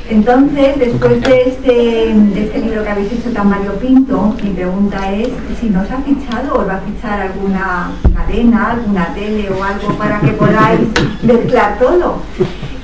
Entonces, 0.10 0.77
después 0.77 1.22
de 1.22 1.41
este, 1.49 1.73
de 2.14 2.43
este 2.43 2.60
libro 2.60 2.84
que 2.84 2.89
habéis 2.89 3.11
hecho 3.11 3.31
tan 3.31 3.49
variopinto, 3.49 4.35
mi 4.43 4.51
pregunta 4.51 5.11
es 5.11 5.30
si 5.60 5.69
nos 5.69 5.89
ha 5.89 5.97
fichado 6.01 6.55
o 6.55 6.68
va 6.68 6.76
a 6.76 6.81
fichar 6.81 7.22
alguna 7.22 7.91
cadena, 8.14 8.72
alguna 8.72 9.14
tele 9.15 9.49
o 9.49 9.64
algo 9.64 9.97
para 9.97 10.19
que 10.19 10.34
podáis 10.34 10.81
mezclar 11.23 11.80
todo. 11.80 12.18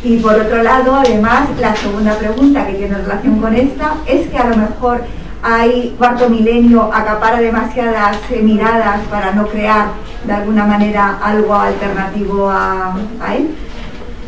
Y 0.03 0.17
por 0.17 0.34
otro 0.34 0.63
lado, 0.63 0.95
además, 0.95 1.49
la 1.59 1.76
segunda 1.76 2.17
pregunta 2.17 2.65
que 2.65 2.73
tiene 2.73 2.97
relación 2.97 3.39
con 3.39 3.53
esta 3.53 3.95
es 4.07 4.27
que 4.30 4.38
a 4.38 4.47
lo 4.49 4.55
mejor 4.55 5.01
hay 5.41 5.95
cuarto 5.97 6.29
milenio 6.29 6.89
acapara 6.93 7.39
demasiadas 7.39 8.17
eh, 8.31 8.41
miradas 8.41 8.99
para 9.09 9.31
no 9.33 9.47
crear 9.47 9.87
de 10.25 10.33
alguna 10.33 10.65
manera 10.65 11.17
algo 11.23 11.55
alternativo 11.55 12.49
a, 12.49 12.95
a 13.21 13.35
él. 13.35 13.49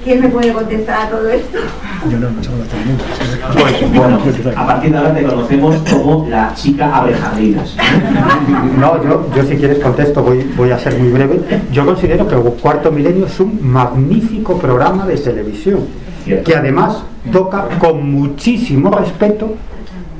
¿Quién 0.04 0.20
me 0.20 0.30
puede 0.30 0.52
contestar 0.52 1.06
a 1.06 1.10
todo 1.10 1.30
esto? 1.30 1.60
Yo 2.10 2.18
no, 2.18 2.32
no 2.32 2.44
somos 2.44 2.60
los. 2.60 2.68
Pues 3.54 3.94
bueno, 3.94 4.20
a 4.56 4.66
partir 4.66 4.92
de 4.92 4.98
ahora 4.98 5.14
te 5.14 5.24
conocemos 5.24 5.76
como 5.92 6.28
la 6.28 6.54
chica 6.56 6.96
abrejadrinas. 6.96 7.76
No, 8.80 9.04
yo, 9.04 9.30
yo 9.36 9.44
si 9.44 9.58
quieres 9.58 9.78
contesto, 9.80 10.24
voy, 10.24 10.52
voy 10.58 10.72
a 10.72 10.80
ser 10.80 10.98
muy 10.98 11.10
breve. 11.10 11.40
Yo 11.72 11.86
considero 11.86 12.28
que 12.28 12.36
el 12.36 12.42
Cuarto 12.42 12.92
Milenio 12.92 13.28
es 13.28 13.40
un 13.40 13.60
magnífico 13.62 14.58
programa 14.58 15.06
de 15.06 15.18
televisión, 15.18 15.82
que 16.26 16.56
además 16.56 17.04
toca 17.32 17.68
con 17.80 18.12
muchísimo 18.12 18.90
respeto 18.90 19.56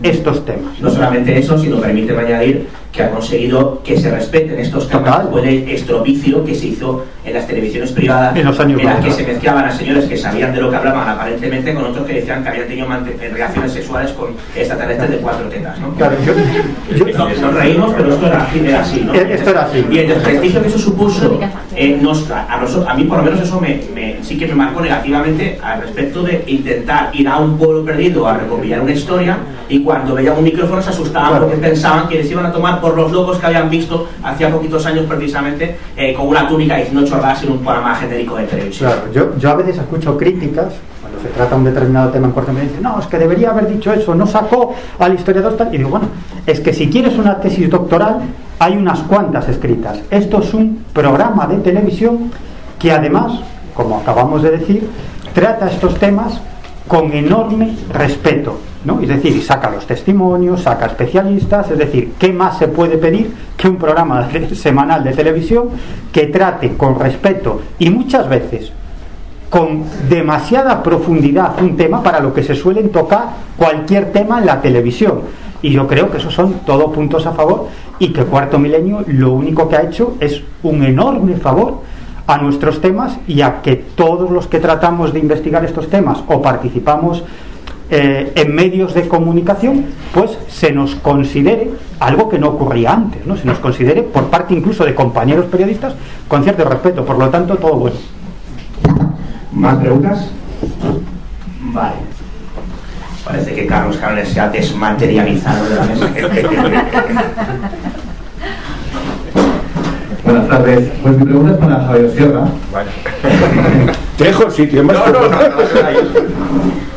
estos 0.04 0.46
temas. 0.46 0.80
No 0.80 0.90
solamente 0.90 1.38
eso, 1.38 1.58
sino 1.58 1.78
permíteme 1.78 2.22
añadir 2.24 2.68
que 2.92 3.02
ha 3.04 3.10
conseguido 3.10 3.82
que 3.84 3.98
se 3.98 4.12
respeten 4.12 4.60
estos 4.60 4.90
temas 4.90 5.20
después 5.24 5.44
del 5.44 5.70
estropicio 5.70 6.44
que 6.44 6.54
se 6.54 6.68
hizo 6.68 7.06
en 7.24 7.34
las 7.34 7.48
televisiones 7.48 7.92
privadas 7.94 8.36
En 8.36 8.46
los 8.46 8.60
años 8.60 8.84
las 8.84 8.96
que 8.96 9.02
90. 9.10 9.16
se 9.18 9.32
mezclaban 9.32 9.66
a 9.66 9.72
señores 9.72 10.06
que 10.06 10.18
sabían 10.18 10.54
de 10.54 10.60
lo 10.60 10.70
que 10.70 10.76
hablaban 10.76 11.08
aparentemente 11.08 11.74
con 11.74 11.86
otros 11.86 12.06
que 12.06 12.16
decían 12.16 12.44
que 12.44 12.50
habían 12.50 12.68
tenido 12.68 12.88
relaciones 13.32 13.72
sexuales 13.72 14.12
con 14.12 14.30
extraterrestres 14.56 15.10
de 15.12 15.18
cuatro 15.18 15.48
tetas 15.48 15.80
¿no? 15.80 15.94
Claro, 15.96 16.16
yo- 16.26 16.34
Entonces, 17.08 17.40
nos 17.42 17.54
reímos 17.54 17.94
pero 17.96 18.14
esto 18.14 18.28
era, 18.28 18.44
así- 18.44 18.60
era 18.66 18.82
así 18.82 19.02
¿no? 19.06 19.14
Eh, 19.14 19.28
esto 19.36 19.50
era 19.52 19.62
así. 19.64 19.86
y 19.90 19.98
el 20.00 20.08
desprestigio 20.10 20.62
que 20.62 20.68
eso 20.68 20.80
supuso 20.80 21.40
eh, 21.76 21.98
nos- 22.02 22.30
a, 22.30 22.58
nosotros- 22.60 22.88
a 22.90 22.94
mí 22.96 23.04
por 23.06 23.20
lo 23.20 23.24
menos 23.24 23.40
eso 23.40 23.62
me, 23.62 23.80
me- 23.96 24.18
sí 24.22 24.38
que 24.38 24.48
me 24.48 24.56
marcó 24.56 24.82
negativamente 24.82 25.58
al 25.64 25.82
respecto 25.82 26.24
de 26.24 26.44
intentar 26.48 27.12
ir 27.14 27.28
a 27.30 27.38
un 27.38 27.58
pueblo 27.58 27.86
perdido 27.86 28.28
a 28.28 28.36
recopilar 28.38 28.82
una 28.82 28.92
historia 28.92 29.38
y 29.70 29.82
cuando 29.82 30.14
veían 30.16 30.38
un 30.38 30.44
micrófono 30.44 30.82
se 30.82 30.90
asustaban 30.90 31.40
porque 31.40 31.56
pensaban 31.56 32.10
que 32.10 32.16
les 32.16 32.30
iban 32.30 32.46
a 32.48 32.52
tomar 32.52 32.81
por 32.82 32.96
los 32.96 33.12
locos 33.12 33.38
que 33.38 33.46
habían 33.46 33.70
visto 33.70 34.08
hacía 34.24 34.50
poquitos 34.50 34.86
años 34.86 35.06
precisamente 35.08 35.78
eh, 35.96 36.14
con 36.14 36.28
una 36.28 36.48
túnica 36.48 36.78
diciendo 36.78 37.06
chorradas 37.06 37.44
en 37.44 37.52
un 37.52 37.60
programa 37.60 37.96
genérico 37.96 38.36
de 38.36 38.46
televisión. 38.46 38.92
Yo, 39.14 39.38
yo 39.38 39.50
a 39.52 39.56
veces 39.56 39.78
escucho 39.78 40.18
críticas 40.18 40.74
cuando 41.02 41.20
se 41.22 41.30
trata 41.30 41.56
un 41.56 41.64
determinado 41.64 42.10
tema 42.10 42.28
en 42.28 42.34
cuarto 42.34 42.52
milenio, 42.52 42.74
dicen, 42.74 42.84
no, 42.84 43.00
es 43.00 43.08
que 43.08 43.18
debería 43.18 43.52
haber 43.52 43.68
dicho 43.68 43.92
eso, 43.92 44.16
no 44.16 44.26
sacó 44.28 44.74
al 45.00 45.14
historiador 45.14 45.58
tal. 45.58 45.74
Y 45.74 45.78
digo, 45.78 45.90
bueno, 45.90 46.08
es 46.46 46.60
que 46.60 46.74
si 46.74 46.90
quieres 46.90 47.18
una 47.18 47.40
tesis 47.40 47.70
doctoral, 47.70 48.22
hay 48.60 48.78
unas 48.78 49.00
cuantas 49.00 49.50
escritas. 49.50 50.00
Esto 50.10 50.42
es 50.42 50.54
un 50.54 50.86
programa 50.94 51.48
de 51.48 51.58
televisión 51.58 52.32
que 52.78 52.92
además, 52.92 53.40
como 53.74 54.00
acabamos 54.00 54.44
de 54.44 54.52
decir, 54.52 54.90
trata 55.34 55.68
estos 55.68 55.96
temas 55.96 56.40
con 56.88 57.12
enorme 57.14 57.76
respeto. 57.94 58.60
¿no? 58.84 59.00
Es 59.00 59.10
decir, 59.10 59.42
saca 59.44 59.70
los 59.70 59.86
testimonios, 59.86 60.62
saca 60.62 60.88
especialistas, 60.88 61.70
es 61.70 61.78
decir, 61.78 62.14
¿qué 62.18 62.34
más 62.34 62.58
se 62.58 62.68
puede 62.68 62.98
pedir 62.98 63.32
que 63.56 63.68
un 63.70 63.78
programa 63.78 64.24
de- 64.28 64.56
semanal 64.56 65.04
de 65.04 65.14
televisión 65.14 65.70
que 66.12 66.28
trate 66.28 66.76
con 66.76 67.00
respeto 67.00 67.62
y 67.78 67.90
muchas 67.92 68.28
veces 68.28 68.72
con 69.52 69.84
demasiada 70.10 70.82
profundidad 70.82 71.62
un 71.62 71.76
tema 71.76 72.02
para 72.02 72.22
lo 72.22 72.34
que 72.34 72.42
se 72.42 72.56
suelen 72.56 72.90
tocar 72.90 73.26
cualquier 73.58 74.12
tema 74.14 74.40
en 74.40 74.46
la 74.46 74.62
televisión. 74.62 75.22
Y 75.62 75.72
yo 75.72 75.86
creo 75.88 76.10
que 76.10 76.18
esos 76.18 76.34
son 76.34 76.62
todos 76.66 76.92
puntos 76.94 77.26
a 77.28 77.34
favor 77.34 77.68
y 78.00 78.12
que 78.14 78.24
Cuarto 78.24 78.58
Milenio 78.58 79.04
lo 79.08 79.34
único 79.34 79.68
que 79.70 79.76
ha 79.76 79.84
hecho 79.84 80.16
es 80.20 80.42
un 80.64 80.82
enorme 80.84 81.36
favor 81.36 81.82
a 82.32 82.38
nuestros 82.38 82.80
temas 82.80 83.18
y 83.28 83.42
a 83.42 83.62
que 83.62 83.76
todos 83.76 84.32
los 84.32 84.48
que 84.48 84.60
tratamos 84.60 85.12
de 85.12 85.20
investigar 85.20 85.66
estos 85.66 85.90
temas 85.90 86.20
o 86.28 86.42
participamos 86.42 87.24
eh, 87.90 88.32
en 88.36 88.56
medios 88.56 88.94
de 88.94 89.10
comunicación, 89.10 89.88
pues 90.14 90.38
se 90.48 90.72
nos 90.72 90.96
considere 90.96 91.72
algo 92.00 92.30
que 92.30 92.40
no 92.40 92.48
ocurría 92.48 92.94
antes, 92.94 93.26
¿no? 93.26 93.36
Se 93.36 93.46
nos 93.46 93.60
considere 93.60 94.02
por 94.04 94.30
parte 94.30 94.54
incluso 94.54 94.86
de 94.86 94.96
compañeros 94.96 95.48
periodistas 95.48 95.94
con 96.30 96.42
cierto 96.44 96.64
respeto, 96.64 97.04
por 97.04 97.18
lo 97.18 97.30
tanto 97.30 97.58
todo 97.58 97.76
bueno. 97.76 97.98
¿Más 99.52 99.78
preguntas? 99.80 100.32
Vale. 101.74 101.96
Parece 103.26 103.54
que 103.54 103.68
Carlos 103.68 103.98
Carones 103.98 104.30
se 104.30 104.40
ha 104.40 104.48
desmaterializado 104.48 105.70
de 105.70 105.76
la 105.76 105.86
mesa. 105.86 106.10
Buenas 110.32 110.48
tardes. 110.48 110.90
Pues 111.04 111.18
mi 111.18 111.26
pregunta 111.26 111.52
es 111.52 111.58
para 111.58 111.76
Javier 111.88 112.12
Sierra. 112.12 112.46
Te 114.18 114.24
dejo 114.24 114.44
el 114.46 114.52
sitio, 114.54 114.82
más 114.86 114.96
No, 114.96 115.06
no, 115.08 115.28
no, 115.28 115.38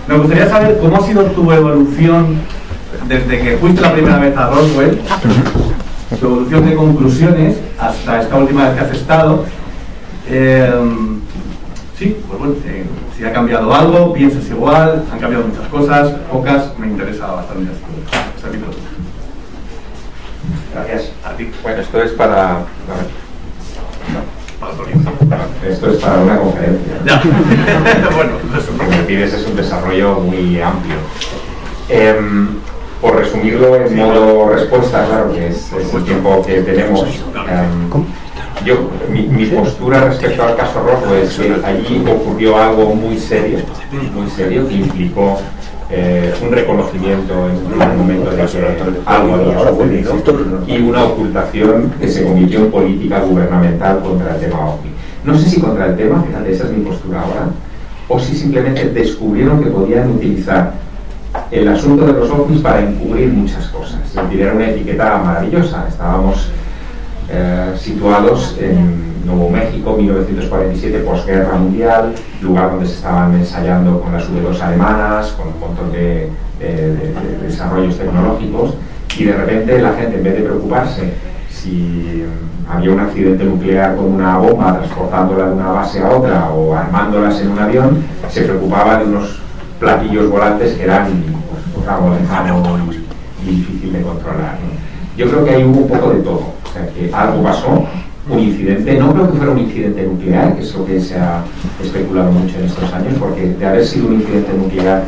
Me 0.06 0.18
gustaría 0.18 0.48
saber 0.48 0.78
cómo 0.78 0.96
ha 0.96 1.00
sido 1.00 1.24
tu 1.24 1.50
evolución 1.50 2.36
desde 3.08 3.42
que 3.42 3.56
fuiste 3.56 3.80
la 3.80 3.92
primera 3.92 4.18
vez 4.18 4.36
a 4.36 4.50
Roswell, 4.50 5.00
tu 6.20 6.26
evolución 6.26 6.68
de 6.70 6.76
conclusiones 6.76 7.56
hasta 7.76 8.22
esta 8.22 8.36
última 8.36 8.68
vez 8.68 8.78
que 8.78 8.84
has 8.84 8.92
estado. 8.92 9.44
Eh, 10.28 10.72
sí, 11.98 12.16
pues 12.28 12.38
bueno, 12.38 12.54
eh, 12.66 12.84
si 13.18 13.24
ha 13.24 13.32
cambiado 13.32 13.74
algo, 13.74 14.12
piensas 14.12 14.48
igual, 14.48 15.06
han 15.12 15.18
cambiado 15.18 15.48
muchas 15.48 15.66
cosas, 15.70 16.12
pocas, 16.30 16.78
me 16.78 16.86
interesa 16.86 17.26
bastante. 17.26 17.72
Esta 18.36 18.46
es 18.46 18.54
mi 18.54 18.58
pregunta. 18.58 18.80
Gracias. 20.72 21.12
A 21.24 21.36
ti. 21.36 21.50
Bueno, 21.62 21.80
esto 21.80 22.02
es 22.02 22.12
para. 22.12 22.50
a 22.50 22.58
ver. 22.58 23.23
Esto 25.68 25.90
es 25.90 25.96
para 25.98 26.20
una 26.20 26.38
conferencia. 26.38 26.94
bueno, 28.14 28.32
lo 28.52 28.90
que 28.90 28.96
me 28.96 29.02
pides 29.04 29.32
es 29.34 29.46
un 29.46 29.56
desarrollo 29.56 30.20
muy 30.20 30.60
amplio. 30.60 30.96
Em, 31.88 32.48
por 33.00 33.16
resumirlo 33.16 33.76
en 33.76 33.96
modo 33.96 34.48
respuesta, 34.50 35.04
claro 35.06 35.32
que 35.32 35.48
es, 35.48 35.72
es 35.72 35.92
el 35.92 36.04
tiempo 36.04 36.42
que 36.44 36.62
tenemos. 36.62 37.02
em, 37.02 38.64
yo, 38.64 38.90
mi, 39.10 39.22
mi 39.22 39.46
postura 39.46 40.04
respecto 40.04 40.42
al 40.42 40.56
caso 40.56 40.82
Rojo 40.82 41.14
es 41.14 41.34
que 41.34 41.54
allí 41.64 42.02
ocurrió 42.08 42.56
algo 42.58 42.94
muy 42.94 43.18
serio, 43.18 43.58
muy 44.14 44.30
serio, 44.30 44.66
que 44.68 44.74
implicó 44.74 45.38
eh, 45.96 46.34
un 46.42 46.50
reconocimiento 46.50 47.48
en 47.48 47.72
un 47.72 47.98
momento 47.98 48.30
de 48.30 48.36
que 48.46 49.00
algo 49.06 49.34
había 49.34 49.60
ocurrido 49.70 50.16
y 50.66 50.78
una 50.78 51.04
ocultación 51.04 51.92
que 52.00 52.08
se 52.08 52.24
convirtió 52.24 52.64
en 52.64 52.70
política 52.72 53.20
gubernamental 53.20 54.00
contra 54.00 54.34
el 54.34 54.40
tema 54.40 54.70
OVNI. 54.70 54.90
No 55.24 55.38
sé 55.38 55.48
si 55.48 55.60
contra 55.60 55.86
el 55.86 55.96
tema, 55.96 56.24
fíjate, 56.26 56.50
esa 56.50 56.64
es 56.64 56.70
mi 56.72 56.84
postura 56.84 57.20
ahora, 57.20 57.48
o 58.08 58.18
si 58.18 58.34
simplemente 58.34 58.90
descubrieron 58.90 59.62
que 59.62 59.70
podían 59.70 60.10
utilizar 60.10 60.74
el 61.52 61.68
asunto 61.68 62.06
de 62.06 62.12
los 62.14 62.28
ovnis 62.28 62.60
para 62.60 62.80
encubrir 62.80 63.28
muchas 63.28 63.68
cosas. 63.68 64.00
Es 64.04 64.14
decir, 64.14 64.40
era 64.40 64.52
una 64.52 64.70
etiqueta 64.70 65.18
maravillosa. 65.18 65.86
Estábamos 65.88 66.48
eh, 67.30 67.72
situados 67.78 68.56
en 68.60 69.13
Nuevo 69.24 69.48
México, 69.50 69.96
1947, 69.96 70.98
posguerra 71.00 71.56
mundial, 71.56 72.14
lugar 72.42 72.70
donde 72.72 72.86
se 72.86 72.94
estaban 72.94 73.34
ensayando 73.34 74.00
con 74.00 74.12
las 74.12 74.28
V2 74.30 74.60
alemanas, 74.60 75.32
con 75.32 75.48
un 75.48 75.60
montón 75.60 75.92
de, 75.92 76.28
de- 76.58 76.94
de- 76.96 77.12
de 77.12 77.46
desarrollos 77.46 77.96
tecnológicos, 77.98 78.74
y 79.18 79.24
de 79.24 79.32
repente 79.32 79.80
la 79.80 79.92
gente, 79.94 80.16
en 80.16 80.24
vez 80.24 80.34
de 80.34 80.42
preocuparse 80.42 81.14
si 81.50 82.24
había 82.68 82.90
un 82.92 83.00
accidente 83.00 83.44
nuclear 83.44 83.94
con 83.96 84.06
una 84.12 84.38
bomba 84.38 84.74
transportándola 84.76 85.46
de 85.46 85.52
una 85.54 85.70
base 85.70 86.02
a 86.02 86.10
otra 86.10 86.50
o 86.50 86.74
armándolas 86.74 87.40
en 87.40 87.50
un 87.50 87.58
avión, 87.58 88.04
se 88.28 88.42
preocupaba 88.42 88.98
de 88.98 89.04
unos 89.06 89.40
platillos 89.78 90.28
volantes 90.30 90.74
que 90.74 90.82
eran 90.84 91.06
pues, 91.74 91.86
algo 91.88 92.14
lejano 92.14 92.62
y, 93.42 93.46
difícil 93.50 93.92
de 93.92 94.02
controlar. 94.02 94.58
Yo 95.16 95.28
creo 95.28 95.44
que 95.44 95.50
ahí 95.50 95.64
hubo 95.64 95.80
un 95.82 95.88
poco 95.88 96.10
de 96.10 96.20
todo. 96.20 96.42
O 96.64 96.72
sea, 96.72 96.88
que 96.88 97.10
algo 97.14 97.42
pasó, 97.42 97.84
un 98.28 98.38
incidente, 98.38 98.94
no 98.98 99.12
creo 99.12 99.30
que 99.30 99.36
fuera 99.36 99.52
un 99.52 99.58
incidente 99.58 100.02
nuclear, 100.02 100.54
que 100.56 100.62
es 100.62 100.74
lo 100.74 100.84
que 100.86 101.00
se 101.00 101.16
ha 101.16 101.42
especulado 101.82 102.32
mucho 102.32 102.58
en 102.58 102.64
estos 102.64 102.90
años, 102.92 103.14
porque 103.18 103.48
de 103.48 103.66
haber 103.66 103.84
sido 103.84 104.06
un 104.08 104.14
incidente 104.14 104.52
nuclear, 104.54 105.04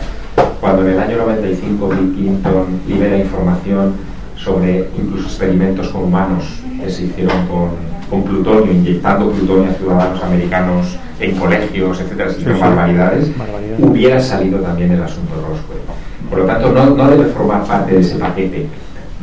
cuando 0.61 0.83
en 0.83 0.93
el 0.95 0.99
año 1.01 1.17
95 1.19 1.89
Bill 1.89 2.13
Clinton 2.15 2.67
libera 2.87 3.17
información 3.19 3.95
sobre 4.37 4.89
incluso 4.99 5.27
experimentos 5.29 5.89
con 5.89 6.05
humanos 6.05 6.45
que 6.83 6.91
se 6.91 7.05
hicieron 7.07 7.47
con, 7.47 7.71
con 8.11 8.23
plutonio, 8.23 8.73
inyectando 8.73 9.31
plutonio 9.31 9.71
a 9.71 9.75
ciudadanos 9.75 10.23
americanos 10.23 10.99
en 11.19 11.37
colegios, 11.37 11.99
etcétera, 12.01 12.31
Sí, 12.31 12.41
sí. 12.45 12.61
barbaridades, 12.61 13.31
hubiera 13.79 14.21
salido 14.21 14.59
también 14.61 14.93
el 14.93 15.03
asunto 15.03 15.35
de 15.37 15.41
Roswell. 15.43 15.81
Por 16.29 16.39
lo 16.41 16.45
tanto, 16.45 16.71
no, 16.73 16.91
no 16.91 17.09
debe 17.09 17.25
formar 17.27 17.65
parte 17.65 17.95
de 17.95 18.01
ese 18.01 18.17
paquete 18.17 18.67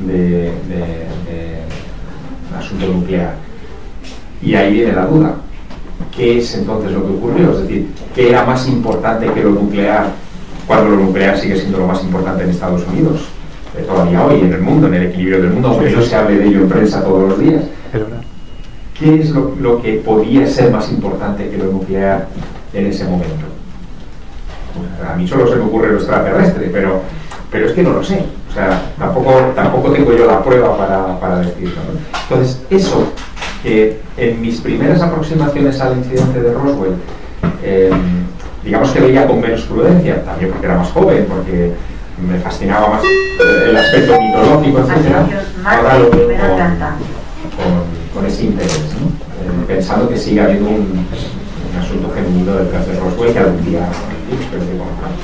de, 0.07 0.13
de- 0.13 0.49
de 1.27 2.57
asunto 2.57 2.87
nuclear. 2.87 3.35
Y 4.43 4.55
ahí 4.55 4.73
viene 4.73 4.93
la 4.93 5.05
duda. 5.05 5.35
¿Qué 6.15 6.39
es 6.39 6.53
entonces 6.55 6.91
lo 6.91 7.05
que 7.05 7.13
ocurrió? 7.13 7.51
Es 7.51 7.61
decir, 7.61 7.87
¿qué 8.13 8.29
era 8.29 8.43
más 8.43 8.67
importante 8.67 9.27
que 9.31 9.43
lo 9.43 9.51
nuclear 9.51 10.07
cuando 10.67 10.91
lo 10.91 10.97
nuclear 10.97 11.37
sigue 11.37 11.55
siendo 11.55 11.79
lo 11.79 11.87
más 11.87 12.03
importante 12.03 12.43
en 12.43 12.49
Estados 12.49 12.83
Unidos? 12.87 13.21
Eh, 13.77 13.83
todavía 13.87 14.23
hoy, 14.25 14.41
en 14.41 14.53
el 14.53 14.61
mundo, 14.61 14.87
en 14.87 14.95
el 14.95 15.03
equilibrio 15.07 15.41
del 15.41 15.51
mundo, 15.51 15.69
aunque 15.69 15.89
no 15.89 16.01
se 16.01 16.15
hable 16.15 16.37
de 16.37 16.47
ello 16.47 16.61
en 16.61 16.69
prensa 16.69 17.03
todos 17.03 17.29
los 17.29 17.39
días. 17.39 17.63
¿Qué 18.99 19.21
es 19.21 19.31
lo, 19.31 19.55
lo 19.59 19.81
que 19.81 19.93
podía 19.93 20.45
ser 20.45 20.71
más 20.71 20.91
importante 20.91 21.49
que 21.49 21.57
lo 21.57 21.65
nuclear 21.65 22.27
en 22.73 22.85
ese 22.85 23.05
momento? 23.05 23.45
A 25.11 25.15
mí 25.15 25.27
solo 25.27 25.47
se 25.47 25.55
me 25.55 25.63
ocurre 25.63 25.89
lo 25.91 25.97
extraterrestre, 25.97 26.69
pero, 26.71 27.01
pero 27.51 27.67
es 27.67 27.73
que 27.73 27.83
no 27.83 27.91
lo 27.91 28.03
sé. 28.03 28.23
O 28.49 28.53
sea, 28.53 28.93
tampoco, 28.99 29.33
tampoco 29.55 29.91
tengo 29.91 30.13
yo 30.13 30.27
la 30.27 30.43
prueba 30.43 30.77
para, 30.77 31.19
para 31.19 31.39
decirlo. 31.39 31.81
¿no? 31.91 32.19
Entonces, 32.29 32.61
eso, 32.69 33.11
que 33.63 33.97
en 34.17 34.41
mis 34.41 34.59
primeras 34.59 35.01
aproximaciones 35.01 35.79
al 35.79 35.97
incidente 35.97 36.41
de 36.41 36.53
Roswell, 36.53 36.95
eh, 37.63 37.89
digamos 38.63 38.91
que 38.91 38.99
veía 38.99 39.25
con 39.25 39.39
menos 39.39 39.61
prudencia, 39.61 40.23
también 40.23 40.51
porque 40.51 40.65
era 40.67 40.77
más 40.77 40.91
joven, 40.91 41.25
porque 41.27 41.71
me 42.29 42.39
fascinaba 42.39 42.89
más 42.89 43.01
el 43.03 43.75
aspecto 43.75 44.21
mitológico, 44.21 44.79
etc. 44.79 45.15
Ahora 45.65 45.97
lo 45.97 46.09
veo 46.11 46.27
con, 46.27 46.59
con, 47.55 48.13
con 48.13 48.25
ese 48.25 48.43
interés, 48.43 48.81
¿no? 48.99 49.07
Eh, 49.07 49.65
pensando 49.65 50.09
que 50.09 50.17
sigue 50.17 50.41
habiendo 50.41 50.69
un, 50.69 50.75
un 50.75 51.79
asunto 51.79 52.11
genuino 52.13 52.55
detrás 52.55 52.85
de 52.85 52.99
Roswell 52.99 53.33
que 53.33 53.39
algún 53.39 53.65
día 53.65 53.87
espero 54.39 54.61
que 54.61 54.77
conozcamos. 54.77 55.19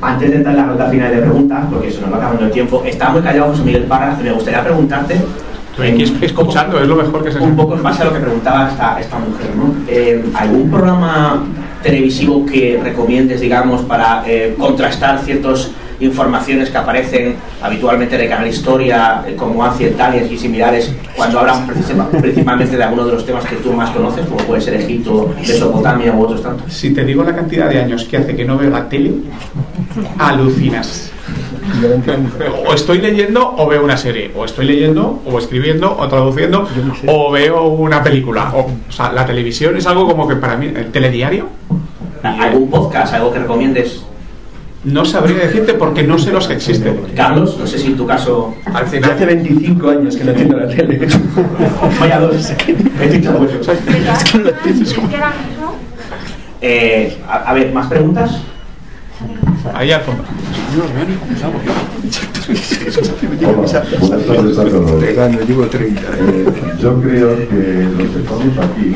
Antes 0.00 0.30
de 0.30 0.36
entrar 0.36 0.54
en 0.54 0.60
la 0.60 0.66
ronda 0.68 0.88
final 0.88 1.10
de 1.10 1.22
preguntas, 1.22 1.64
porque 1.72 1.90
se 1.90 2.00
nos 2.00 2.12
va 2.12 2.18
acabando 2.18 2.44
el 2.44 2.52
tiempo, 2.52 2.82
está 2.86 3.10
muy 3.10 3.20
callado 3.22 3.50
José 3.50 3.62
Miguel 3.64 3.84
Parra, 3.84 4.16
me 4.22 4.32
gustaría 4.32 4.62
preguntarte 4.62 5.16
Aquí 5.78 6.02
escuchando, 6.22 6.80
es 6.80 6.88
lo 6.88 6.96
mejor 6.96 7.22
que 7.22 7.30
se 7.30 7.38
un 7.38 7.54
poco 7.54 7.74
en 7.74 7.82
base 7.82 8.02
a 8.02 8.06
lo 8.06 8.12
que 8.12 8.18
preguntaba 8.18 8.68
esta, 8.68 8.98
esta 9.00 9.18
mujer, 9.18 9.54
¿no? 9.56 9.74
Eh, 9.88 10.24
¿Algún 10.34 10.68
programa 10.70 11.44
televisivo 11.82 12.44
que 12.44 12.80
recomiendes, 12.82 13.40
digamos, 13.40 13.82
para 13.82 14.24
eh, 14.26 14.56
contrastar 14.58 15.20
ciertas 15.20 15.70
informaciones 16.00 16.70
que 16.70 16.78
aparecen 16.78 17.36
habitualmente 17.62 18.16
de 18.18 18.28
Canal 18.28 18.48
Historia, 18.48 19.22
eh, 19.26 19.36
como 19.36 19.64
Ancient 19.64 20.00
Aliens 20.00 20.30
y 20.30 20.38
similares, 20.38 20.92
cuando 21.16 21.40
hablan 21.40 21.66
principalmente 21.66 22.76
de 22.76 22.82
alguno 22.82 23.04
de 23.04 23.12
los 23.12 23.24
temas 23.24 23.44
que 23.44 23.56
tú 23.56 23.72
más 23.72 23.90
conoces, 23.90 24.26
como 24.26 24.38
puede 24.38 24.60
ser 24.60 24.74
Egipto, 24.74 25.32
Mesopotamia 25.40 26.12
u 26.12 26.22
otros 26.22 26.42
tantos? 26.42 26.72
Si 26.72 26.92
te 26.92 27.04
digo 27.04 27.22
la 27.22 27.34
cantidad 27.34 27.68
de 27.68 27.80
años 27.80 28.04
que 28.04 28.16
hace 28.16 28.34
que 28.34 28.44
no 28.44 28.58
veo 28.58 28.70
la 28.70 28.88
tele, 28.88 29.12
alucinas. 30.18 31.12
O 32.66 32.74
estoy 32.74 32.98
leyendo 32.98 33.54
o 33.56 33.66
veo 33.66 33.84
una 33.84 33.96
serie, 33.96 34.30
o 34.36 34.44
estoy 34.44 34.66
leyendo 34.66 35.22
o 35.24 35.38
escribiendo 35.38 35.96
o 35.96 36.08
traduciendo 36.08 36.68
o 37.06 37.30
veo 37.30 37.64
una 37.64 38.02
película. 38.02 38.52
O, 38.54 38.60
o 38.60 38.92
sea, 38.92 39.12
la 39.12 39.24
televisión 39.26 39.76
es 39.76 39.86
algo 39.86 40.06
como 40.06 40.26
que 40.28 40.36
para 40.36 40.56
mí, 40.56 40.66
el 40.66 40.90
telediario, 40.90 41.46
¿Algún 42.22 42.68
podcast, 42.68 43.14
algo 43.14 43.32
que 43.32 43.38
recomiendes? 43.38 44.02
no 44.84 45.04
sabría 45.04 45.38
decirte 45.38 45.74
porque 45.74 46.02
no 46.04 46.18
sé 46.18 46.32
los 46.32 46.46
que 46.46 46.54
existen. 46.54 47.00
Carlos, 47.14 47.56
no 47.58 47.66
sé 47.66 47.78
si 47.78 47.88
en 47.88 47.96
tu 47.96 48.06
caso... 48.06 48.54
Al 48.66 48.84
Ya 48.84 48.90
final, 48.90 49.10
hace 49.10 49.26
25 49.26 49.90
años 49.90 50.16
que 50.16 50.24
no 50.24 50.30
entiendo 50.30 50.56
la 50.56 50.68
tele. 50.68 51.00
Vaya 52.00 52.20
dos. 52.20 52.52
Eh, 56.60 57.18
a, 57.28 57.36
a 57.50 57.54
ver, 57.54 57.72
¿más 57.72 57.86
preguntas? 57.88 58.40
Ahí 59.74 59.90
al 59.92 60.02
fondo. 60.02 60.22
Eh, 66.18 66.46
yo 66.80 67.00
creo 67.00 67.36
que 67.36 67.88
los 67.98 68.10
que 68.10 68.18
estamos 68.20 68.58
aquí, 68.58 68.94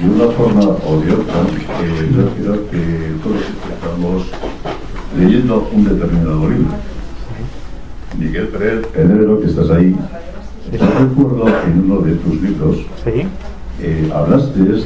de 0.00 0.08
una 0.08 0.32
forma 0.32 0.60
o 0.60 1.00
de 1.00 1.12
otra, 1.12 1.34
eh, 1.82 2.08
yo 2.14 2.30
creo 2.34 2.70
que 2.70 2.80
todos 3.22 3.42
estamos 3.74 4.26
leyendo 5.18 5.68
un 5.72 5.84
determinado 5.84 6.48
libro. 6.48 6.74
Miguel 8.18 8.48
Pérez, 8.48 8.86
Pedrero, 8.86 9.40
que 9.40 9.46
estás 9.46 9.70
ahí, 9.70 9.94
yo 10.72 10.86
recuerdo 10.98 11.48
en 11.66 11.80
uno 11.84 12.00
de 12.00 12.14
tus 12.14 12.40
libros, 12.40 12.78
eh, 13.82 14.10
hablaste 14.14 14.58
de 14.58 14.82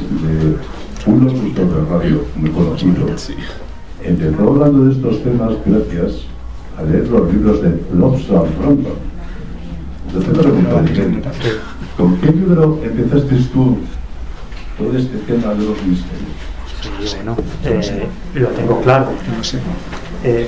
un 1.05 1.25
locutor 1.25 1.67
de 1.67 1.91
radio 1.91 2.25
muy 2.35 2.49
conocido. 2.49 3.05
Empezó 4.05 4.49
hablando 4.49 4.85
de 4.85 4.91
estos 4.91 5.23
temas 5.23 5.53
gracias 5.65 6.25
a 6.77 6.83
leer 6.83 7.07
los 7.07 7.33
libros 7.33 7.61
de 7.63 7.81
Lobster 7.95 8.41
Brandon. 8.59 8.93
Entonces 10.07 10.31
me 10.31 10.43
pregunto, 10.43 11.29
¿con 11.97 12.17
qué 12.17 12.31
libro 12.31 12.79
empezaste 12.83 13.35
tú 13.51 13.77
todo 14.77 14.95
este 14.95 15.17
tema 15.19 15.55
de 15.55 15.65
los 15.65 15.83
misterios? 15.83 16.35
Sí, 16.81 17.15
bueno, 17.15 17.35
eh, 17.63 18.07
lo 18.35 18.47
tengo 18.49 18.81
claro. 18.81 19.07
Eh, 20.23 20.47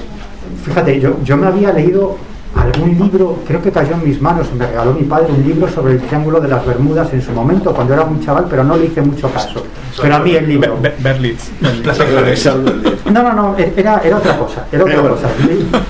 fíjate, 0.64 1.00
yo, 1.00 1.18
yo 1.24 1.38
me 1.38 1.48
había 1.48 1.74
leído 1.74 2.18
algún 2.58 2.98
libro, 2.98 3.38
creo 3.48 3.62
que 3.62 3.72
cayó 3.72 3.94
en 3.96 4.08
mis 4.08 4.22
manos, 4.22 4.48
me 4.58 4.66
regaló 4.68 4.94
mi 4.94 5.04
padre 5.04 5.28
un 5.32 5.44
libro 5.44 5.68
sobre 5.70 5.94
el 5.94 6.02
Triángulo 6.02 6.40
de 6.40 6.48
las 6.48 6.66
Bermudas 6.66 7.12
en 7.14 7.22
su 7.22 7.32
momento, 7.32 7.74
cuando 7.74 7.94
era 7.94 8.04
un 8.04 8.20
chaval, 8.24 8.46
pero 8.50 8.64
no 8.64 8.76
le 8.78 8.86
hice 8.86 9.02
mucho 9.02 9.30
caso. 9.30 9.64
Pero 10.02 10.16
a 10.16 10.20
mí 10.20 10.32
el 10.36 10.48
libro... 10.48 10.78
Be- 10.82 10.94
Berlitz. 11.00 11.50
No, 13.12 13.24
no, 13.24 13.34
no, 13.34 13.56
era, 13.58 14.02
era 14.04 14.18
otra 14.18 14.38
cosa, 14.38 14.66
era 14.72 14.84
otra 14.84 14.96
cosa, 15.10 15.28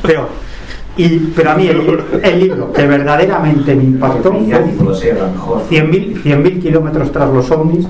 peor. 0.03 0.27
Y, 0.98 1.18
pero 1.35 1.52
a 1.52 1.56
mí 1.56 1.68
el, 1.68 2.03
el 2.23 2.39
libro 2.39 2.73
que 2.73 2.88
verdaderamente 2.88 3.76
me 3.76 3.84
impactó 3.84 4.31
fue 4.31 4.39
100.000 5.69 6.23
100.000 6.23 6.61
kilómetros 6.61 7.11
tras 7.11 7.30
los 7.31 7.52
ovnis 7.52 7.85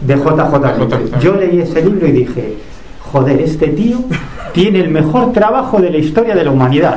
de 0.00 0.14
JJ. 0.16 1.20
Yo 1.20 1.34
leí 1.34 1.60
ese 1.60 1.82
libro 1.82 2.06
y 2.06 2.12
dije, 2.12 2.56
joder, 3.12 3.40
este 3.40 3.68
tío 3.68 3.98
tiene 4.52 4.80
el 4.80 4.88
mejor 4.90 5.32
trabajo 5.32 5.80
de 5.80 5.90
la 5.90 5.98
historia 5.98 6.34
de 6.34 6.44
la 6.44 6.50
humanidad. 6.50 6.96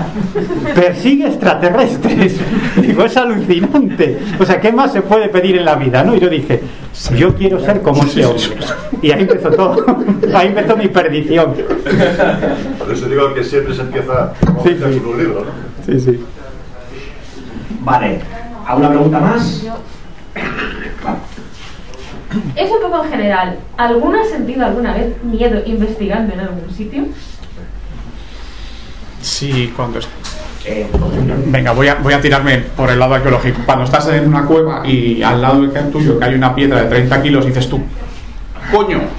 Persigue 0.73 1.27
extraterrestres. 1.27 2.37
Digo, 2.77 3.05
es 3.05 3.17
alucinante. 3.17 4.19
O 4.39 4.45
sea, 4.45 4.59
¿qué 4.59 4.71
más 4.71 4.93
se 4.93 5.01
puede 5.01 5.27
pedir 5.29 5.57
en 5.57 5.65
la 5.65 5.75
vida? 5.75 6.03
¿no? 6.03 6.15
Y 6.15 6.19
yo 6.19 6.29
dije, 6.29 6.61
yo 7.15 7.35
quiero 7.35 7.59
ser 7.59 7.81
como 7.81 8.03
ese 8.03 8.25
hombre. 8.25 8.43
Y 9.01 9.11
ahí 9.11 9.21
empezó 9.21 9.49
todo. 9.51 9.85
Ahí 10.33 10.47
empezó 10.47 10.77
mi 10.77 10.87
perdición. 10.87 11.53
Por 12.79 12.91
eso 12.93 13.09
digo 13.09 13.33
que 13.33 13.43
siempre 13.43 13.75
se 13.75 13.81
empieza 13.81 14.33
como 14.45 14.63
Sí, 14.63 14.75
con 14.75 14.93
sí. 14.93 15.01
un 15.05 15.17
libro, 15.17 15.45
¿no? 15.45 15.51
Sí, 15.85 15.99
sí. 15.99 16.19
Vale, 17.81 18.19
¿alguna 18.65 18.89
pregunta 18.89 19.19
más? 19.19 19.65
Es 22.55 22.69
un 22.71 22.81
poco 22.81 23.03
en 23.03 23.09
general. 23.11 23.57
¿Alguno 23.77 24.21
ha 24.21 24.25
sentido 24.25 24.65
alguna 24.65 24.93
vez 24.93 25.07
miedo 25.23 25.61
investigando 25.65 26.33
en 26.33 26.39
algún 26.39 26.69
sitio? 26.75 27.03
Sí, 29.21 29.71
cuando 29.75 29.99
est- 29.99 30.09
Venga, 31.47 31.71
voy 31.71 31.87
a, 31.87 31.95
voy 31.95 32.13
a 32.13 32.21
tirarme 32.21 32.59
por 32.77 32.89
el 32.91 32.99
lado 32.99 33.15
arqueológico. 33.15 33.61
Cuando 33.65 33.85
estás 33.85 34.07
en 34.09 34.27
una 34.27 34.45
cueva 34.45 34.85
y 34.87 35.23
al 35.23 35.41
lado 35.41 35.61
del 35.61 35.91
tuyo 35.91 36.19
que 36.19 36.25
hay 36.25 36.35
una 36.35 36.53
piedra 36.53 36.81
de 36.83 36.87
30 36.89 37.21
kilos 37.23 37.45
y 37.45 37.47
dices 37.49 37.67
tú, 37.69 37.79
¡coño! 38.71 38.99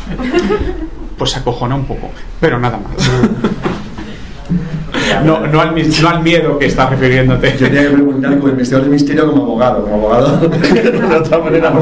Pues 1.19 1.31
se 1.31 1.39
acojona 1.39 1.77
un 1.77 1.85
poco, 1.85 2.11
pero 2.41 2.59
nada 2.59 2.79
más. 2.79 2.97
No, 5.25 5.47
no, 5.47 5.61
al, 5.61 5.73
mis- 5.73 6.01
no 6.03 6.09
al 6.09 6.23
miedo 6.23 6.59
que 6.59 6.67
estás 6.67 6.91
refiriéndote. 6.91 7.53
Yo 7.59 7.67
tenía 7.67 7.83
que 7.83 7.91
preguntar 7.91 8.35
como 8.39 8.49
investigador 8.49 8.89
de 8.89 8.93
misterio 8.95 9.31
como 9.31 9.43
abogado, 9.43 9.83
como 9.85 9.95
abogado 9.97 10.37
de 10.49 11.17
otra 11.17 11.39
manera. 11.39 11.73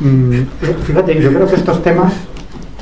Mm, 0.00 0.42
Fíjate, 0.84 1.20
yo 1.20 1.30
creo 1.30 1.46
que 1.46 1.56
estos 1.56 1.82
temas 1.82 2.12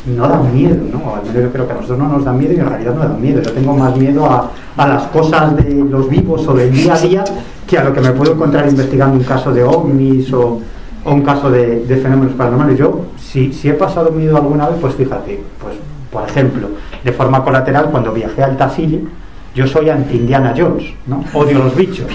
no 0.07 0.29
dan 0.29 0.55
miedo, 0.55 0.77
¿no? 0.93 1.15
Al 1.15 1.23
menos 1.23 1.43
yo 1.45 1.53
creo 1.53 1.67
que 1.67 1.73
a 1.73 1.77
nosotros 1.77 1.99
no 1.99 2.09
nos 2.09 2.25
dan 2.25 2.39
miedo 2.39 2.53
y 2.53 2.59
en 2.59 2.69
realidad 2.69 2.95
no 2.95 3.01
dan 3.01 3.21
miedo. 3.21 3.41
Yo 3.43 3.53
tengo 3.53 3.75
más 3.75 3.97
miedo 3.97 4.27
a, 4.27 4.51
a 4.77 4.89
las 4.89 5.05
cosas 5.05 5.57
de 5.57 5.85
los 5.89 6.09
vivos 6.09 6.47
o 6.49 6.55
del 6.55 6.73
día 6.73 6.95
a 6.95 6.99
día 6.99 7.25
que 7.67 7.79
a 7.79 7.85
lo 7.85 7.93
que 7.93 8.01
me 8.01 8.11
puedo 8.11 8.33
encontrar 8.33 8.69
investigando 8.69 9.17
un 9.17 9.25
caso 9.25 9.53
de 9.53 9.63
ovnis 9.63 10.33
o, 10.33 10.61
un 11.05 11.23
caso 11.23 11.51
de, 11.51 11.85
fenómenos 12.03 12.35
paranormales. 12.35 12.79
Yo, 12.79 13.07
si, 13.17 13.53
si 13.53 13.69
he 13.69 13.75
pasado 13.75 14.11
miedo 14.11 14.37
alguna 14.37 14.69
vez, 14.69 14.79
pues 14.81 14.95
fíjate, 14.95 15.43
pues 15.61 15.75
por 16.11 16.29
ejemplo, 16.29 16.69
de 17.03 17.13
forma 17.13 17.43
colateral, 17.43 17.87
cuando 17.91 18.13
viajé 18.13 18.43
al 18.43 18.57
Tassili, 18.57 19.09
yo 19.55 19.67
soy 19.67 19.89
anti-Indiana 19.89 20.55
Jones, 20.57 20.85
¿no? 21.07 21.25
Odio 21.33 21.59
los 21.59 21.75
bichos 21.75 22.07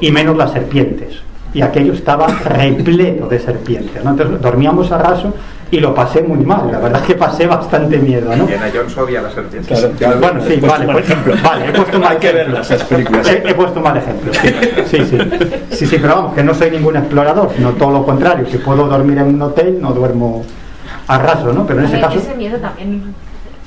y 0.00 0.10
menos 0.12 0.36
las 0.36 0.52
serpientes. 0.52 1.16
Y 1.56 1.62
aquello 1.62 1.94
estaba 1.94 2.26
repleto 2.26 3.26
de 3.28 3.38
serpientes, 3.38 4.04
¿no? 4.04 4.10
Entonces 4.10 4.42
dormíamos 4.42 4.92
a 4.92 4.98
raso 4.98 5.32
y 5.70 5.80
lo 5.80 5.94
pasé 5.94 6.20
muy 6.22 6.44
mal. 6.44 6.70
La 6.70 6.78
verdad 6.78 7.00
es 7.00 7.06
que 7.06 7.14
pasé 7.14 7.46
bastante 7.46 7.96
miedo, 7.96 8.28
¿no? 8.36 8.42
Indiana 8.42 8.66
Jones 8.74 8.94
odia 8.98 9.22
las 9.22 9.32
serpientes. 9.32 9.88
Bueno, 10.20 10.40
sí, 10.46 10.56
vale, 10.60 10.84
por 10.84 11.00
ejemplo, 11.00 11.34
vale, 11.42 11.68
he 11.68 11.72
puesto 11.72 11.98
mal 11.98 12.12
Hay 12.12 12.18
que 12.18 12.32
verlas, 12.32 12.70
esas 12.70 12.86
películas. 12.86 13.26
He, 13.26 13.36
he 13.48 13.54
puesto 13.54 13.80
mal 13.80 13.96
ejemplo. 13.96 14.34
Sí, 14.34 14.98
sí, 14.98 15.04
sí. 15.06 15.18
Sí, 15.70 15.86
sí, 15.86 15.98
pero 15.98 16.16
vamos, 16.16 16.34
que 16.34 16.42
no 16.44 16.52
soy 16.52 16.70
ningún 16.72 16.94
explorador, 16.96 17.50
no 17.58 17.70
todo 17.70 17.90
lo 17.90 18.04
contrario. 18.04 18.44
Si 18.50 18.58
puedo 18.58 18.86
dormir 18.86 19.16
en 19.16 19.28
un 19.28 19.40
hotel, 19.40 19.78
no 19.80 19.92
duermo 19.94 20.44
a 21.08 21.16
raso, 21.18 21.54
¿no? 21.54 21.66
Pero 21.66 21.78
en 21.80 21.86
A 21.86 21.88
ese 21.88 21.96
ver, 21.96 22.04
caso. 22.04 22.18
ese 22.18 22.34
miedo 22.34 22.58
también 22.58 23.14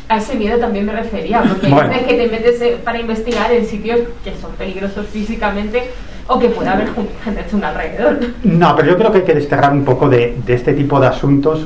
a 0.10 0.18
ese 0.18 0.36
miedo 0.36 0.58
también 0.60 0.86
me 0.86 0.92
refería 0.92 1.42
porque 1.42 1.66
hay 1.68 1.72
Bueno. 1.74 1.90
veces 1.90 2.08
que 2.08 2.14
te 2.16 2.28
metes 2.28 2.62
eh, 2.62 2.78
para 2.84 3.00
investigar 3.00 3.52
en 3.52 3.66
sitios 3.66 4.00
que 4.24 4.32
son 4.40 4.52
peligrosos 4.58 5.06
físicamente 5.08 5.90
o 6.30 6.40
que 6.40 6.50
puede 6.50 6.70
haber 6.70 6.90
gente 7.24 7.46
un 7.54 7.64
alrededor 7.64 8.20
No, 8.44 8.76
pero 8.76 8.90
yo 8.90 8.98
creo 8.98 9.12
que 9.12 9.18
hay 9.20 9.24
que 9.24 9.34
desterrar 9.34 9.74
un 9.74 9.84
poco 9.84 10.08
de, 10.08 10.38
este 10.48 10.74
tipo 10.74 11.00
de 11.00 11.08
asuntos. 11.08 11.66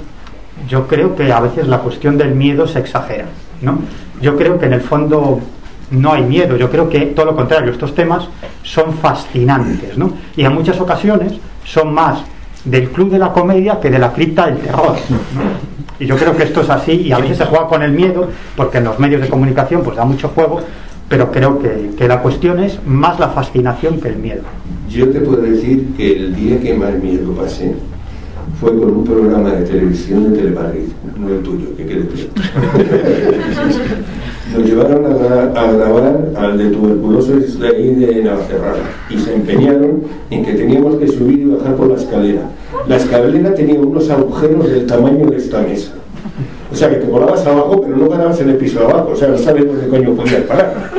Yo 0.67 0.87
creo 0.87 1.15
que 1.15 1.31
a 1.31 1.41
veces 1.41 1.67
la 1.67 1.79
cuestión 1.79 2.17
del 2.17 2.33
miedo 2.33 2.65
se 2.65 2.79
exagera, 2.79 3.25
¿no? 3.61 3.79
Yo 4.21 4.37
creo 4.37 4.57
que 4.57 4.65
en 4.65 4.73
el 4.73 4.81
fondo 4.81 5.41
no 5.91 6.13
hay 6.13 6.23
miedo, 6.23 6.55
yo 6.55 6.69
creo 6.71 6.89
que 6.89 7.07
todo 7.07 7.25
lo 7.25 7.35
contrario, 7.35 7.71
estos 7.71 7.93
temas 7.93 8.27
son 8.63 8.93
fascinantes, 8.93 9.97
¿no? 9.97 10.13
Y 10.37 10.45
en 10.45 10.53
muchas 10.53 10.79
ocasiones 10.79 11.33
son 11.65 11.93
más 11.93 12.23
del 12.63 12.89
club 12.89 13.11
de 13.11 13.19
la 13.19 13.33
comedia 13.33 13.81
que 13.81 13.89
de 13.89 13.99
la 13.99 14.13
cripta 14.13 14.45
del 14.45 14.59
terror. 14.59 14.95
Y 15.99 16.05
yo 16.05 16.15
creo 16.15 16.35
que 16.35 16.43
esto 16.43 16.61
es 16.61 16.69
así 16.69 16.93
y 16.93 17.11
a 17.11 17.19
veces 17.19 17.37
se 17.37 17.45
juega 17.45 17.67
con 17.67 17.83
el 17.83 17.91
miedo 17.91 18.29
porque 18.55 18.77
en 18.77 18.85
los 18.85 18.97
medios 18.97 19.21
de 19.21 19.29
comunicación 19.29 19.83
pues 19.83 19.97
da 19.97 20.05
mucho 20.05 20.29
juego, 20.29 20.61
pero 21.09 21.31
creo 21.31 21.59
que, 21.59 21.91
que 21.97 22.07
la 22.07 22.21
cuestión 22.21 22.59
es 22.59 22.79
más 22.85 23.19
la 23.19 23.29
fascinación 23.29 23.99
que 23.99 24.09
el 24.09 24.17
miedo. 24.17 24.43
Yo 24.89 25.09
te 25.09 25.19
puedo 25.21 25.41
decir 25.41 25.93
que 25.97 26.15
el 26.15 26.35
día 26.35 26.59
que 26.59 26.73
más 26.73 26.93
miedo 27.01 27.33
pasé 27.33 27.73
fue 28.59 28.77
con 28.77 28.89
un 28.91 29.03
programa 29.03 29.51
de 29.51 29.65
televisión 29.65 30.31
de 30.31 30.39
Telemadrid, 30.39 30.87
no 31.17 31.29
el 31.29 31.41
tuyo, 31.41 31.75
que 31.75 31.85
quede 31.85 32.07
claro. 32.07 32.29
Nos 34.53 34.67
llevaron 34.67 35.05
a, 35.05 35.59
a, 35.59 35.71
grabar 35.71 36.29
al 36.37 36.57
de 36.57 36.69
tuberculosis 36.69 37.59
de 37.59 37.67
ahí 37.67 37.95
de 37.95 38.23
Navacerrada 38.23 38.83
y 39.09 39.17
se 39.17 39.33
empeñaron 39.33 40.03
en 40.29 40.45
que 40.45 40.53
teníamos 40.53 40.97
que 40.97 41.07
subir 41.07 41.39
y 41.39 41.45
bajar 41.45 41.75
por 41.75 41.87
la 41.87 41.95
escalera. 41.95 42.41
La 42.87 42.97
escalera 42.97 43.55
tenía 43.55 43.79
unos 43.79 44.09
agujeros 44.09 44.69
del 44.69 44.85
tamaño 44.85 45.25
de 45.27 45.37
esta 45.37 45.61
mesa. 45.61 45.93
O 46.73 46.75
sea 46.75 46.89
que 46.89 46.95
te 46.95 47.07
colabas 47.07 47.45
abajo, 47.45 47.81
pero 47.81 47.95
no 47.95 48.09
parabas 48.09 48.41
en 48.41 48.49
el 48.49 48.57
piso 48.57 48.79
de 48.79 48.85
abajo. 48.85 49.11
O 49.13 49.15
sea, 49.15 49.27
no 49.29 49.37
sabes 49.37 49.65
dónde 49.65 49.87
coño 49.87 50.13
podías 50.15 50.41
parar 50.41 50.91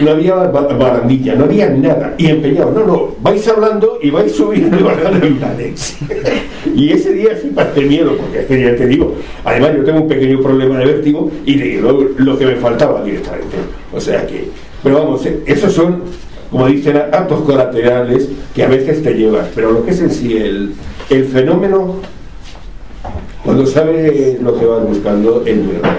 no 0.00 0.10
había 0.12 0.34
barandilla, 0.34 1.34
no 1.34 1.44
había 1.44 1.68
nada. 1.70 2.14
Y 2.18 2.26
empeñado, 2.26 2.70
no, 2.70 2.86
no, 2.86 3.14
vais 3.20 3.46
hablando 3.48 3.98
y 4.02 4.10
vais 4.10 4.32
subiendo 4.32 4.78
y 4.78 4.82
bajando 4.82 5.26
el 5.26 5.42
Alex. 5.42 5.98
y 6.74 6.92
ese 6.92 7.12
día 7.12 7.38
sí 7.40 7.50
pasé 7.54 7.82
miedo, 7.82 8.16
porque 8.16 8.40
es 8.40 8.46
que 8.46 8.62
ya 8.62 8.76
te 8.76 8.86
digo, 8.86 9.14
además 9.44 9.72
yo 9.76 9.84
tengo 9.84 10.00
un 10.00 10.08
pequeño 10.08 10.40
problema 10.40 10.78
de 10.78 10.86
vértigo 10.86 11.30
y 11.44 11.56
de 11.56 11.80
lo, 11.80 12.38
que 12.38 12.46
me 12.46 12.56
faltaba 12.56 13.02
directamente. 13.02 13.56
O 13.92 14.00
sea 14.00 14.26
que, 14.26 14.48
pero 14.82 14.98
vamos, 14.98 15.26
esos 15.46 15.72
son, 15.72 16.02
como 16.50 16.66
dicen, 16.66 16.96
actos 16.96 17.42
colaterales 17.42 18.28
que 18.54 18.64
a 18.64 18.68
veces 18.68 19.02
te 19.02 19.14
llevas, 19.14 19.48
pero 19.54 19.72
lo 19.72 19.84
que 19.84 19.90
es 19.90 20.00
en 20.00 20.10
sí 20.10 20.36
el, 20.36 20.72
el 21.10 21.24
fenómeno, 21.26 21.96
cuando 23.50 23.66
sabes 23.66 24.40
lo 24.40 24.56
que 24.56 24.64
vas 24.64 24.84
buscando, 24.84 25.42
es 25.44 25.56
muy 25.56 25.78
raro, 25.78 25.96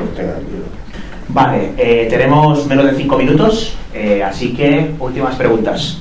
Vale, 1.27 1.73
eh, 1.77 2.07
tenemos 2.09 2.65
menos 2.65 2.85
de 2.85 2.95
5 2.95 3.17
minutos, 3.17 3.73
eh, 3.93 4.23
así 4.23 4.53
que 4.53 4.91
últimas 4.97 5.35
preguntas. 5.35 5.97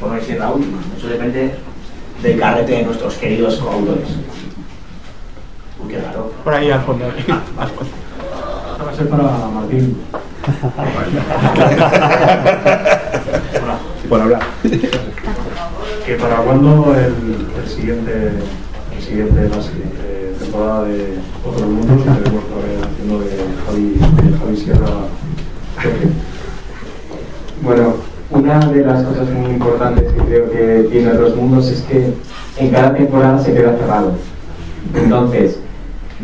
Por 0.00 0.08
no 0.08 0.14
decir 0.14 0.38
la 0.38 0.52
última, 0.52 0.78
eso 0.96 1.06
depende 1.06 1.52
del 2.22 2.40
carrete 2.40 2.72
de 2.72 2.84
nuestros 2.84 3.16
queridos 3.16 3.56
coautores. 3.56 4.08
Uy, 5.84 5.90
qué 5.90 6.00
raro. 6.00 6.32
Por 6.42 6.54
ahí 6.54 6.70
al 6.70 6.80
fondo. 6.80 7.04
Ah, 8.74 8.84
va 8.84 8.90
a 8.90 8.96
ser 8.96 9.06
para 9.08 9.22
Martín. 9.22 9.96
Por 14.08 14.20
hablar. 14.20 14.40
Que 16.04 16.14
para 16.14 16.36
cuando 16.38 16.92
el, 16.96 17.46
el 17.62 17.68
siguiente, 17.68 18.12
el 18.12 18.42
siguiente, 19.12 19.48
la 19.54 19.62
siguiente 19.62 20.34
temporada 20.40 20.84
de 20.84 21.18
Otros 21.44 21.68
Mundos 21.68 22.02
que 22.02 22.10
tenemos 22.10 22.44
todavía 22.48 22.78
haciendo 22.82 23.18
de 23.20 23.30
Javi, 23.66 24.30
de 24.30 24.38
Javi 24.38 24.56
Sierra. 24.56 24.86
Bueno, 27.62 27.94
una 28.30 28.58
de 28.58 28.86
las 28.86 29.02
cosas 29.04 29.28
muy 29.28 29.50
importantes 29.50 30.10
que 30.12 30.20
creo 30.20 30.50
que 30.50 30.88
tiene 30.90 31.12
Otros 31.12 31.36
Mundos 31.36 31.68
es 31.68 31.82
que 31.82 32.14
en 32.56 32.70
cada 32.70 32.94
temporada 32.94 33.38
se 33.38 33.52
queda 33.52 33.76
cerrado. 33.76 34.14
Entonces, 34.94 35.58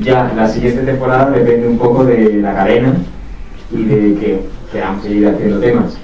ya 0.00 0.32
la 0.34 0.48
siguiente 0.48 0.80
temporada 0.80 1.30
depende 1.30 1.68
un 1.68 1.76
poco 1.76 2.06
de 2.06 2.40
la 2.40 2.54
cadena 2.54 2.94
y 3.70 3.84
de 3.84 4.14
que 4.18 4.40
queramos 4.72 5.02
seguir 5.02 5.28
haciendo 5.28 5.60
temas. 5.60 5.98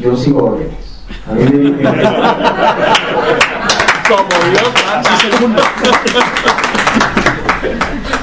Yo 0.00 0.16
sigo 0.16 0.44
órdenes. 0.44 1.04
A 1.28 1.34
mí 1.34 1.44
me 1.44 1.58
dicen 1.58 1.92
Como 4.08 4.50
Dios. 4.50 5.11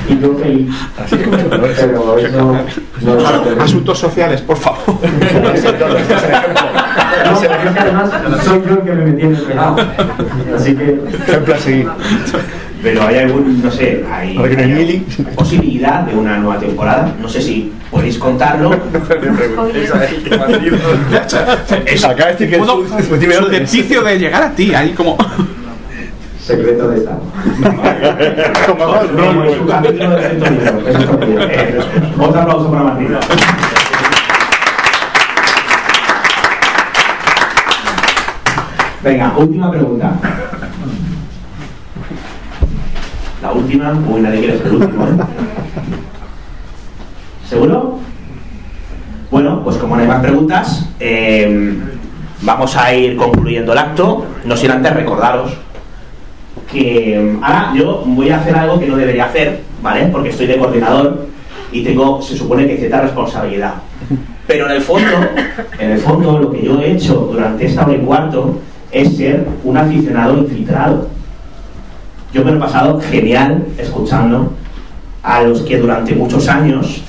Y 0.10 0.20
yo 0.20 0.36
feliz. 0.38 0.70
Así 0.98 1.18
como 1.18 1.38
Pero 1.38 1.66
eso 1.68 1.88
no 3.02 3.62
Asuntos 3.62 4.00
sociales, 4.00 4.42
por 4.42 4.58
favor. 4.58 4.80
No, 7.20 7.34
es 7.36 7.48
que 7.74 7.80
además 7.80 8.10
soy 8.44 8.62
yo 8.66 8.74
el 8.76 8.82
que 8.82 8.92
me 8.92 9.06
metí 9.06 9.24
en 9.24 9.36
el 9.36 9.42
pegado. 9.42 9.76
Así 10.56 10.76
que. 10.76 11.00
Ejemplo 11.28 11.54
a 11.54 11.58
seguir. 11.58 11.88
Pero 12.82 13.04
hay 13.06 13.18
algún, 13.18 13.62
no 13.62 13.70
sé, 13.70 14.06
hay, 14.10 14.38
hay 14.38 15.06
posibilidad 15.36 16.02
de 16.02 16.16
una 16.16 16.38
nueva 16.38 16.60
temporada. 16.60 17.14
No 17.22 17.28
sé 17.28 17.42
si 17.42 17.74
podéis 17.92 18.18
contarlo. 18.18 18.72
Es 21.86 22.06
acá 22.06 22.30
este 22.32 22.48
que 22.50 22.56
es 22.56 22.66
suscepticio 22.66 24.02
de 24.02 24.18
llegar 24.18 24.44
a 24.44 24.52
ti, 24.52 24.74
ahí 24.74 24.92
como. 24.94 25.18
Secreto 26.50 26.90
de 26.90 26.98
Estado. 26.98 27.22
Otro 32.20 32.42
aplauso 32.42 32.72
para 32.72 32.84
Martín. 32.86 33.10
Venga, 39.04 39.32
última 39.38 39.70
pregunta. 39.70 40.12
La 43.44 43.52
última, 43.52 43.94
uy, 44.08 44.22
nadie 44.22 44.40
quiere 44.40 44.58
ser 44.58 44.68
el 44.70 44.76
último, 44.78 45.06
¿eh? 45.06 45.18
¿Seguro? 47.48 48.00
Bueno, 49.30 49.64
pues 49.64 49.78
como 49.78 49.96
no 49.96 50.02
hay 50.02 50.08
más 50.08 50.24
preguntas, 50.24 50.90
eh, 51.00 51.80
vamos 52.42 52.76
a 52.76 52.92
ir 52.92 53.16
concluyendo 53.18 53.74
el 53.74 53.78
acto. 53.78 54.26
No 54.46 54.58
sin 54.58 54.72
antes 54.72 54.96
recordaros 54.96 55.69
que 56.72 57.38
ahora 57.42 57.74
yo 57.76 58.04
voy 58.06 58.30
a 58.30 58.40
hacer 58.40 58.56
algo 58.56 58.80
que 58.80 58.88
no 58.88 58.96
debería 58.96 59.26
hacer, 59.26 59.62
¿vale? 59.82 60.08
Porque 60.08 60.30
estoy 60.30 60.48
de 60.48 60.58
coordinador 60.58 61.28
y 61.72 61.84
tengo, 61.84 62.22
se 62.22 62.36
supone 62.36 62.68
que 62.68 62.78
cierta 62.78 63.02
responsabilidad. 63.02 63.76
Pero 64.48 64.66
en 64.66 64.72
el 64.72 64.82
fondo, 64.82 65.08
en 65.80 65.92
el 65.92 66.00
fondo, 66.00 66.40
lo 66.40 66.52
que 66.52 66.64
yo 66.64 66.80
he 66.82 66.92
hecho 66.92 67.30
durante 67.32 67.66
esta 67.66 67.86
hora 67.86 67.94
y 67.94 68.00
cuarto 68.00 68.60
es 68.92 69.16
ser 69.16 69.46
un 69.64 69.78
aficionado 69.78 70.38
infiltrado. 70.38 71.08
Yo 72.34 72.44
me 72.44 72.52
lo 72.52 72.58
he 72.58 72.60
pasado 72.60 73.00
genial 73.02 73.66
escuchando 73.78 74.54
a 75.24 75.44
los 75.44 75.62
que 75.62 75.78
durante 75.78 76.16
muchos 76.16 76.48
años 76.48 77.02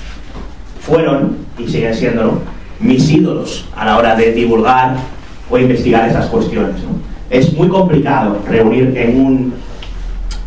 fueron, 0.81 1.37
y 1.59 1.69
siguen 1.69 1.95
siendo, 1.95 2.43
mis 2.81 3.11
ídolos 3.11 3.67
a 3.77 3.85
la 3.85 3.99
hora 3.99 4.17
de 4.17 4.33
divulgar 4.33 4.97
o 5.51 5.59
investigar 5.59 6.09
esas 6.09 6.27
cuestiones. 6.27 6.83
¿no? 6.83 7.10
Es 7.31 7.53
muy 7.53 7.69
complicado 7.69 8.39
reunir 8.49 8.93
en 8.97 9.25
un, 9.25 9.55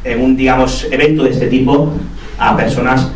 en 0.04 0.22
un, 0.22 0.36
digamos, 0.36 0.86
evento 0.92 1.24
de 1.24 1.30
este 1.30 1.48
tipo 1.48 1.94
a 2.38 2.58
personas 2.58 3.10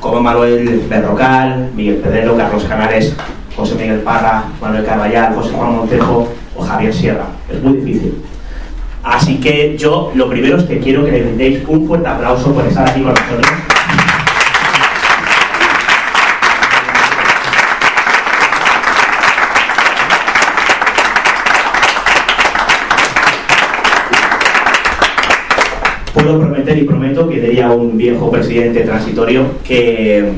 como 0.00 0.20
Manuel 0.20 0.82
Berrocal, 0.88 1.70
Miguel 1.74 1.96
Pedrero, 1.96 2.36
Carlos 2.36 2.64
Canales, 2.64 3.16
José 3.56 3.74
Miguel 3.76 4.00
Parra, 4.00 4.44
Manuel 4.60 4.84
Carballal, 4.84 5.34
José 5.34 5.52
Juan 5.54 5.76
Montejo 5.76 6.28
o 6.54 6.62
Javier 6.62 6.92
Sierra. 6.92 7.26
Es 7.50 7.62
muy 7.62 7.78
difícil. 7.78 8.22
Así 9.02 9.40
que 9.40 9.78
yo 9.78 10.12
lo 10.14 10.28
primero 10.28 10.58
es 10.58 10.64
que 10.64 10.78
quiero 10.78 11.06
que 11.06 11.12
le 11.12 11.32
deis 11.36 11.62
un 11.66 11.86
fuerte 11.86 12.06
aplauso 12.06 12.52
por 12.52 12.66
estar 12.66 12.86
aquí 12.86 13.00
con 13.00 13.14
nosotros. 13.14 13.63
Prometer 26.64 26.78
y 26.78 26.86
prometo 26.86 27.28
que 27.28 27.40
diría 27.40 27.70
un 27.70 27.96
viejo 27.96 28.30
presidente 28.30 28.80
transitorio 28.80 29.58
que 29.62 30.32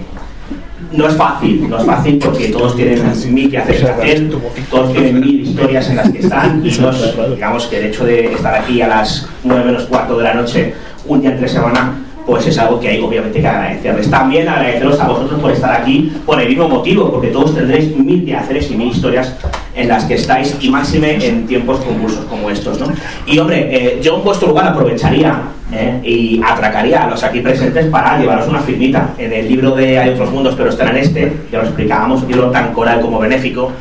no 0.92 1.08
es 1.08 1.14
fácil, 1.14 1.68
no 1.68 1.78
es 1.78 1.84
fácil 1.84 2.18
porque 2.18 2.48
todos 2.48 2.76
tienen 2.76 3.00
mil 3.32 3.50
que 3.50 3.58
hacer, 3.58 3.90
hacer, 3.90 4.30
todos 4.70 4.92
tienen 4.92 5.20
mil 5.20 5.40
historias 5.40 5.88
en 5.90 5.96
las 5.96 6.10
que 6.10 6.18
están 6.18 6.62
y 6.64 6.70
nos, 6.78 7.16
digamos 7.34 7.66
que 7.66 7.78
el 7.78 7.86
hecho 7.86 8.04
de 8.04 8.32
estar 8.32 8.54
aquí 8.54 8.80
a 8.82 8.88
las 8.88 9.28
9 9.44 9.64
menos 9.64 9.84
cuarto 9.84 10.18
de 10.18 10.24
la 10.24 10.34
noche 10.34 10.74
un 11.06 11.20
día 11.20 11.30
entre 11.30 11.48
semana 11.48 12.02
pues 12.24 12.44
es 12.44 12.58
algo 12.58 12.80
que 12.80 12.88
hay 12.88 13.00
obviamente 13.00 13.40
que 13.40 13.46
agradecerles. 13.46 14.10
También 14.10 14.48
agradeceros 14.48 14.98
a 14.98 15.06
vosotros 15.06 15.40
por 15.40 15.52
estar 15.52 15.80
aquí 15.80 16.12
por 16.26 16.40
el 16.40 16.48
mismo 16.48 16.68
motivo, 16.68 17.08
porque 17.08 17.28
todos 17.28 17.54
tendréis 17.54 17.96
mil 17.96 18.24
quehaceres 18.24 18.68
y 18.68 18.74
mil 18.74 18.88
historias 18.88 19.32
en 19.76 19.86
las 19.86 20.06
que 20.06 20.14
estáis 20.14 20.56
y 20.60 20.68
máxime 20.68 21.24
en 21.24 21.46
tiempos 21.46 21.78
convulsos 21.84 22.24
como 22.24 22.50
estos. 22.50 22.80
¿no? 22.80 22.88
Y 23.26 23.38
hombre, 23.38 23.68
eh, 23.70 24.00
yo 24.02 24.16
en 24.16 24.24
vuestro 24.24 24.48
lugar 24.48 24.66
aprovecharía 24.66 25.40
¿eh? 25.72 26.00
y 26.02 26.40
atracaría 26.44 27.04
a 27.04 27.10
los 27.10 27.22
aquí 27.22 27.40
presentes 27.40 27.86
para 27.86 28.18
llevaros 28.18 28.48
una 28.48 28.60
firmita. 28.60 29.10
En 29.18 29.32
el 29.32 29.48
libro 29.48 29.74
de 29.74 29.98
Hay 29.98 30.10
otros 30.10 30.30
mundos, 30.30 30.54
pero 30.56 30.70
estará 30.70 30.90
en 30.90 30.98
este, 30.98 31.32
ya 31.50 31.58
lo 31.58 31.64
explicábamos, 31.64 32.22
un 32.22 32.28
libro 32.28 32.50
tan 32.50 32.72
coral 32.72 33.00
como 33.00 33.18
benéfico. 33.18 33.72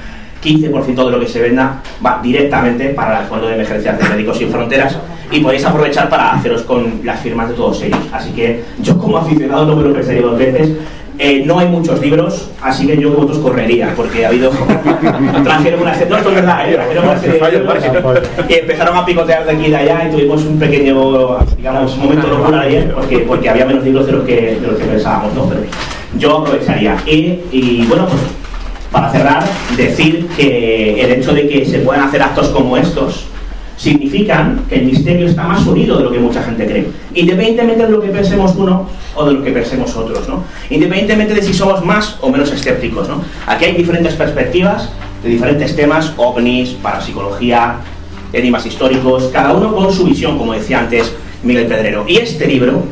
15% 0.44 1.06
de 1.06 1.12
lo 1.12 1.20
que 1.20 1.28
se 1.28 1.42
venda 1.42 1.82
va 2.06 2.20
directamente 2.22 2.90
para 2.90 3.22
el 3.22 3.26
Fondo 3.26 3.48
de 3.48 3.56
Emergencias 3.56 3.98
de 3.98 4.10
Médicos 4.10 4.38
Sin 4.38 4.50
Fronteras 4.50 4.96
y 5.32 5.40
podéis 5.40 5.66
aprovechar 5.66 6.08
para 6.08 6.34
haceros 6.34 6.62
con 6.62 7.02
las 7.04 7.20
firmas 7.20 7.50
de 7.50 7.56
todos 7.56 7.82
ellos. 7.82 8.00
Así 8.12 8.30
que 8.32 8.64
yo 8.80 8.96
como 8.98 9.18
aficionado 9.18 9.66
no 9.66 9.76
me 9.76 9.84
lo 9.84 9.94
pensaría 9.94 10.22
dos 10.22 10.38
veces. 10.38 10.72
Eh, 11.18 11.44
no 11.46 11.60
hay 11.60 11.68
muchos 11.68 12.02
libros, 12.02 12.50
así 12.62 12.86
que 12.86 12.98
yo 12.98 13.14
como 13.14 13.24
otros 13.24 13.40
correría, 13.40 13.94
porque 13.96 14.26
ha 14.26 14.30
habido. 14.30 14.52
trajeron 15.44 15.82
una 15.82 15.94
serie. 15.94 16.10
No, 16.10 16.18
esto 16.18 16.30
es 16.30 16.36
verdad, 16.36 16.70
¿eh? 16.70 16.74
trajeron 16.74 17.06
una 17.06 17.20
serie 17.20 17.40
de 17.40 17.52
libros 17.52 17.84
y 18.50 18.54
empezaron 18.54 18.98
a 18.98 19.06
picotear 19.06 19.46
de 19.46 19.52
aquí 19.52 19.66
y 19.68 19.70
de 19.70 19.78
allá 19.78 20.08
y 20.08 20.12
tuvimos 20.12 20.44
un 20.44 20.60
pequeño, 20.60 21.38
digamos, 21.56 21.98
momento 21.98 22.28
de 22.28 22.34
locura 22.34 22.62
ayer, 22.62 22.94
porque, 22.94 23.20
porque 23.20 23.50
había 23.50 23.66
menos 23.66 23.84
libros 23.84 24.06
de 24.06 24.12
los 24.12 24.26
que, 24.26 24.60
de 24.60 24.68
los 24.68 24.78
que 24.78 24.86
pensábamos, 24.86 25.34
¿no? 25.34 25.46
Pero 25.48 25.62
yo 26.18 26.40
aprovecharía. 26.40 26.98
Y, 27.06 27.40
y 27.52 27.86
bueno, 27.88 28.08
pues 28.08 28.22
para 28.92 29.12
cerrar, 29.12 29.44
decir 29.76 30.28
que 30.38 31.02
el 31.02 31.12
hecho 31.12 31.34
de 31.34 31.48
que 31.48 31.66
se 31.66 31.80
puedan 31.80 32.08
hacer 32.08 32.22
actos 32.22 32.50
como 32.50 32.78
estos 32.78 33.26
significan 33.78 34.64
que 34.70 34.76
el 34.76 34.86
misterio 34.86 35.28
está 35.28 35.44
más 35.44 35.66
unido 35.66 35.98
de 35.98 36.04
lo 36.04 36.12
que 36.12 36.20
mucha 36.20 36.42
gente 36.44 36.66
cree, 36.66 36.88
independientemente 37.14 37.86
de 37.86 37.92
lo 37.92 38.02
que 38.02 38.10
pensemos 38.10 38.54
uno 38.56 38.88
o 39.16 39.26
de 39.26 39.34
lo 39.34 39.44
que 39.44 39.52
pensemos 39.52 39.96
otros, 39.96 40.28
¿no? 40.30 40.44
independientemente 40.70 41.34
de 41.34 41.42
si 41.42 41.54
somos 41.54 41.84
más 41.84 42.18
o 42.22 42.30
menos 42.30 42.52
escépticos. 42.52 43.08
¿no? 43.10 43.22
Aquí 43.48 43.66
hay 43.66 43.76
diferentes 43.76 44.14
perspectivas 44.14 44.90
de 45.24 45.30
diferentes 45.30 45.76
temas, 45.76 46.14
ovnis, 46.18 46.70
parapsicología, 46.82 47.78
enigmas 48.32 48.66
históricos, 48.66 49.30
cada 49.34 49.54
uno 49.54 49.74
con 49.74 49.92
su 49.92 50.06
visión, 50.06 50.38
como 50.38 50.54
decía 50.54 50.80
antes 50.80 51.14
Miguel 51.44 51.68
Pedrero. 51.68 52.06
Y 52.08 52.18
este 52.18 52.48
libro, 52.48 52.84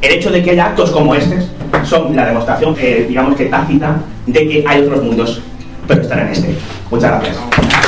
el 0.00 0.12
hecho 0.12 0.30
de 0.30 0.42
que 0.42 0.50
haya 0.52 0.66
actos 0.66 0.90
como 0.90 1.14
este, 1.14 1.38
son 1.84 2.14
la 2.14 2.26
demostración, 2.26 2.74
eh, 2.78 3.06
digamos 3.08 3.36
que 3.36 3.46
tácita, 3.46 4.00
de 4.26 4.48
que 4.48 4.64
hay 4.66 4.82
otros 4.82 5.02
mundos, 5.02 5.42
pero 5.86 6.02
están 6.02 6.20
en 6.20 6.28
este. 6.28 6.54
Muchas 6.90 7.10
gracias. 7.10 7.81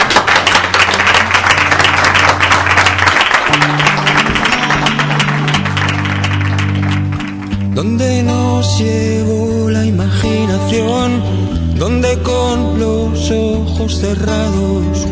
Cerrados 13.93 15.07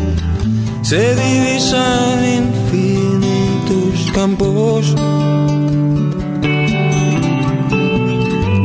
se 0.81 1.15
divisan 1.15 2.25
infinitos 2.25 4.11
campos, 4.13 4.95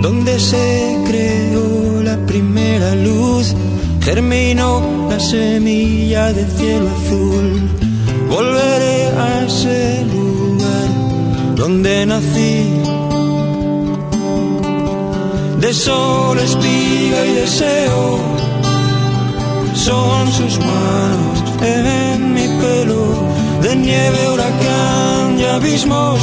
donde 0.03 0.41
se 0.41 0.99
creó 1.07 2.03
la 2.03 2.17
primera 2.27 2.95
luz, 2.95 3.55
germinó 4.01 5.09
la 5.11 5.21
semilla 5.21 6.33
del 6.33 6.51
cielo 6.51 6.89
azul. 6.89 7.69
Volveré 8.29 9.07
a 9.17 9.45
ese 9.47 10.05
lugar 10.05 10.89
donde 11.57 12.07
nací 12.07 12.79
de 15.61 15.75
sol, 15.75 16.39
espiga 16.39 17.27
y 17.27 17.33
deseo. 17.35 18.38
Son 19.75 20.33
sus 20.33 20.59
manos 20.59 21.45
en 21.63 22.35
mi 22.35 22.47
pelo, 22.61 23.15
de 23.63 23.77
nieve, 23.77 24.29
huracán 24.33 25.39
y 25.39 25.45
abismos, 25.45 26.21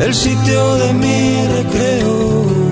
el 0.00 0.14
sitio 0.14 0.76
de 0.76 0.92
mi 0.94 1.46
recreo. 1.46 2.63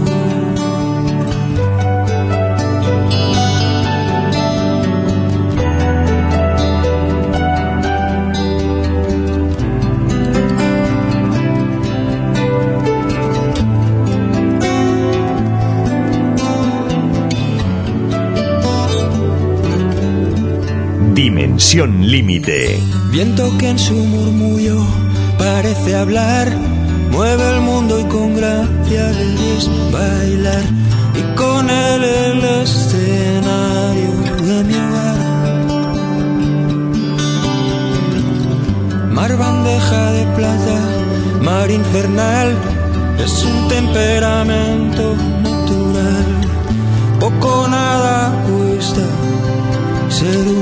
Dimensión 21.22 22.10
Límite. 22.10 22.80
Viento 23.12 23.56
que 23.56 23.68
en 23.68 23.78
su 23.78 23.94
murmullo 23.94 24.84
parece 25.38 25.94
hablar, 25.94 26.48
mueve 27.12 27.48
el 27.54 27.60
mundo 27.60 28.00
y 28.00 28.04
con 28.06 28.34
gracia 28.34 29.08
es 29.12 29.70
bailar. 29.92 30.64
Y 31.14 31.22
con 31.36 31.70
él 31.70 32.02
el 32.02 32.44
escenario 32.62 34.12
de 34.48 34.64
mi 34.64 34.74
hogar. 34.74 35.20
Mar 39.12 39.36
bandeja 39.36 40.12
de 40.16 40.24
plata, 40.34 40.78
mar 41.40 41.70
infernal, 41.70 42.48
es 43.24 43.44
un 43.44 43.68
temperamento 43.68 45.14
natural. 45.44 46.26
Poco 47.20 47.68
nada 47.68 48.44
cuesta 48.44 49.02
ser 50.10 50.36
uno 50.48 50.61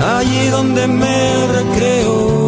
allí 0.00 0.48
donde 0.48 0.86
me 0.86 1.46
recreo. 1.48 2.45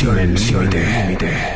Dimensión 0.00 0.70
límite. 0.70 1.49